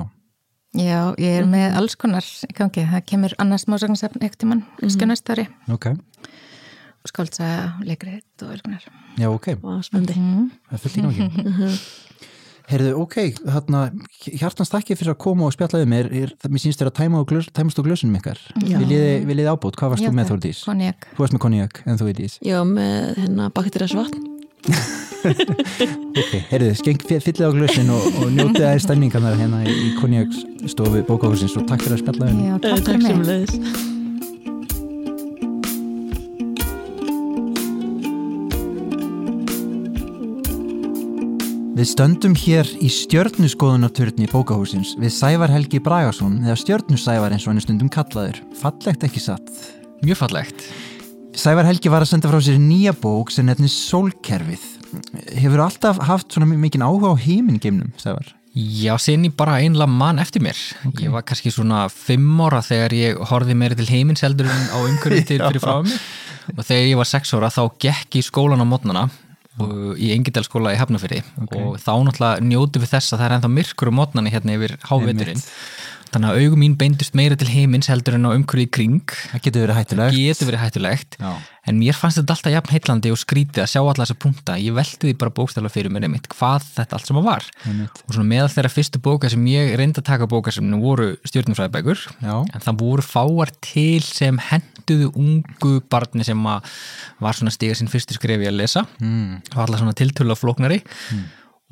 Já, 0.73 1.13
ég 1.21 1.35
er 1.37 1.45
með 1.45 1.75
alls 1.77 1.93
konar 2.01 2.25
í 2.25 2.49
gangi, 2.57 2.81
það 2.89 3.03
kemur 3.05 3.35
annars 3.37 3.67
másagnarsefn 3.69 4.23
ekkert 4.25 4.41
í 4.41 4.49
mann, 4.49 4.63
kannski 4.79 5.05
á 5.05 5.07
næsta 5.11 5.35
ári. 5.35 5.45
Ok 5.69 5.91
og 7.04 7.12
skáldsaga, 7.12 7.68
leikrið 7.84 8.47
og 8.47 8.64
konar 8.64 8.88
Já, 9.20 9.28
ok, 9.30 9.51
spennandi. 9.86 10.18
mm. 10.18 10.49
það 10.72 10.80
er 10.80 10.84
fullt 10.84 10.97
í 10.97 11.06
gangi 11.08 11.78
Heyrðu, 12.64 12.93
ok, 13.04 13.16
þarna, 13.43 13.80
hjartans 14.24 14.72
takki 14.72 14.95
fyrir 14.95 15.12
að 15.12 15.20
koma 15.26 15.49
og 15.49 15.56
spjallaði 15.56 15.88
mér, 15.91 16.08
mér 16.47 16.62
sínst 16.64 16.80
þér 16.80 16.93
að 16.93 16.99
tæma 17.01 17.20
og 17.20 17.28
glös, 17.28 17.49
tæmast 17.51 17.82
og 17.82 17.89
glösunum 17.89 18.16
ykkar. 18.22 18.39
Já. 18.64 18.78
Viljið 18.80 19.28
þið 19.28 19.49
ábútt, 19.51 19.76
hvað 19.82 19.91
varst 19.93 20.08
þú 20.08 20.14
með 20.16 20.32
Þórdís? 20.32 20.64
Konjak. 20.70 21.10
Þú 21.12 21.26
varst 21.26 21.36
með 21.36 21.43
konjak, 21.43 21.82
en 21.84 21.99
þú 21.99 22.08
veit 22.08 22.24
ís. 22.24 22.38
Já, 22.39 22.62
með 22.64 23.20
hérna 23.20 23.49
bakteria 23.60 23.99
vatn 23.99 24.30
Ok, 26.24 26.34
heyrðu, 26.51 26.74
skeng 26.80 27.04
fyllið 27.04 27.47
á 27.47 27.51
glösin 27.56 27.91
og, 27.91 28.08
og 28.22 28.32
njótið 28.32 28.68
aðeins 28.70 28.88
stemningarnar 28.88 29.39
hérna 29.39 29.64
í, 29.68 29.76
í 29.89 29.95
konjakstofu 29.99 31.04
bókahúsins 31.08 31.58
og 31.60 31.68
takk 31.68 31.84
fyrir 31.84 31.99
að 31.99 32.06
spjallaði 32.06 32.38
mér. 32.39 32.54
Já, 32.54 32.62
takk 32.64 33.04
Takk 33.60 33.91
Við 41.74 41.88
stöndum 41.89 42.36
hér 42.38 42.67
í 42.86 42.88
stjörnuskoðunarturni 42.93 44.28
bókahúsins 44.30 44.91
við 45.01 45.09
Sævar 45.15 45.49
Helgi 45.49 45.80
Bragason 45.82 46.36
eða 46.43 46.53
stjörnusævar 46.61 47.34
eins 47.34 47.47
og 47.47 47.49
hann 47.49 47.61
er 47.61 47.65
stundum 47.65 47.89
kallaður. 47.89 48.38
Fallegt 48.59 49.05
ekki 49.07 49.24
satt. 49.24 49.49
Mjög 50.05 50.19
fallegt. 50.19 50.61
Sævar 51.34 51.65
Helgi 51.65 51.89
var 51.89 52.05
að 52.05 52.11
senda 52.11 52.30
frá 52.30 52.38
sér 52.45 52.59
nýja 52.61 52.93
bók 52.93 53.34
sem 53.34 53.49
nefnist 53.49 53.88
Sólkerfið. 53.88 54.67
Hefur 55.34 55.63
alltaf 55.65 56.03
haft 56.05 56.38
svona 56.38 56.51
mikið 56.51 56.86
áhuga 56.86 57.15
á 57.17 57.17
heimingeimnum, 57.26 57.89
Sævar? 57.97 58.30
Já, 58.53 58.93
sinni 59.01 59.34
bara 59.34 59.57
einlega 59.57 59.89
mann 59.89 60.21
eftir 60.21 60.45
mér. 60.45 60.61
Ég 61.01 61.09
var 61.09 61.26
kannski 61.26 61.49
svona 61.49 61.88
fimm 61.89 62.38
ára 62.45 62.61
þegar 62.61 62.93
ég 62.99 63.26
horfði 63.34 63.57
meira 63.57 63.82
til 63.82 63.89
heimins 63.89 64.21
heldur 64.21 64.45
en 64.45 64.69
á 64.69 64.78
umhverfið 64.78 65.26
til 65.34 65.41
fyrir 65.47 65.65
frá 65.65 65.82
mig. 65.82 65.97
Og 66.53 66.61
þegar 66.61 66.89
ég 66.91 67.01
var 67.01 67.09
sex 67.09 67.34
ára 67.34 67.49
þá 67.49 67.63
gekk 67.82 68.21
ég 68.21 68.30
skólan 68.30 68.61
á 68.61 68.67
mótnana 68.69 69.07
í 69.62 70.10
Engidalskóla 70.16 70.74
í 70.74 70.80
Hafnafyrði 70.80 71.22
og 71.45 71.76
þá 71.82 71.93
náttúrulega 72.08 72.45
njótu 72.47 72.82
við 72.82 72.93
þess 72.95 73.14
að 73.14 73.20
það 73.20 73.26
er 73.28 73.36
ennþá 73.38 73.51
myrkur 73.54 73.91
um 73.91 73.99
mótnani 73.99 74.34
hérna 74.34 74.56
yfir 74.58 74.76
háveturinn. 74.89 75.43
Þannig 76.14 76.30
að 76.30 76.43
augum 76.43 76.61
mín 76.61 76.76
beindust 76.78 77.16
meira 77.18 77.38
til 77.39 77.49
heimins 77.49 77.89
heldur 77.89 78.20
en 78.20 78.28
á 78.30 78.32
umhverfið 78.36 78.68
í 78.68 78.70
kring. 78.78 79.14
Það 79.32 79.41
getur 79.47 79.64
verið 79.64 79.78
hættulegt. 79.80 80.18
Getur 80.20 80.49
verið 80.51 80.61
hættulegt. 80.61 81.18
Já. 81.18 81.32
En 81.64 81.78
mér 81.80 81.95
fannst 81.95 82.20
þetta 82.20 82.36
alltaf 82.36 82.53
jafn 82.53 82.74
heitlandi 82.74 83.11
og 83.14 83.20
skrítið 83.22 83.64
að 83.64 83.70
sjá 83.72 83.80
alla 83.82 84.03
þessa 84.03 84.18
punta. 84.20 84.57
Ég 84.59 84.76
velti 84.76 85.07
því 85.07 85.14
bara 85.22 85.34
bókstæla 85.34 85.72
fyrir 85.72 85.93
mér 85.95 86.05
einmitt 86.05 86.28
hvað 86.34 86.66
þetta 86.76 86.97
allt 86.97 87.09
sem 87.09 87.20
að 87.22 87.28
var. 87.30 87.47
Einmitt. 87.64 88.01
Og 88.03 88.18
svona 88.18 88.30
meðal 88.30 88.49
þeirra 88.53 88.74
fyrstu 88.74 89.01
bóka 89.03 89.32
sem 89.32 89.45
ég 89.49 89.74
reyndi 89.80 90.03
að 90.03 90.09
taka 90.11 90.28
bóka 90.30 90.53
sem 90.53 90.68
nú 90.70 90.82
voru 90.84 91.14
stjórnumfræðibækur. 91.24 92.03
En 92.51 92.66
það 92.68 92.82
voru 92.84 93.05
fáar 93.07 93.53
til 93.64 94.03
sem 94.05 94.41
henduðu 94.51 95.14
ungu 95.16 95.78
barni 95.89 96.28
sem 96.28 96.43
var 96.45 97.39
svona 97.39 97.53
stiga 97.55 97.80
sín 97.80 97.89
fyrstu 97.91 98.20
skrefi 98.20 98.51
að 98.51 98.59
lesa. 98.59 98.84
Mm. 98.99 99.39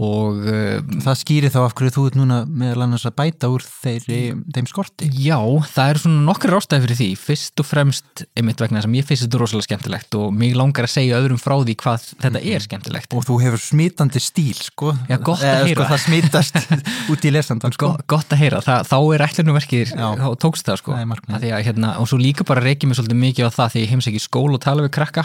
Og 0.01 0.39
uh, 0.49 0.79
Það 1.05 1.17
skýri 1.19 1.49
þá 1.53 1.59
af 1.61 1.75
hverju 1.77 1.93
þú 1.93 2.03
ert 2.09 2.17
núna 2.17 2.37
meðal 2.49 2.85
annars 2.87 3.05
að 3.05 3.15
bæta 3.19 3.49
úr 3.53 3.61
þeirri, 3.65 4.19
þeim 4.55 4.67
skorti. 4.69 5.09
Já, 5.21 5.37
það 5.73 5.91
eru 5.93 6.01
svona 6.05 6.23
nokkri 6.25 6.51
rástæði 6.51 6.85
fyrir 6.87 6.99
því 7.01 7.09
fyrst 7.21 7.61
og 7.61 7.67
fremst, 7.69 8.23
einmitt 8.37 8.61
vegna 8.63 8.81
að 8.81 8.89
mér 8.93 9.05
finnst 9.07 9.25
þetta 9.27 9.41
rosalega 9.41 9.67
skemmtilegt 9.67 10.17
og 10.17 10.31
mig 10.33 10.55
langar 10.57 10.87
að 10.87 10.93
segja 10.95 11.19
öðrum 11.21 11.41
frá 11.41 11.55
því 11.61 11.75
hvað 11.83 12.07
þetta 12.25 12.41
er 12.53 12.65
skemmtilegt 12.65 13.15
Og 13.17 13.27
þú 13.27 13.37
hefur 13.43 13.61
smítandi 13.61 14.21
stíl, 14.23 14.57
sko. 14.57 14.93
Já, 15.09 15.17
gott 15.21 15.43
að 15.43 15.51
Eða, 15.51 15.67
heyra. 15.69 15.77
Sko, 15.77 15.89
það 15.91 16.01
smítast 16.07 16.53
út 17.13 17.27
í 17.27 17.33
lesandan, 17.35 17.75
sko. 17.77 17.91
Go 17.91 18.07
gott 18.15 18.33
að 18.33 18.41
heyra, 18.41 18.61
það, 18.65 18.89
þá 18.89 18.97
er 19.15 19.25
ætlunumverkið 19.27 19.93
Já. 19.93 20.07
þá 20.17 20.27
tókst 20.41 20.67
það 20.67 20.81
sko 20.81 20.95
Það 20.95 21.45
er. 21.45 21.53
Að 21.55 21.65
hérna, 21.67 21.93
og 22.01 22.09
svo 22.09 22.17
líka 22.21 22.45
bara 22.47 22.63
reykja 22.63 22.89
mig 22.89 22.97
svolítið 22.97 23.19
mikið 23.21 23.47
á 23.47 23.51
það 23.55 23.73
því 23.75 23.83
ég 23.83 23.91
heims 23.93 24.07
ekki 24.11 24.21
skóla 24.23 24.57
og 24.57 24.63
tala 24.63 24.85
við 24.85 24.91
krakka 24.97 25.23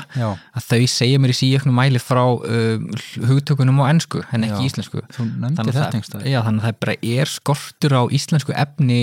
Íslensku 4.69 5.01
Þannig 5.17 5.59
að 5.59 5.73
þetta 5.73 6.03
það-. 6.13 6.29
Já, 6.31 6.39
þannig 6.47 6.61
að 6.63 6.69
það 6.69 6.79
bara 6.85 6.97
er 7.17 7.33
skortur 7.33 7.97
á 7.97 8.03
íslensku 8.19 8.53
efni 8.57 9.01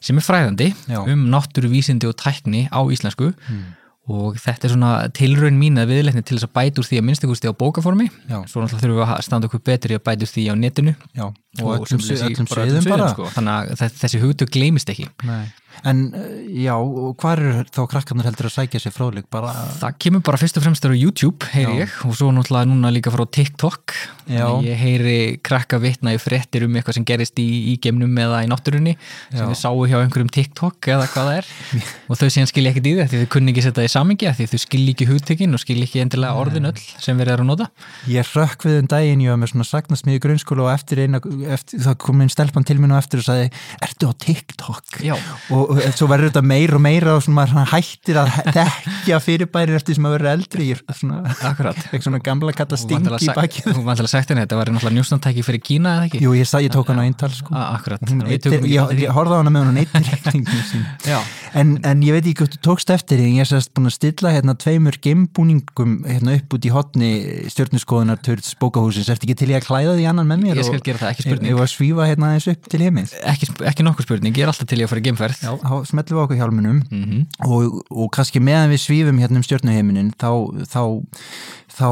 sem 0.00 0.18
er 0.18 0.26
fræðandi 0.26 0.68
Já. 0.88 0.98
um 1.04 1.28
náttúruvísindi 1.34 2.08
og 2.10 2.16
tækni 2.22 2.66
á 2.72 2.80
íslensku 2.92 3.32
Hmm. 3.48 3.64
og 4.12 4.34
þetta 4.36 4.66
er 4.66 4.72
svona 4.74 4.92
tilraun 5.14 5.54
mín 5.60 5.78
að 5.78 5.92
viðleikni 5.92 6.24
til 6.26 6.36
þess 6.36 6.48
að 6.48 6.54
bæta 6.58 6.80
úr 6.82 6.86
því 6.88 6.98
að 6.98 7.04
minnstakusti 7.06 7.46
á 7.46 7.54
bókaformi 7.54 8.08
Já. 8.28 8.38
svo 8.50 8.62
náttúrulega 8.64 8.82
þurfum 8.82 8.98
við 8.98 9.12
að 9.14 9.22
standa 9.22 9.46
okkur 9.48 9.62
betri 9.68 9.94
að 9.94 10.02
bæta 10.08 10.26
úr 10.26 10.32
því 10.32 10.42
á 10.50 10.54
netinu 10.58 10.94
Já. 11.14 11.24
Og, 11.28 11.66
og, 11.68 11.84
öllum, 11.86 12.00
svið- 12.02 12.24
í 12.24 12.34
öllum 12.34 12.88
bara 12.90 13.08
sko. 13.12 13.28
þannig 13.30 13.52
að 13.52 13.76
þe- 13.78 13.96
þessi 14.02 14.20
hugtök 14.24 14.50
gleymist 14.56 14.88
ekki 14.90 15.06
Nei. 15.28 15.52
En, 15.88 16.02
uh, 16.14 16.26
já, 16.62 16.74
hvað 17.18 17.32
eru 17.32 17.64
þá 17.74 17.80
krakkarnir 17.90 18.28
heldur 18.28 18.48
að 18.48 18.54
sækja 18.56 18.82
sér 18.82 18.94
fróðleik? 18.94 19.28
Bara, 19.32 19.52
það 19.80 19.98
kemur 20.04 20.24
bara 20.26 20.40
fyrst 20.40 20.60
og 20.60 20.66
fremst 20.66 20.84
þar 20.84 20.94
á 20.94 20.98
YouTube 20.98 21.50
heyri 21.54 21.78
Já. 21.80 21.86
ég 21.86 21.96
og 22.06 22.16
svo 22.18 22.30
náttúrulega 22.34 22.70
núna 22.70 22.92
líka 22.94 23.12
frá 23.14 23.24
TikTok 23.26 23.96
ég 24.30 24.78
heyri 24.78 25.16
krakka 25.42 25.80
vitna 25.82 26.14
í 26.14 26.20
fréttir 26.22 26.66
um 26.68 26.76
eitthvað 26.78 26.98
sem 27.00 27.06
gerist 27.08 27.40
í, 27.42 27.48
í 27.72 27.76
gemnum 27.82 28.14
eða 28.22 28.44
í 28.46 28.50
náttúrunni 28.50 28.94
sem 29.32 29.42
Já. 29.42 29.48
þau 29.50 29.58
sáu 29.58 29.82
hjá 29.90 29.98
einhverjum 29.98 30.30
TikTok 30.32 30.90
eða 30.94 31.08
hvað 31.10 31.30
það 31.30 31.40
er 31.40 31.50
og 32.08 32.20
þau 32.20 32.28
síðan 32.28 32.52
skilja 32.52 32.74
ekkert 32.74 32.88
í 32.88 32.94
því 32.94 33.08
því 33.10 33.22
þau 33.24 33.32
kunni 33.34 33.54
ekki 33.54 33.66
setja 33.66 33.80
það 33.80 33.88
í 33.88 33.92
samingi 33.96 34.34
því 34.38 34.48
þau 34.52 34.62
skilja 34.66 34.94
ekki 34.94 35.10
hugtökin 35.10 35.58
og 35.58 35.64
skilja 35.64 35.88
ekki 35.88 36.04
endilega 36.04 36.38
orðin 36.38 36.70
öll 36.70 36.78
sem 37.02 37.18
verið 37.18 37.34
er 37.34 37.42
að 37.42 37.50
nota 37.50 37.68
Ég 38.10 38.26
rökk 38.34 38.66
við 38.66 38.78
um 38.80 38.88
daginn, 38.90 39.22
ég 39.22 39.32
var 39.32 39.38
með 39.40 39.52
svona 39.52 39.66
sagnasmiði 39.68 40.22
grunnskóla 40.24 40.64
og 40.66 40.72
eftir 40.72 41.02
eina, 41.04 41.20
eftir, 41.54 41.82
það 41.84 41.98
kom 42.02 42.22
inn 42.24 42.32
stelpan 42.32 42.66
til 42.66 42.78
minn 42.82 42.94
og 42.94 42.98
eftir 42.98 43.22
og 43.22 43.26
sagði, 43.28 43.50
ertu 43.84 44.10
á 44.10 44.12
TikTok? 44.24 44.98
Já. 45.06 45.14
Og 45.54 45.71
svo 45.96 46.08
verður 46.10 46.30
þetta 46.30 46.42
meira 46.52 46.78
og 46.78 46.84
meira 46.84 47.16
og 47.16 47.24
svona 47.26 47.46
maður 47.46 47.70
hættir 47.72 48.20
að 48.22 48.32
þekkja 48.56 49.20
fyrirbæri 49.26 49.76
eftir 49.78 49.98
sem 49.98 50.08
að 50.08 50.16
vera 50.18 50.34
eldri, 50.36 50.68
ég 50.72 50.82
er 50.82 50.98
svona, 50.98 51.36
svona 52.06 52.22
gamla 52.24 52.54
kalla 52.56 52.78
sting 52.80 53.06
í 53.12 53.30
bakið. 53.32 53.72
Hún 53.76 53.86
var 53.86 53.96
alltaf 53.96 54.12
sagt 54.12 54.32
henni, 54.32 54.44
þetta 54.46 54.60
var 54.60 54.72
náttúrulega 54.72 54.98
njústantæki 54.98 55.46
fyrir 55.46 55.62
Kína 55.62 55.96
eða 55.98 56.08
ekki? 56.10 56.22
Jú, 56.24 56.34
ég, 56.38 56.48
ég 56.66 56.72
tók 56.74 56.90
hann 56.92 57.02
á 57.02 57.04
eintal 57.06 57.32
sko. 57.34 57.54
Ah, 57.56 57.76
að 57.78 58.68
ég, 58.72 59.10
eftir 59.12 59.32
á 59.32 59.40
hana 59.42 59.52
með 59.54 59.62
sín 60.70 60.84
Já. 61.12 61.18
en, 61.58 61.72
en 61.88 62.02
ég 62.04 62.14
veit 62.16 62.26
ekki 62.26 62.42
hvort 62.42 62.56
þú 62.56 62.60
tókst 62.66 62.92
eftir 62.94 63.22
ég 63.38 63.44
er 63.44 63.48
sérst 63.50 63.72
búin 63.76 63.88
að 63.90 63.94
stilla 63.96 64.32
hérna 64.34 64.54
tveimur 64.58 64.98
geimbúningum 65.04 65.94
hérna 66.08 66.36
upp 66.38 66.56
út 66.56 66.68
í 66.68 66.72
hotni 66.74 67.10
stjórnuskoðunar 67.52 68.20
törts 68.24 68.54
bókahúsins 68.60 69.10
ertu 69.12 69.28
ekki 69.28 69.38
til 69.42 69.50
ég 69.52 69.60
að 69.62 69.68
klæða 69.68 69.96
því 69.98 70.08
annan 70.12 70.30
með 70.32 70.44
mér 70.46 70.62
og- 70.62 70.68
það, 71.02 71.12
að 71.66 71.72
svífa 71.74 72.08
hérna 72.10 72.30
aðeins 72.32 72.48
upp 72.54 72.70
til 72.72 72.82
heimins 72.84 73.14
Ekki, 73.32 73.50
ekki 73.72 73.86
nokkuð 73.86 74.08
spurning, 74.08 74.36
ég 74.36 74.46
er 74.46 74.52
alltaf 74.52 74.68
til 74.70 74.80
ég 74.82 74.88
að 74.88 74.92
fara 74.94 75.02
í 75.02 75.06
geimferð 75.08 75.42
þá 75.60 75.74
smellum 75.90 76.16
við 76.18 76.22
okkur 76.24 76.40
hjálmunum 76.40 76.82
Mhm. 76.90 77.26
og, 77.46 77.80
og 77.90 78.10
kannski 78.16 78.40
meðan 78.40 78.70
við 78.72 78.80
svífum 78.86 79.18
hérna 79.22 79.36
um 79.40 79.46
stjórnuheiminin 79.46 80.12
þá, 80.16 80.30
þá, 80.66 80.82
þá 81.78 81.88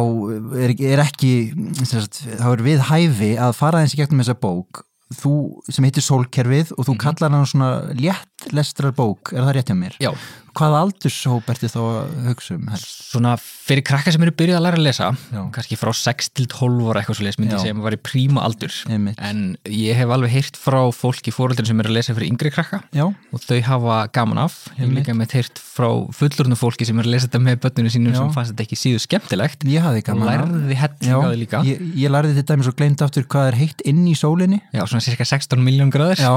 er, 0.65 0.75
er 0.93 1.03
ekki 1.05 1.33
sérst, 1.85 2.23
þá 2.41 2.47
er 2.53 2.63
við 2.67 2.87
hæfi 2.91 3.33
að 3.41 3.57
fara 3.59 3.83
eins 3.85 3.95
í 3.97 4.01
gegnum 4.01 4.23
þessa 4.25 4.39
bók 4.41 4.85
þú 5.11 5.33
sem 5.67 5.83
heitir 5.89 6.05
Sólkerfið 6.07 6.69
og 6.79 6.87
þú 6.87 6.95
kallar 7.03 7.33
hann 7.35 7.47
svona 7.51 7.71
létt 7.99 8.53
lestrar 8.55 8.93
bók, 8.95 9.33
er 9.35 9.43
það 9.43 9.57
rétt 9.57 9.73
hjá 9.73 9.75
mér? 9.75 9.97
Já, 9.99 10.13
Hvaða 10.61 10.81
aldurshóp 10.85 11.53
ertu 11.55 11.71
þá 11.73 11.81
að 11.81 12.17
hugsa 12.31 12.57
um 12.59 12.67
helst? 12.69 13.01
svona 13.11 13.33
fyrir 13.41 13.83
krakka 13.87 14.13
sem 14.15 14.23
eru 14.23 14.33
byrjuð 14.39 14.59
að 14.59 14.65
læra 14.67 14.79
að 14.79 14.85
lesa 14.87 15.09
Já. 15.33 15.41
kannski 15.55 15.79
frá 15.79 15.91
6 15.97 16.31
til 16.37 16.47
12 16.51 16.91
ára 16.91 17.01
eitthvað 17.01 17.19
svo 17.19 17.27
leis 17.27 17.39
myndi 17.41 17.57
ég 17.57 17.63
segja 17.65 17.75
að 17.75 17.79
maður 17.81 17.89
var 17.89 17.97
í 17.97 18.01
príma 18.07 18.45
aldur. 18.47 18.77
Einmitt. 18.91 19.19
en 19.19 19.41
ég 19.67 19.99
hef 19.99 20.13
alveg 20.15 20.35
heyrt 20.35 20.59
frá 20.61 20.79
fólki 20.95 21.35
fóröldin 21.35 21.67
sem 21.69 21.81
eru 21.83 21.91
að 21.91 21.97
lesa 21.99 22.15
fyrir 22.17 22.31
yngri 22.31 22.53
krakka 22.55 22.83
Já, 22.95 23.07
og 23.09 23.43
þau 23.43 23.59
hafa 23.67 23.97
gaman 24.15 24.43
af. 24.45 24.59
Ég 24.77 24.85
hef 24.85 24.93
líka 24.99 25.17
með 25.19 25.37
heyrt 25.39 25.63
frá 25.63 25.89
fullorðnu 26.17 26.59
fólki 26.61 26.87
sem 26.89 27.01
eru 27.01 27.11
að 27.11 27.15
lesa 27.17 27.29
þetta 27.29 27.43
með 27.47 27.59
börnunum 27.65 27.95
sínum 27.95 28.15
Já. 28.15 28.21
sem 28.21 28.33
fannst 28.37 28.55
þetta 28.55 28.67
ekki 28.67 28.79
síðu 28.79 29.03
skemmtilegt 29.07 29.67
ég 29.71 29.87
hafði 29.87 30.05
gaman 30.07 30.31
af. 30.31 30.37
ég, 31.67 31.83
ég 32.05 32.15
lærði 32.15 32.37
þetta 32.39 32.55
dæmis 32.55 32.71
og 32.71 32.79
gleymd 32.79 33.05
aftur 33.07 33.27
hvað 33.31 33.51
er 33.53 33.59
heitt 33.61 33.85
inn 33.89 34.03
í 34.07 34.15
sólinni. 34.19 34.61
Já, 34.75 34.85
svona 34.85 35.03
cirka 35.05 35.27
16 35.27 35.63
miljón 35.65 35.93
gráður. 35.95 36.21
Já, 36.21 36.33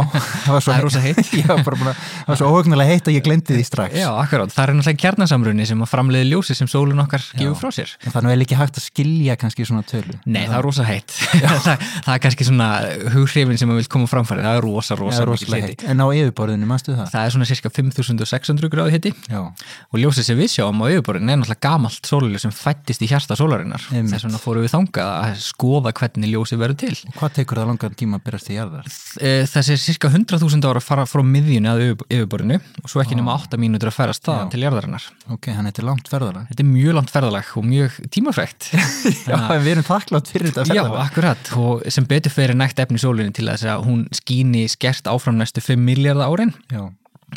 það 0.45 0.57
var 0.57 0.65
svo 0.65 0.73
svo 2.39 2.51
óhugnulega 2.53 2.93
heitt 2.93 3.09
að 3.09 3.17
ég 3.17 3.25
glemdi 3.25 3.57
því 3.57 3.65
strax. 3.67 3.97
Já, 3.99 4.12
akkurát, 4.21 4.51
það 4.53 4.63
er 4.63 4.73
náttúrulega 4.77 5.01
kjarnasamrunni 5.03 5.65
sem 5.69 5.81
að 5.83 5.89
framleiði 5.91 6.27
ljósi 6.31 6.55
sem 6.57 6.69
sólun 6.71 7.01
okkar 7.03 7.23
gefur 7.39 7.57
frá 7.59 7.71
sér. 7.75 7.93
En 8.05 8.11
Það 8.13 8.23
er 8.23 8.29
vel 8.33 8.45
ekki 8.45 8.57
hægt 8.59 8.77
að 8.79 8.85
skilja 8.87 9.35
kannski 9.41 9.65
svona 9.67 9.83
tölu. 9.87 10.15
Nei, 10.25 10.43
það 10.47 10.57
er 10.59 10.65
rosa 10.67 10.85
heitt. 10.87 11.15
Það, 11.63 11.83
það 12.05 12.13
er 12.15 12.21
kannski 12.23 12.47
svona 12.47 12.67
hughrifin 13.13 13.57
sem 13.59 13.71
að 13.73 13.79
vil 13.81 13.87
koma 13.91 14.07
framfæri 14.11 14.43
það 14.45 14.57
er 14.59 14.65
rosa, 14.67 14.95
rosa 14.99 15.25
mikið 15.27 15.67
heitt. 15.67 15.83
En 15.89 16.01
á 16.03 16.07
yfirborðinu, 16.13 16.67
manstu 16.69 16.93
það? 16.95 17.09
Það 17.13 17.27
er 17.27 17.33
svona 17.35 17.47
cirka 17.49 17.71
5600 17.73 18.69
gráði 18.73 18.93
hitti 18.97 19.11
Já, 19.31 19.39
og 19.43 19.99
ljósið 20.01 20.27
sem 20.27 20.37
við 20.39 20.51
sjáum 20.53 20.81
á 20.83 20.85
yfirborðinu 20.91 21.33
er 21.33 21.39
náttúrulega 21.41 21.63
gamalt 21.63 22.09
sóluljós 22.09 22.43
sem 22.45 22.53
fættist 22.55 23.03
í 23.05 23.09
hjarta 23.11 23.37
sólarinnar. 23.39 23.85
Þess 23.89 24.25
vegna 24.27 24.41
fórum 24.41 24.65
við 24.65 24.73
þangað 24.73 25.11
að 25.13 25.37
skoða 25.45 25.93
hvernig 25.99 26.33
ljósið 26.33 26.61
verður 26.63 26.79
til. 26.83 26.93
Hvað 27.19 27.35
tekur 27.39 27.61
það 27.61 27.69
langan 27.71 27.97
tíma 27.99 28.19
að 28.19 28.25
byrjast 28.27 28.51
í 28.51 28.57
jarðar? 28.57 28.89
Eh, 29.23 29.43
Þessi 29.53 29.75
er 29.77 29.81
cirka 29.83 30.11
100.000 30.13 30.69
ára 30.69 30.81
að 30.81 30.87
fara 30.87 31.05
frá 31.09 31.23
miðjunni 31.25 31.71
að 31.71 31.83
yfir- 31.87 32.07
yfirborðinu. 32.17 32.59
Og 32.83 32.91
svo 32.91 33.03
ekki 33.03 33.17
nema 33.19 33.35
8 33.39 33.59
mínútur 33.61 33.92
að 33.93 33.99
ferast 33.99 34.25
það 34.27 34.41
til 34.53 34.63
jarðarinnar. 34.63 35.05
Ok, 35.35 35.49
hann 35.55 35.69
heitir 35.69 35.87
langt 35.87 36.09
ferðalag. 36.11 36.49
Þetta 36.49 36.65
er 36.65 36.69
mjög 36.71 36.97
langt 36.97 37.13
ferðalag 37.13 37.51
og 37.59 37.67
mjög 37.69 37.99
tímafrækt 38.13 38.69
Já, 39.29 39.37
við 39.53 39.69
erum 39.75 39.87
þakklátt 39.87 40.33
fyrir 40.33 40.49
þetta 40.51 40.65
Já, 40.67 40.81
ferðalag. 40.81 41.05
akkurat. 41.05 41.53
Og 41.61 41.85
sem 41.93 42.09
betur 42.09 42.33
fyrir 42.33 42.57
nægt 42.59 42.81
efni 42.83 43.01
sólinni 43.01 43.35
til 43.35 43.47
þess 43.51 43.69
að 43.75 43.87
hún 43.87 44.03
skíni 44.17 44.65
skert 44.71 45.07
áfram 45.11 45.39
næstu 45.39 45.63
5 45.63 45.87
miljardar 45.87 46.33
árin. 46.33 46.53
Já, 46.73 46.89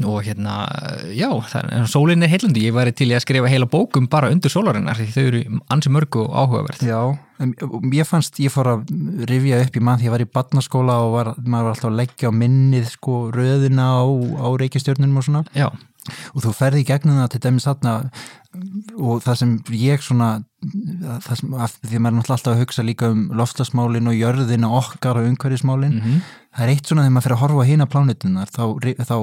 og 0.05 0.25
hérna, 0.27 0.57
já, 1.15 1.29
það 1.49 1.71
er 1.71 2.25
er 2.27 2.31
heilandi, 2.31 2.65
ég 2.67 2.75
væri 2.75 2.93
til 2.93 3.09
að 3.15 3.23
skrifa 3.25 3.49
heila 3.49 3.69
bókum 3.71 4.09
bara 4.11 4.29
undir 4.31 4.53
sólarinnar 4.53 4.99
því 4.99 5.07
þau 5.15 5.23
eru 5.23 5.41
ansi 5.73 5.93
mörg 5.93 6.19
og 6.21 6.35
áhugaverð 6.37 6.85
Já, 6.85 7.01
ég 7.95 8.09
fannst, 8.09 8.41
ég 8.43 8.53
fór 8.53 8.73
að 8.75 8.85
rifja 9.31 9.63
upp 9.65 9.77
í 9.77 9.81
mann 9.85 10.01
því 10.01 10.09
ég 10.09 10.15
var 10.15 10.25
í 10.25 10.29
badnaskóla 10.29 10.99
og 11.07 11.13
var, 11.17 11.33
maður 11.39 11.69
var 11.69 11.77
alltaf 11.77 11.91
að 11.91 11.99
leggja 12.03 12.33
á 12.33 12.39
minnið 12.43 12.91
sko 12.93 13.21
röðina 13.35 13.89
á, 13.97 14.05
á 14.05 14.49
reykistjörnunum 14.61 15.23
og 15.23 15.29
svona. 15.29 15.45
Já, 15.57 15.71
og 16.35 16.45
þú 16.45 16.57
ferði 16.57 16.83
í 16.83 16.89
gegnum 16.89 17.21
það 17.23 17.31
til 17.35 17.43
dæmis 17.47 17.69
þarna 17.69 17.95
og 18.97 19.23
það 19.25 19.39
sem 19.41 19.55
ég 19.77 20.05
svona 20.05 20.29
það 21.27 21.39
sem, 21.41 21.55
því 21.85 22.01
maður 22.01 22.13
er 22.13 22.17
náttúrulega 22.17 22.37
alltaf 22.37 22.53
að 22.53 22.63
hugsa 22.63 22.85
líka 22.87 23.11
um 23.13 23.27
loftasmálin 23.37 24.11
og 24.11 24.17
jörðina 24.17 24.71
okkar 24.79 25.21
og 25.21 25.31
umhverfismálin. 25.31 25.99
Mhm. 26.01 26.21
það 26.57 26.65
er 26.65 26.73
eitt 26.73 26.89
svona 26.89 27.03
þegar 27.05 27.13
maður 27.13 27.27
fer 27.27 27.35
að 27.35 27.43
horfa 27.43 27.61
á 27.61 27.69
hina 27.69 27.87
plánutunar 27.87 28.49
þá, 28.49 28.65
þá, 29.05 29.17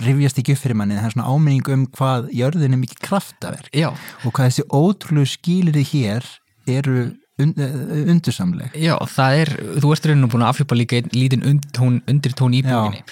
rifjast 0.00 0.38
ekki 0.40 0.54
upp 0.54 0.62
fyrir 0.62 0.78
manni 0.80 0.96
það 0.96 1.10
er 1.10 1.12
svona 1.12 1.28
áminning 1.28 1.68
um 1.74 1.82
hvað 1.92 2.30
jörðin 2.32 2.72
er 2.72 2.80
mikið 2.80 3.02
kraftaverk. 3.04 3.68
Já, 3.76 3.90
og 4.24 4.32
hvað 4.32 4.48
þessi 4.48 4.64
ótrúlegu 4.72 5.28
skilirði 5.28 5.84
hér 5.92 6.24
eru 6.64 7.12
undursamleg 7.42 8.74
já, 8.78 8.92
það 9.10 9.38
er 9.42 9.50
þú 9.82 9.90
ert 9.94 10.06
rauninu 10.06 10.28
búin 10.30 10.44
að 10.46 10.50
afhjúpa 10.52 10.76
líka 10.78 10.98
einn 11.00 11.08
lítinn 11.14 11.42
undirtón, 11.50 11.96
undirtón 12.10 12.54
í 12.54 12.60
bókinni 12.62 13.02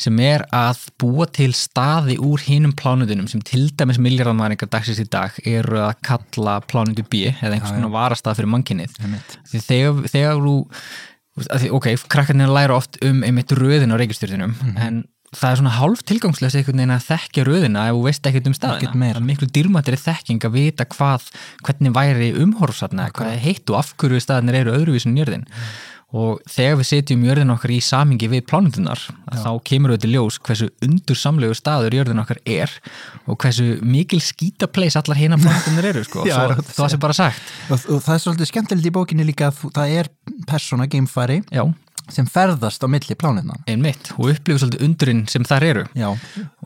sem 0.00 0.20
er 0.24 0.44
að 0.52 0.82
búa 1.00 1.26
til 1.32 1.50
staði 1.56 2.18
úr 2.20 2.44
hinum 2.44 2.74
plánudunum 2.76 3.28
sem 3.30 3.40
til 3.40 3.70
dæmis 3.80 4.00
milljarðamæringar 4.02 4.68
dagsins 4.72 5.00
í 5.00 5.06
dag 5.08 5.36
eru 5.48 5.80
að 5.86 5.94
kalla 6.06 6.58
plánudu 6.68 7.06
B 7.08 7.30
eða 7.32 7.54
einhvers 7.56 7.72
konar 7.72 7.94
varastað 7.94 8.40
fyrir 8.42 8.52
því 9.48 9.62
þegar, 9.64 10.04
þegar 10.12 10.44
þú 10.44 10.56
ok, 11.78 11.88
krakkarnir 12.12 12.52
læra 12.52 12.76
oft 12.76 13.00
um 13.06 13.22
einmitt 13.24 13.52
röðin 13.56 13.94
á 13.94 14.00
reykistjörðunum 14.00 14.54
Mhm. 14.60 14.76
en 14.76 15.04
það 15.30 15.52
er 15.52 15.60
svona 15.60 15.74
hálf 15.76 16.00
tilgangslöst 16.08 16.58
einhvern 16.58 16.80
veginn 16.80 16.96
að 16.96 17.06
þekkja 17.06 17.44
röðina 17.46 17.84
ef 17.86 17.94
þú 17.94 18.02
veist 18.08 18.26
ekkert 18.26 18.48
um 18.50 18.56
staðina. 18.56 18.90
Það 18.96 19.20
er 19.20 19.28
miklu 19.28 19.46
dýrmættri 19.54 20.00
þekking 20.00 20.46
að 20.48 20.56
vita 20.56 20.86
hvað 20.90 21.28
hvernig 21.66 21.94
væri 21.94 22.32
umhorfsatna 22.42 23.06
hvað 23.14 23.38
heitt 23.44 23.70
og 23.70 23.78
af 23.78 23.94
hverju 24.00 24.24
staðinir 24.24 24.58
eru 24.64 24.74
öðruvísin 24.74 25.18
jörðin. 25.20 25.46
Og 26.10 26.40
þegar 26.50 26.80
við 26.80 26.88
setjum 26.88 27.20
jörðin 27.22 27.52
okkar 27.54 27.70
í 27.70 27.76
samingi 27.86 28.26
við 28.32 28.42
plánutunar 28.50 28.98
þá 29.30 29.50
kemur 29.62 29.92
auðvitað 29.92 30.14
ljós 30.16 30.38
hversu 30.42 30.66
undursamlegu 30.82 31.54
staður 31.54 31.94
jörðin 32.00 32.22
okkar 32.24 32.40
er 32.50 32.72
og 33.30 33.38
hversu 33.38 33.76
mikil 33.86 34.18
skítapleis 34.18 34.98
allar 34.98 35.20
hina 35.20 35.38
plánutunar 35.38 35.86
eru 35.92 36.02
sko, 36.08 36.24
Já, 36.30 36.34
svo, 36.34 36.66
það 36.80 36.90
sé 36.90 36.98
bara 37.06 37.16
sagt. 37.20 37.54
Og, 37.70 37.86
og 37.94 38.02
það 38.02 38.16
er 38.16 38.24
svolítið 38.24 38.50
skemmtilegt 38.50 38.90
í 38.90 38.94
bókinni 38.98 39.28
líka 39.28 39.52
það 39.54 39.94
er 40.00 40.10
persóna, 40.50 40.90
geimfari. 40.90 41.44
Já, 41.54 41.62
sem 42.14 42.28
ferðast 42.30 42.84
á 42.84 42.88
milli 42.90 43.16
plánutunar 43.18 43.60
einmitt, 43.70 44.12
og 44.18 44.32
upplifir 44.34 44.62
svolítið 44.62 44.86
undurinn 44.86 45.24
sem 45.30 45.46
þar 45.46 45.66
eru. 45.70 45.84
Já, 45.98 46.10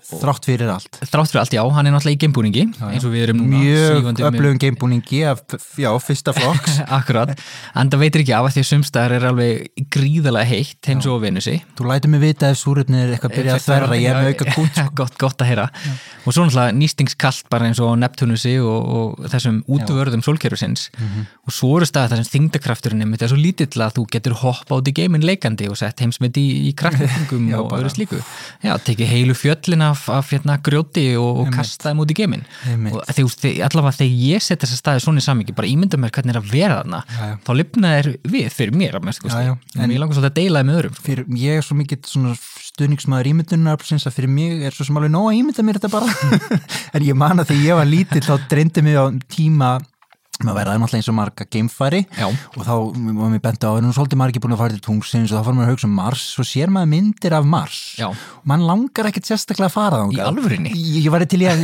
þrátt 0.09 0.45
fyrir 0.49 0.69
allt. 0.73 0.99
Þrátt 1.01 1.31
fyrir 1.33 1.41
allt, 1.43 1.55
já, 1.57 1.63
hann 1.77 1.87
er 1.89 1.93
náttúrulega 1.95 2.17
í 2.17 2.21
geimbúningi 2.25 2.65
eins 2.91 3.05
og 3.07 3.13
við 3.15 3.23
erum 3.29 3.39
núna 3.41 3.59
Mjög 3.63 4.09
um- 4.11 4.19
öflugum 4.29 4.59
geimbúningi 4.63 5.21
af, 5.31 5.41
já, 5.81 5.91
fyrsta 6.05 6.35
flokks. 6.37 6.79
Akkurat, 6.99 7.33
en 7.75 7.91
það 7.93 8.03
veitir 8.05 8.21
ekki 8.25 8.35
af 8.37 8.45
að 8.49 8.55
því 8.57 8.61
að 8.65 8.69
sumstaðar 8.71 9.13
er 9.19 9.25
alveg 9.31 9.53
gríðalega 9.95 10.51
heitt 10.51 10.91
eins 10.93 11.07
og 11.11 11.23
Venusi. 11.25 11.57
Þú 11.79 11.83
lætur 11.91 12.13
mig 12.13 12.21
vita 12.25 12.51
ef 12.53 12.61
súröfnir 12.61 13.01
er 13.07 13.15
eitthvað 13.17 13.31
að 13.33 13.37
byrja 13.41 13.53
að 13.55 13.65
þverra 13.65 13.97
ég 14.01 14.13
með 14.19 14.29
auka 14.33 14.45
kút 14.59 14.73
sko. 14.75 14.89
gott, 15.01 15.17
gott 15.19 15.39
að 15.41 15.51
heyra. 15.53 15.67
Og 16.25 16.31
svo 16.33 16.45
náttúrulega 16.45 16.77
nýstingskallt 16.79 17.47
bara 17.53 17.69
eins 17.71 17.81
og 17.81 17.97
Neptunusi 18.01 18.55
og, 18.61 18.81
og 18.85 19.31
þessum 19.33 19.63
útvörðum 19.69 20.25
sólkerfisins. 20.25 20.91
Mhm. 20.99 21.21
og 21.45 21.53
svo 21.53 21.77
eru 21.79 21.87
staðar 21.89 22.15
þar 22.15 22.25
sem 22.25 22.33
þingdakrafturinn 22.41 23.03
að 29.95 29.97
af, 29.97 30.03
af 30.19 30.33
hérna, 30.35 30.57
grjóti 30.65 31.05
og, 31.21 31.41
og 31.45 31.53
kasta 31.55 31.91
þeim 31.91 32.03
út 32.05 32.13
í 32.13 32.17
geimin 32.19 32.45
Einmitt. 32.69 32.97
og 32.99 33.07
þegar, 33.15 33.61
allavega 33.69 33.97
þegar 34.01 34.19
ég 34.29 34.45
set 34.45 34.65
þessa 34.65 34.79
staði 34.81 35.05
svona 35.05 35.23
í 35.23 35.27
samingi, 35.27 35.55
bara 35.57 35.71
ímynda 35.71 36.01
mér 36.01 36.13
hvernig 36.15 36.35
er 36.35 36.41
að 36.41 36.51
vera 36.53 36.81
þarna 36.83 37.01
Já, 37.05 37.23
já. 37.31 37.37
þá 37.47 37.51
lifna 37.61 37.95
er 38.01 38.11
við 38.35 38.51
fyrir 38.55 38.77
mér 38.77 38.99
að 38.99 39.09
mest, 39.09 39.25
en 39.31 39.89
mér 39.89 40.03
langar 40.03 40.19
svolítið 40.19 40.33
að 40.33 40.39
deila 40.41 40.61
það 40.63 40.69
með 40.71 40.81
öðrum 40.81 40.99
sko. 40.99 41.07
fyrir, 41.09 41.25
Ég 41.45 41.61
er 41.61 41.67
svo 41.67 41.79
mikið 41.79 42.13
stuðningsmaður 42.75 43.31
ímyndunar 43.31 43.79
að 43.79 44.15
fyrir 44.15 44.31
mig 44.35 44.65
er 44.67 44.75
svo 44.75 44.87
sem 44.89 44.97
alveg 44.99 45.13
nóg 45.15 45.29
að 45.31 45.39
ímynda 45.41 45.65
mér 45.67 45.79
þetta 45.79 45.93
bara 45.93 46.09
en 46.95 47.07
ég 47.07 47.19
man 47.19 47.43
að 47.43 47.53
þegar 47.53 47.67
ég 47.69 47.79
var 47.81 47.91
lítill 47.91 48.25
þá 48.25 48.35
dreymdi 48.51 48.83
mig 48.87 48.99
á 48.99 49.05
tíma 49.31 49.71
maður 50.47 50.59
verðaði 50.61 50.83
náttúrulega 50.83 51.01
eins 51.03 51.11
og 51.13 51.17
marga 51.19 51.47
geimfari 51.55 52.01
Já. 52.19 52.27
og 52.29 52.63
þá 52.67 52.73
var 53.19 53.33
mér 53.35 53.43
bent 53.45 53.65
á 53.65 53.71
að 53.71 53.81
nú 53.85 53.91
er 53.91 53.97
svolítið 53.99 54.21
margir 54.21 54.45
búin 54.45 54.55
að 54.57 54.63
fara 54.65 54.75
til 54.77 54.85
tungsins 54.85 55.33
og 55.33 55.39
þá 55.41 55.45
fara 55.49 55.59
maður 55.59 55.69
að 55.69 55.75
hugsa 55.75 55.89
um 55.89 55.97
Mars 55.99 56.25
og 56.41 56.49
sér 56.49 56.73
maður 56.75 56.91
myndir 56.95 57.37
af 57.39 57.49
Mars 57.55 57.81
Já. 57.99 58.07
og 58.11 58.47
mann 58.51 58.67
langar 58.69 59.09
ekkert 59.11 59.29
sérstaklega 59.31 59.71
að 59.71 59.77
fara 59.77 60.01
þangað 60.03 60.19
Í 60.19 60.25
alvörinni? 60.25 60.73
Ég, 60.75 61.05
ég 61.07 61.15
var 61.15 61.25
til 61.25 61.43
í 61.45 61.49
að 61.51 61.63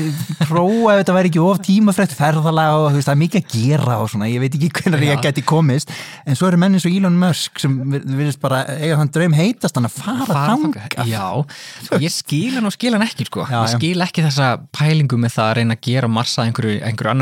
prófa 0.49 0.95
ef 0.95 1.03
þetta 1.03 1.17
væri 1.17 1.31
ekki 1.33 1.43
of 1.45 1.61
tímafrætt 1.67 2.15
ferðalega 2.17 2.79
og 2.81 2.87
veist, 2.97 3.09
það 3.09 3.15
er 3.17 3.21
mikið 3.25 3.41
að 3.41 3.55
gera 3.55 3.99
og 4.01 4.11
svona, 4.13 4.31
ég 4.31 4.43
veit 4.43 4.57
ekki 4.57 4.71
hvernig 4.81 5.07
Já. 5.07 5.13
ég 5.13 5.25
geti 5.27 5.45
komist 5.47 5.93
en 6.25 6.39
svo 6.39 6.49
eru 6.51 6.61
menn 6.61 6.77
eins 6.79 6.87
og 6.89 6.95
Elon 6.97 7.19
Musk 7.21 7.61
sem 7.63 7.77
við 7.93 8.07
virðist 8.21 8.41
bara 8.43 8.63
eiga 8.79 8.99
þann 9.01 9.13
draum 9.15 9.37
heitast 9.37 9.77
hann 9.79 9.89
að 9.89 9.97
fara, 10.01 10.45
þangað. 10.51 10.97
Já, 11.11 11.27
ég 12.01 12.13
skil 12.15 12.55
hann 12.57 12.69
og 12.69 12.75
skil 12.75 12.95
hann 12.97 13.05
ekki 13.05 13.27
sko. 13.29 13.45
Ég 13.51 13.75
skil 13.75 14.05
ekki 14.05 14.25
þessa 14.25 14.51
pælingu 14.77 15.19
með 15.21 15.35
það 15.37 15.51
að 15.51 15.57
reyna 15.61 15.77
að 15.77 15.85
gera 15.89 16.11
Mars 16.11 16.37
að 16.39 16.51
einhverju, 16.51 16.77
einhverju 16.89 17.13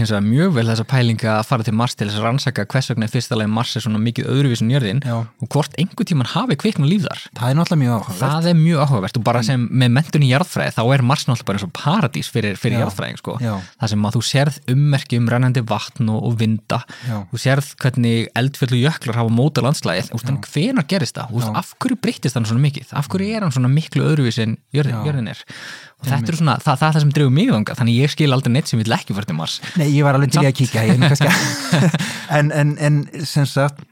hins 0.00 0.12
vegar 0.12 0.24
mjög 0.26 0.54
vel 0.56 0.66
þessa 0.68 0.84
pælinga 0.88 1.32
að 1.36 1.46
fara 1.48 1.66
til 1.66 1.74
Mars 1.76 1.94
til 1.96 2.06
þess 2.08 2.20
að 2.20 2.26
rannsaka 2.26 2.64
hvers 2.72 2.90
vegna 2.92 3.08
í 3.08 3.12
fyrsta 3.12 3.38
lagi 3.38 3.50
Mars 3.52 3.74
er 3.76 3.84
svona 3.84 4.00
mikið 4.02 4.28
öðruvísin 4.32 4.72
jörðin 4.72 5.02
Já. 5.04 5.16
og 5.24 5.50
hvort 5.52 5.76
einhver 5.80 6.08
tíman 6.08 6.28
hafi 6.30 6.58
kviknum 6.60 6.88
líf 6.90 7.06
þar. 7.06 7.22
Það 7.38 7.52
er 7.52 7.58
náttúrulega 7.58 7.82
mjög 7.82 7.94
áhugavert. 7.96 8.20
Það 8.20 8.48
er 8.50 8.58
mjög 8.60 8.82
áhugavert 8.84 9.20
og 9.20 9.24
bara 9.26 9.42
sem 9.46 9.66
með 9.70 9.94
mentun 9.96 10.26
í 10.26 10.30
jarðfræði 10.30 10.76
þá 10.76 10.82
er 10.84 11.04
Mars 11.10 11.26
náttúrulega 11.26 11.48
bara 11.50 11.60
eins 11.60 11.66
og 11.66 11.74
paradís 11.80 12.30
fyrir, 12.32 12.60
fyrir 12.60 12.82
jarðfræðing 12.82 13.20
sko. 13.22 13.38
Það 13.40 13.92
sem 13.94 14.06
að 14.10 14.18
þú 14.18 14.24
sérð 14.30 14.60
ummerki 14.76 15.20
um 15.20 15.30
rennandi 15.32 15.64
vatn 15.66 16.12
og, 16.12 16.22
og 16.30 16.38
vinda. 16.40 16.82
Já. 17.06 17.16
þú 17.32 17.42
sérð 17.46 17.72
hvernig 17.82 18.30
eldfjöld 18.36 18.76
og 18.76 18.84
jöklar 18.84 19.20
hafa 19.22 19.32
móta 19.32 19.64
landslæðið, 19.64 20.12
hvenar 20.52 20.88
gerist 20.90 21.18
það? 21.18 21.50
Af 21.56 21.74
hverju 21.80 21.98
breytist 22.02 22.36
hann 22.36 22.48
svona 22.48 22.64
mikið? 22.64 22.92
Af 22.96 23.08
hverju 23.12 23.36
er 23.36 23.46
hann 23.46 23.54
svona 23.54 23.70
miklu 23.72 24.04
öðruvís 24.06 24.40
en 24.42 24.58
jörðin, 24.74 25.02
jörðin 25.06 25.30
er? 25.32 25.44
og 25.46 25.85
þetta 26.06 26.32
er 26.32 26.38
svona, 26.40 26.56
það, 26.62 26.78
það 26.80 26.88
er 26.88 26.96
það 26.96 27.04
sem 27.04 27.12
dregur 27.18 27.34
mig 27.36 27.50
þangað 27.52 27.80
þannig 27.80 28.00
ég 28.02 28.14
skil 28.14 28.30
aldrei 28.36 28.54
neitt 28.54 28.70
sem 28.70 28.82
vil 28.82 28.96
ekki 28.96 29.16
til 29.26 29.38
Mars. 29.38 29.58
Nei, 29.80 29.88
ég 29.90 30.06
var 30.06 30.18
alveg 30.18 30.32
til 30.34 30.44
í 30.44 30.48
að 30.50 30.56
kíkja 30.60 30.86
ég, 30.88 31.04
en, 32.38 32.52
en, 32.54 32.74
en 32.78 33.02
sem 33.26 33.48
sagt 33.50 33.84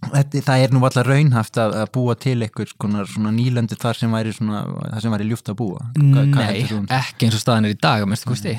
þetta, 0.00 0.42
það 0.46 0.64
er 0.64 0.74
nú 0.74 0.82
alltaf 0.86 1.06
raunhaft 1.06 1.58
að, 1.60 1.74
að 1.82 1.90
búa 1.94 2.16
til 2.20 2.36
eitthvað 2.44 2.72
svona, 2.74 3.32
nýlöndi 3.34 3.78
þar 3.80 3.98
sem 4.00 4.14
væri 4.14 4.34
svona, 4.36 4.62
það 4.94 5.04
sem 5.04 5.14
væri 5.14 5.28
ljúft 5.28 5.50
að 5.52 5.58
búa. 5.60 5.86
Hvað 5.96 6.30
Nei, 6.34 6.60
um 6.76 6.86
það? 6.88 6.94
ekki 6.98 7.28
eins 7.28 7.38
og 7.38 7.42
staðan 7.44 7.68
er 7.68 7.74
í 7.74 7.80
dag 7.80 8.06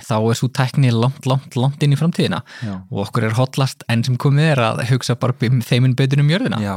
þá 0.08 0.16
er 0.20 0.40
svo 0.40 0.52
tækni 0.54 0.92
langt, 0.96 1.26
langt, 1.30 1.58
langt 1.60 1.84
inn 1.86 1.96
í 1.96 2.00
framtíðina. 2.00 2.42
Já. 2.62 2.76
og 2.90 3.06
okkur 3.08 3.28
er 3.28 3.38
hotlast 3.38 3.86
enn 3.92 4.04
sem 4.06 4.18
komið 4.22 4.52
er 4.54 4.64
að 4.70 4.84
hugsa 4.92 5.16
bara 5.20 5.36
um 5.50 5.62
þeimin 5.66 5.96
betur 5.98 6.22
um 6.24 6.30
jörðina. 6.32 6.62
Já, 6.62 6.76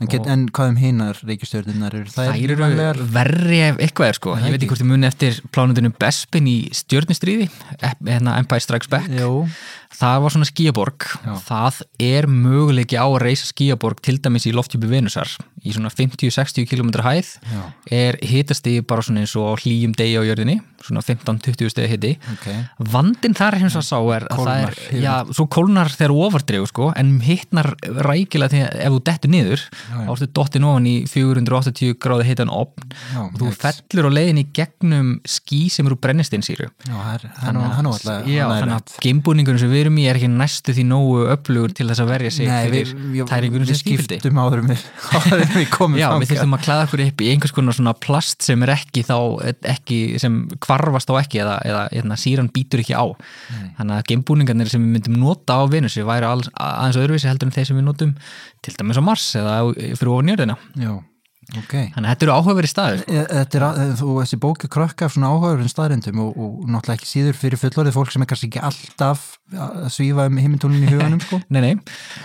en, 0.00 0.10
get, 0.10 0.26
en 0.32 0.46
hvað 0.54 0.72
um 0.72 0.78
hinar 0.80 1.20
reykjastjörnunar 1.26 1.96
eru 2.00 2.12
það 2.12 2.32
Þær 2.32 2.56
eru 2.56 3.06
verri 3.16 3.60
ef 3.68 3.80
eitthvað 3.84 4.12
er 4.12 4.18
sko. 4.20 4.36
Það 4.36 4.48
ég 4.48 4.56
veit 4.56 4.60
ekki. 4.60 4.70
hvort 4.72 4.82
þið 4.82 4.90
muni 4.92 5.08
eftir 5.10 5.40
plánundinu 5.54 5.92
Bespin 5.96 6.50
í 6.50 6.56
stjörnustríði 6.76 7.48
hérna 7.82 8.36
Empire 8.40 8.64
Strikes 8.64 8.90
Back. 8.92 9.10
Jú, 9.12 9.46
það 9.96 10.22
var 10.24 10.34
svona 10.34 10.48
skíaborg 10.50 11.06
það 11.46 11.80
er 12.06 12.26
möguleiki 12.30 12.98
á 13.00 13.06
að 13.06 13.20
reysa 13.24 13.48
skíaborg 13.50 14.00
til 14.04 14.18
dæmis 14.22 14.46
í 14.48 14.52
loftjúpi 14.56 14.88
Venusar. 14.90 15.30
Í 15.66 15.72
svona 15.74 15.90
50-60 15.90 16.66
km 16.70 16.92
hæð 17.02 17.30
Já. 17.50 17.62
er 17.90 18.18
hitastigi 18.22 18.84
bara 18.86 19.02
svona 19.02 19.24
eins 19.24 19.32
og 19.40 19.58
hlýjum 19.64 19.96
degi 19.98 20.14
á 20.14 20.22
jörðinni 20.22 20.60
svona 20.86 21.00
15-20 21.02 21.70
stegi 21.72 21.88
hiti. 21.90 22.10
Ok. 22.36 22.46
Vandin 22.92 23.34
þar 23.34 23.56
hins 23.58 23.74
að 23.78 23.86
sá 23.88 23.96
er 24.14 24.26
að 24.30 24.42
það 24.44 24.60
er, 24.66 24.76
já, 25.02 25.14
svo 25.34 25.46
kólnar 25.50 25.90
þegar 25.90 26.14
overdregu 26.14 26.68
sko, 26.70 26.90
en 26.94 27.16
hittnar 27.24 27.72
rækilega 28.06 28.52
því 28.52 28.60
að 28.66 28.76
ef 28.86 28.94
þú 28.94 29.00
dettur 29.08 29.32
niður, 29.32 29.64
ertu 30.06 30.28
dottin 30.36 30.68
ofan 30.68 30.86
í 30.86 30.94
480 31.10 31.96
gráði 32.02 32.28
hitan 32.30 32.52
opn 32.54 32.86
Já, 32.92 33.24
og 33.24 33.38
þú 33.40 33.50
fellur 33.56 34.08
á 34.08 34.10
leiðin 34.14 34.42
í 34.42 34.46
gegnum 34.56 35.10
ský 35.26 35.64
sem 35.72 35.88
eru 35.88 35.98
brennistinsýru 35.98 36.68
er- 36.68 37.26
er 37.26 37.50
er 38.54 38.62
þannig 38.62 38.76
að 38.78 38.96
geimbúningunum 39.02 39.60
sem 39.62 39.72
við 39.72 39.85
erum 39.86 40.00
í 40.02 40.06
er 40.10 40.18
ekki 40.18 40.28
næstu 40.32 40.74
því 40.76 40.84
nógu 40.90 41.22
öflugur 41.32 41.74
til 41.76 41.86
þess 41.88 42.02
að 42.02 42.10
verja 42.12 42.32
sig 42.34 42.50
Nei, 42.50 42.66
við, 42.72 42.90
fyrir 42.90 43.12
við, 43.14 43.22
tæringunum 43.30 43.66
við 43.66 43.72
sem 43.72 43.80
skipti 43.80 44.18
skiptum 44.18 44.40
áður 44.42 44.62
en 44.62 44.72
við, 44.72 44.84
áður 45.16 45.44
en 45.46 45.54
við 45.54 45.66
komum 45.72 45.98
Já, 46.02 46.06
við 46.20 46.32
þurfum 46.32 46.56
að 46.58 46.64
klæða 46.66 46.86
okkur 46.86 47.04
upp 47.06 47.24
í 47.24 47.30
einhvers 47.32 47.56
konar 47.56 47.78
svona 47.78 47.94
plast 48.06 48.46
sem 48.46 48.66
er 48.66 48.74
ekki 48.76 49.06
þá, 49.06 49.16
ekki, 49.76 50.00
sem 50.22 50.38
kvarfast 50.66 51.12
á 51.12 51.14
ekki 51.22 51.42
eða, 51.44 51.56
eða, 51.66 51.82
eða 52.02 52.20
síran 52.20 52.52
býtur 52.52 52.84
ekki 52.84 52.96
á. 52.98 53.06
Þannig 53.80 53.96
að 53.96 54.06
geimbúningarnir 54.12 54.72
sem 54.72 54.84
við 54.84 54.96
myndum 54.98 55.18
nota 55.22 55.58
á 55.58 55.62
Venusi 55.70 56.04
væri 56.06 56.28
alls, 56.28 56.50
aðeins 56.54 57.00
öðruvísi 57.02 57.30
heldur 57.30 57.50
en 57.50 57.56
þeir 57.56 57.70
sem 57.70 57.80
við 57.80 57.86
notum 57.88 58.14
til 58.64 58.74
dæmis 58.78 59.00
á 59.00 59.04
Mars 59.06 59.28
eða 59.38 59.58
fyrir 59.74 60.12
ofan 60.12 60.32
jörðina. 60.32 60.58
Já, 60.80 60.92
Okay. 61.54 61.92
Þannig 61.94 62.08
að 62.08 62.10
þetta 62.10 62.26
eru 62.26 62.32
áhugaverið 62.34 62.70
staður. 62.72 63.02
Þetta 63.06 63.58
er, 63.58 63.90
þú, 64.00 64.12
þessi 64.18 64.38
bóki 64.42 64.68
krökka 64.72 65.06
af 65.06 65.12
svona 65.14 65.28
áhugaverðin 65.30 65.70
staðrindum 65.70 66.22
og, 66.24 66.38
og 66.42 66.64
náttúrulega 66.66 66.98
ekki 66.98 67.06
síður 67.06 67.36
fyrir 67.38 67.60
fullorðið 67.60 67.94
fólk 67.94 68.10
sem 68.10 68.24
er 68.24 68.28
kannski 68.32 68.48
ekki 68.48 68.62
alltaf 68.66 69.26
að 69.54 69.84
svífa 69.94 70.24
um 70.26 70.40
heimintólunni 70.42 70.88
í 70.88 70.90
huganum 70.90 71.20
sko. 71.22 71.38
Nei, 71.54 71.60
nei, 71.62 71.70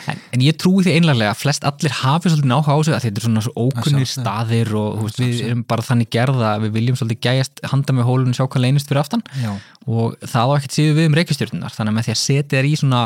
en, 0.10 0.24
en 0.34 0.46
ég 0.48 0.58
trúi 0.58 0.82
því 0.88 0.96
einlega 0.98 1.30
að 1.36 1.44
flest 1.44 1.68
allir 1.70 1.94
hafi 2.00 2.32
svolítið 2.34 2.56
áhuga 2.56 2.74
á 2.74 2.78
þessu 2.80 2.96
að 2.98 3.06
þetta 3.06 3.22
er 3.22 3.28
svona 3.28 3.46
svo 3.46 3.68
ókunnir 3.68 4.10
staðir 4.10 4.74
og 4.80 4.98
þú 4.98 5.06
veist, 5.06 5.22
við 5.22 5.44
erum 5.52 5.62
bara 5.70 5.86
þannig 5.86 6.12
gerða 6.18 6.56
að 6.56 6.66
við 6.66 6.74
viljum 6.80 6.98
svolítið 6.98 7.22
gæjast 7.28 7.64
handa 7.76 7.98
með 8.00 8.10
hólun 8.10 8.34
og 8.34 8.40
sjá 8.40 8.48
hvað 8.48 8.66
leynist 8.66 8.90
fyrir 8.90 9.04
aftan 9.04 9.24
Já. 9.38 9.54
og 9.86 10.18
það 10.26 10.50
á 10.50 10.54
ekkert 10.58 10.80
síðu 10.80 10.98
við 10.98 11.12
um 11.12 11.22
reykjastjórnunar 11.22 11.78
þannig 11.78 11.94
að 11.94 12.00
með 12.00 12.10
því 12.10 12.16
að 12.16 12.22
setja 12.26 12.58
þér 12.58 12.72
í 12.72 12.76
svona 12.82 13.06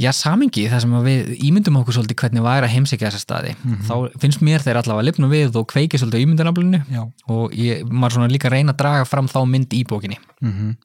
já, 0.00 0.10
samingi 0.16 0.66
þar 0.72 0.84
sem 0.84 0.96
við 1.04 1.32
ímyndum 1.50 1.78
okkur 1.82 1.98
svolítið 1.98 2.20
hvernig 2.24 2.44
væri 2.46 2.68
að 2.68 2.74
heimsækja 2.74 3.10
þessa 3.10 3.22
staði. 3.22 3.54
Mhm. 3.60 3.84
þá 3.88 3.94
finnst 4.22 4.40
mér 4.44 4.64
þeir 4.64 4.80
allavega 4.80 5.00
að 5.02 5.08
lifna 5.10 5.30
við 5.30 5.56
og 5.60 5.68
kveiki 5.70 6.00
svolítið 6.00 6.84
Já. 6.90 7.02
og 7.28 7.52
ég, 7.52 7.84
maður 7.84 8.12
svona 8.16 8.32
líka 8.32 8.50
reyna 8.50 8.72
að 8.72 8.80
draga 8.82 9.04
fram 9.04 9.28
þá 9.28 9.40
mynd 9.46 9.68
í 9.74 9.84
bókinni. 9.84 10.18
Mm 10.40 10.76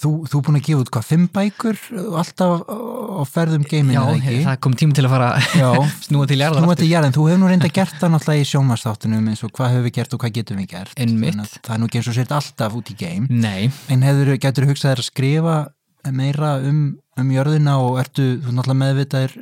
þú, 0.00 0.26
þú 0.26 0.38
er 0.38 0.42
búin 0.42 0.56
að 0.58 0.64
gefa 0.66 0.80
út 0.82 0.90
hvað, 0.90 1.04
fimm 1.04 1.28
bækur 1.28 1.76
alltaf 2.18 2.64
á 2.66 3.22
ferðum 3.28 3.62
geimin 3.68 3.94
Já, 3.94 4.02
ekki? 4.16 4.44
það 4.44 4.60
kom 4.60 4.74
tími 4.74 4.96
til 4.96 5.04
að 5.06 5.10
fara 5.10 5.28
snúa 6.06 6.26
til 6.26 6.38
Nú 6.40 6.46
aftur. 6.46 6.66
þetta 6.72 6.88
jarðin, 6.90 7.14
þú 7.14 7.26
hefur 7.28 7.38
nú 7.38 7.50
reynda 7.50 7.68
gert 7.68 7.94
það 8.00 8.10
náttúrulega 8.16 8.40
í 8.40 8.50
sjónvarsþáttunum 8.50 9.28
eins 9.30 9.44
og 9.44 9.52
hvað 9.52 9.70
hefur 9.70 9.86
við 9.86 9.92
gert 9.92 10.14
og 10.14 10.20
hvað 10.20 10.32
getum 10.32 10.56
við 10.56 10.68
gert. 10.74 10.96
Það 10.96 11.74
er 11.74 11.78
nú 11.78 11.86
ekki 11.86 12.00
eins 12.00 12.08
og 12.08 12.14
sért 12.18 12.32
alltaf 12.32 12.74
út 12.74 12.90
í 12.90 12.96
geim. 12.98 13.26
Nei, 13.30 13.70
en 13.92 14.02
hefur, 14.02 14.34
meira 16.14 16.56
um, 16.62 16.80
um 17.18 17.32
jörðina 17.34 17.76
og 17.82 17.98
ertu 18.02 18.26
þú 18.44 18.54
náttúrulega 18.54 18.80
meðvitaðir 18.82 19.36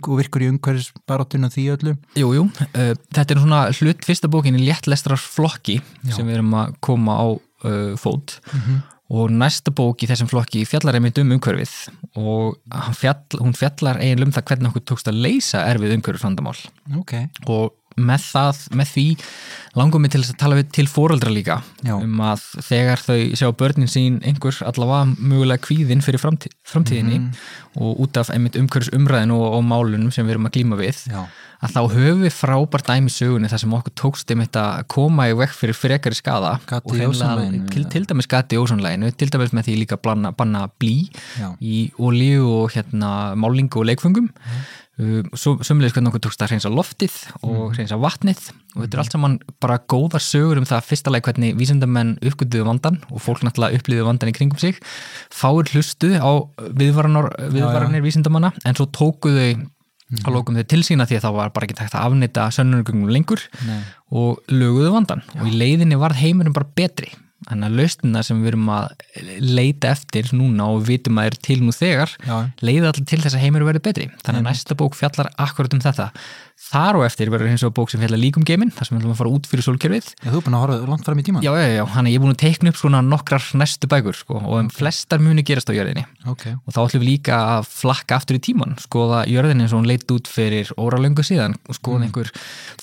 og 0.00 0.20
virkur 0.20 0.44
í 0.44 0.50
umhverfis 0.52 0.90
baróttinu 1.08 1.50
því 1.52 1.66
öllu? 1.76 1.96
Jú, 2.18 2.32
jú, 2.36 2.46
uh, 2.68 2.92
þetta 3.14 3.36
er 3.36 3.42
svona 3.42 3.64
hlut 3.72 4.06
fyrsta 4.06 4.30
bókin 4.32 4.58
í 4.58 4.64
léttlestrar 4.66 5.20
flokki 5.20 5.80
sem 6.08 6.26
við 6.26 6.40
erum 6.40 6.56
að 6.60 6.78
koma 6.84 7.18
á 7.20 7.26
uh, 7.32 7.92
fót. 8.00 8.38
Og 9.10 9.32
næsta 9.34 9.72
bók 9.74 10.04
í 10.04 10.06
þessum 10.06 10.28
flokki 10.30 10.60
fjallar 10.70 10.94
einmitt 10.94 11.18
um 11.18 11.32
umhverfið. 11.34 11.72
Og 12.20 12.60
fjall, 12.94 13.40
hún 13.40 13.56
fjallar 13.58 13.98
eiginlega 13.98 14.28
um 14.28 14.34
það 14.36 14.46
hvernig 14.52 14.70
okkur 14.70 14.84
tókst 14.86 15.10
að 15.10 15.18
leysa 15.24 15.64
erfið 15.66 15.96
umhverfið 15.96 16.28
vandamál 16.28 16.54
Ok, 17.00 17.16
og 17.50 17.72
með 18.08 18.24
það, 18.32 18.60
með 18.80 18.90
því 18.94 19.04
langum 19.78 20.02
við 20.06 20.14
til 20.16 20.22
að 20.24 20.38
tala 20.40 20.56
við 20.58 20.70
til 20.74 20.86
fóreldra 20.90 21.30
líka 21.30 21.60
Já. 21.86 21.94
um 21.94 22.22
að 22.26 22.42
þegar 22.66 23.04
þau 23.06 23.18
sjá 23.38 23.46
börnin 23.60 23.90
sín 23.92 24.16
einhver 24.26 24.56
allavega 24.66 25.12
mögulega 25.20 25.62
kvíðin 25.68 26.02
fyrir 26.02 26.22
framtí 26.22 26.50
framtíðinni 26.66 27.20
og 27.78 28.00
út 28.02 28.18
af 28.18 28.32
einmitt 28.34 28.58
umhverfis 28.58 28.90
umræðinu 28.96 29.36
og, 29.38 29.60
og 29.60 29.62
málunum 29.70 30.10
sem 30.14 30.26
við 30.26 30.34
erum 30.34 30.48
að 30.50 30.56
glíma 30.56 30.78
við 30.80 31.04
já, 31.12 31.20
að 31.62 31.76
þá 31.76 31.80
höfum 31.94 32.24
við 32.24 32.34
frábært 32.34 32.88
dæmi 32.90 33.12
sögunni 33.14 33.50
þar 33.52 33.62
sem 33.62 33.76
okkur 33.78 33.94
tókst 34.02 34.32
einmitt 34.34 34.58
að 34.58 34.82
koma 34.90 35.28
í 35.30 35.36
vekk 35.38 35.54
fyrir 35.60 35.78
frekari 35.78 36.18
skada 36.18 36.56
Gati 36.66 36.90
og 36.90 36.96
hreinlega- 36.98 37.70
til, 37.70 37.84
til 37.94 38.04
dæmis 38.10 38.26
gati 38.32 38.58
í 38.58 38.62
ósonlæginu 38.64 39.12
til 39.14 39.30
dæmis 39.30 39.54
með 39.54 39.68
því 39.70 39.78
líka 39.84 40.00
banna, 40.02 40.32
banna 40.34 40.66
blí 40.82 40.96
Já. 41.38 41.52
í 41.62 41.92
olíu 42.02 42.42
og 42.64 42.74
hérna 42.74 43.36
málingu 43.38 43.84
og 43.84 43.86
leikfungum 43.92 44.26
um, 44.34 44.34
svo 44.34 44.79
sömulegis 45.38 45.94
hvernig 45.96 46.10
okkur 46.10 46.22
tókst 46.26 46.42
að 46.44 46.52
hreinsa 46.52 46.70
loftið 46.72 47.16
og 47.46 47.74
hreinsa 47.74 47.98
vatnið. 48.00 48.42
Og 48.76 48.84
þetta 48.84 48.96
er 48.96 49.02
allt 49.02 49.16
saman 49.16 49.36
bara 49.62 49.80
góðar 49.90 50.24
sögur 50.24 50.60
um 50.60 50.68
það 50.68 50.86
fyrsta 50.90 51.12
leik 51.14 51.26
hvernig 51.28 51.56
vísindamenn 51.58 52.16
uppgötuðu 52.20 52.68
vandan 52.68 53.00
og 53.10 53.24
fólk 53.24 53.42
náttúrulega 53.46 53.80
upplýðu 53.80 54.06
vandan 54.06 54.30
í 54.32 54.36
kringum 54.36 54.60
sig. 54.60 54.78
Fáir 55.32 55.70
hlustu 55.72 56.12
á 56.20 56.30
viðvaranir, 56.58 57.30
viðvaranir 57.54 58.04
vísindamanna 58.04 58.52
en 58.64 58.78
svo 58.78 58.88
tókuðu 58.90 59.50
þau 59.54 59.68
að 60.26 60.34
lókum 60.34 60.58
þau 60.58 60.66
til 60.66 60.82
sína 60.86 61.06
því 61.06 61.18
að 61.18 61.26
það 61.26 61.36
var 61.38 61.52
bara 61.54 61.66
ekki 61.66 61.78
tægt 61.78 61.94
að 61.94 62.06
afnita 62.08 62.46
sönnunargöngum 62.54 63.12
lengur 63.14 63.42
Nei. 63.66 63.80
og 64.10 64.40
löguðu 64.50 64.94
vandan 64.96 65.22
og 65.38 65.44
í 65.46 65.54
leiðinni 65.54 65.98
varð 66.00 66.18
heimurinn 66.24 66.56
bara 66.56 66.66
betri 66.76 67.12
þannig 67.50 67.68
að 67.68 67.78
lausnina 67.80 68.22
sem 68.26 68.42
við 68.42 68.52
erum 68.52 68.70
að 68.72 69.06
leita 69.42 69.90
eftir 69.94 70.30
núna 70.36 70.68
og 70.72 70.84
vitum 70.88 71.20
að 71.20 71.30
er 71.30 71.38
til 71.48 71.58
nú 71.64 71.74
þegar 71.74 72.14
Já. 72.24 72.36
leiði 72.62 72.86
allir 72.90 73.08
til 73.10 73.20
þess 73.24 73.36
að 73.36 73.44
heimurinn 73.44 73.70
verði 73.70 73.84
betri. 73.88 74.06
Þannig 74.22 74.44
að 74.44 74.48
næsta 74.48 74.78
bók 74.78 74.98
fjallar 74.98 75.32
akkurat 75.36 75.74
um 75.76 75.82
þetta 75.82 76.10
þar 76.60 76.98
og 77.00 77.04
eftir 77.06 77.30
verður 77.32 77.50
eins 77.50 77.64
og 77.66 77.72
bók 77.76 77.90
sem 77.90 78.00
fjallar 78.02 78.20
líka 78.20 78.40
um 78.40 78.46
geiminn 78.46 78.70
þar 78.74 78.86
sem 78.86 78.96
við 78.96 79.02
ætlum 79.02 79.14
að 79.14 79.20
fara 79.20 79.32
út 79.34 79.48
fyrir 79.50 79.66
sólkerfið. 79.66 80.10
Já, 80.20 80.28
þú 80.28 80.40
er 80.40 80.44
búin 80.46 80.56
að 80.58 80.64
horfa 80.64 80.90
langt 80.92 81.08
fram 81.08 81.20
í 81.20 81.24
tíman 81.26 81.44
já, 81.44 81.50
já, 81.56 81.68
já, 81.72 81.82
hann 81.94 82.08
er 82.08 82.14
ég 82.14 82.22
búin 82.22 82.34
að 82.34 82.40
teikna 82.44 82.72
upp 82.72 82.80
svona 82.80 83.00
nokkrar 83.06 83.46
næstu 83.58 83.90
bækur 83.90 84.18
sko, 84.18 84.38
og 84.40 84.56
um 84.58 84.68
flestar 84.74 85.22
muni 85.24 85.44
gerast 85.46 85.72
á 85.72 85.74
jörðinni. 85.74 86.04
Ok, 86.30 86.46
og 86.54 86.76
þá 86.76 86.80
ætlum 86.84 87.02
við 87.02 87.08
líka 87.08 87.40
að 87.56 87.70
flakka 87.70 88.20
aftur 88.20 88.38
í 88.38 88.42
tíman 88.50 88.76
skoða 88.82 89.24
jörðinni 89.30 89.66
eins 89.66 89.74
og 89.74 89.82
hún 89.82 89.90
leitt 89.90 90.14
út 90.14 90.30
fyrir 90.30 90.70
óralöngu 90.76 91.24
síðan 91.26 91.56
og 91.66 91.78
skoða 91.78 92.06
einhver 92.06 92.30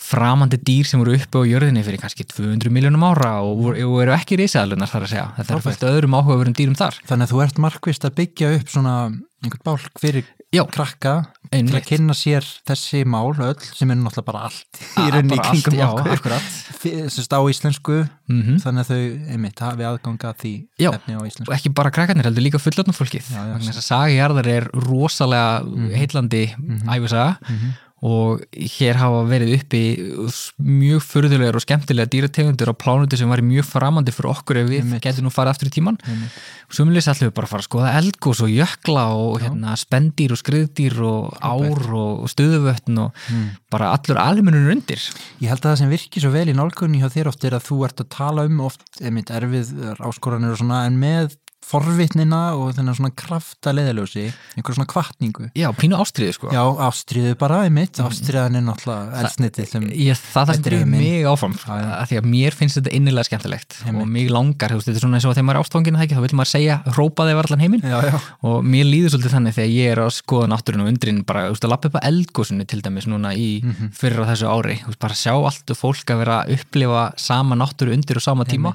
framandi 0.07 0.59
dýr 0.59 0.89
sem 0.89 1.01
voru 1.01 1.15
uppi 1.17 1.43
á 1.43 1.49
jörðinni 1.53 1.85
fyrir 1.85 2.01
kannski 2.01 2.27
200 2.33 2.73
miljónum 2.73 3.05
ára 3.07 3.37
og, 3.45 3.71
og 3.71 4.01
eru 4.03 4.15
ekki 4.15 4.39
risaðalunar 4.41 4.91
þar 4.91 5.07
að 5.07 5.13
segja. 5.13 5.29
Þetta 5.37 5.57
er 5.57 5.71
af 5.71 5.87
öðrum 5.93 6.17
áhugaverum 6.17 6.57
dýrum 6.57 6.77
þar. 6.79 6.99
Þannig 7.07 7.27
að 7.27 7.33
þú 7.33 7.43
ert 7.45 7.63
markvist 7.67 8.07
að 8.07 8.17
byggja 8.21 8.53
upp 8.57 8.71
svona 8.73 8.95
einhvern 9.43 9.63
bálk 9.67 10.01
fyrir 10.01 10.25
Já. 10.55 10.63
krakka 10.71 11.27
til 11.51 11.59
Einmitt. 11.59 11.75
að 11.79 11.85
kynna 11.87 12.13
sér 12.17 12.45
þessi 12.67 13.01
mál 13.07 13.31
öll 13.33 13.55
sem 13.73 13.91
er 13.91 13.95
náttúrulega 14.01 14.25
bara 14.27 14.41
allt 14.49 14.81
í 14.99 15.05
rauninni 15.13 15.39
kringum 15.39 15.79
okkur. 15.87 16.35
Sérst 17.07 17.33
á 17.37 17.41
íslensku 17.47 17.97
Mhm. 18.27 18.57
þannig 18.59 18.83
að 18.83 18.89
þau, 18.91 19.31
einmitt, 19.31 19.59
hafi 19.63 19.83
aðganga 19.87 20.27
að 20.33 20.37
því 20.43 20.53
Já. 20.83 20.89
efni 20.91 21.15
á 21.15 21.21
íslensku 21.23 21.47
og 21.47 21.55
ekki 21.55 21.71
bara 21.73 21.91
krakkarnir 21.95 22.27
heldur 22.27 22.43
líka 22.43 22.59
fullotna 22.59 22.91
fólkið 22.91 23.23
þess 23.31 23.79
að 23.79 23.87
sagijarðar 23.87 24.47
er 24.51 24.67
rosalega 24.73 25.63
heillandi 25.95 26.41
æfisaga 26.91 27.37
og 28.05 28.43
hér 28.53 28.99
hafa 28.99 29.23
verið 29.25 29.55
uppi 29.57 29.81
mjög 30.61 31.01
furðulegar 31.01 31.57
og 31.57 31.63
skemmtilega 31.63 32.11
dýrategundur 32.13 32.69
á 32.69 32.75
plánutu 32.77 33.17
sem 33.17 33.29
var 33.29 33.41
mjög 33.41 33.65
framandi 33.65 34.13
fyrir 34.13 34.35
okkur 34.35 34.61
ef 34.61 34.69
við 34.69 34.93
getum 35.01 35.25
nú 35.25 35.33
farið 35.33 35.55
aftur 35.55 35.71
í 35.71 35.75
tíman 35.79 35.97
Sumulis 36.67 37.07
ætlum 37.07 37.29
við 37.29 37.35
bara 37.37 37.47
fara 37.47 37.63
að 37.63 37.67
skoða 37.69 37.91
eldgós 37.95 38.41
og 38.43 38.51
jökla 38.51 39.03
og 39.15 39.37
hérna, 39.39 39.75
spendýr 39.79 40.33
og 40.35 40.39
skriðdýr 40.41 40.97
og 41.07 41.37
ár 41.39 41.85
og 41.95 42.25
stöðuvötn 42.33 42.99
og 43.05 43.21
bara 43.71 43.93
allur 43.95 44.19
almenunur 44.19 44.73
undir. 44.75 44.99
Ég 45.39 45.47
held 45.47 45.63
að 45.63 45.69
það 45.69 45.79
sem 45.79 45.93
virkir 45.95 46.25
svo 46.25 46.33
vel 46.35 46.51
í 46.51 46.57
nálgunni 46.57 46.99
hjá 46.99 47.07
þér 47.13 47.31
oft 47.31 47.47
er 47.47 47.55
að 47.55 47.69
þú 47.69 47.79
ert 47.87 48.03
að 48.03 48.11
tala 48.17 48.45
um 48.49 48.59
oft 48.67 48.99
einmitt 48.99 49.31
erfið 49.31 49.71
áskoranir 49.95 50.57
og 50.57 50.59
svona 50.59 50.83
en 50.89 50.99
með 50.99 51.37
forvitnina 51.67 52.53
og 52.55 52.71
þennan 52.77 52.95
svona 52.95 53.11
krafta 53.17 53.73
leðaljósi, 53.75 54.27
einhver 54.55 54.75
svona 54.77 54.87
kvartningu 54.89 55.49
Já, 55.57 55.67
pínu 55.75 55.97
ástriðu 55.99 56.35
sko. 56.37 56.51
Já, 56.53 56.61
ástriðu 56.87 57.33
bara 57.39 57.63
einmitt, 57.65 57.99
ástriðan 57.99 58.55
er 58.59 58.63
náttúrulega 58.67 59.21
eldsnitið 59.23 59.67
sem 59.73 59.87
Ég, 59.91 60.21
það 60.33 60.53
drifur 60.63 60.85
minn. 60.87 61.01
mig. 61.01 61.25
áfram 61.27 61.55
já. 61.57 61.73
að 61.97 62.05
því 62.11 62.19
að 62.21 62.29
mér 62.31 62.55
finnst 62.55 62.79
þetta 62.79 62.93
innilega 62.95 63.27
skemmtilegt 63.27 63.77
og 63.91 64.07
mig 64.07 64.29
langar, 64.31 64.71
þú 64.71 64.79
veist, 64.79 64.87
þetta 64.87 64.97
er 65.01 65.05
svona 65.05 65.19
eins 65.19 65.25
og 65.27 65.35
þegar 65.35 65.47
maður 65.49 65.59
er 65.59 65.65
ástfangin 65.65 65.97
þá 65.97 66.21
vil 66.23 66.37
maður 66.39 66.51
segja, 66.53 66.77
hrópa 66.95 67.27
þeir 67.27 67.41
allan 67.43 67.63
heiminn. 67.65 67.83
Og 68.47 68.63
mér 68.63 68.87
líður 68.87 69.13
svolítið 69.17 69.35
þannig 69.35 69.57
þegar 69.57 69.73
ég 69.75 69.91
er 69.91 70.01
að 70.05 70.13
skoða 70.17 70.47
náttúrun 70.53 70.85
og 70.85 70.91
undrin 70.93 71.23
bara, 71.27 71.47
þú 71.49 71.55
veist, 71.57 71.67
að 71.67 71.73
lappa 71.73 71.89
upp 71.91 71.99
að 71.99 72.07
eldgósunni 72.11 72.67
til 72.67 72.81
dæmis 72.81 73.07
núna 73.11 73.33
í 73.35 73.49
Mhm. 73.63 73.91
fyrir 73.97 74.23
á 74.23 74.29
þessu 74.31 74.47
ári, 74.47 74.77
þú 74.85 74.87
veist, 74.93 74.99
bara 74.99 75.13
sjá 75.13 75.33
allt 75.35 75.71
og 75.71 75.77
fólk 75.77 76.05
að 76.13 76.17
vera 76.23 76.43
að 76.45 76.55
upplifa 76.57 77.03
sama 77.17 77.55
náttúru 77.55 77.93
undir 77.93 78.15
og 78.17 78.21
sama 78.23 78.45
tíma 78.45 78.73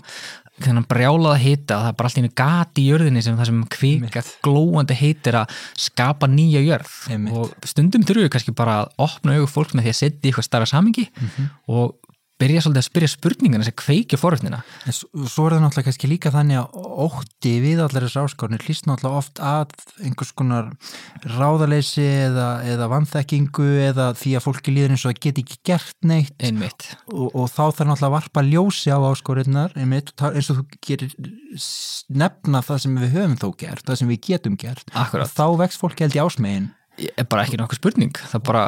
þennan 0.61 0.85
brjálaða 0.87 1.39
hita 1.41 1.79
það 1.81 1.89
er 1.89 1.97
bara 1.97 2.09
allt 2.11 2.19
í 2.19 2.23
einu 2.23 2.33
gati 2.37 2.83
í 2.83 2.91
jörðinni 2.93 3.23
sem 3.25 3.37
það 3.39 3.47
sem 3.49 3.63
kvika 3.73 4.23
glóandi 4.45 4.95
heitir 5.01 5.39
að 5.41 5.55
skapa 5.81 6.29
nýja 6.29 6.61
jörð 6.61 6.93
Einmitt. 7.11 7.33
og 7.35 7.55
stundum 7.65 8.05
þurfum 8.05 8.27
við 8.27 8.33
kannski 8.37 8.55
bara 8.55 8.83
að 8.83 8.93
opna 9.07 9.37
augu 9.39 9.47
fólk 9.49 9.73
með 9.75 9.89
því 9.89 9.95
að 9.95 10.01
setja 10.03 10.21
í 10.23 10.31
eitthvað 10.33 10.49
starra 10.51 10.67
samingi 10.69 11.09
Mhm. 11.17 11.49
og 11.69 11.95
byrja 12.43 12.65
svolítið 12.65 12.83
að 12.83 12.89
spyrja 12.89 13.13
spurningan 13.13 13.63
þess 13.63 13.73
að 13.73 13.79
kveikja 13.83 14.21
forutnina 14.21 14.61
en 14.87 14.97
svo, 14.97 15.47
er 15.47 15.55
það 15.55 15.63
náttúrulega 15.65 15.87
kannski 15.89 16.11
líka 16.11 16.33
þannig 16.35 16.61
að 16.61 16.89
ótti 17.07 17.53
við 17.63 17.83
allar 17.85 18.07
þessar 18.07 18.29
áskornir 18.29 18.67
hlýst 18.67 18.89
náttúrulega 18.89 19.23
oft 19.23 19.43
að 19.43 19.75
einhvers 20.03 20.33
konar 20.39 20.71
ráðaleysi 21.39 22.05
eða, 22.27 22.49
eða 22.69 22.91
vanþekkingu 22.93 23.69
eða 23.87 24.09
því 24.19 24.35
að 24.39 24.47
fólki 24.47 24.75
líður 24.75 24.97
eins 24.97 25.07
og 25.07 25.13
það 25.13 25.23
geti 25.27 25.47
ekki 25.47 25.59
gert 25.71 25.97
neitt. 26.09 26.35
Einmitt. 26.43 26.89
Og, 27.13 27.31
og 27.31 27.49
þá 27.53 27.63
þarf 27.63 27.89
náttúrulega 27.93 28.11
að 28.11 28.17
varpa 28.17 28.45
ljósi 28.47 28.93
á 28.93 28.99
áskorinnar 28.99 29.77
einmitt, 29.79 30.13
eins 30.19 30.53
og 30.53 30.61
þú 30.61 30.83
gerir 30.89 31.17
nefna 32.23 32.63
það 32.67 32.85
sem 32.87 33.01
við 33.03 33.17
höfum 33.17 33.41
þó 33.41 33.49
gert 33.63 33.89
það 33.89 34.01
sem 34.03 34.13
við 34.13 34.23
getum 34.31 34.61
gert. 34.61 34.87
Akkurat. 34.93 35.29
og 35.29 35.37
þá 35.37 35.63
vext 35.65 35.83
fólki 35.83 36.07
held 36.07 36.19
í 36.19 36.23
ásmegin 36.23 36.71
er 37.01 37.27
bara 37.29 37.45
ekki 37.47 37.59
nokkuð 37.61 37.79
spurning. 37.79 38.13
Það 38.17 38.37
er 38.39 38.43
bara 38.47 38.63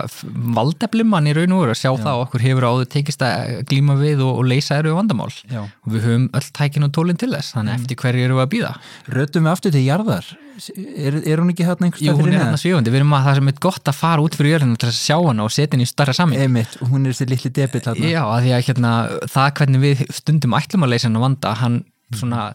valdefli 0.57 1.05
mann 1.07 1.29
í 1.29 1.35
raun 1.37 1.53
og 1.57 1.65
veru 1.65 1.75
að 1.75 1.81
sjá 1.81 1.91
það 1.91 2.11
að 2.13 2.23
okkur 2.25 2.45
hefur 2.45 2.67
áður 2.71 2.89
tekist 2.95 3.25
að 3.25 3.59
glíma 3.69 3.97
við 4.01 4.23
og, 4.25 4.41
og 4.41 4.49
leysa 4.49 4.79
eru 4.81 4.95
vandamál. 4.97 5.29
Já. 5.51 5.61
og 5.65 5.93
við 5.93 6.07
höfum 6.09 6.25
öll 6.39 6.49
tækin 6.57 6.87
og 6.87 6.95
tólinn 6.97 7.21
til 7.21 7.31
þess 7.35 7.55
þannig 7.55 7.77
eftir 7.79 8.01
hverju 8.01 8.25
eru 8.25 8.39
við 8.39 8.45
að 8.45 8.51
býða 8.55 8.73
Rötum 9.15 9.47
við 9.47 9.53
aftur 9.53 9.75
til 9.75 9.85
jarðar. 9.85 10.31
Er, 10.55 11.17
er 11.27 11.41
hún 11.43 11.51
ekki 11.51 11.67
hérna 11.67 11.89
einhvers 11.89 12.03
Jú, 12.05 12.13
stað 12.13 12.21
hún 12.21 12.29
fyrir 12.29 12.39
er 12.39 12.45
hérna 12.45 12.61
sjöfundi, 12.63 12.93
við 12.95 13.01
erum 13.01 13.17
að 13.17 13.25
það 13.27 13.39
sem 13.41 13.49
er 13.51 13.57
gott 13.67 13.91
að 13.91 13.97
fara 13.99 14.23
út 14.23 14.37
fyrir 14.39 14.53
jörðinu 14.55 14.79
til 14.79 14.87
að 14.87 14.99
sjá 15.01 15.17
hana 15.19 15.47
og 15.49 15.51
setja 15.51 15.75
henni 15.75 15.89
í 15.89 15.91
starra 15.91 16.15
samin 16.15 16.45
Einmitt, 16.45 16.77
hún 16.79 17.09
er 17.09 17.17
þessi 17.17 17.27
litli 17.33 17.51
debill 17.59 17.83
hérna 17.83 18.13
Já, 18.13 18.21
að 18.23 18.47
að 18.55 18.63
hérna, 18.69 18.93
það 19.35 19.51
hvernig 19.59 19.83
við 19.83 20.05
stundum 20.15 20.55
ætlum 20.55 20.87
að 20.87 20.95
leysa 20.95 21.09
hann 21.09 21.19
að 21.19 21.27
vanda, 21.27 21.57
hann 21.59 21.81
svona 22.15 22.47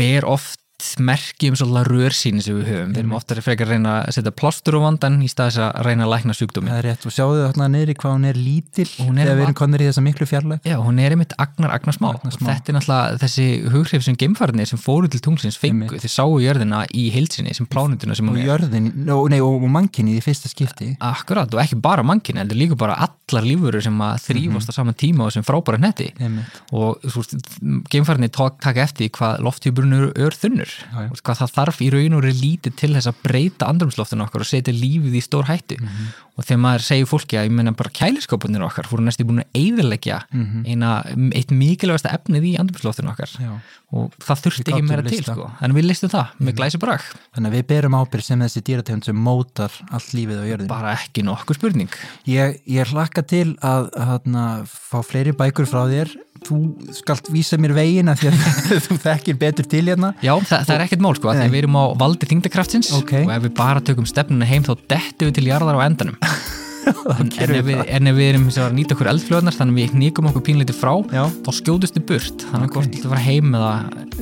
ber 0.00 0.28
oft 0.32 0.56
merki 1.02 1.50
um 1.50 1.56
svolítið 1.58 1.88
rörsýni 1.90 2.42
sem 2.44 2.56
við 2.58 2.68
höfum, 2.70 2.92
við 2.94 3.02
erum 3.02 3.14
ofta 3.18 3.36
frekar 3.44 3.68
að 3.68 3.74
reyna 3.76 3.94
að 4.04 4.16
setja 4.16 4.32
plástur 4.36 4.76
á 4.76 4.80
vandan 4.84 5.18
í 5.24 5.28
staðis 5.30 5.58
að 5.64 5.70
reyna 5.86 6.06
að 6.06 6.12
lækna 6.14 6.36
sjúkdómi. 6.36 6.70
Það 6.70 6.80
er 6.80 6.86
rétt 6.88 7.06
og 7.06 7.14
sjáðu 7.14 7.42
þarna 7.46 7.68
neyri 7.74 7.96
hvað 8.00 8.14
hún 8.16 8.26
er 8.30 8.40
lítil 8.40 8.86
Hún 9.00 9.20
er 9.20 9.28
þegar 9.28 9.38
við 9.38 9.44
erum 9.46 9.58
konir 9.60 9.84
í 9.84 9.88
þessa 9.88 10.04
miklu 10.04 10.28
fjarlæg 10.30 10.68
Já, 10.70 10.76
hún 10.84 11.00
er 11.02 11.14
einmitt 11.14 11.34
agnar, 11.40 11.74
agnar 11.76 11.96
smá. 11.96 12.08
Agnar 12.10 12.34
smá. 12.36 12.44
Og 12.44 12.50
þetta 12.50 12.72
er 12.72 12.76
náttúrulega 12.78 13.20
þessi 13.24 13.46
hughrif 13.74 14.06
sem 14.06 14.18
geimfarnir 14.20 14.70
sem 14.70 14.80
fóru 14.80 15.10
til 15.10 15.22
tunglsins 15.24 15.58
fengu, 15.60 16.00
þeir 16.00 16.14
sáu 16.14 16.38
jörðina 16.42 16.82
í 16.96 17.06
heilsinni 17.14 17.54
sem 17.56 17.68
plánunduna 17.70 18.16
sem 18.18 18.28
og 18.28 18.36
hún 18.36 18.42
er. 18.42 18.48
jörðin, 18.50 18.90
no, 19.06 19.20
nei, 19.30 19.40
og 19.44 19.66
mannkinni 19.70 20.16
í 20.18 20.24
fyrsta 20.24 20.50
skipti 20.50 20.92
Akkurat, 21.10 21.50
og 21.54 21.62
ekki 21.62 21.78
bara 21.80 22.04
mannkinn, 22.06 22.40
heldur 22.40 22.58
líka 22.58 22.78
bara 22.78 22.98
allar 23.06 23.46
lífurur 23.46 23.84
sem 23.84 24.04
að 24.04 24.24
þrýfast 24.26 24.72
á 24.72 24.72
saman 24.76 24.98
tíma 24.98 25.26
og 25.26 25.34
sem 25.34 25.46
frábæra 25.46 25.80
netti. 25.80 26.10
Og 26.76 27.00
geimfærinni 27.90 28.30
taka 28.32 28.84
eftir 28.84 29.10
hvað 29.16 29.44
lofthjúburinn 29.46 29.96
eru 29.96 30.10
ör 30.20 30.36
þunnur 30.36 30.69
Veist, 31.10 31.22
hvað 31.26 31.40
það 31.42 31.54
þarf 31.58 31.80
í 31.84 31.90
raun 31.94 32.14
og 32.18 32.22
veru 32.24 32.34
lítið 32.40 32.76
til 32.76 32.92
þess 32.94 33.10
að 33.10 33.20
breyta 33.24 33.68
andrumsloftinu 33.70 34.24
okkar 34.26 34.44
og 34.44 34.50
setja 34.50 34.74
lífið 34.74 35.14
í 35.20 35.22
stór 35.24 35.48
hættu 35.50 35.78
Mhm. 35.80 36.06
og 36.40 36.44
þegar 36.46 36.60
maður 36.64 36.84
segir 36.86 37.06
fólki 37.10 37.36
að 37.36 37.46
ég 37.48 37.52
meina 37.52 37.72
bara 37.76 37.90
kæliskopunir 37.90 38.62
okkar 38.64 38.86
fóru 38.88 39.04
næstu 39.04 39.24
búin 39.28 39.42
að 39.42 39.50
eyðileggja 39.60 40.20
eina, 40.66 41.02
eitt 41.36 41.50
mikilvægasta 41.52 42.14
efnið 42.16 42.46
í 42.48 42.58
andrumsloftinu 42.60 43.10
okkar 43.12 43.28
Mhm. 43.38 43.44
Já. 43.44 43.60
og 43.92 44.12
það 44.22 44.40
þurfti 44.44 44.70
ekki 44.72 44.86
meira 44.88 45.02
til 45.02 45.22
sko. 45.24 45.50
en 45.60 45.72
við 45.74 45.84
listum 45.90 46.08
það 46.10 46.26
með 46.40 46.54
glæsi 46.56 46.78
brak 46.78 47.02
þannig 47.34 47.50
að 47.50 47.56
við 47.58 47.66
berum 47.66 47.94
ábyrg 47.98 48.22
sem 48.22 48.38
þessi 48.40 48.62
dýrategund 48.62 49.04
sem 49.04 49.16
mótar 49.16 49.70
allt 49.90 50.12
lífið 50.14 50.38
á 50.40 50.44
jörðin 50.50 50.68
bara 50.68 50.94
ekki 50.94 51.22
nokkuð 51.26 51.54
spurning 51.58 51.88
ég, 52.26 52.60
ég 52.68 52.86
hlakka 52.86 53.26
til 53.26 53.56
að, 53.60 53.90
að 53.92 54.06
hana, 54.24 54.64
fá 54.64 55.02
fleiri 55.04 55.32
bækur 55.32 55.66
frá 55.66 55.84
þér 55.90 56.14
þú 56.50 56.60
skalt 57.00 57.30
vísa 57.32 57.58
mér 57.62 57.74
vegin 57.78 58.10
að 58.12 58.24
því 58.24 58.30
að 58.32 58.40
þú 58.86 58.98
þekkir 59.06 59.38
betur 59.40 59.68
til 59.70 59.84
hérna. 59.88 60.12
Já, 60.24 60.34
það, 60.38 60.64
það 60.68 60.74
er 60.76 60.86
ekkert 60.86 61.04
mál 61.06 61.14
sko, 61.18 61.36
við 61.40 61.60
erum 61.64 61.78
á 61.80 61.84
valdi 62.04 62.30
þingdakraftsins 62.30 62.92
Ok. 63.00 63.14
og 63.24 63.34
ef 63.36 63.46
við 63.46 63.54
bara 63.62 63.84
tökum 63.84 64.08
stefnuna 64.10 64.48
heim 64.50 64.66
þá 64.66 64.74
dettum 64.90 65.30
við 65.30 65.38
til 65.40 65.48
jarðar 65.50 65.78
á 65.78 65.86
endanum 65.86 66.18
en, 66.86 67.30
ef 67.30 67.50
við 67.50 67.66
við, 67.68 68.28
erum 68.30 68.46
að 68.50 68.74
nýta 68.76 68.94
okkur 68.96 69.10
eldflöðnar 69.12 69.56
þannig 69.56 69.74
að 69.74 69.80
við 69.80 69.96
nýkum 70.00 70.28
okkur 70.30 70.44
pínleiti 70.46 70.74
frá 70.76 70.92
Já. 71.12 71.22
þá 71.44 71.50
skjóðust 71.58 71.98
við 71.98 72.04
burt. 72.10 72.44
Þannig 72.50 72.72
hvort 72.74 72.96
þú 73.00 73.10
fara 73.12 73.22
heim 73.24 73.54
eða 73.58 73.72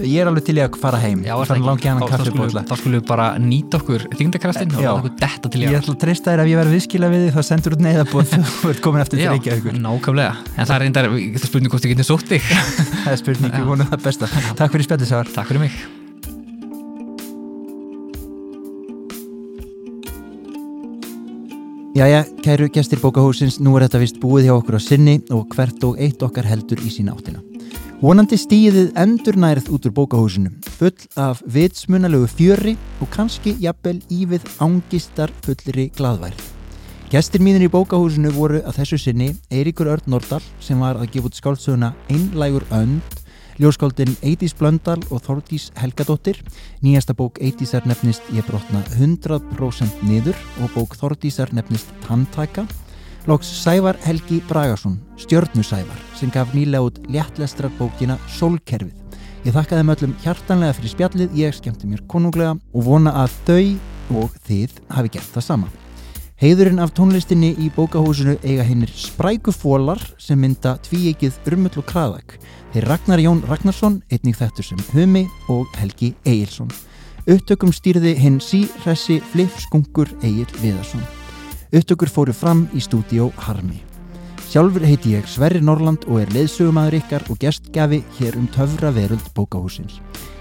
ég 0.03 0.23
er 0.23 0.31
alveg 0.31 0.47
til 0.49 0.57
í 0.59 0.63
að 0.65 0.79
fara 0.83 1.01
heim. 1.03 1.23
Já, 1.27 1.35
ég 1.35 1.49
Þá- 1.49 2.11
kaffibólla. 2.13 2.63
við- 2.63 2.69
bara 3.09 3.27
nýta 3.43 3.81
okkur 3.81 4.07
þingdakraftin 4.19 4.75
og 4.79 4.83
okkur 4.99 5.15
detta 5.19 5.49
til 5.53 5.61
ég 5.63 5.69
jarðar 5.69 5.83
ætla 5.85 5.95
að 5.97 6.01
treysta 6.07 6.33
þér 6.35 6.45
ef 6.45 6.51
ég 6.53 6.61
verður 6.63 6.77
viðskila 6.79 7.13
við 7.13 7.27
þig 7.29 7.37
þá 7.39 7.43
sendur 7.51 7.77
út 7.79 7.85
neyðabóð 7.89 8.35
þú 8.63 8.73
ert 8.73 8.83
komin 8.85 9.05
eftir 9.05 9.23
til 9.23 9.31
Reykjavíkur. 9.35 9.79
nákvæmlega. 9.83 10.35
En 10.57 10.67
það 10.67 10.75
er 10.79 10.85
reyndar, 10.87 11.11
spurning 11.45 11.71
hvort 11.73 11.85
þið 11.87 11.95
getur 11.95 12.11
sótt 12.11 12.29
þig. 12.35 12.43
Það 13.05 13.13
er 13.15 13.23
spurning, 13.23 13.55
ég 13.55 13.65
vonu 13.71 13.87
það 13.89 14.03
besta. 14.05 14.29
Takk 14.59 14.75
fyrir 14.75 15.98
Jæja, 21.97 22.25
kæru 22.45 22.69
gestir 22.69 23.01
bókahúsins, 23.01 23.57
nú 23.65 23.73
er 23.79 23.87
þetta 23.87 24.01
vist 24.03 24.19
búið 24.21 24.45
hjá 24.49 24.53
okkur 24.59 24.77
á 24.77 24.81
sinni 24.83 25.15
og 25.33 25.47
hvert 25.55 25.85
og 25.89 25.97
eitt 25.97 26.21
okkar 26.23 26.45
heldur 26.45 26.83
í 26.85 26.91
sína 26.93 27.15
áttina. 27.17 27.41
Vonandi 28.03 28.37
stíðið 28.37 28.93
endurnærið 29.01 29.71
út 29.73 29.89
úr 29.89 29.95
bókahúsinu, 29.97 30.53
full 30.77 31.09
af 31.17 31.41
vitsmunalegu 31.49 32.29
fjöri 32.29 32.77
og 33.01 33.09
kannski 33.17 33.57
jafnvel 33.65 34.03
ívið 34.13 34.45
ángistar 34.61 35.33
fullri 35.47 35.89
gladværð. 35.97 36.45
Gestir 37.09 37.41
mínir 37.41 37.65
í 37.65 37.73
bókahúsinu 37.73 38.35
voru 38.37 38.61
að 38.69 38.83
þessu 38.83 39.01
sinni 39.01 39.31
Eiríkur 39.49 39.89
Örn 39.89 40.13
Nordal 40.13 40.45
sem 40.61 40.79
var 40.85 41.01
að 41.01 41.09
gefa 41.15 41.33
út 41.33 41.41
skáldsöguna 41.41 41.95
Einlægur 42.13 42.69
önd, 42.69 43.18
ljóskáldin 43.59 44.15
Eidís 44.23 44.55
Blöndal 44.57 45.01
og 45.11 45.23
Þordís 45.27 45.69
Helgadóttir. 45.79 46.39
Nýjasta 46.83 47.15
bók 47.19 47.41
Eidísar 47.43 47.87
nefnist 47.87 48.23
Ég 48.35 48.47
brotna 48.47 48.83
100% 48.97 50.05
niður 50.07 50.39
og 50.63 50.71
bók 50.77 50.95
Þordísar 50.99 51.53
nefnist 51.53 51.91
Tantaka. 52.07 52.67
Lóks 53.29 53.51
Sævar 53.63 53.99
Helgi 54.07 54.41
Bragason, 54.49 54.97
stjörnusævar, 55.21 55.99
sem 56.17 56.31
gaf 56.33 56.55
nýlega 56.57 56.87
út 56.87 57.03
léttlestrar 57.13 57.75
bókina 57.77 58.17
Sólkerfið. 58.39 58.95
Ég 59.45 59.53
þakka 59.55 59.81
þeim 59.81 59.93
öllum 59.95 60.15
hjartanlega 60.23 60.79
fyrir 60.79 60.95
spjallið, 60.95 61.37
ég 61.37 61.59
skemmti 61.59 61.91
mér 61.91 62.07
konunglega 62.09 62.57
og 62.73 62.89
vona 62.89 63.13
að 63.25 63.37
þau 63.45 64.23
og 64.23 64.41
þið 64.49 64.81
hafi 64.97 65.15
gert 65.19 65.37
það 65.37 65.47
sama. 65.51 65.88
Heiðurinn 66.39 66.79
af 66.79 66.93
tónlistinni 66.95 67.49
í 67.59 67.65
bókahúsinu 67.75 68.37
eiga 68.47 68.63
hinnir 68.63 68.93
spræku 68.95 69.51
fólar 69.51 69.99
sem 70.23 70.39
mynda 70.39 70.77
tvíegið 70.87 71.35
Urmull 71.51 71.81
og 71.81 71.89
Kraðak. 71.89 72.37
Þeir 72.71 72.87
Ragnar 72.93 73.19
Jón 73.19 73.41
Ragnarsson, 73.49 73.97
einnig 74.07 74.39
þettur 74.39 74.69
sem 74.69 74.85
Humi 74.93 75.25
og 75.51 75.67
Helgi 75.81 76.13
Egilson. 76.23 76.71
Upptökum 77.27 77.75
stýrði 77.75 78.15
hinn 78.23 78.39
síressi 78.39 79.19
flipskungur 79.33 80.15
Egil 80.23 80.47
Viðarsson. 80.63 81.03
Upptökur 81.75 82.15
fóru 82.15 82.37
fram 82.37 82.69
í 82.71 82.87
stúdíó 82.87 83.33
Harmi. 83.43 83.83
Sjálfur 84.47 84.87
heiti 84.87 85.19
ég 85.19 85.27
Sverri 85.27 85.59
Norland 85.59 86.07
og 86.07 86.23
er 86.23 86.31
leiðsögumæður 86.39 87.01
ykkar 87.03 87.27
og 87.35 87.43
gestgafi 87.43 88.05
hér 88.21 88.39
um 88.39 88.47
töfra 88.55 88.95
veröld 88.95 89.27
bókahúsins. 89.35 89.99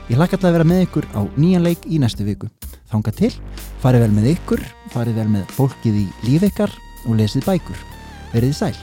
Ég 0.08 0.16
hlakka 0.16 0.38
til 0.40 0.48
að 0.48 0.54
vera 0.56 0.68
með 0.68 0.86
ykkur 0.86 1.06
á 1.20 1.22
nýjan 1.36 1.66
leik 1.66 1.84
í 1.84 1.98
næstu 2.00 2.24
viku. 2.24 2.48
Þanga 2.88 3.12
til, 3.18 3.34
farið 3.84 4.06
vel 4.06 4.14
með 4.16 4.30
ykkur, 4.38 4.64
farið 4.94 5.20
vel 5.20 5.30
með 5.34 5.56
fólkið 5.58 5.98
í 6.00 6.06
líf 6.24 6.48
ykkar 6.48 6.78
og 7.04 7.18
lesið 7.20 7.44
bækur. 7.50 7.82
Verið 8.32 8.56
sæl. 8.56 8.78